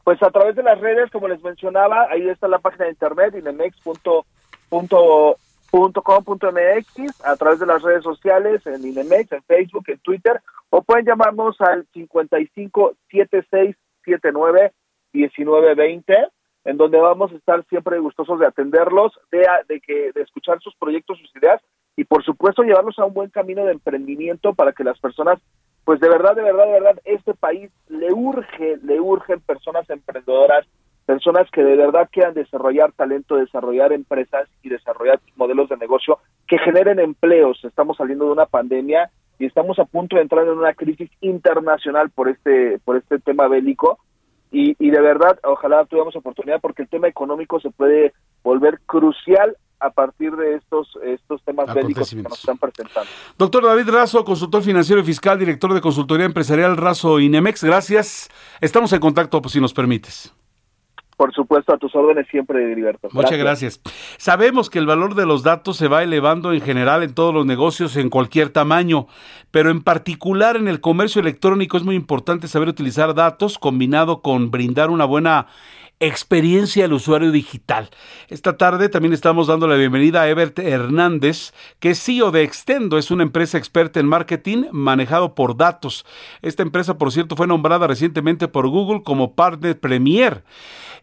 Pues 0.03 0.21
a 0.23 0.31
través 0.31 0.55
de 0.55 0.63
las 0.63 0.79
redes, 0.79 1.11
como 1.11 1.27
les 1.27 1.43
mencionaba, 1.43 2.07
ahí 2.09 2.27
está 2.27 2.47
la 2.47 2.59
página 2.59 2.85
de 2.85 2.91
internet, 2.91 3.35
inemex.com.mx, 3.35 5.39
.com.mx 5.71 7.25
a 7.25 7.35
través 7.35 7.59
de 7.59 7.65
las 7.65 7.81
redes 7.81 8.03
sociales, 8.03 8.65
en 8.65 8.85
INEMEX, 8.85 9.31
en 9.31 9.43
Facebook, 9.43 9.83
en 9.87 9.99
Twitter, 9.99 10.41
o 10.69 10.81
pueden 10.81 11.05
llamarnos 11.05 11.59
al 11.61 11.85
55 11.93 12.93
76 13.11 13.75
79 14.03 14.73
19 15.13 15.75
20, 15.75 16.27
en 16.65 16.77
donde 16.77 16.99
vamos 16.99 17.31
a 17.31 17.35
estar 17.35 17.63
siempre 17.65 17.99
gustosos 17.99 18.39
de 18.39 18.47
atenderlos, 18.47 19.19
de, 19.31 19.45
de, 19.67 19.81
que, 19.81 20.11
de 20.13 20.21
escuchar 20.21 20.59
sus 20.59 20.75
proyectos, 20.75 21.19
sus 21.19 21.35
ideas 21.35 21.61
y 21.95 22.03
por 22.03 22.23
supuesto 22.23 22.63
llevarlos 22.63 22.97
a 22.99 23.05
un 23.05 23.13
buen 23.13 23.29
camino 23.29 23.65
de 23.65 23.73
emprendimiento 23.73 24.53
para 24.53 24.73
que 24.73 24.83
las 24.83 24.99
personas, 24.99 25.39
pues 25.89 25.99
de 26.01 26.07
verdad, 26.07 26.35
de 26.35 26.43
verdad, 26.43 26.65
de 26.65 26.71
verdad, 26.73 26.99
este 27.03 27.33
país 27.33 27.71
le 27.87 28.13
urge, 28.13 28.77
le 28.83 29.01
urgen 29.01 29.39
personas 29.39 29.89
emprendedoras, 29.89 30.67
personas 31.07 31.49
que 31.49 31.63
de 31.63 31.75
verdad 31.75 32.07
quieran 32.11 32.35
desarrollar 32.35 32.91
talento, 32.91 33.37
desarrollar 33.37 33.91
empresas 33.91 34.47
y 34.61 34.69
desarrollar 34.69 35.19
modelos 35.35 35.67
de 35.67 35.77
negocio 35.77 36.19
que 36.47 36.59
generen 36.59 36.99
empleos. 36.99 37.59
Estamos 37.63 37.97
saliendo 37.97 38.25
de 38.25 38.33
una 38.33 38.45
pandemia 38.45 39.09
y 39.39 39.47
estamos 39.47 39.79
a 39.79 39.85
punto 39.85 40.15
de 40.15 40.21
entrar 40.21 40.45
en 40.45 40.59
una 40.59 40.75
crisis 40.75 41.09
internacional 41.21 42.11
por 42.11 42.29
este 42.29 42.77
por 42.85 42.95
este 42.95 43.17
tema 43.17 43.47
bélico 43.47 43.97
y, 44.51 44.75
y 44.77 44.91
de 44.91 45.01
verdad 45.01 45.39
ojalá 45.43 45.85
tuviéramos 45.85 46.15
oportunidad 46.15 46.61
porque 46.61 46.83
el 46.83 46.89
tema 46.89 47.07
económico 47.07 47.59
se 47.59 47.71
puede 47.71 48.13
volver 48.43 48.79
crucial 48.85 49.57
a 49.79 49.89
partir 49.89 50.35
de 50.35 50.55
estos 50.55 50.87
estos 51.03 51.41
temas 51.43 51.73
bélicos 51.73 52.09
que 52.09 52.23
nos 52.23 52.39
están 52.39 52.57
presentando. 52.57 53.09
Doctor 53.37 53.65
David 53.65 53.89
Razo, 53.89 54.23
consultor 54.25 54.61
financiero 54.61 55.01
y 55.01 55.05
fiscal, 55.05 55.39
director 55.39 55.73
de 55.73 55.81
consultoría 55.81 56.25
empresarial 56.25 56.77
Razo 56.77 57.19
Inemex, 57.19 57.63
gracias. 57.63 58.29
Estamos 58.61 58.91
en 58.93 58.99
contacto, 58.99 59.41
pues, 59.41 59.53
si 59.53 59.61
nos 59.61 59.73
permites. 59.73 60.33
Por 61.19 61.33
supuesto, 61.33 61.73
a 61.73 61.77
tus 61.77 61.93
órdenes 61.95 62.27
siempre, 62.31 62.71
Heriberto. 62.71 63.09
Muchas 63.11 63.37
gracias. 63.37 63.81
Sabemos 64.17 64.69
que 64.69 64.79
el 64.79 64.85
valor 64.85 65.15
de 65.15 65.25
los 65.25 65.43
datos 65.43 65.75
se 65.75 65.89
va 65.89 66.01
elevando 66.01 66.53
en 66.53 66.61
general 66.61 67.03
en 67.03 67.13
todos 67.13 67.33
los 67.33 67.45
negocios 67.45 67.97
en 67.97 68.09
cualquier 68.09 68.51
tamaño, 68.51 69.07
pero 69.51 69.69
en 69.69 69.83
particular 69.83 70.55
en 70.55 70.69
el 70.69 70.79
comercio 70.79 71.19
electrónico 71.19 71.75
es 71.75 71.83
muy 71.83 71.97
importante 71.97 72.47
saber 72.47 72.69
utilizar 72.69 73.15
datos 73.15 73.59
combinado 73.59 74.21
con 74.21 74.49
brindar 74.49 74.91
una 74.91 75.03
buena 75.03 75.47
experiencia 75.99 76.85
al 76.85 76.93
usuario 76.93 77.31
digital. 77.31 77.89
Esta 78.29 78.57
tarde 78.57 78.89
también 78.89 79.13
estamos 79.13 79.47
dando 79.47 79.67
la 79.67 79.75
bienvenida 79.75 80.21
a 80.21 80.29
Ebert 80.29 80.59
Hernández, 80.59 81.53
que 81.79 81.91
es 81.91 82.03
CEO 82.03 82.31
de 82.31 82.43
Extendo, 82.43 82.97
es 82.97 83.11
una 83.11 83.23
empresa 83.23 83.57
experta 83.57 83.99
en 83.99 84.07
marketing 84.07 84.65
manejado 84.71 85.35
por 85.35 85.57
datos. 85.57 86.05
Esta 86.41 86.63
empresa, 86.63 86.97
por 86.97 87.11
cierto, 87.11 87.35
fue 87.35 87.47
nombrada 87.47 87.87
recientemente 87.87 88.47
por 88.47 88.67
Google 88.67 89.03
como 89.03 89.33
Partner 89.33 89.77
Premier. 89.77 90.43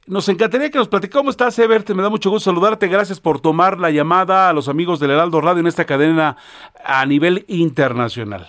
Nos 0.06 0.28
encantaría 0.28 0.70
que 0.70 0.78
nos 0.78 0.88
platicara 0.88 1.20
cómo 1.20 1.30
estás, 1.30 1.58
Ebert. 1.58 1.90
Me 1.90 2.02
da 2.02 2.08
mucho 2.08 2.30
gusto 2.30 2.50
saludarte. 2.50 2.86
Gracias 2.86 3.20
por 3.20 3.40
tomar 3.40 3.80
la 3.80 3.90
llamada 3.90 4.48
a 4.48 4.52
los 4.52 4.68
amigos 4.68 5.00
del 5.00 5.10
Heraldo 5.10 5.40
Radio 5.40 5.60
en 5.60 5.66
esta 5.66 5.84
cadena 5.84 6.36
a 6.84 7.04
nivel 7.06 7.44
internacional. 7.48 8.46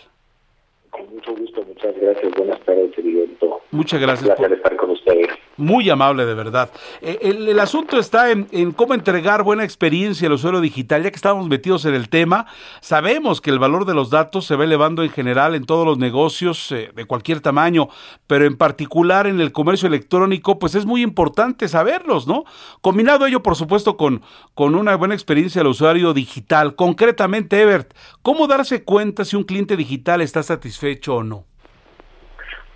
Con 0.91 1.09
mucho 1.09 1.35
gusto, 1.35 1.63
muchas 1.63 1.95
gracias. 1.99 2.31
Buenas 2.37 2.59
tardes, 2.61 2.95
Heriberto. 2.95 3.61
Muchas 3.71 3.99
gracias. 3.99 4.29
Un 4.29 4.35
placer 4.35 4.57
estar 4.57 4.75
con 4.75 4.91
ustedes. 4.91 5.29
Muy 5.57 5.89
amable, 5.89 6.27
de 6.27 6.35
verdad. 6.35 6.69
Eh, 7.01 7.17
el, 7.23 7.59
asunto 7.59 7.97
está 7.97 8.29
en, 8.29 8.47
en, 8.51 8.71
cómo 8.71 8.93
entregar 8.93 9.41
buena 9.41 9.63
experiencia 9.63 10.27
al 10.27 10.33
usuario 10.33 10.61
digital. 10.61 11.01
Ya 11.01 11.09
que 11.09 11.15
estamos 11.15 11.47
metidos 11.47 11.85
en 11.85 11.95
el 11.95 12.09
tema, 12.09 12.45
sabemos 12.79 13.41
que 13.41 13.49
el 13.49 13.57
valor 13.57 13.85
de 13.85 13.95
los 13.95 14.11
datos 14.11 14.45
se 14.45 14.55
va 14.55 14.65
elevando 14.65 15.03
en 15.03 15.09
general 15.09 15.55
en 15.55 15.65
todos 15.65 15.83
los 15.83 15.97
negocios 15.97 16.71
eh, 16.71 16.91
de 16.95 17.05
cualquier 17.05 17.41
tamaño, 17.41 17.89
pero 18.27 18.45
en 18.45 18.55
particular 18.55 19.25
en 19.25 19.41
el 19.41 19.51
comercio 19.51 19.87
electrónico, 19.87 20.59
pues 20.59 20.75
es 20.75 20.85
muy 20.85 21.01
importante 21.01 21.67
saberlos, 21.67 22.27
¿no? 22.27 22.45
Combinado 22.81 23.25
ello, 23.25 23.41
por 23.41 23.55
supuesto, 23.55 23.97
con, 23.97 24.21
con 24.53 24.75
una 24.75 24.95
buena 24.95 25.15
experiencia 25.15 25.61
al 25.61 25.67
usuario 25.67 26.13
digital. 26.13 26.75
Concretamente, 26.75 27.59
Ebert, 27.59 27.95
¿cómo 28.21 28.45
darse 28.45 28.83
cuenta 28.83 29.25
si 29.25 29.35
un 29.35 29.43
cliente 29.43 29.75
digital 29.75 30.21
está 30.21 30.43
satisfecho 30.43 31.15
o 31.15 31.23
no? 31.23 31.45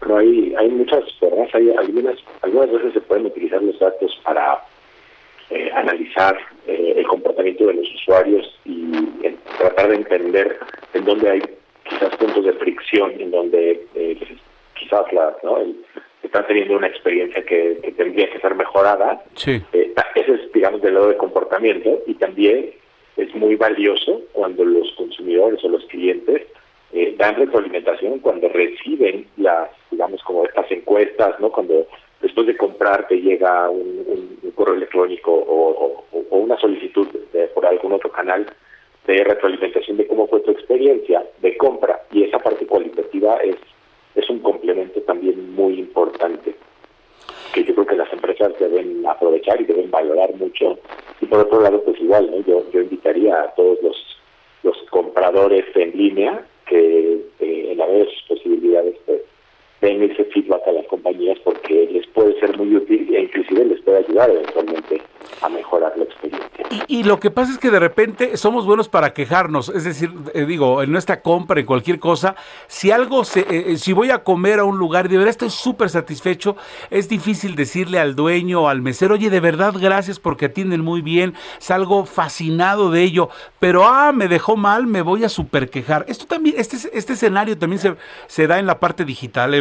Pero 0.01 0.17
hay, 0.17 0.53
hay 0.57 0.69
muchas 0.69 1.03
formas, 1.19 1.53
hay 1.53 1.71
algunas, 1.71 2.17
algunas 2.41 2.71
veces 2.71 2.93
se 2.93 3.01
pueden 3.01 3.27
utilizar 3.27 3.61
los 3.63 3.79
datos 3.79 4.19
para 4.23 4.61
eh, 5.49 5.71
analizar 5.73 6.37
eh, 6.67 6.95
el 6.97 7.07
comportamiento 7.07 7.67
de 7.67 7.75
los 7.75 7.95
usuarios 7.95 8.59
y 8.65 8.91
eh, 9.23 9.35
tratar 9.57 9.89
de 9.89 9.95
entender 9.95 10.59
en 10.93 11.05
dónde 11.05 11.29
hay 11.29 11.41
quizás 11.87 12.15
puntos 12.17 12.45
de 12.45 12.53
fricción, 12.53 13.13
en 13.19 13.31
donde 13.31 13.85
quizás 14.73 15.13
la, 15.13 15.35
¿no? 15.43 15.57
El, 15.57 15.75
están 16.23 16.45
teniendo 16.47 16.77
una 16.77 16.87
experiencia 16.87 17.43
que, 17.43 17.79
que, 17.81 17.91
tendría 17.93 18.29
que 18.29 18.39
ser 18.39 18.55
mejorada. 18.55 19.23
Sí. 19.35 19.61
ese 19.73 20.33
es, 20.33 20.51
digamos, 20.53 20.81
del 20.81 20.95
lado 20.95 21.09
de 21.09 21.17
comportamiento 21.17 22.01
y 22.07 22.13
también 22.15 22.71
es 23.17 23.35
muy 23.35 23.55
valioso 23.55 24.21
cuando 24.31 24.63
los 24.65 24.91
consumidores 24.93 25.63
o 25.63 25.69
los 25.69 25.85
clientes 25.85 26.43
eh, 26.93 27.15
dan 27.17 27.35
retroalimentación 27.35 28.19
cuando 28.19 28.49
reciben 28.49 29.25
las, 29.37 29.69
digamos, 29.91 30.23
como 30.23 30.45
estas 30.45 30.71
encuestas, 30.71 31.39
¿no? 31.39 31.51
Cuando 31.51 31.85
después 32.21 32.47
de 32.47 32.57
comprar 32.57 33.07
te 33.07 33.19
llega 33.19 33.69
un, 33.69 34.39
correo 34.55 34.75
electrónico 34.75 35.31
o, 35.31 36.05
una 36.31 36.57
solicitud 36.59 37.07
de, 37.33 37.47
por 37.47 37.65
algún 37.65 37.93
otro 37.93 38.11
canal 38.11 38.45
de 39.07 39.23
retroalimentación 39.23 39.97
de 39.97 40.07
cómo 40.07 40.27
fue 40.27 40.41
tu 40.41 40.51
experiencia 40.51 41.23
de 41.41 41.57
compra 41.57 42.01
y 42.11 42.23
esa 42.23 42.39
parte 42.39 42.65
cualitativa 42.67 43.37
es, 43.37 43.55
es 44.15 44.29
un 44.29 44.39
complemento 44.39 45.01
también 45.01 45.53
muy 45.55 45.79
importante 45.79 46.53
que 47.53 47.63
yo 47.63 47.73
creo 47.73 47.85
que 47.85 47.95
las 47.95 48.11
empresas 48.13 48.53
deben 48.59 49.05
aprovechar 49.07 49.59
y 49.59 49.65
deben 49.65 49.89
valorar 49.89 50.33
mucho 50.35 50.77
y 51.19 51.25
por 51.25 51.39
otro 51.39 51.61
lado 51.61 51.81
pues 51.83 51.99
igual 51.99 52.29
¿no? 52.29 52.41
yo, 52.45 52.63
yo 52.71 52.81
invitaría 52.81 53.41
a 53.41 53.55
todos 53.55 53.81
los 53.81 54.11
los 54.63 54.77
compradores 54.91 55.65
en 55.75 55.97
línea 55.97 56.45
que 56.67 57.19
eh, 57.39 57.71
en 57.71 57.77
la 57.77 57.87
sus 57.87 58.23
posibilidades 58.27 58.95
pues, 59.05 59.21
den 59.81 60.03
ese 60.03 60.23
feedback 60.25 60.61
a 60.67 60.71
las 60.71 60.85
compañías 60.87 61.37
porque 61.43 61.89
les 61.91 62.05
puede 62.07 62.39
ser 62.39 62.55
muy 62.57 62.75
útil 62.75 63.13
e 63.13 63.23
inclusive 63.23 63.65
les 63.65 63.81
puede 63.81 63.97
ayudar 63.99 64.29
eventualmente 64.29 65.01
a 65.41 65.49
mejorar 65.49 65.93
la 65.97 66.03
experiencia. 66.03 66.65
Y, 66.87 67.03
lo 67.03 67.19
que 67.19 67.31
pasa 67.31 67.51
es 67.51 67.57
que 67.57 67.71
de 67.71 67.79
repente 67.79 68.37
somos 68.37 68.65
buenos 68.65 68.87
para 68.87 69.13
quejarnos, 69.13 69.69
es 69.69 69.83
decir, 69.83 70.11
eh, 70.33 70.45
digo, 70.45 70.83
en 70.83 70.91
nuestra 70.91 71.21
compra, 71.21 71.59
en 71.59 71.65
cualquier 71.65 71.99
cosa, 71.99 72.35
si 72.67 72.91
algo, 72.91 73.23
se, 73.23 73.45
eh, 73.49 73.77
si 73.77 73.91
voy 73.91 74.11
a 74.11 74.23
comer 74.23 74.59
a 74.59 74.63
un 74.63 74.77
lugar 74.77 75.07
y 75.07 75.09
de 75.09 75.17
verdad 75.17 75.31
estoy 75.31 75.49
súper 75.49 75.89
satisfecho, 75.89 76.55
es 76.89 77.09
difícil 77.09 77.55
decirle 77.55 77.99
al 77.99 78.15
dueño 78.15 78.63
o 78.63 78.67
al 78.67 78.81
mesero, 78.81 79.15
oye, 79.15 79.29
de 79.29 79.39
verdad 79.39 79.73
gracias 79.79 80.19
porque 80.19 80.45
atienden 80.45 80.81
muy 80.81 81.01
bien, 81.01 81.33
salgo 81.57 82.05
fascinado 82.05 82.91
de 82.91 83.03
ello, 83.03 83.29
pero 83.59 83.85
ah, 83.85 84.11
me 84.11 84.27
dejó 84.27 84.55
mal, 84.55 84.85
me 84.85 85.01
voy 85.01 85.23
a 85.23 85.29
super 85.29 85.69
quejar. 85.69 86.05
Esto 86.07 86.25
también, 86.25 86.55
este, 86.57 86.77
este 86.93 87.13
escenario 87.13 87.57
también 87.57 87.79
se, 87.79 87.95
se 88.27 88.47
da 88.47 88.59
en 88.59 88.67
la 88.67 88.79
parte 88.79 89.05
digital, 89.05 89.53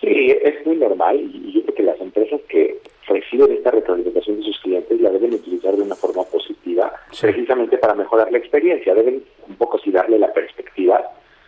Sí, 0.00 0.36
es 0.42 0.66
muy 0.66 0.76
normal 0.76 1.18
y 1.18 1.52
yo 1.52 1.62
creo 1.62 1.74
que 1.74 1.82
las 1.82 2.00
empresas 2.00 2.40
que 2.48 2.78
reciben 3.06 3.52
esta 3.52 3.70
retroalimentación 3.70 4.38
de 4.38 4.42
sus 4.44 4.58
clientes 4.60 5.00
la 5.00 5.10
deben 5.10 5.34
utilizar 5.34 5.76
de 5.76 5.82
una 5.82 5.94
forma 5.94 6.22
positiva, 6.24 6.92
sí. 7.10 7.26
precisamente 7.26 7.78
para 7.78 7.94
mejorar 7.94 8.30
la 8.30 8.38
experiencia. 8.38 8.94
Deben 8.94 9.22
un 9.48 9.56
poco 9.56 9.78
sí 9.78 9.90
darle 9.90 10.18
la 10.18 10.32
perspectiva, 10.32 11.02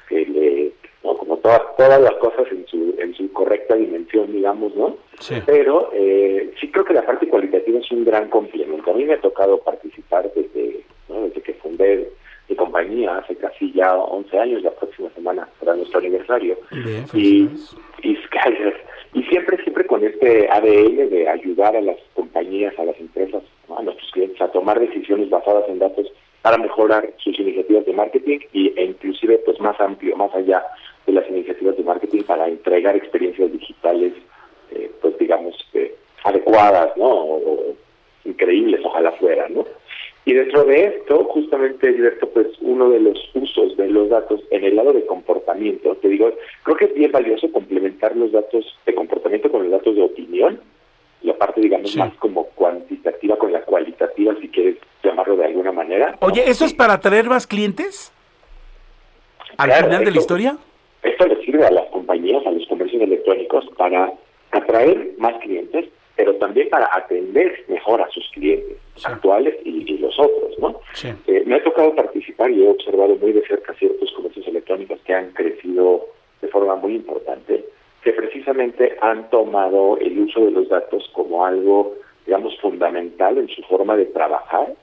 que 0.09 0.27
le, 0.27 0.73
¿no? 1.05 1.17
como 1.17 1.39
todas 1.39 1.63
todas 1.77 2.01
las 2.01 2.15
cosas 2.15 2.47
en 2.51 2.67
su 2.67 2.95
en 2.99 3.15
su 3.15 3.33
correcta 3.33 3.75
dimensión, 3.75 4.33
digamos, 4.33 4.75
¿no? 4.75 4.97
Sí. 5.19 5.37
Pero 5.45 5.91
eh, 5.93 6.53
sí 6.61 6.71
creo 6.71 6.85
que 6.85 6.95
la 6.95 7.05
parte 7.05 7.29
cualitativa 7.29 7.79
es 7.79 7.91
un 7.91 8.05
gran 8.05 8.29
complemento. 8.29 8.91
A 8.91 8.95
mí 8.95 9.05
me 9.05 9.15
ha 9.15 9.21
tocado 9.21 9.59
participar 9.59 10.31
desde, 10.35 10.83
¿no? 11.09 11.23
desde 11.23 11.41
que 11.41 11.55
fundé 11.55 12.11
mi 12.49 12.57
compañía 12.57 13.19
hace 13.19 13.35
casi 13.37 13.73
ya 13.73 13.95
11 13.95 14.39
años, 14.39 14.63
la 14.63 14.71
próxima 14.71 15.11
semana 15.11 15.49
para 15.59 15.75
nuestro 15.75 15.99
aniversario. 15.99 16.57
Bien, 16.71 17.05
y, 17.15 17.49
y, 19.15 19.23
siempre, 19.25 19.57
siempre 19.63 19.87
con 19.87 20.05
este 20.05 20.49
ADN 20.51 21.11
de 21.11 21.29
ayudar 21.29 21.77
a 21.77 21.81
las 21.81 21.97
compañías, 22.15 22.79
a 22.79 22.85
las 22.85 22.99
empresas, 23.01 23.43
a 23.77 23.83
nuestros 23.83 24.11
clientes 24.13 24.41
a 24.41 24.49
tomar 24.49 24.79
decisiones 24.79 25.31
basadas 25.31 25.65
en 25.69 25.79
datos 25.79 26.07
para 26.43 26.59
mejorar 26.59 27.13
sus 27.19 27.39
iniciativas 27.39 27.87
de 27.87 27.93
marketing 27.93 28.39
y, 28.53 28.73
e 28.77 28.85
inclusive 28.85 29.39
pues 29.39 29.59
más 29.61 29.81
amplio, 29.81 30.17
más 30.17 30.35
allá 30.35 30.63
de 31.07 31.13
las 31.13 31.29
iniciativas 31.29 31.77
de 31.77 31.85
marketing 31.85 32.23
para 32.23 32.47
entregar 32.47 32.95
experiencias 32.95 33.51
digitales, 33.53 34.13
eh, 34.71 34.91
pues 35.01 35.19
digamos, 35.19 35.55
eh, 35.75 35.95
adecuadas, 36.25 36.97
¿no? 36.97 37.09
O, 37.09 37.75
increíbles, 38.25 38.81
ojalá 38.85 39.13
fueran, 39.13 39.55
¿no? 39.55 39.67
Y 40.27 40.35
dentro 40.35 40.65
de 40.65 40.87
esto, 40.87 41.23
justamente, 41.27 41.93
Gilberto, 41.93 42.29
pues 42.31 42.49
uno 42.61 42.91
de 42.91 42.99
los 42.99 43.17
usos 43.35 43.77
de 43.77 43.89
los 43.89 44.09
datos 44.09 44.41
en 44.51 44.65
el 44.65 44.75
lado 44.75 44.93
de 44.93 45.07
comportamiento, 45.07 45.95
te 46.03 46.09
digo, 46.09 46.33
creo 46.65 46.77
que 46.77 46.87
es 46.87 46.95
bien 46.95 47.13
valioso 47.13 47.51
complementar 47.53 48.17
los 48.17 48.33
datos 48.33 48.77
de 48.85 48.95
comportamiento 48.97 49.53
con 49.53 49.63
los 49.63 49.71
datos 49.71 49.95
de 49.95 50.03
opinión, 50.03 50.61
la 51.23 51.39
parte, 51.39 51.61
digamos, 51.61 51.93
sí. 51.93 51.99
más 52.01 52.13
como 52.15 52.47
cuantitativa 52.57 53.39
con 53.39 53.53
la 53.53 53.61
cualitativa, 53.61 54.35
si 54.41 54.49
quieres 54.49 54.79
llamarlo 55.05 55.37
de 55.37 55.45
alguna 55.45 55.71
manera. 55.71 56.17
Oye, 56.21 56.43
¿eso 56.51 56.65
es 56.65 56.75
para 56.75 56.95
atraer 56.95 57.29
más 57.29 57.47
clientes? 57.47 58.13
¿Al 59.59 59.69
claro, 59.69 59.87
final 59.87 60.05
de 60.05 60.11
la 60.11 60.19
historia? 60.19 60.59
Esto 61.05 61.27
le 61.27 61.41
sirve 61.45 61.65
a 61.65 61.71
las 61.71 61.87
compañías, 61.91 62.45
a 62.45 62.51
los 62.51 62.67
comercios 62.67 63.01
electrónicos, 63.01 63.65
para 63.79 64.13
atraer 64.51 65.13
más 65.19 65.35
clientes, 65.41 65.87
pero 66.17 66.35
también 66.37 66.69
para 66.71 66.89
atender 66.93 67.65
mejor 67.69 68.01
a 68.01 68.09
sus 68.11 68.29
clientes 68.31 68.79
actuales 69.05 69.55
y, 69.65 69.99
los 69.99 70.19
otros, 70.19 70.59
¿no? 70.59 70.81
Eh, 71.27 71.43
me 71.47 71.57
ha 71.57 71.63
tocado 71.63 71.95
participar 71.95 72.51
y 72.51 72.65
he 72.65 72.69
observado 72.69 73.17
muy 73.17 73.33
de 73.33 73.47
cerca 73.47 73.75
ciertos 73.75 74.11
comercios 74.13 74.47
electrónicos 74.47 75.01
que 75.05 75.15
han 75.15 75.31
crecido 75.33 76.07
de 76.41 76.49
forma 76.49 76.77
muy 76.77 76.95
importante, 76.97 77.65
que 78.03 78.13
precisamente 78.13 78.97
han 79.01 79.29
tomado 79.31 79.99
el 79.99 80.19
uso 80.21 80.45
de 80.45 80.51
los 80.51 80.69
datos 80.69 81.09
como 81.13 81.45
algo, 81.45 81.95
digamos, 82.25 82.59
fundamental 82.61 83.39
en 83.39 83.49
su 83.49 83.63
forma 83.63 83.97
de 83.97 84.07
trabajar, 84.07 84.75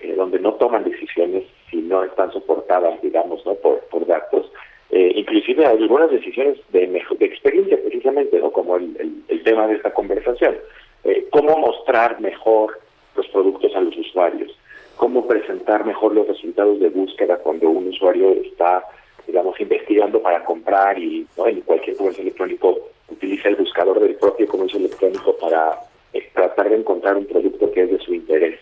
eh, 0.00 0.14
donde 0.14 0.38
no 0.38 0.54
toman 0.54 0.84
decisiones 0.84 1.44
si 1.70 1.76
no 1.78 2.04
están 2.04 2.32
soportadas, 2.32 3.00
digamos, 3.02 3.44
¿no? 3.46 3.54
por, 3.54 3.80
por 3.90 4.06
datos, 4.06 4.50
eh, 4.90 5.12
inclusive 5.16 5.66
algunas 5.66 6.10
decisiones 6.10 6.58
de, 6.72 6.86
de 6.86 7.26
experiencia 7.26 7.78
precisamente, 7.82 8.40
como 8.52 8.76
el, 8.76 9.42
tema 9.44 9.66
de 9.66 9.74
esta 9.74 9.92
conversación. 9.92 10.56
Eh, 11.04 11.26
cómo 11.30 11.56
mostrar 11.58 12.20
mejor 12.20 12.80
los 13.14 13.26
productos 13.28 13.74
a 13.74 13.80
los 13.80 13.96
usuarios, 13.96 14.58
cómo 14.96 15.26
presentar 15.26 15.84
mejor 15.84 16.14
los 16.14 16.26
resultados 16.26 16.80
de 16.80 16.88
búsqueda 16.88 17.36
cuando 17.38 17.68
un 17.68 17.88
usuario 17.88 18.32
está, 18.32 18.82
digamos, 19.26 19.58
investigando 19.60 20.20
para 20.20 20.44
comprar 20.44 20.98
y 20.98 21.26
¿no? 21.36 21.46
en 21.46 21.60
cualquier 21.62 21.96
comercio 21.96 22.22
electrónico 22.22 22.78
utiliza 23.10 23.48
el 23.48 23.56
buscador 23.56 24.00
del 24.00 24.16
propio 24.16 24.46
comercio 24.48 24.78
electrónico 24.78 25.36
para 25.36 25.78
eh, 26.12 26.28
tratar 26.34 26.68
de 26.68 26.76
encontrar 26.76 27.16
un 27.16 27.26
producto 27.26 27.70
que 27.72 27.82
es 27.82 27.90
de 27.90 27.98
su 28.00 28.14
interés. 28.14 28.58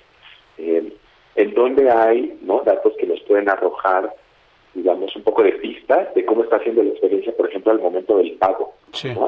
en 0.59 1.55
donde 1.55 1.91
hay 1.91 2.39
datos 2.65 2.95
que 2.99 3.07
nos 3.07 3.21
pueden 3.21 3.49
arrojar 3.49 4.13
digamos, 4.77 5.17
un 5.17 5.23
poco 5.23 5.43
de 5.43 5.53
pistas 5.53 6.15
de 6.15 6.25
cómo 6.25 6.45
está 6.45 6.57
haciendo 6.57 6.83
la 6.83 6.91
experiencia, 6.91 7.35
por 7.35 7.49
ejemplo, 7.49 7.73
al 7.73 7.81
momento 7.81 8.19
del 8.19 8.33
pago. 8.33 8.75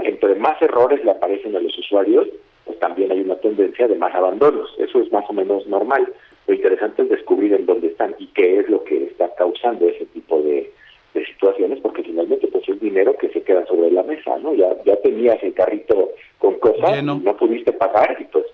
Entre 0.04 0.34
más 0.36 0.60
errores 0.62 1.02
le 1.04 1.10
aparecen 1.10 1.56
a 1.56 1.60
los 1.60 1.76
usuarios, 1.78 2.28
pues 2.64 2.78
también 2.78 3.10
hay 3.10 3.20
una 3.20 3.36
tendencia 3.36 3.88
de 3.88 3.96
más 3.96 4.14
abandonos. 4.14 4.70
Eso 4.78 5.00
es 5.00 5.10
más 5.10 5.24
o 5.28 5.32
menos 5.32 5.66
normal. 5.66 6.12
Lo 6.46 6.54
interesante 6.54 7.02
es 7.02 7.08
descubrir 7.08 7.54
en 7.54 7.66
dónde 7.66 7.88
están 7.88 8.14
y 8.18 8.26
qué 8.28 8.60
es 8.60 8.68
lo 8.68 8.84
que 8.84 9.04
está 9.04 9.34
causando 9.36 9.88
ese 9.88 10.06
tipo 10.06 10.40
de, 10.42 10.70
situaciones, 11.26 11.80
porque 11.80 12.04
finalmente 12.04 12.46
pues 12.46 12.68
es 12.68 12.78
dinero 12.80 13.16
que 13.16 13.28
se 13.30 13.42
queda 13.42 13.66
sobre 13.66 13.90
la 13.90 14.04
mesa, 14.04 14.38
¿no? 14.38 14.54
Ya, 14.54 14.68
ya 14.84 14.94
tenías 15.02 15.42
el 15.42 15.52
carrito 15.52 16.10
con 16.38 16.54
cosas, 16.60 17.02
no 17.02 17.36
pudiste 17.36 17.72
pagar 17.72 18.16
y 18.20 18.24
pues 18.26 18.44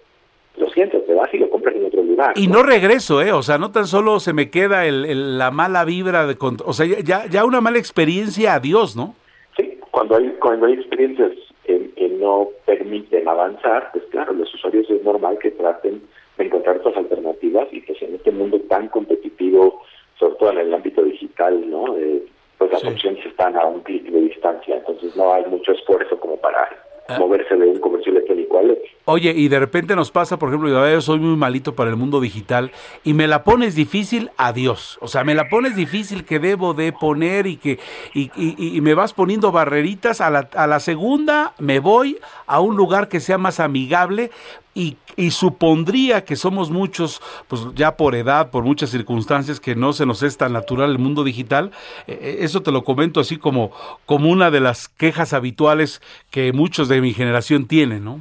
lo 0.57 0.69
siento, 0.71 0.99
te 1.01 1.15
vas 1.15 1.33
y 1.33 1.39
lo 1.39 1.51
compras 1.51 1.75
en 1.75 1.87
otro 1.87 2.03
lugar. 2.03 2.33
Y 2.37 2.47
no, 2.47 2.63
regreso, 2.63 3.21
¿eh? 3.23 3.33
O 3.33 3.43
sea, 3.43 3.59
no 3.59 3.73
tan 3.73 3.87
solo 3.87 4.21
se 4.21 4.33
me 4.33 4.51
queda 4.51 4.87
el, 4.87 5.39
la 5.39 5.51
mala 5.51 5.85
vibra, 5.85 6.27
de, 6.27 6.37
o 6.65 6.73
sea, 6.73 6.87
ya, 6.87 7.27
ya 7.27 7.45
una 7.45 7.61
mala 7.61 7.79
experiencia, 7.79 8.55
adiós, 8.55 8.97
¿no? 8.97 9.15
Sí, 9.57 9.79
cuando 9.91 10.17
hay, 10.17 10.29
cuando 10.41 10.67
hay 10.67 10.75
experiencias 10.75 11.33
que, 11.65 11.93
no 12.21 12.49
permiten 12.65 13.29
avanzar, 13.29 13.91
pues 13.93 14.05
claro, 14.11 14.33
los 14.33 14.53
usuarios 14.55 14.89
es 14.89 15.03
normal 15.03 15.39
que 15.41 15.51
traten 15.51 16.01
de 16.39 16.45
encontrar 16.45 16.79
otras 16.79 16.97
alternativas 16.97 17.69
y 17.71 17.81
pues 17.81 18.01
en 18.01 18.15
este 18.15 18.31
mundo 18.31 18.59
tan 18.61 18.89
competitivo, 18.89 19.83
sobre 20.19 20.37
todo 20.37 20.53
en 20.53 20.59
el 20.59 20.73
ámbito 20.73 21.03
digital, 21.03 21.69
¿no? 21.69 21.99
Eh, 21.99 22.23
pues 22.57 22.73
las 22.73 22.85
opciones 22.85 23.27
están 23.27 23.57
a 23.57 23.67
un 23.67 23.81
clic 23.81 24.05
de 24.05 24.21
distancia, 24.23 24.77
entonces 24.77 25.15
no 25.17 25.35
hay 25.35 25.45
mucho 25.47 25.73
esfuerzo 25.73 26.19
como 26.19 26.37
para 26.39 26.71
Ah. 27.07 27.19
moverse 27.19 27.55
de 27.55 27.67
un 27.67 27.79
comercio 27.81 28.13
electrónico 28.13 28.59
al. 28.59 28.79
Oye, 29.07 29.35
y 29.37 29.49
de 29.49 29.59
repente 29.59 29.95
nos 29.95 30.11
pasa, 30.11 30.39
por 30.39 30.49
ejemplo, 30.49 30.71
yo 30.71 31.01
soy 31.03 31.19
muy 31.19 31.37
malito 31.37 31.75
para 31.75 31.91
el 31.91 31.97
mundo 31.97 32.21
digital 32.21 32.73
y 33.05 33.13
me 33.13 33.29
la 33.29 33.45
pones 33.45 33.75
difícil, 33.75 34.31
adiós. 34.39 34.97
O 35.03 35.09
sea, 35.09 35.25
me 35.25 35.35
la 35.35 35.51
pones 35.51 35.77
difícil 35.77 36.25
que 36.25 36.39
debo 36.39 36.73
de 36.73 36.93
poner 36.93 37.47
y 37.47 37.59
que 37.59 37.79
y, 38.15 38.31
y, 38.35 38.77
y 38.77 38.81
me 38.81 38.95
vas 38.95 39.13
poniendo 39.13 39.53
barreritas. 39.53 40.23
A 40.23 40.31
la, 40.31 40.49
a 40.55 40.67
la 40.67 40.81
segunda 40.81 41.53
me 41.59 41.79
voy 41.81 42.19
a 42.47 42.61
un 42.61 42.77
lugar 42.77 43.09
que 43.09 43.21
sea 43.21 43.37
más 43.37 43.61
amigable 43.61 44.31
y, 44.75 44.97
y, 45.17 45.31
supondría 45.31 46.25
que 46.25 46.37
somos 46.37 46.71
muchos, 46.71 47.21
pues 47.49 47.63
ya 47.75 47.97
por 47.97 48.15
edad, 48.15 48.51
por 48.51 48.65
muchas 48.65 48.91
circunstancias, 48.91 49.61
que 49.61 49.75
no 49.75 49.93
se 49.93 50.05
nos 50.05 50.23
es 50.23 50.37
tan 50.37 50.53
natural 50.53 50.91
el 50.91 50.99
mundo 50.99 51.23
digital. 51.23 51.71
Eh, 52.07 52.19
eh, 52.21 52.37
eso 52.41 52.63
te 52.63 52.73
lo 52.73 52.83
comento 52.83 53.21
así 53.21 53.39
como, 53.39 53.71
como 54.05 54.31
una 54.31 54.51
de 54.51 54.61
las 54.61 54.89
quejas 54.89 55.33
habituales 55.33 56.03
que 56.31 56.53
muchos 56.53 56.89
de 56.89 57.01
mi 57.01 57.13
generación 57.13 57.69
tienen, 57.69 58.05
¿no? 58.05 58.21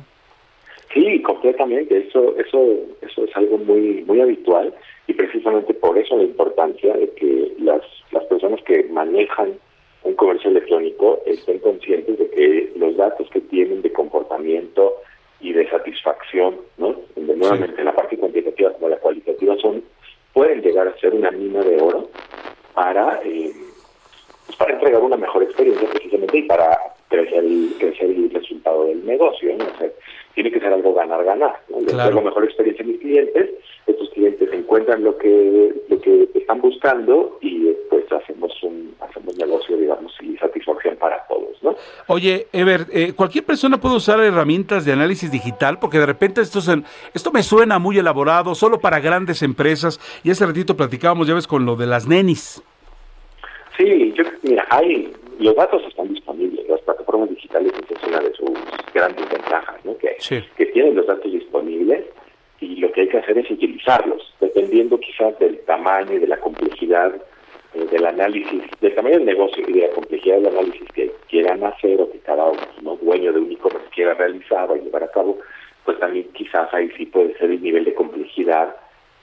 Sí, 0.94 1.22
completamente. 1.24 1.98
Eso, 2.08 2.36
eso, 2.38 2.60
eso 3.02 3.24
es 3.26 3.36
algo 3.36 3.58
muy, 3.58 4.04
muy 4.06 4.22
habitual 4.22 4.74
y 5.08 5.14
precisamente 5.14 5.74
por 5.74 5.98
eso 5.98 6.16
la 6.18 6.24
importancia 6.24 6.94
de 6.94 7.10
que 7.12 7.52
las, 7.60 7.82
las 8.12 8.24
personas 8.26 8.62
que 8.64 8.84
manejan 8.92 9.54
un 10.04 10.14
comercio 10.16 10.50
electrónico 10.50 11.20
estén 11.26 11.60
conscientes 11.60 12.20
de 12.20 12.30
que 12.30 12.74
los 12.76 12.96
datos 12.98 13.30
que 13.30 13.42
tienen 13.42 13.82
de 13.82 13.92
comportamiento, 13.92 14.94
y 15.44 15.52
de 15.52 15.70
satisfacción, 15.70 16.56
¿no? 16.78 16.96
Donde 17.16 17.36
nuevamente 17.36 17.84
la 17.84 17.94
parte 17.94 18.18
cuantitativa 18.18 18.72
como 18.72 18.88
la 18.88 18.98
cualitativa 18.98 19.56
son 19.58 19.84
pueden 20.32 20.62
llegar 20.62 20.88
a 20.88 20.98
ser 20.98 21.14
una 21.14 21.30
mina 21.32 21.62
de 21.62 21.80
oro 21.82 22.10
para 22.74 23.20
eh, 23.26 23.52
pues 24.46 24.58
para 24.58 24.74
entregar 24.74 25.02
una 25.02 25.18
mejor 25.18 25.44
experiencia 25.44 25.88
precisamente 25.90 26.38
y 26.38 26.44
para 26.44 26.80
crecer 27.10 27.44
el, 27.44 27.76
crecer 27.78 28.10
el 28.10 28.32
resultado 28.32 28.86
del 28.86 29.06
negocio, 29.06 29.56
¿no? 29.58 29.66
O 29.66 29.78
sea, 29.78 29.90
tiene 30.34 30.50
que 30.50 30.62
ser 30.62 30.74
algo 30.74 30.94
ganar-ganar, 30.94 31.60
¿no? 31.70 31.80
Claro. 31.80 32.22
mejor 32.22 32.46
experiencia 32.46 32.84
a 32.84 32.88
mis 32.88 33.00
clientes, 33.00 33.50
estos 33.86 34.10
clientes 34.12 34.52
encuentran 34.54 35.04
lo 35.04 35.18
que 35.18 35.74
lo 35.90 36.00
que 36.00 36.30
están 36.36 36.62
buscando 36.62 37.38
y 37.42 37.68
pues 37.90 38.10
hacemos 38.12 38.52
un 38.64 38.96
hacemos 39.02 39.38
negocio, 39.38 39.76
digamos, 39.76 40.14
y 40.22 40.38
satisfacción 40.38 40.96
¿no? 41.64 41.76
Oye, 42.08 42.48
Ever, 42.52 42.86
eh, 42.92 43.14
cualquier 43.14 43.46
persona 43.46 43.80
puede 43.80 43.96
usar 43.96 44.20
herramientas 44.20 44.86
de 44.86 44.94
análisis 44.94 45.32
digital 45.32 45.80
porque 45.80 45.98
de 45.98 46.06
repente 46.06 46.42
esto, 46.42 46.60
esto 47.14 47.32
me 47.32 47.42
suena 47.42 47.80
muy 47.80 47.98
elaborado, 47.98 48.54
solo 48.54 48.80
para 48.80 49.00
grandes 49.00 49.42
empresas 49.42 50.00
y 50.24 50.30
ese 50.30 50.46
ratito 50.46 50.78
platicábamos, 50.78 51.28
ya 51.28 51.34
ves, 51.34 51.48
con 51.48 51.66
lo 51.66 51.76
de 51.76 51.88
las 51.88 52.08
nenis. 52.08 52.62
Sí, 53.78 54.14
yo, 54.16 54.24
mira, 54.44 54.66
hay, 54.70 55.12
los 55.40 55.56
datos 55.56 55.82
están 55.88 56.14
disponibles, 56.14 56.68
las 56.70 56.82
plataformas 56.82 57.30
digitales 57.30 57.74
es 57.90 58.08
una 58.08 58.20
de 58.20 58.34
sus 58.34 58.52
grandes 58.94 59.28
ventajas, 59.30 59.84
¿no? 59.84 59.98
Que, 59.98 60.18
que 60.58 60.66
tienen 60.68 60.96
los 60.96 61.08
datos 61.08 61.32
disponibles 61.32 62.06
y 62.60 62.76
lo 62.78 62.92
que 62.92 63.02
hay 63.02 63.10
que 63.10 63.18
hacer 63.18 63.38
es 63.38 63.50
utilizarlos, 63.50 64.34
dependiendo 64.40 65.00
quizás 65.00 65.38
del 65.40 65.60
tamaño 65.62 66.14
y 66.14 66.20
de 66.20 66.28
la 66.28 66.40
complejidad 66.40 67.14
eh, 67.74 67.88
del 67.92 68.06
análisis, 68.06 68.64
del 68.82 68.96
tamaño 68.96 69.18
del 69.18 69.26
negocio 69.26 69.64
y 69.68 69.74
de 69.74 69.88
la 69.88 69.94
complejidad 69.94 70.36
del 70.38 70.48
análisis 70.48 70.88
que 70.94 71.12
quieran 71.30 71.64
hacer 71.64 72.02
o 72.02 72.12
que 72.12 72.20
cada 72.20 72.46
uno, 72.46 72.98
dueño 73.02 73.34
de 73.34 73.40
un 73.40 73.52
e-commerce 73.52 73.88
quiera 73.94 74.14
realizar 74.14 74.70
o 74.70 74.76
llevar 74.76 75.04
a 75.04 75.12
cabo, 75.12 75.40
pues 75.86 76.00
también 76.00 76.28
quizás 76.34 76.74
ahí 76.74 76.90
sí 76.98 77.06
puede 77.06 77.38
ser 77.38 77.52
el 77.52 77.62
nivel 77.62 77.86
de 77.86 77.94
complejidad 77.94 78.76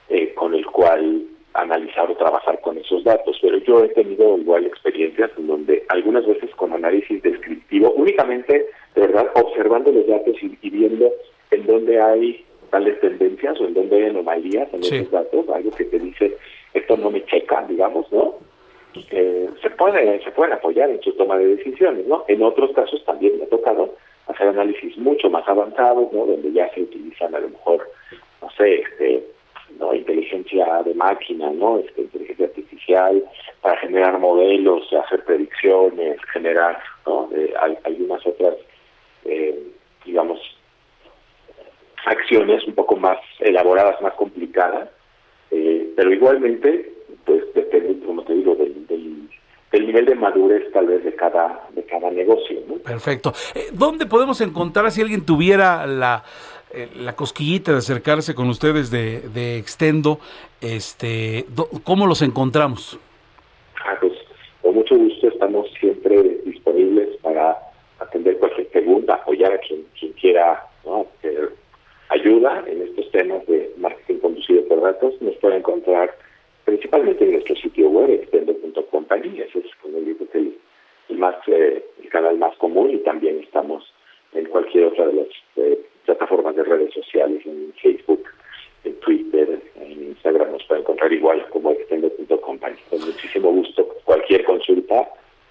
eh, 0.09 0.35
con 0.35 0.55
el 0.55 0.67
cual 0.67 1.23
analizar 1.55 2.11
o 2.11 2.17
trabajar 2.17 2.61
con 2.61 2.79
esos 2.79 3.03
datos, 3.05 3.39
pero 3.43 3.59
yo 3.59 3.85
he 3.85 3.89
tenido 3.89 4.39
igual 4.39 4.67
experiencias 4.67 5.31
en 5.37 5.47
donde 5.47 5.85
algunas 5.89 6.27
veces 6.27 6.51
con 6.55 6.73
análisis 6.73 7.23
descriptivo, 7.23 7.93
únicamente, 7.93 8.67
de 8.95 9.01
verdad, 9.01 9.27
observando 9.35 9.91
los 9.91 10.07
datos 10.07 10.37
y, 10.41 10.71
viendo 10.71 11.11
en 11.51 11.67
dónde 11.67 12.01
hay 12.01 12.45
tales 12.71 13.01
tendencias 13.01 13.61
o 13.61 13.67
en 13.67 13.75
dónde 13.75 13.97
hay 13.97 14.11
anomalías 14.11 14.73
en 14.73 14.81
esos 14.85 15.11
datos, 15.11 15.49
algo 15.49 15.71
que 15.73 15.85
te 15.85 15.99
dice, 15.99 16.37
esto 16.75 16.97
no 16.97 17.11
me 17.11 17.25
checa, 17.27 17.65
digamos, 17.69 18.11
¿no? 18.13 18.35
Eh, 19.11 19.49
se 19.63 19.71
puede 19.71 20.23
se 20.23 20.31
pueden 20.33 20.53
apoyar 20.53 20.91
en 20.91 21.01
su 21.03 21.13
toma 21.13 21.39
de 21.39 21.57
decisiones, 21.57 22.07
¿no? 22.07 22.25
En 22.29 22.43
otros 22.43 22.73
casos 22.73 23.05
también 23.05 23.39
me 23.39 23.45
ha 23.45 23.49
tocado 23.49 23.95
hacer 24.27 24.49
análisis 24.49 24.97
mucho 24.99 25.31
más 25.31 25.47
avanzados, 25.49 26.13
¿no? 26.13 26.27
Donde 26.27 26.53
ya 26.53 26.69
se 26.75 26.83
utilizan 26.83 27.35
a 27.35 27.41
lo 27.41 27.51
mejor, 27.51 27.89
no 28.43 28.51
sé, 28.51 28.81
este, 28.81 29.25
¿no? 29.79 29.95
inteligencia 29.95 30.83
de 30.85 30.95
máquina, 30.95 31.51
¿no? 31.51 31.79
Este, 31.79 32.03
inteligencia 32.03 32.47
artificial 32.47 33.25
para 33.61 33.79
generar 33.79 34.19
modelos, 34.19 34.93
hacer 34.93 35.25
predicciones, 35.25 36.19
generar 36.33 36.81
¿no? 37.07 37.29
Eh, 37.35 37.53
hay, 37.61 37.79
algunas 37.85 38.25
otras, 38.27 38.55
eh, 39.25 39.59
digamos, 40.05 40.41
acciones 42.07 42.65
un 42.67 42.75
poco 42.75 42.97
más 42.97 43.19
elaboradas, 43.41 44.01
más 44.01 44.15
complicadas, 44.15 44.89
eh, 45.51 45.93
pero 45.97 46.13
igualmente, 46.13 46.93
pues 47.25 47.43
depende, 47.55 48.05
como 48.05 48.23
te 48.25 48.35
digo, 48.35 48.55
del, 48.55 48.87
del, 48.87 49.87
nivel 49.87 50.07
de 50.07 50.15
madurez 50.15 50.71
tal 50.73 50.87
vez 50.87 51.05
de 51.05 51.15
cada, 51.15 51.69
de 51.75 51.83
cada 51.85 52.11
negocio. 52.11 52.61
¿no? 52.69 52.75
Perfecto. 52.77 53.33
¿Dónde 53.73 54.07
podemos 54.07 54.41
encontrar 54.41 54.91
si 54.91 55.01
alguien 55.01 55.25
tuviera 55.25 55.87
la 55.87 56.23
eh, 56.73 56.89
la 56.95 57.17
cosquillita 57.17 57.73
de 57.73 57.79
acercarse 57.79 58.33
con 58.33 58.49
ustedes 58.49 58.93
de, 58.93 59.23
de 59.35 59.59
Extendo, 59.59 60.21
este, 60.61 61.45
¿cómo 61.83 62.07
los 62.07 62.23
encontramos? 62.23 62.97
Ah, 63.85 63.97
pues, 64.01 64.13
con 64.63 64.77
mucho 64.77 64.97
gusto 64.97 65.27
estamos 65.27 65.67
siempre 65.81 66.23
disponibles 66.45 67.17
para 67.23 67.59
atender 67.99 68.39
cualquier 68.39 68.69
pregunta, 68.69 69.15
apoyar 69.15 69.53
a 69.53 69.59
quien, 69.59 69.85
quien 69.99 70.13
quiera 70.13 70.65
ayuda 72.11 72.65
en 72.67 72.83
estos 72.83 73.11
temas 73.11 73.47
de 73.47 73.73
marketing 73.79 74.19
conducido 74.19 74.65
por 74.67 74.81
datos. 74.83 75.15
Nos 75.21 75.37
puede 75.37 75.57
encontrar 75.57 76.15
principalmente 76.65 77.25
en 77.25 77.33
nuestro 77.33 77.57
sitio 77.57 77.89
web, 77.89 78.11
extendo.company, 78.11 79.41
ese 79.41 79.59
es 79.59 79.67
el, 79.85 80.55
el, 81.09 81.19
más, 81.19 81.37
eh, 81.49 81.85
el 82.03 82.09
canal 82.11 82.39
más 82.39 82.57
común 82.59 82.91
y 82.91 82.99
también 82.99 83.41
estamos 83.41 83.93
en 84.33 84.45
cualquier 84.47 84.85
otra 84.85 85.07
de 85.07 85.13
las 85.15 85.27
eh, 85.57 85.81
plataformas 86.05 86.55
de 86.57 86.65
redes 86.65 86.95
sociales, 86.95 87.45
en 87.45 87.73
Facebook, 87.83 88.25
en 88.85 88.95
Twitter, 89.01 89.61
en 89.77 90.05
Instagram 90.11 90.53
nos 90.53 90.65
pueden 90.65 90.83
encontrar 90.83 91.13
igual 91.13 91.45
como 91.51 91.73
extendo.company. 91.73 92.77
Con 92.89 93.01
muchísimo 93.01 93.51
gusto, 93.51 93.89
cualquier 94.05 94.45
consulta, 94.45 95.09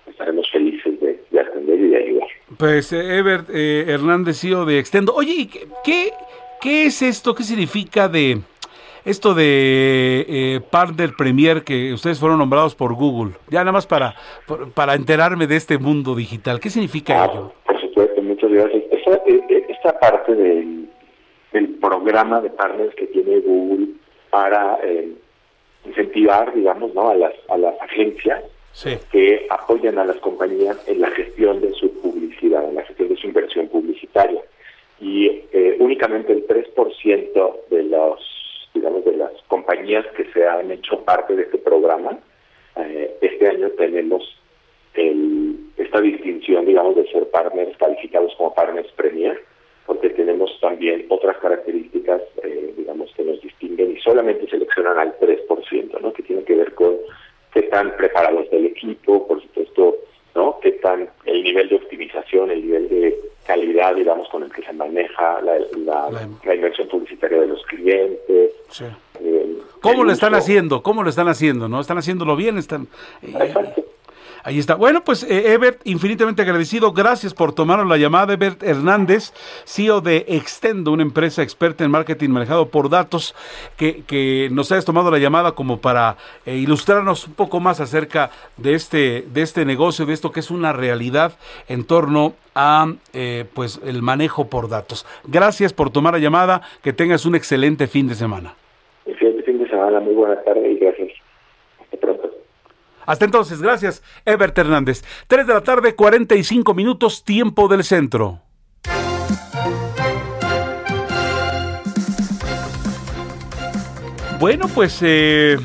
estaremos 0.08 0.50
felices 0.52 1.00
de, 1.00 1.20
de 1.30 1.40
atender 1.40 1.80
y 1.80 1.90
de 1.90 1.98
ayudar. 1.98 2.28
Pues 2.58 2.92
eh, 2.94 3.18
Ebert 3.18 3.50
eh, 3.50 3.86
Hernández, 3.88 4.40
CEO 4.40 4.66
de 4.66 4.80
Extendo. 4.80 5.14
Oye, 5.14 5.34
¿y 5.38 5.48
qué, 5.48 5.68
qué, 5.84 6.12
qué 6.62 6.86
es 6.86 7.02
esto? 7.02 7.34
¿Qué 7.36 7.44
significa 7.44 8.08
de 8.08 8.42
esto 9.06 9.34
de 9.34 10.26
eh, 10.28 10.62
partner 10.70 11.12
premier 11.18 11.64
que 11.64 11.94
ustedes 11.94 12.20
fueron 12.20 12.38
nombrados 12.40 12.76
por 12.76 12.94
Google? 12.94 13.34
Ya 13.50 13.60
nada 13.60 13.72
más 13.72 13.88
para, 13.88 14.16
para 14.74 14.96
enterarme 14.96 15.48
de 15.48 15.56
este 15.56 15.78
mundo 15.78 16.16
digital. 16.16 16.60
¿Qué 16.60 16.70
significa 16.70 17.26
ello? 17.26 17.54
Por 17.66 17.80
supuesto, 17.82 18.22
muchas 18.22 18.52
gracias. 18.52 18.84
Esta, 18.92 19.14
eh, 19.28 19.42
eh, 19.50 19.66
esta 19.70 20.00
parte 20.00 20.36
del, 20.36 20.90
del 21.54 21.68
programa 21.80 22.42
de 22.42 22.50
partners 22.50 22.94
que 22.96 23.08
tiene 23.08 23.40
Google 23.40 23.88
para 24.30 24.78
eh, 24.84 25.10
incentivar, 25.86 26.54
digamos, 26.54 26.94
¿no? 26.94 27.10
a 27.10 27.16
las, 27.16 27.34
a 27.50 27.58
las 27.58 27.80
agencias 27.82 28.44
Sí. 28.72 28.92
que 29.12 29.48
apoyan 29.50 29.98
a 29.98 30.06
las 30.06 30.18
compañías 30.18 30.78
en 30.88 31.02
la 31.02 31.10
gestión 31.10 31.60
de 31.60 31.74
su 31.74 31.92
publicidad, 32.02 32.64
en 32.70 32.76
la 32.76 32.84
gestión 32.84 33.10
de 33.10 33.18
su 33.18 33.26
inversión 33.26 33.68
publicitaria. 33.68 34.40
Y 35.02 35.28
eh, 35.52 35.78
únicamente 35.80 36.34
el 36.34 36.46
3% 36.48 37.70
de 37.70 37.84
los, 37.84 38.70
digamos, 38.74 39.06
de 39.06 39.16
las 39.16 39.32
compañías 39.48 40.06
que 40.18 40.26
se 40.34 40.46
han 40.46 40.72
hecho 40.72 41.00
parte 41.06 41.36
de 41.36 41.44
este 41.44 41.58
programa, 41.58 42.20
eh, 42.76 43.18
este 43.22 43.48
año 43.48 43.70
tenemos 43.72 44.24
el, 44.96 45.56
esta 45.78 46.02
distinción, 46.02 46.66
digamos, 46.66 46.96
de 46.96 47.10
ser 47.12 47.30
partners 47.30 47.78
calificados 47.78 48.34
como 48.36 48.54
partners 48.54 48.92
premier, 48.94 49.42
porque 49.86 50.10
tenemos 50.12 50.52
también 50.60 51.06
otras 51.10 51.38
características, 51.38 52.22
eh, 52.44 52.74
digamos, 52.78 53.12
que 53.16 53.24
nos 53.24 53.42
distinguen 53.42 53.92
y 53.92 54.00
solamente 54.02 54.48
seleccionan 54.50 55.00
al 55.00 55.18
3%, 55.18 56.00
¿no? 56.02 56.14
Que 56.14 56.24
tienen 56.24 56.46
que 56.46 56.56
ver 56.56 56.74
con 56.74 56.98
qué 57.54 57.64
tan 57.64 57.96
preparados 57.98 58.50
del 58.52 58.68
equipo, 58.68 59.28
por 59.28 59.42
supuesto, 59.42 59.98
¿no? 60.36 60.60
Qué 60.62 60.72
tan 60.74 61.10
el 61.26 61.44
nivel 61.44 61.70
de 61.70 61.76
optimización, 61.76 62.52
el 62.52 62.62
nivel 62.62 62.90
de 62.90 63.16
calidad, 63.46 63.96
digamos, 63.96 64.30
con 64.30 64.44
el 64.44 64.52
que 64.52 64.62
se 64.64 64.74
maneja 64.74 65.42
la, 65.42 65.58
la, 65.78 66.30
la 66.44 66.56
inversión 66.56 66.88
publicitaria 66.88 67.42
de 67.42 67.48
los 67.48 67.64
clientes. 67.66 68.52
eh, 69.22 69.58
¿Cómo 69.82 70.04
lo 70.04 70.12
están 70.12 70.36
haciendo? 70.36 70.84
¿Cómo 70.84 71.04
lo 71.04 71.10
están 71.10 71.28
haciendo? 71.28 71.68
¿No? 71.68 71.80
¿Están 71.82 71.98
haciéndolo 71.98 72.36
bien? 72.36 72.58
Están... 72.58 72.88
eh, 73.24 73.54
Ahí 74.44 74.60
está. 74.60 74.76
Bueno, 74.76 75.04
pues 75.04 75.24
eh, 75.24 75.54
Ebert, 75.54 75.82
infinitamente 75.86 76.42
agradecido. 76.42 76.92
Gracias 76.94 77.34
por 77.34 77.54
tomarnos 77.54 77.88
la 77.88 77.98
llamada. 77.98 78.34
Ebert 78.34 78.64
Hernández, 78.64 79.34
CEO 79.66 80.02
de 80.02 80.26
Extendo, 80.28 80.92
una 80.92 81.04
empresa 81.04 81.44
experta 81.44 81.84
en 81.84 81.92
marketing 81.92 82.30
manejado 82.30 82.70
por 82.70 82.90
datos, 82.90 83.36
que, 83.78 84.04
que 84.06 84.50
nos 84.52 84.72
hayas 84.72 84.86
tomado 84.86 85.12
la 85.12 85.18
llamada 85.18 85.54
como 85.54 85.80
para 85.80 86.18
eh, 86.46 86.56
ilustrarnos 86.56 87.28
un 87.28 87.34
poco 87.34 87.60
más 87.60 87.80
acerca 87.80 88.32
de 88.58 88.74
este, 88.74 89.26
de 89.34 89.42
este 89.42 89.66
negocio, 89.66 90.06
de 90.06 90.14
esto 90.14 90.32
que 90.32 90.40
es 90.40 90.52
una 90.52 90.74
realidad 90.74 91.34
en 91.68 91.84
torno 91.84 92.34
a 92.56 92.94
eh, 93.14 93.46
pues 93.54 93.80
el 93.86 94.02
manejo 94.02 94.50
por 94.50 94.70
datos. 94.70 95.06
Gracias 95.26 95.74
por 95.74 95.92
tomar 95.92 96.14
la 96.14 96.20
llamada. 96.20 96.62
Que 96.84 96.94
tengas 96.94 97.26
un 97.26 97.36
excelente 97.36 97.88
fin 97.88 98.08
de 98.08 98.16
semana. 98.16 98.54
Excelente 99.06 99.44
fin 99.44 99.60
de 99.60 99.70
semana, 99.70 100.00
muy 100.00 100.14
buena 100.14 100.42
tarde 100.44 100.72
y 100.72 100.78
gracias. 100.78 101.19
Hasta 103.10 103.26
entonces, 103.26 103.60
gracias, 103.60 104.04
Ebert 104.24 104.56
Hernández. 104.56 105.04
3 105.26 105.48
de 105.48 105.54
la 105.56 105.62
tarde, 105.62 105.96
45 105.96 106.76
minutos, 106.76 107.24
tiempo 107.24 107.68
del 107.68 107.84
centro. 107.84 108.44
Bueno, 114.40 114.68
pues 114.68 115.00
eh, 115.02 115.58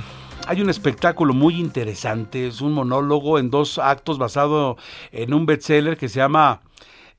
hay 0.47 0.63
un 0.63 0.71
espectáculo 0.71 1.35
muy 1.35 1.61
interesante. 1.61 2.47
Es 2.47 2.63
un 2.63 2.73
monólogo 2.73 3.39
en 3.39 3.51
dos 3.51 3.79
actos 3.79 4.17
basado 4.17 4.79
en 5.13 5.35
un 5.35 5.45
bestseller 5.45 5.99
que 5.99 6.09
se 6.09 6.21
llama 6.21 6.63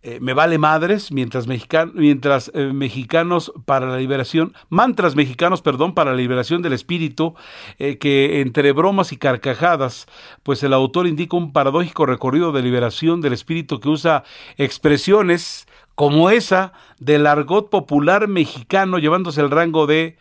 eh, 0.07 0.19
Me 0.21 0.33
vale 0.33 0.57
madres, 0.59 1.11
mientras, 1.11 1.47
mexican- 1.47 1.91
mientras 1.95 2.51
eh, 2.53 2.71
mexicanos 2.73 3.51
para 3.65 3.87
la 3.87 3.97
liberación, 3.97 4.53
mantras 4.69 5.15
mexicanos, 5.15 5.61
perdón, 5.63 5.93
para 5.95 6.11
la 6.11 6.17
liberación 6.17 6.61
del 6.61 6.73
espíritu, 6.73 7.33
eh, 7.79 7.97
que 7.97 8.39
entre 8.41 8.71
bromas 8.71 9.11
y 9.11 9.17
carcajadas, 9.17 10.05
pues 10.43 10.61
el 10.63 10.73
autor 10.73 11.07
indica 11.07 11.35
un 11.35 11.51
paradójico 11.51 12.05
recorrido 12.05 12.51
de 12.51 12.61
liberación 12.61 13.19
del 13.21 13.33
espíritu 13.33 13.79
que 13.79 13.89
usa 13.89 14.23
expresiones 14.57 15.65
como 15.95 16.29
esa 16.29 16.73
del 16.99 17.25
argot 17.25 17.69
popular 17.69 18.27
mexicano, 18.27 18.99
llevándose 18.99 19.41
el 19.41 19.49
rango 19.49 19.87
de 19.87 20.17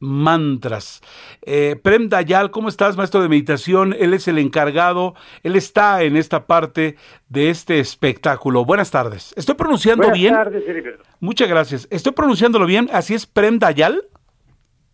mantras. 0.00 1.00
Eh, 1.42 1.76
Prem 1.82 2.08
Dayal, 2.08 2.50
¿cómo 2.50 2.68
estás, 2.68 2.96
maestro 2.96 3.20
de 3.22 3.28
meditación? 3.28 3.94
Él 3.98 4.14
es 4.14 4.28
el 4.28 4.38
encargado, 4.38 5.14
él 5.42 5.56
está 5.56 6.02
en 6.02 6.16
esta 6.16 6.46
parte 6.46 6.96
de 7.28 7.50
este 7.50 7.80
espectáculo. 7.80 8.64
Buenas 8.64 8.90
tardes. 8.90 9.34
¿Estoy 9.36 9.54
pronunciando 9.54 10.04
Buenas 10.04 10.18
bien? 10.18 10.34
tardes, 10.34 10.68
Heriberto. 10.68 11.04
Muchas 11.20 11.48
gracias. 11.48 11.88
¿Estoy 11.90 12.12
pronunciándolo 12.12 12.66
bien? 12.66 12.88
¿Así 12.92 13.14
es 13.14 13.26
Prem 13.26 13.58
Dayal? 13.58 14.02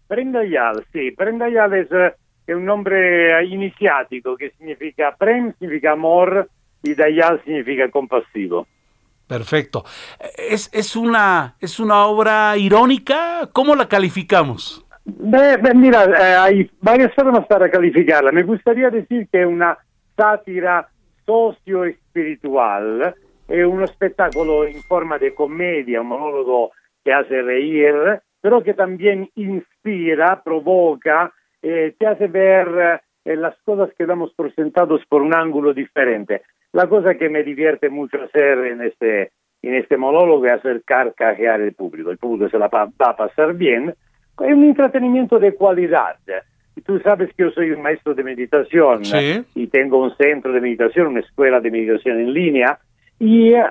Prendayal, 0.06 0.84
sí, 0.92 1.10
Prendayal 1.12 1.72
es, 1.74 1.90
eh, 1.90 2.14
è 2.44 2.52
un 2.52 2.64
nombre 2.64 3.38
eh, 3.40 3.46
iniziatico 3.46 4.36
che 4.36 4.52
significa 4.58 5.14
Prem 5.16 5.54
significa 5.58 5.92
amor 5.92 6.48
y 6.82 6.94
Dayal 6.94 7.40
significa 7.44 7.90
compasivo. 7.90 8.66
Perfecto. 9.26 9.84
¿Es, 10.36 10.68
es, 10.74 10.94
una, 10.94 11.56
¿Es 11.58 11.80
una 11.80 12.04
obra 12.04 12.56
irónica? 12.58 13.48
¿Cómo 13.52 13.74
la 13.74 13.88
calificamos? 13.88 14.83
Beh, 15.04 15.58
beh, 15.58 15.74
mira, 15.74 16.04
eh, 16.04 16.36
hay 16.36 16.70
varias 16.80 17.12
formas 17.14 17.46
para 17.46 17.70
calificarla. 17.70 18.32
Me 18.32 18.42
gustaría 18.42 18.88
decir 18.90 19.28
que 19.30 19.42
es 19.42 19.46
una 19.46 19.76
sátira 20.16 20.88
socio-espiritual, 21.26 23.14
es 23.48 23.66
un 23.66 23.86
spettacolo 23.86 24.66
in 24.66 24.82
forma 24.82 25.18
de 25.18 25.34
comedia, 25.34 26.00
un 26.00 26.06
monólogo 26.08 26.72
que 27.04 27.12
hace 27.12 27.42
reír, 27.42 27.94
pero 28.40 28.62
que 28.62 28.74
también 28.74 29.28
inspira, 29.34 30.42
provoca, 30.42 31.32
eh, 31.60 31.94
te 31.98 32.06
hace 32.06 32.26
ver 32.28 33.00
eh, 33.24 33.36
las 33.36 33.56
cosas 33.64 33.90
que 33.96 34.06
damos 34.06 34.32
por 34.34 34.54
sentados 34.54 35.02
por 35.08 35.22
un 35.22 35.34
ángulo 35.34 35.74
diferente. 35.74 36.42
La 36.72 36.86
cosa 36.88 37.14
que 37.14 37.28
me 37.28 37.42
divierte 37.42 37.88
mucho 37.88 38.22
hacer 38.22 38.58
en 38.58 38.82
este, 38.82 39.32
en 39.62 39.74
este 39.74 39.96
monólogo 39.96 40.46
es 40.46 40.52
hacer 40.52 40.82
carcajear 40.84 41.60
el 41.60 41.74
público. 41.74 42.10
El 42.10 42.18
público 42.18 42.50
se 42.50 42.58
la 42.58 42.68
va 42.68 42.90
a 42.98 43.16
pasar 43.16 43.54
bien. 43.54 43.94
Es 44.40 44.52
un 44.52 44.64
entretenimiento 44.64 45.38
de 45.38 45.54
cualidad. 45.54 46.16
Y 46.76 46.80
tú 46.80 46.98
sabes 47.00 47.28
que 47.34 47.44
yo 47.44 47.50
soy 47.50 47.70
un 47.70 47.82
maestro 47.82 48.14
de 48.14 48.24
meditación 48.24 49.04
Sí. 49.04 49.44
y 49.54 49.66
tengo 49.68 50.02
un 50.02 50.14
centro 50.16 50.52
de 50.52 50.60
meditación, 50.60 51.06
una 51.08 51.20
escuela 51.20 51.60
de 51.60 51.70
meditación 51.70 52.18
en 52.18 52.32
línea, 52.32 52.78
y, 53.20 53.52
eh, 53.52 53.62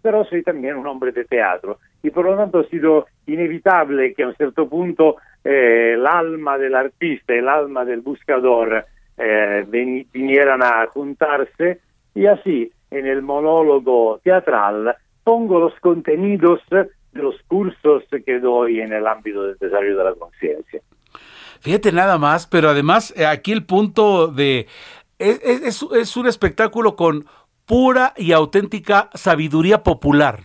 pero 0.00 0.24
soy 0.24 0.42
también 0.44 0.76
un 0.76 0.86
hombre 0.86 1.10
de 1.10 1.24
teatro. 1.24 1.78
Y 2.04 2.10
por 2.10 2.24
lo 2.24 2.36
tanto 2.36 2.60
ha 2.60 2.64
sido 2.68 3.06
inevitable 3.26 4.14
que 4.14 4.22
a 4.22 4.28
un 4.28 4.34
cierto 4.36 4.68
punto 4.68 5.16
eh, 5.44 5.94
el 5.94 6.06
alma 6.06 6.56
del 6.56 6.74
artista 6.76 7.34
y 7.34 7.38
el 7.38 7.48
alma 7.48 7.84
del 7.84 8.00
buscador 8.00 8.84
eh, 9.18 9.64
veni- 9.68 10.06
vinieran 10.12 10.62
a 10.62 10.86
juntarse 10.86 11.80
y 12.14 12.26
así 12.26 12.70
en 12.92 13.06
el 13.06 13.22
monólogo 13.22 14.20
teatral 14.22 14.94
pongo 15.24 15.58
los 15.58 15.74
contenidos 15.80 16.60
de 17.12 17.22
los 17.22 17.36
cursos 17.48 18.02
que 18.24 18.38
doy 18.40 18.80
en 18.80 18.92
el 18.92 19.06
ámbito 19.06 19.42
del 19.44 19.56
desarrollo 19.58 19.96
de 19.98 20.04
la 20.04 20.14
conciencia. 20.14 20.80
Fíjate 21.60 21.92
nada 21.92 22.18
más, 22.18 22.46
pero 22.46 22.68
además 22.70 23.14
eh, 23.16 23.26
aquí 23.26 23.52
el 23.52 23.64
punto 23.64 24.28
de... 24.28 24.66
Es, 25.18 25.40
es- 25.44 25.82
es- 25.92 26.16
un 26.16 26.26
espectáculo 26.26 26.96
con 26.96 27.24
pura 27.66 28.12
y 28.16 28.32
auténtica 28.32 29.08
sabiduría 29.14 29.82
popular. 29.82 30.40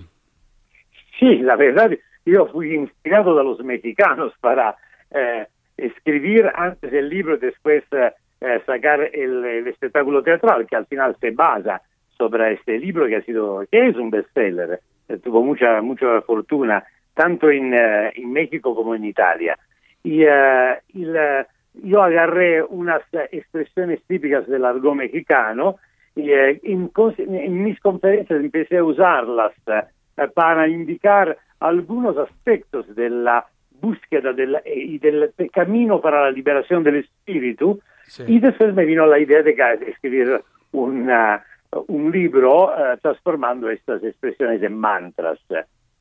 Sí, 1.20 1.38
la 1.38 1.56
verdad, 1.56 1.90
yo 2.26 2.46
fui 2.48 2.76
inspirado 2.76 3.36
de 3.36 3.44
los 3.44 3.60
mexicanos 3.64 4.34
para 4.40 4.76
eh, 5.12 5.48
escribir 5.78 6.46
antes 6.54 6.94
el 6.94 7.10
libro 7.10 7.36
y 7.36 7.40
después 7.40 7.84
eh, 7.92 8.12
eh, 8.42 8.62
sacar 8.68 9.02
el, 9.14 9.44
el 9.44 9.68
espectáculo 9.68 10.22
teatral, 10.22 10.68
que 10.68 10.76
al 10.76 10.86
final 10.86 11.16
se 11.20 11.32
basa 11.32 11.82
sobre 12.18 12.54
este 12.54 12.78
libro 12.78 13.08
que 13.08 13.16
ha 13.16 13.22
sido, 13.24 13.64
que 13.72 13.88
es 13.88 13.96
un 13.96 14.12
bestseller, 14.12 14.80
tuvo 15.24 15.44
mucha, 15.44 15.82
mucha 15.82 16.22
fortuna, 16.22 16.84
tanto 17.14 17.50
en, 17.50 17.74
eh, 17.74 18.12
en 18.16 18.32
México 18.32 18.76
como 18.76 18.94
en 18.96 19.06
Italia. 19.06 19.58
Y, 20.04 20.24
eh, 20.24 20.76
y 20.94 21.06
la- 21.06 21.48
yo 21.84 22.02
agarré 22.02 22.64
unas 22.64 23.02
eh, 23.14 23.30
expresiones 23.32 24.02
típicas 24.08 24.48
del 24.48 24.66
argot 24.66 24.96
mexicano 24.96 25.78
y 26.16 26.32
eh, 26.32 26.60
en, 26.64 27.64
mis 27.64 27.80
conferencias 27.80 28.40
empecé 28.44 28.78
a 28.78 28.84
usarlas 28.84 29.52
eh, 29.68 29.82
eh, 30.18 30.28
para 30.34 30.68
indicar 30.68 31.38
algunos 31.60 32.18
aspectos 32.18 32.96
de 32.96 33.10
la 33.10 33.46
búsqueda 33.82 34.34
del, 34.34 34.56
eh, 34.66 34.74
y 34.76 34.98
del 34.98 35.32
camino 35.54 36.02
para 36.02 36.22
la 36.24 36.32
liberación 36.32 36.84
del 36.84 36.98
espíritu 36.98 37.80
y 38.28 38.40
después 38.40 38.74
me 38.74 38.86
vino 38.86 39.06
la 39.06 39.20
idea 39.20 39.44
de 39.44 39.52
escribir 39.88 40.42
una- 40.72 41.44
un 41.88 42.12
libro 42.12 42.72
eh, 42.72 42.98
transformando 43.02 43.70
estas 43.70 44.04
expresiones 44.04 44.62
en 44.64 44.78
mantras. 44.78 45.40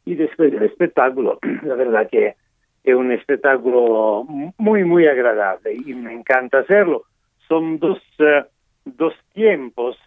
el 0.05 0.63
espectáculo, 0.63 1.39
la 1.63 1.75
verdad 1.75 2.09
que 2.11 2.35
es 2.87 2.95
un 2.95 3.11
espectáculo 3.11 4.25
muy, 4.59 4.85
muy 4.85 5.07
agradable 5.09 5.75
y 5.75 5.93
me 5.95 6.13
encanta 6.13 6.59
hacerlo. 6.59 7.03
Son 7.49 7.79
dos, 7.79 8.01
eh, 8.21 8.45
dos 8.85 9.13
tiempos. 9.33 9.99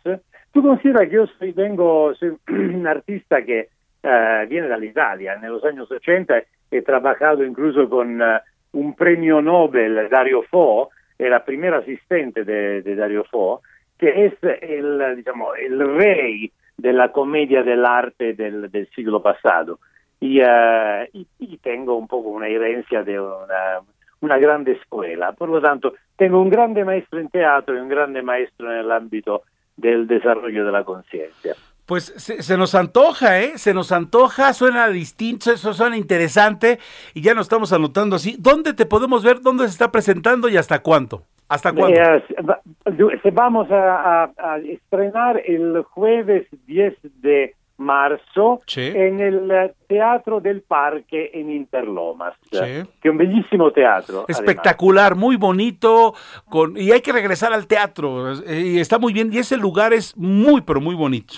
Tú 0.53 0.63
consideras 0.63 1.09
que 1.09 1.15
yo 1.15 1.27
soy, 1.37 1.51
vengo, 1.51 2.13
soy 2.15 2.37
un 2.47 2.87
artista 2.87 3.43
que 3.43 3.67
eh, 4.01 4.45
viene 4.49 4.67
de 4.67 4.85
Italia. 4.85 5.37
En 5.41 5.51
los 5.51 5.63
años 5.65 5.91
80 5.91 6.41
he 6.71 6.81
trabajado 6.81 7.43
incluso 7.43 7.89
con 7.89 8.21
eh, 8.21 8.39
un 8.71 8.95
premio 8.95 9.41
Nobel, 9.41 10.07
Dario 10.09 10.43
Fo, 10.43 10.89
era 11.17 11.43
primer 11.43 11.73
asistente 11.73 12.45
de, 12.45 12.81
de 12.81 12.95
Dario 12.95 13.25
Fo, 13.25 13.61
que 13.99 14.25
es 14.25 14.33
el, 14.61 15.17
diciamo, 15.17 15.53
el 15.55 15.79
rey 15.97 16.51
de 16.77 16.93
la 16.93 17.11
comedia 17.11 17.61
dell'arte 17.61 18.33
del, 18.33 18.71
del 18.71 18.89
siglo 18.95 19.21
pasado. 19.21 19.79
Y, 20.21 20.41
uh, 20.41 21.05
y, 21.13 21.57
tengo 21.57 21.95
un 21.95 22.07
poco 22.07 22.29
una 22.29 22.47
herencia 22.47 23.03
de 23.03 23.19
una, 23.19 23.79
una, 24.21 24.37
grande 24.37 24.73
escuela. 24.73 25.31
Por 25.33 25.49
lo 25.49 25.61
tanto, 25.61 25.93
tengo 26.17 26.41
un 26.41 26.49
grande 26.49 26.83
maestro 26.83 27.19
en 27.19 27.29
teatro 27.29 27.75
y 27.75 27.79
un 27.79 27.87
grande 27.87 28.21
maestro 28.21 28.71
en 28.71 28.79
el 28.79 28.91
ámbito 28.91 29.43
del 29.77 30.07
desarrollo 30.07 30.65
de 30.65 30.71
la 30.71 30.83
conciencia. 30.83 31.55
Pues 31.85 32.13
se, 32.17 32.43
se, 32.43 32.57
nos 32.57 32.75
antoja, 32.75 33.39
¿eh? 33.41 33.57
Se 33.57 33.73
nos 33.73 33.91
antoja, 33.91 34.53
suena 34.53 34.89
distinto, 34.89 35.51
eso 35.51 35.73
suena 35.73 35.97
interesante 35.97 36.79
y 37.13 37.21
ya 37.21 37.33
nos 37.33 37.45
estamos 37.45 37.71
anotando 37.71 38.17
así. 38.17 38.35
¿Dónde 38.37 38.73
te 38.73 38.85
podemos 38.85 39.23
ver? 39.23 39.41
¿Dónde 39.41 39.65
se 39.65 39.71
está 39.71 39.91
presentando 39.91 40.49
y 40.49 40.57
hasta 40.57 40.79
cuánto? 40.79 41.23
¿Hasta 41.49 41.73
cuándo? 41.73 41.99
Eh, 41.99 43.31
vamos 43.33 43.69
a, 43.71 44.23
a, 44.23 44.31
a, 44.37 44.57
estrenar 44.59 45.41
el 45.45 45.83
jueves 45.83 46.47
10 46.67 46.95
de 47.21 47.55
marzo 47.79 48.61
sí. 48.67 48.91
en 48.93 49.19
el 49.19 49.71
Teatro 49.87 50.39
del 50.39 50.61
Parque 50.61 51.31
en 51.33 51.49
Interlomas, 51.49 52.33
Sí. 52.51 52.59
que 53.01 53.07
es 53.07 53.11
un 53.11 53.17
bellísimo 53.17 53.71
teatro. 53.71 54.25
Espectacular, 54.27 55.15
muy 55.15 55.37
bonito, 55.37 56.13
con 56.49 56.77
y 56.77 56.91
hay 56.91 57.01
que 57.01 57.13
regresar 57.13 57.53
al 57.53 57.67
teatro, 57.67 58.33
eh, 58.43 58.61
y 58.61 58.79
está 58.79 58.99
muy 58.99 59.13
bien, 59.13 59.29
y 59.33 59.37
ese 59.39 59.57
lugar 59.57 59.93
es 59.93 60.15
muy, 60.17 60.61
pero 60.61 60.79
muy 60.81 60.95
bonito. 60.95 61.35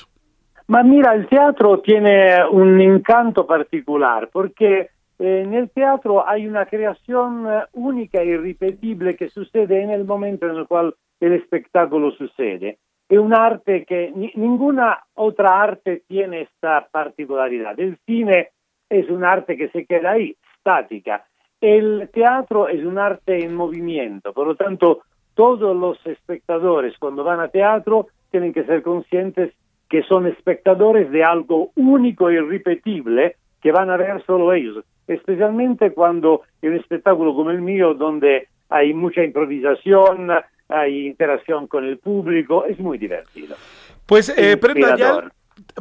Ma 0.68 0.84
mira, 0.84 1.14
el 1.14 1.28
teatro 1.28 1.80
tiene 1.80 2.46
un 2.50 2.80
encanto 2.80 3.46
particular 3.46 4.30
porque 4.32 4.80
eh, 4.80 4.90
en 5.22 5.54
el 5.54 5.70
teatro 5.70 6.28
hay 6.28 6.48
una 6.48 6.66
creación 6.66 7.46
uh, 7.46 7.62
única 7.74 8.22
e 8.22 8.26
irrepetible 8.26 9.16
que 9.16 9.30
sucede 9.30 9.84
en 9.84 9.92
el 9.92 10.04
momento 10.04 10.50
en 10.50 10.56
el 10.56 10.68
cual 10.68 10.96
el 11.20 11.34
espectáculo 11.34 12.12
sucede. 12.12 12.80
Es 13.08 13.20
un 13.20 13.34
arte 13.34 13.86
que 13.86 14.12
ni, 14.16 14.32
ninguna 14.36 15.04
otra 15.14 15.62
arte 15.62 16.02
tiene 16.08 16.42
esta 16.42 16.88
particularidad. 16.92 17.80
El 17.80 18.00
cine 18.06 18.50
es 18.90 19.10
un 19.10 19.24
arte 19.24 19.58
que 19.58 19.70
se 19.70 19.86
queda 19.86 20.12
ahí, 20.12 20.36
estática. 20.58 21.26
El 21.60 22.10
teatro 22.12 22.68
es 22.68 22.84
un 22.84 22.98
arte 22.98 23.46
en 23.46 23.54
movimiento, 23.54 24.34
por 24.34 24.48
lo 24.48 24.56
tanto, 24.56 25.04
todos 25.36 25.76
los 25.76 26.04
espectadores 26.08 26.98
cuando 26.98 27.24
van 27.24 27.40
a 27.40 27.50
teatro 27.50 28.08
tienen 28.32 28.54
que 28.54 28.64
ser 28.64 28.82
conscientes 28.82 29.54
que 29.88 30.02
son 30.04 30.26
espectadores 30.26 31.12
de 31.12 31.24
algo 31.24 31.72
único 31.76 32.30
e 32.30 32.36
irrepetible 32.36 33.36
que 33.62 33.72
van 33.72 33.90
a 33.90 33.98
ver 33.98 34.24
solo 34.26 34.54
ellos, 34.54 34.84
especialmente 35.08 35.92
cuando 35.92 36.42
en 36.62 36.72
un 36.72 36.78
espectáculo 36.78 37.36
como 37.36 37.52
el 37.52 37.62
mío, 37.62 37.94
donde 37.94 38.48
hay 38.70 38.94
mucha 38.94 39.24
improvisación, 39.24 40.30
hay 40.70 41.08
interacción 41.08 41.68
con 41.68 41.86
el 41.86 41.98
público, 41.98 42.66
es 42.66 42.80
muy 42.80 42.98
divertido. 42.98 43.56
Pues, 44.06 44.30
eh, 44.38 44.58
Prenda 44.58 44.94
Ayal, 44.94 45.32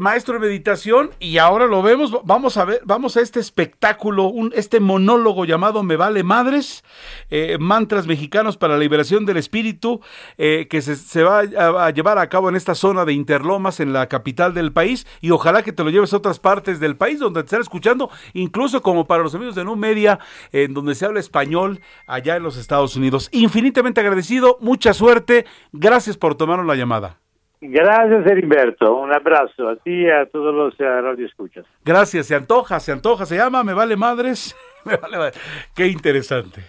maestro 0.00 0.34
de 0.34 0.40
meditación, 0.40 1.10
y 1.20 1.36
ahora 1.36 1.66
lo 1.66 1.82
vemos, 1.82 2.10
vamos 2.24 2.56
a 2.56 2.64
ver, 2.64 2.80
vamos 2.84 3.16
a 3.16 3.20
este 3.20 3.38
espectáculo, 3.38 4.24
un, 4.24 4.50
este 4.56 4.80
monólogo 4.80 5.44
llamado 5.44 5.82
Me 5.82 5.96
Vale 5.96 6.22
Madres, 6.22 6.82
eh, 7.28 7.58
mantras 7.60 8.06
mexicanos 8.06 8.56
para 8.56 8.74
la 8.74 8.80
liberación 8.80 9.26
del 9.26 9.36
espíritu, 9.36 10.00
eh, 10.38 10.68
que 10.70 10.80
se, 10.80 11.22
va 11.22 11.40
a, 11.40 11.90
llevar 11.90 12.16
a 12.16 12.28
cabo 12.30 12.48
en 12.48 12.56
esta 12.56 12.74
zona 12.74 13.04
de 13.04 13.12
Interlomas, 13.12 13.78
en 13.78 13.92
la 13.92 14.08
capital 14.08 14.54
del 14.54 14.72
país, 14.72 15.06
y 15.20 15.32
ojalá 15.32 15.62
que 15.62 15.72
te 15.72 15.84
lo 15.84 15.90
lleves 15.90 16.14
a 16.14 16.16
otras 16.16 16.38
partes 16.38 16.80
del 16.80 16.96
país 16.96 17.18
donde 17.18 17.42
te 17.42 17.46
están 17.46 17.60
escuchando, 17.60 18.10
incluso 18.32 18.80
como 18.80 19.06
para 19.06 19.22
los 19.22 19.34
amigos 19.34 19.54
de 19.54 19.64
Nu 19.64 19.76
Media, 19.76 20.18
en 20.52 20.72
donde 20.72 20.94
se 20.94 21.04
habla 21.04 21.20
español, 21.20 21.80
allá 22.06 22.36
en 22.36 22.42
los 22.42 22.56
Estados 22.56 22.96
Unidos. 22.96 23.28
Infinitamente 23.32 24.00
agradecido, 24.00 24.56
mucha 24.60 24.94
suerte, 24.94 25.44
gracias 25.72 26.16
por 26.16 26.36
tomarnos 26.36 26.66
la 26.66 26.74
llamada. 26.74 27.19
Gracias, 27.60 28.26
Heriberto. 28.26 28.96
Un 28.96 29.12
abrazo 29.12 29.68
a 29.68 29.76
ti 29.76 29.90
y 29.90 30.10
a 30.10 30.26
todos 30.26 30.54
los 30.54 30.74
radioescuchas. 30.78 31.66
Gracias, 31.84 32.26
se 32.26 32.34
antoja, 32.34 32.80
se 32.80 32.92
antoja, 32.92 33.26
se 33.26 33.36
llama 33.36 33.62
Me 33.62 33.74
Vale 33.74 33.96
Madres. 33.96 34.56
Me 34.84 34.96
vale 34.96 35.18
madres. 35.18 35.40
Qué 35.74 35.86
interesante. 35.88 36.62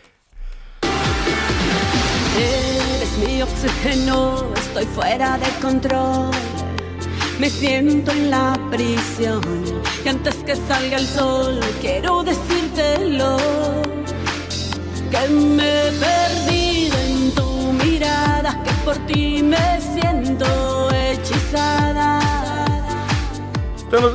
Eres 2.37 3.17
mi 3.25 3.41
oxígeno, 3.41 4.53
estoy 4.53 4.85
fuera 4.85 5.37
de 5.37 5.47
control. 5.61 6.29
Me 7.39 7.49
siento 7.49 8.11
en 8.11 8.29
la 8.29 8.57
prisión 8.69 9.41
y 10.03 10.09
antes 10.09 10.35
que 10.43 10.55
salga 10.55 10.97
el 10.97 11.05
sol 11.05 11.59
quiero 11.79 12.21
decírtelo 12.21 13.37
que 15.09 15.27
me 15.27 15.87
he 15.87 15.91
perdido 15.91 16.97
en 16.99 17.31
tu 17.33 17.73
mirada, 17.83 18.61
que 18.63 18.71
por 18.85 18.95
ti 19.07 19.41
me 19.43 19.81
siento. 19.81 20.80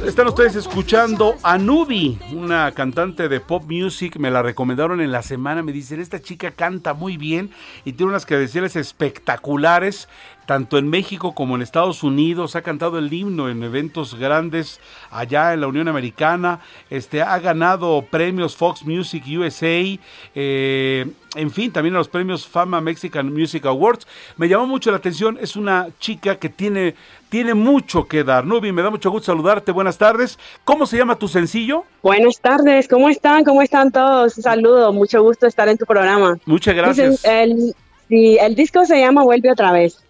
Están, 0.07 0.29
ustedes 0.29 0.57
escuchando 0.57 1.37
a 1.43 1.59
Nubi, 1.59 2.19
una 2.33 2.73
cantante 2.73 3.29
de 3.29 3.41
pop 3.41 3.63
music, 3.71 4.17
me 4.17 4.31
la 4.31 4.41
recomendaron 4.41 5.03
en 5.03 5.13
la 5.13 5.21
semana, 5.21 5.63
me 5.63 5.73
dicen, 5.73 6.01
esta 6.01 6.19
chica 6.19 6.53
canta 6.53 6.95
muy 6.95 7.19
bien 7.19 7.51
y 7.85 7.93
tiene 7.93 8.09
unas 8.09 8.25
credenciales 8.25 8.75
espectaculares, 8.75 10.09
tanto 10.47 10.78
en 10.78 10.89
México 10.89 11.35
como 11.35 11.56
en 11.56 11.62
Estados 11.62 12.02
Unidos, 12.02 12.56
ha 12.56 12.62
cantado 12.62 12.98
el 12.98 13.12
himno 13.12 13.51
en 13.51 13.62
eventos 13.62 14.14
grandes 14.14 14.81
allá 15.10 15.52
en 15.52 15.60
la 15.60 15.66
Unión 15.66 15.89
Americana, 15.89 16.60
este, 16.89 17.20
ha 17.20 17.39
ganado 17.40 18.02
premios 18.10 18.56
Fox 18.56 18.85
Music 18.85 19.24
USA, 19.27 19.98
eh, 20.35 21.06
en 21.35 21.51
fin, 21.51 21.73
también 21.73 21.94
los 21.94 22.09
premios 22.09 22.47
Fama 22.47 22.81
Mexican 22.81 23.32
Music 23.32 23.66
Awards. 23.66 24.06
Me 24.36 24.48
llamó 24.48 24.66
mucho 24.66 24.90
la 24.90 24.97
atención, 24.97 25.36
es 25.40 25.56
una 25.56 25.89
chica 25.98 26.36
que 26.36 26.48
tiene, 26.48 26.94
tiene 27.28 27.52
mucho 27.52 28.06
que 28.06 28.24
dar. 28.24 28.47
Nubi, 28.47 28.73
me 28.73 28.82
da 28.82 28.89
mucho 28.90 29.10
gusto 29.10 29.27
saludarte, 29.27 29.73
buenas 29.73 29.98
tardes. 29.98 30.39
¿Cómo 30.64 30.86
se 30.86 30.97
llama 30.97 31.16
tu 31.16 31.28
sencillo? 31.28 31.85
Buenas 32.02 32.40
tardes, 32.40 32.89
¿cómo 32.89 33.09
están? 33.09 33.44
¿Cómo 33.44 33.60
están 33.60 33.90
todos? 33.90 34.36
Un 34.39 34.43
saludo, 34.44 34.93
mucho 34.93 35.23
gusto 35.23 35.47
estar 35.47 35.68
en 35.68 35.77
tu 35.77 35.85
programa. 35.85 36.39
Muchas 36.47 36.74
gracias. 36.74 37.24
El, 37.24 37.74
el, 38.09 38.39
el 38.39 38.55
disco 38.55 38.86
se 38.86 38.98
llama 38.98 39.24
Vuelve 39.24 39.51
otra 39.51 39.73
vez. 39.73 40.06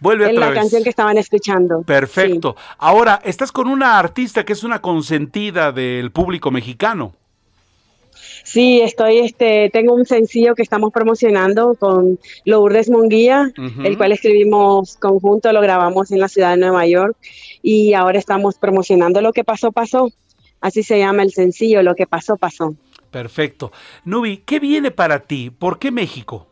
Vuelve 0.00 0.24
en 0.24 0.30
otra 0.36 0.40
la 0.40 0.50
vez. 0.50 0.58
canción 0.60 0.82
que 0.82 0.90
estaban 0.90 1.18
escuchando. 1.18 1.82
Perfecto. 1.82 2.54
Sí. 2.56 2.64
Ahora, 2.78 3.20
estás 3.24 3.50
con 3.52 3.68
una 3.68 3.98
artista 3.98 4.44
que 4.44 4.52
es 4.52 4.64
una 4.64 4.80
consentida 4.80 5.72
del 5.72 6.10
público 6.12 6.50
mexicano. 6.50 7.14
Sí, 8.44 8.80
estoy, 8.80 9.18
este, 9.18 9.68
tengo 9.70 9.92
un 9.94 10.06
sencillo 10.06 10.54
que 10.54 10.62
estamos 10.62 10.90
promocionando 10.92 11.74
con 11.74 12.18
Lourdes 12.46 12.88
Monguía, 12.88 13.52
uh 13.58 13.60
-huh. 13.60 13.86
el 13.86 13.98
cual 13.98 14.12
escribimos 14.12 14.96
conjunto, 14.96 15.52
lo 15.52 15.60
grabamos 15.60 16.10
en 16.12 16.20
la 16.20 16.28
ciudad 16.28 16.52
de 16.52 16.56
Nueva 16.56 16.86
York 16.86 17.16
y 17.62 17.92
ahora 17.92 18.18
estamos 18.18 18.56
promocionando 18.56 19.20
Lo 19.20 19.32
que 19.32 19.44
pasó, 19.44 19.70
pasó. 19.72 20.10
Así 20.60 20.82
se 20.82 20.98
llama 20.98 21.22
el 21.22 21.32
sencillo, 21.32 21.82
Lo 21.82 21.94
que 21.94 22.06
pasó, 22.06 22.36
pasó. 22.36 22.74
Perfecto. 23.10 23.70
Nubi, 24.04 24.38
¿qué 24.38 24.58
viene 24.60 24.90
para 24.90 25.20
ti? 25.20 25.50
¿Por 25.50 25.78
qué 25.78 25.90
México? 25.90 26.46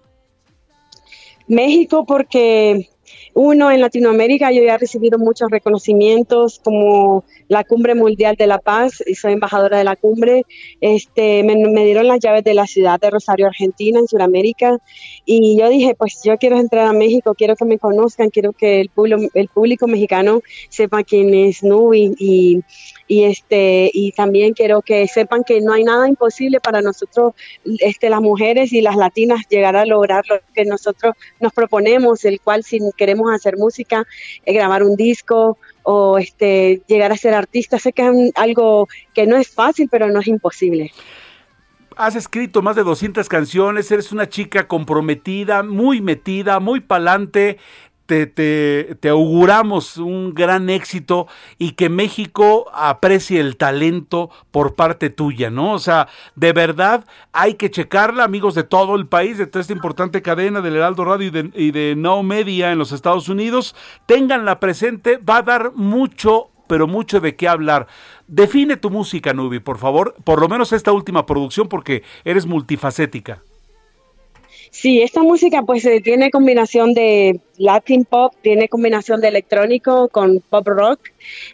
México 1.48 2.05
porque 2.06 2.89
uno, 3.38 3.70
en 3.70 3.82
Latinoamérica 3.82 4.50
yo 4.50 4.62
ya 4.62 4.76
he 4.76 4.78
recibido 4.78 5.18
muchos 5.18 5.50
reconocimientos 5.50 6.58
como 6.64 7.22
la 7.48 7.64
Cumbre 7.64 7.94
Mundial 7.94 8.34
de 8.34 8.46
la 8.46 8.58
Paz 8.58 9.04
y 9.06 9.14
soy 9.14 9.34
embajadora 9.34 9.76
de 9.76 9.84
la 9.84 9.94
cumbre. 9.94 10.46
Este, 10.80 11.42
me, 11.42 11.84
dieron 11.84 12.08
las 12.08 12.18
llaves 12.18 12.44
de 12.44 12.54
la 12.54 12.66
ciudad 12.66 12.98
de 12.98 13.10
Rosario, 13.10 13.46
Argentina, 13.46 14.00
en 14.00 14.08
Sudamérica. 14.08 14.78
Y 15.26 15.58
yo 15.60 15.68
dije, 15.68 15.94
pues 15.94 16.22
yo 16.24 16.38
quiero 16.38 16.58
entrar 16.58 16.86
a 16.86 16.94
México, 16.94 17.34
quiero 17.34 17.56
que 17.56 17.66
me 17.66 17.78
conozcan, 17.78 18.30
quiero 18.30 18.54
que 18.54 18.80
el 18.80 18.88
público, 18.88 19.84
el 19.84 19.90
mexicano 19.90 20.40
sepa 20.70 21.04
quién 21.04 21.34
es 21.34 21.62
Nubi 21.62 22.14
y, 22.18 22.62
y, 23.07 23.24
este, 23.24 23.91
y 23.93 24.12
también 24.12 24.53
quiero 24.55 24.83
que 24.83 25.07
sepan 25.09 25.45
que 25.45 25.61
no 25.61 25.73
hay 25.73 25.85
nada 25.85 26.09
imposible 26.09 26.61
para 26.61 26.83
nosotros, 26.83 27.35
este, 27.78 28.11
las 28.11 28.20
mujeres 28.20 28.73
y 28.73 28.81
las 28.81 28.97
latinas, 28.97 29.43
llegar 29.49 29.77
a 29.77 29.87
lograr 29.87 30.24
lo 30.28 30.37
que 30.55 30.65
nosotros 30.65 31.15
nos 31.41 31.53
proponemos, 31.53 32.24
el 32.24 32.41
cual 32.41 32.65
si 32.65 32.78
queremos 32.97 33.33
hacer 33.33 33.57
música, 33.57 34.05
eh, 34.45 34.53
grabar 34.53 34.83
un 34.83 34.97
disco 34.97 35.59
o 35.83 36.19
este, 36.19 36.83
llegar 36.87 37.12
a 37.12 37.16
ser 37.16 37.35
artista. 37.35 37.78
Sé 37.78 37.93
que 37.93 38.07
es 38.07 38.33
algo 38.35 38.89
que 39.15 39.27
no 39.27 39.37
es 39.37 39.49
fácil, 39.49 39.89
pero 39.91 40.09
no 40.09 40.20
es 40.20 40.27
imposible. 40.27 40.91
Has 41.99 42.15
escrito 42.15 42.61
más 42.61 42.77
de 42.77 42.83
200 42.83 43.27
canciones, 43.27 43.91
eres 43.91 44.12
una 44.12 44.28
chica 44.28 44.69
comprometida, 44.69 45.62
muy 45.62 46.03
metida, 46.03 46.61
muy 46.61 46.81
palante. 46.81 47.57
Te, 48.07 48.27
te, 48.27 48.97
te, 49.01 49.09
auguramos 49.09 49.97
un 49.97 50.35
gran 50.35 50.70
éxito 50.70 51.27
y 51.59 51.73
que 51.73 51.89
México 51.89 52.70
aprecie 52.73 53.41
el 53.41 53.57
talento 53.57 54.31
por 54.51 54.74
parte 54.74 55.11
tuya, 55.11 55.51
¿no? 55.51 55.73
O 55.73 55.78
sea, 55.78 56.09
de 56.35 56.53
verdad 56.53 57.05
hay 57.33 57.55
que 57.55 57.70
checarla, 57.70 58.24
amigos 58.24 58.55
de 58.55 58.62
todo 58.62 58.95
el 58.95 59.07
país, 59.07 59.39
de 59.39 59.47
toda 59.47 59.61
esta 59.61 59.73
importante 59.73 60.23
cadena 60.23 60.61
del 60.61 60.77
Heraldo 60.77 61.05
Radio 61.05 61.27
y 61.28 61.31
de, 61.31 61.51
y 61.55 61.70
de 61.73 61.95
No 61.97 62.23
Media 62.23 62.73
en 62.73 62.78
los 62.78 62.93
Estados 62.93 63.28
Unidos, 63.28 63.74
tenganla 64.07 64.61
presente, 64.61 65.19
va 65.19 65.39
a 65.39 65.43
dar 65.43 65.73
mucho 65.74 66.51
pero 66.66 66.87
mucho 66.87 67.20
de 67.20 67.37
qué 67.37 67.49
hablar. 67.49 67.87
Define 68.27 68.77
tu 68.77 68.91
música, 68.91 69.33
Nubi, 69.33 69.61
por 69.61 69.78
favor, 69.78 70.16
por 70.24 70.41
lo 70.41 70.49
menos 70.49 70.73
esta 70.73 70.91
última 70.93 71.24
producción, 71.27 71.69
porque 71.69 72.03
eres 72.24 72.45
multifacética. 72.45 73.41
Sí, 74.70 75.02
esta 75.02 75.22
música 75.22 75.62
pues 75.62 75.84
eh, 75.86 76.01
tiene 76.01 76.30
combinación 76.30 76.93
de 76.93 77.40
Latin 77.59 78.05
pop, 78.05 78.34
tiene 78.43 78.68
combinación 78.68 79.20
de 79.20 79.28
electrónico 79.28 80.09
con 80.09 80.40
pop 80.40 80.66
rock 80.66 81.01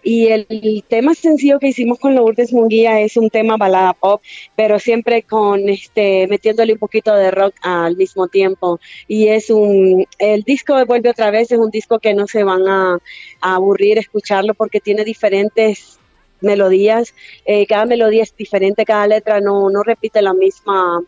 y 0.02 0.28
el, 0.28 0.84
tema 0.88 1.14
sencillo 1.14 1.58
que 1.58 1.68
hicimos 1.68 1.98
con 1.98 2.14
Lourdes 2.14 2.52
Munguía 2.52 3.00
es 3.00 3.16
un 3.16 3.30
tema 3.30 3.56
balada 3.56 3.92
pop, 3.92 4.20
pero 4.56 4.78
siempre 4.78 5.22
con 5.22 5.68
este 5.68 6.26
metiéndole 6.28 6.74
un 6.74 6.78
poquito 6.78 7.14
de 7.14 7.30
rock 7.30 7.54
al 7.62 7.96
mismo 7.96 8.28
tiempo. 8.28 8.80
Y 9.08 9.28
es 9.28 9.50
un 9.50 10.06
el 10.18 10.42
disco 10.42 10.84
vuelve 10.86 11.10
otra 11.10 11.30
vez 11.30 11.52
es 11.52 11.58
un 11.58 11.70
disco 11.70 11.98
que 11.98 12.14
no 12.14 12.26
se 12.26 12.44
van 12.44 12.66
a, 12.68 12.98
aburrir 13.40 13.98
escucharlo 13.98 14.54
porque 14.54 14.80
tiene 14.80 15.04
diferentes 15.04 15.98
melodías, 16.40 17.14
eh, 17.44 17.66
cada 17.66 17.86
melodía 17.86 18.22
es 18.22 18.34
diferente, 18.36 18.84
cada 18.84 19.06
letra 19.06 19.40
no, 19.40 19.70
no 19.70 19.82
repite 19.82 20.20
la 20.22 20.34
misma 20.34 21.00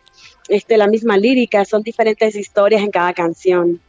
este, 0.49 0.77
la 0.77 0.87
misma 0.87 1.17
lírica, 1.17 1.65
son 1.65 1.83
diferentes 1.83 2.35
historias 2.35 2.81
en 2.81 2.91
cada 2.91 3.13
canción. 3.13 3.79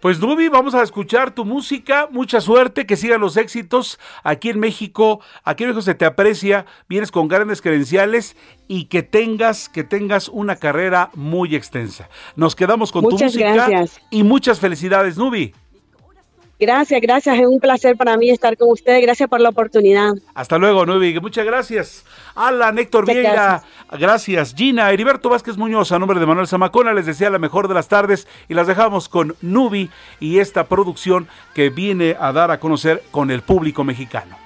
Pues 0.00 0.20
Dubi, 0.20 0.48
vamos 0.48 0.74
a 0.74 0.82
escuchar 0.82 1.34
tu 1.34 1.46
música, 1.46 2.06
mucha 2.12 2.42
suerte, 2.42 2.84
que 2.84 2.96
sigan 2.96 3.20
los 3.20 3.38
éxitos 3.38 3.98
aquí 4.22 4.50
en 4.50 4.60
México, 4.60 5.20
aquí 5.42 5.64
en 5.64 5.70
México 5.70 5.82
se 5.82 5.94
te 5.94 6.04
aprecia, 6.04 6.66
vienes 6.86 7.10
con 7.10 7.28
grandes 7.28 7.62
credenciales 7.62 8.36
y 8.68 8.84
que 8.84 9.02
tengas, 9.02 9.70
que 9.70 9.84
tengas 9.84 10.28
una 10.28 10.56
carrera 10.56 11.10
muy 11.14 11.56
extensa. 11.56 12.10
Nos 12.36 12.54
quedamos 12.54 12.92
con 12.92 13.04
tu 13.08 13.18
música 13.18 13.68
y 14.10 14.22
muchas 14.22 14.60
felicidades, 14.60 15.16
Nubi. 15.16 15.54
Gracias, 16.58 17.00
gracias. 17.02 17.38
Es 17.38 17.46
un 17.46 17.60
placer 17.60 17.96
para 17.96 18.16
mí 18.16 18.30
estar 18.30 18.56
con 18.56 18.70
ustedes. 18.70 19.02
Gracias 19.02 19.28
por 19.28 19.40
la 19.40 19.50
oportunidad. 19.50 20.14
Hasta 20.34 20.56
luego, 20.56 20.86
Nubi. 20.86 21.18
Muchas 21.20 21.44
gracias. 21.44 22.04
Alan, 22.34 22.78
Héctor 22.78 23.06
Vieira, 23.06 23.62
gracias. 23.98 24.54
Gina, 24.54 24.90
Heriberto 24.90 25.28
Vázquez 25.28 25.56
Muñoz, 25.56 25.92
a 25.92 25.98
nombre 25.98 26.20
de 26.20 26.26
Manuel 26.26 26.46
Zamacona, 26.46 26.92
les 26.92 27.06
desea 27.06 27.30
la 27.30 27.38
mejor 27.38 27.68
de 27.68 27.74
las 27.74 27.88
tardes 27.88 28.26
y 28.48 28.54
las 28.54 28.66
dejamos 28.66 29.08
con 29.08 29.34
Nubi 29.40 29.90
y 30.20 30.38
esta 30.38 30.64
producción 30.64 31.28
que 31.54 31.70
viene 31.70 32.16
a 32.18 32.32
dar 32.32 32.50
a 32.50 32.60
conocer 32.60 33.02
con 33.10 33.30
el 33.30 33.42
público 33.42 33.84
mexicano. 33.84 34.45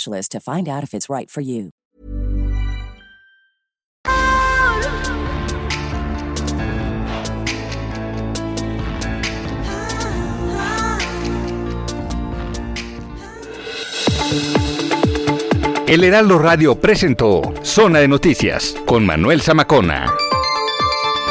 specialist 0.00 0.32
to 0.32 0.40
find 0.40 0.68
out 0.68 0.82
if 0.82 0.94
it's 0.94 1.08
right 1.08 1.30
for 1.30 1.42
you. 1.42 1.70
El 15.86 16.04
Heraldo 16.04 16.38
Radio 16.38 16.76
presentó 16.76 17.52
Zona 17.62 17.98
de 17.98 18.06
Noticias 18.06 18.76
con 18.86 19.04
Manuel 19.04 19.42
Zamacona. 19.42 20.06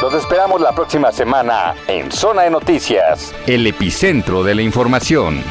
Los 0.02 0.12
esperamos 0.12 0.60
la 0.60 0.74
próxima 0.74 1.10
semana 1.12 1.74
en 1.86 2.12
Zona 2.12 2.42
de 2.42 2.50
Noticias, 2.50 3.34
el 3.46 3.66
epicentro 3.66 4.42
de 4.42 4.54
la 4.54 4.62
información. 4.62 5.42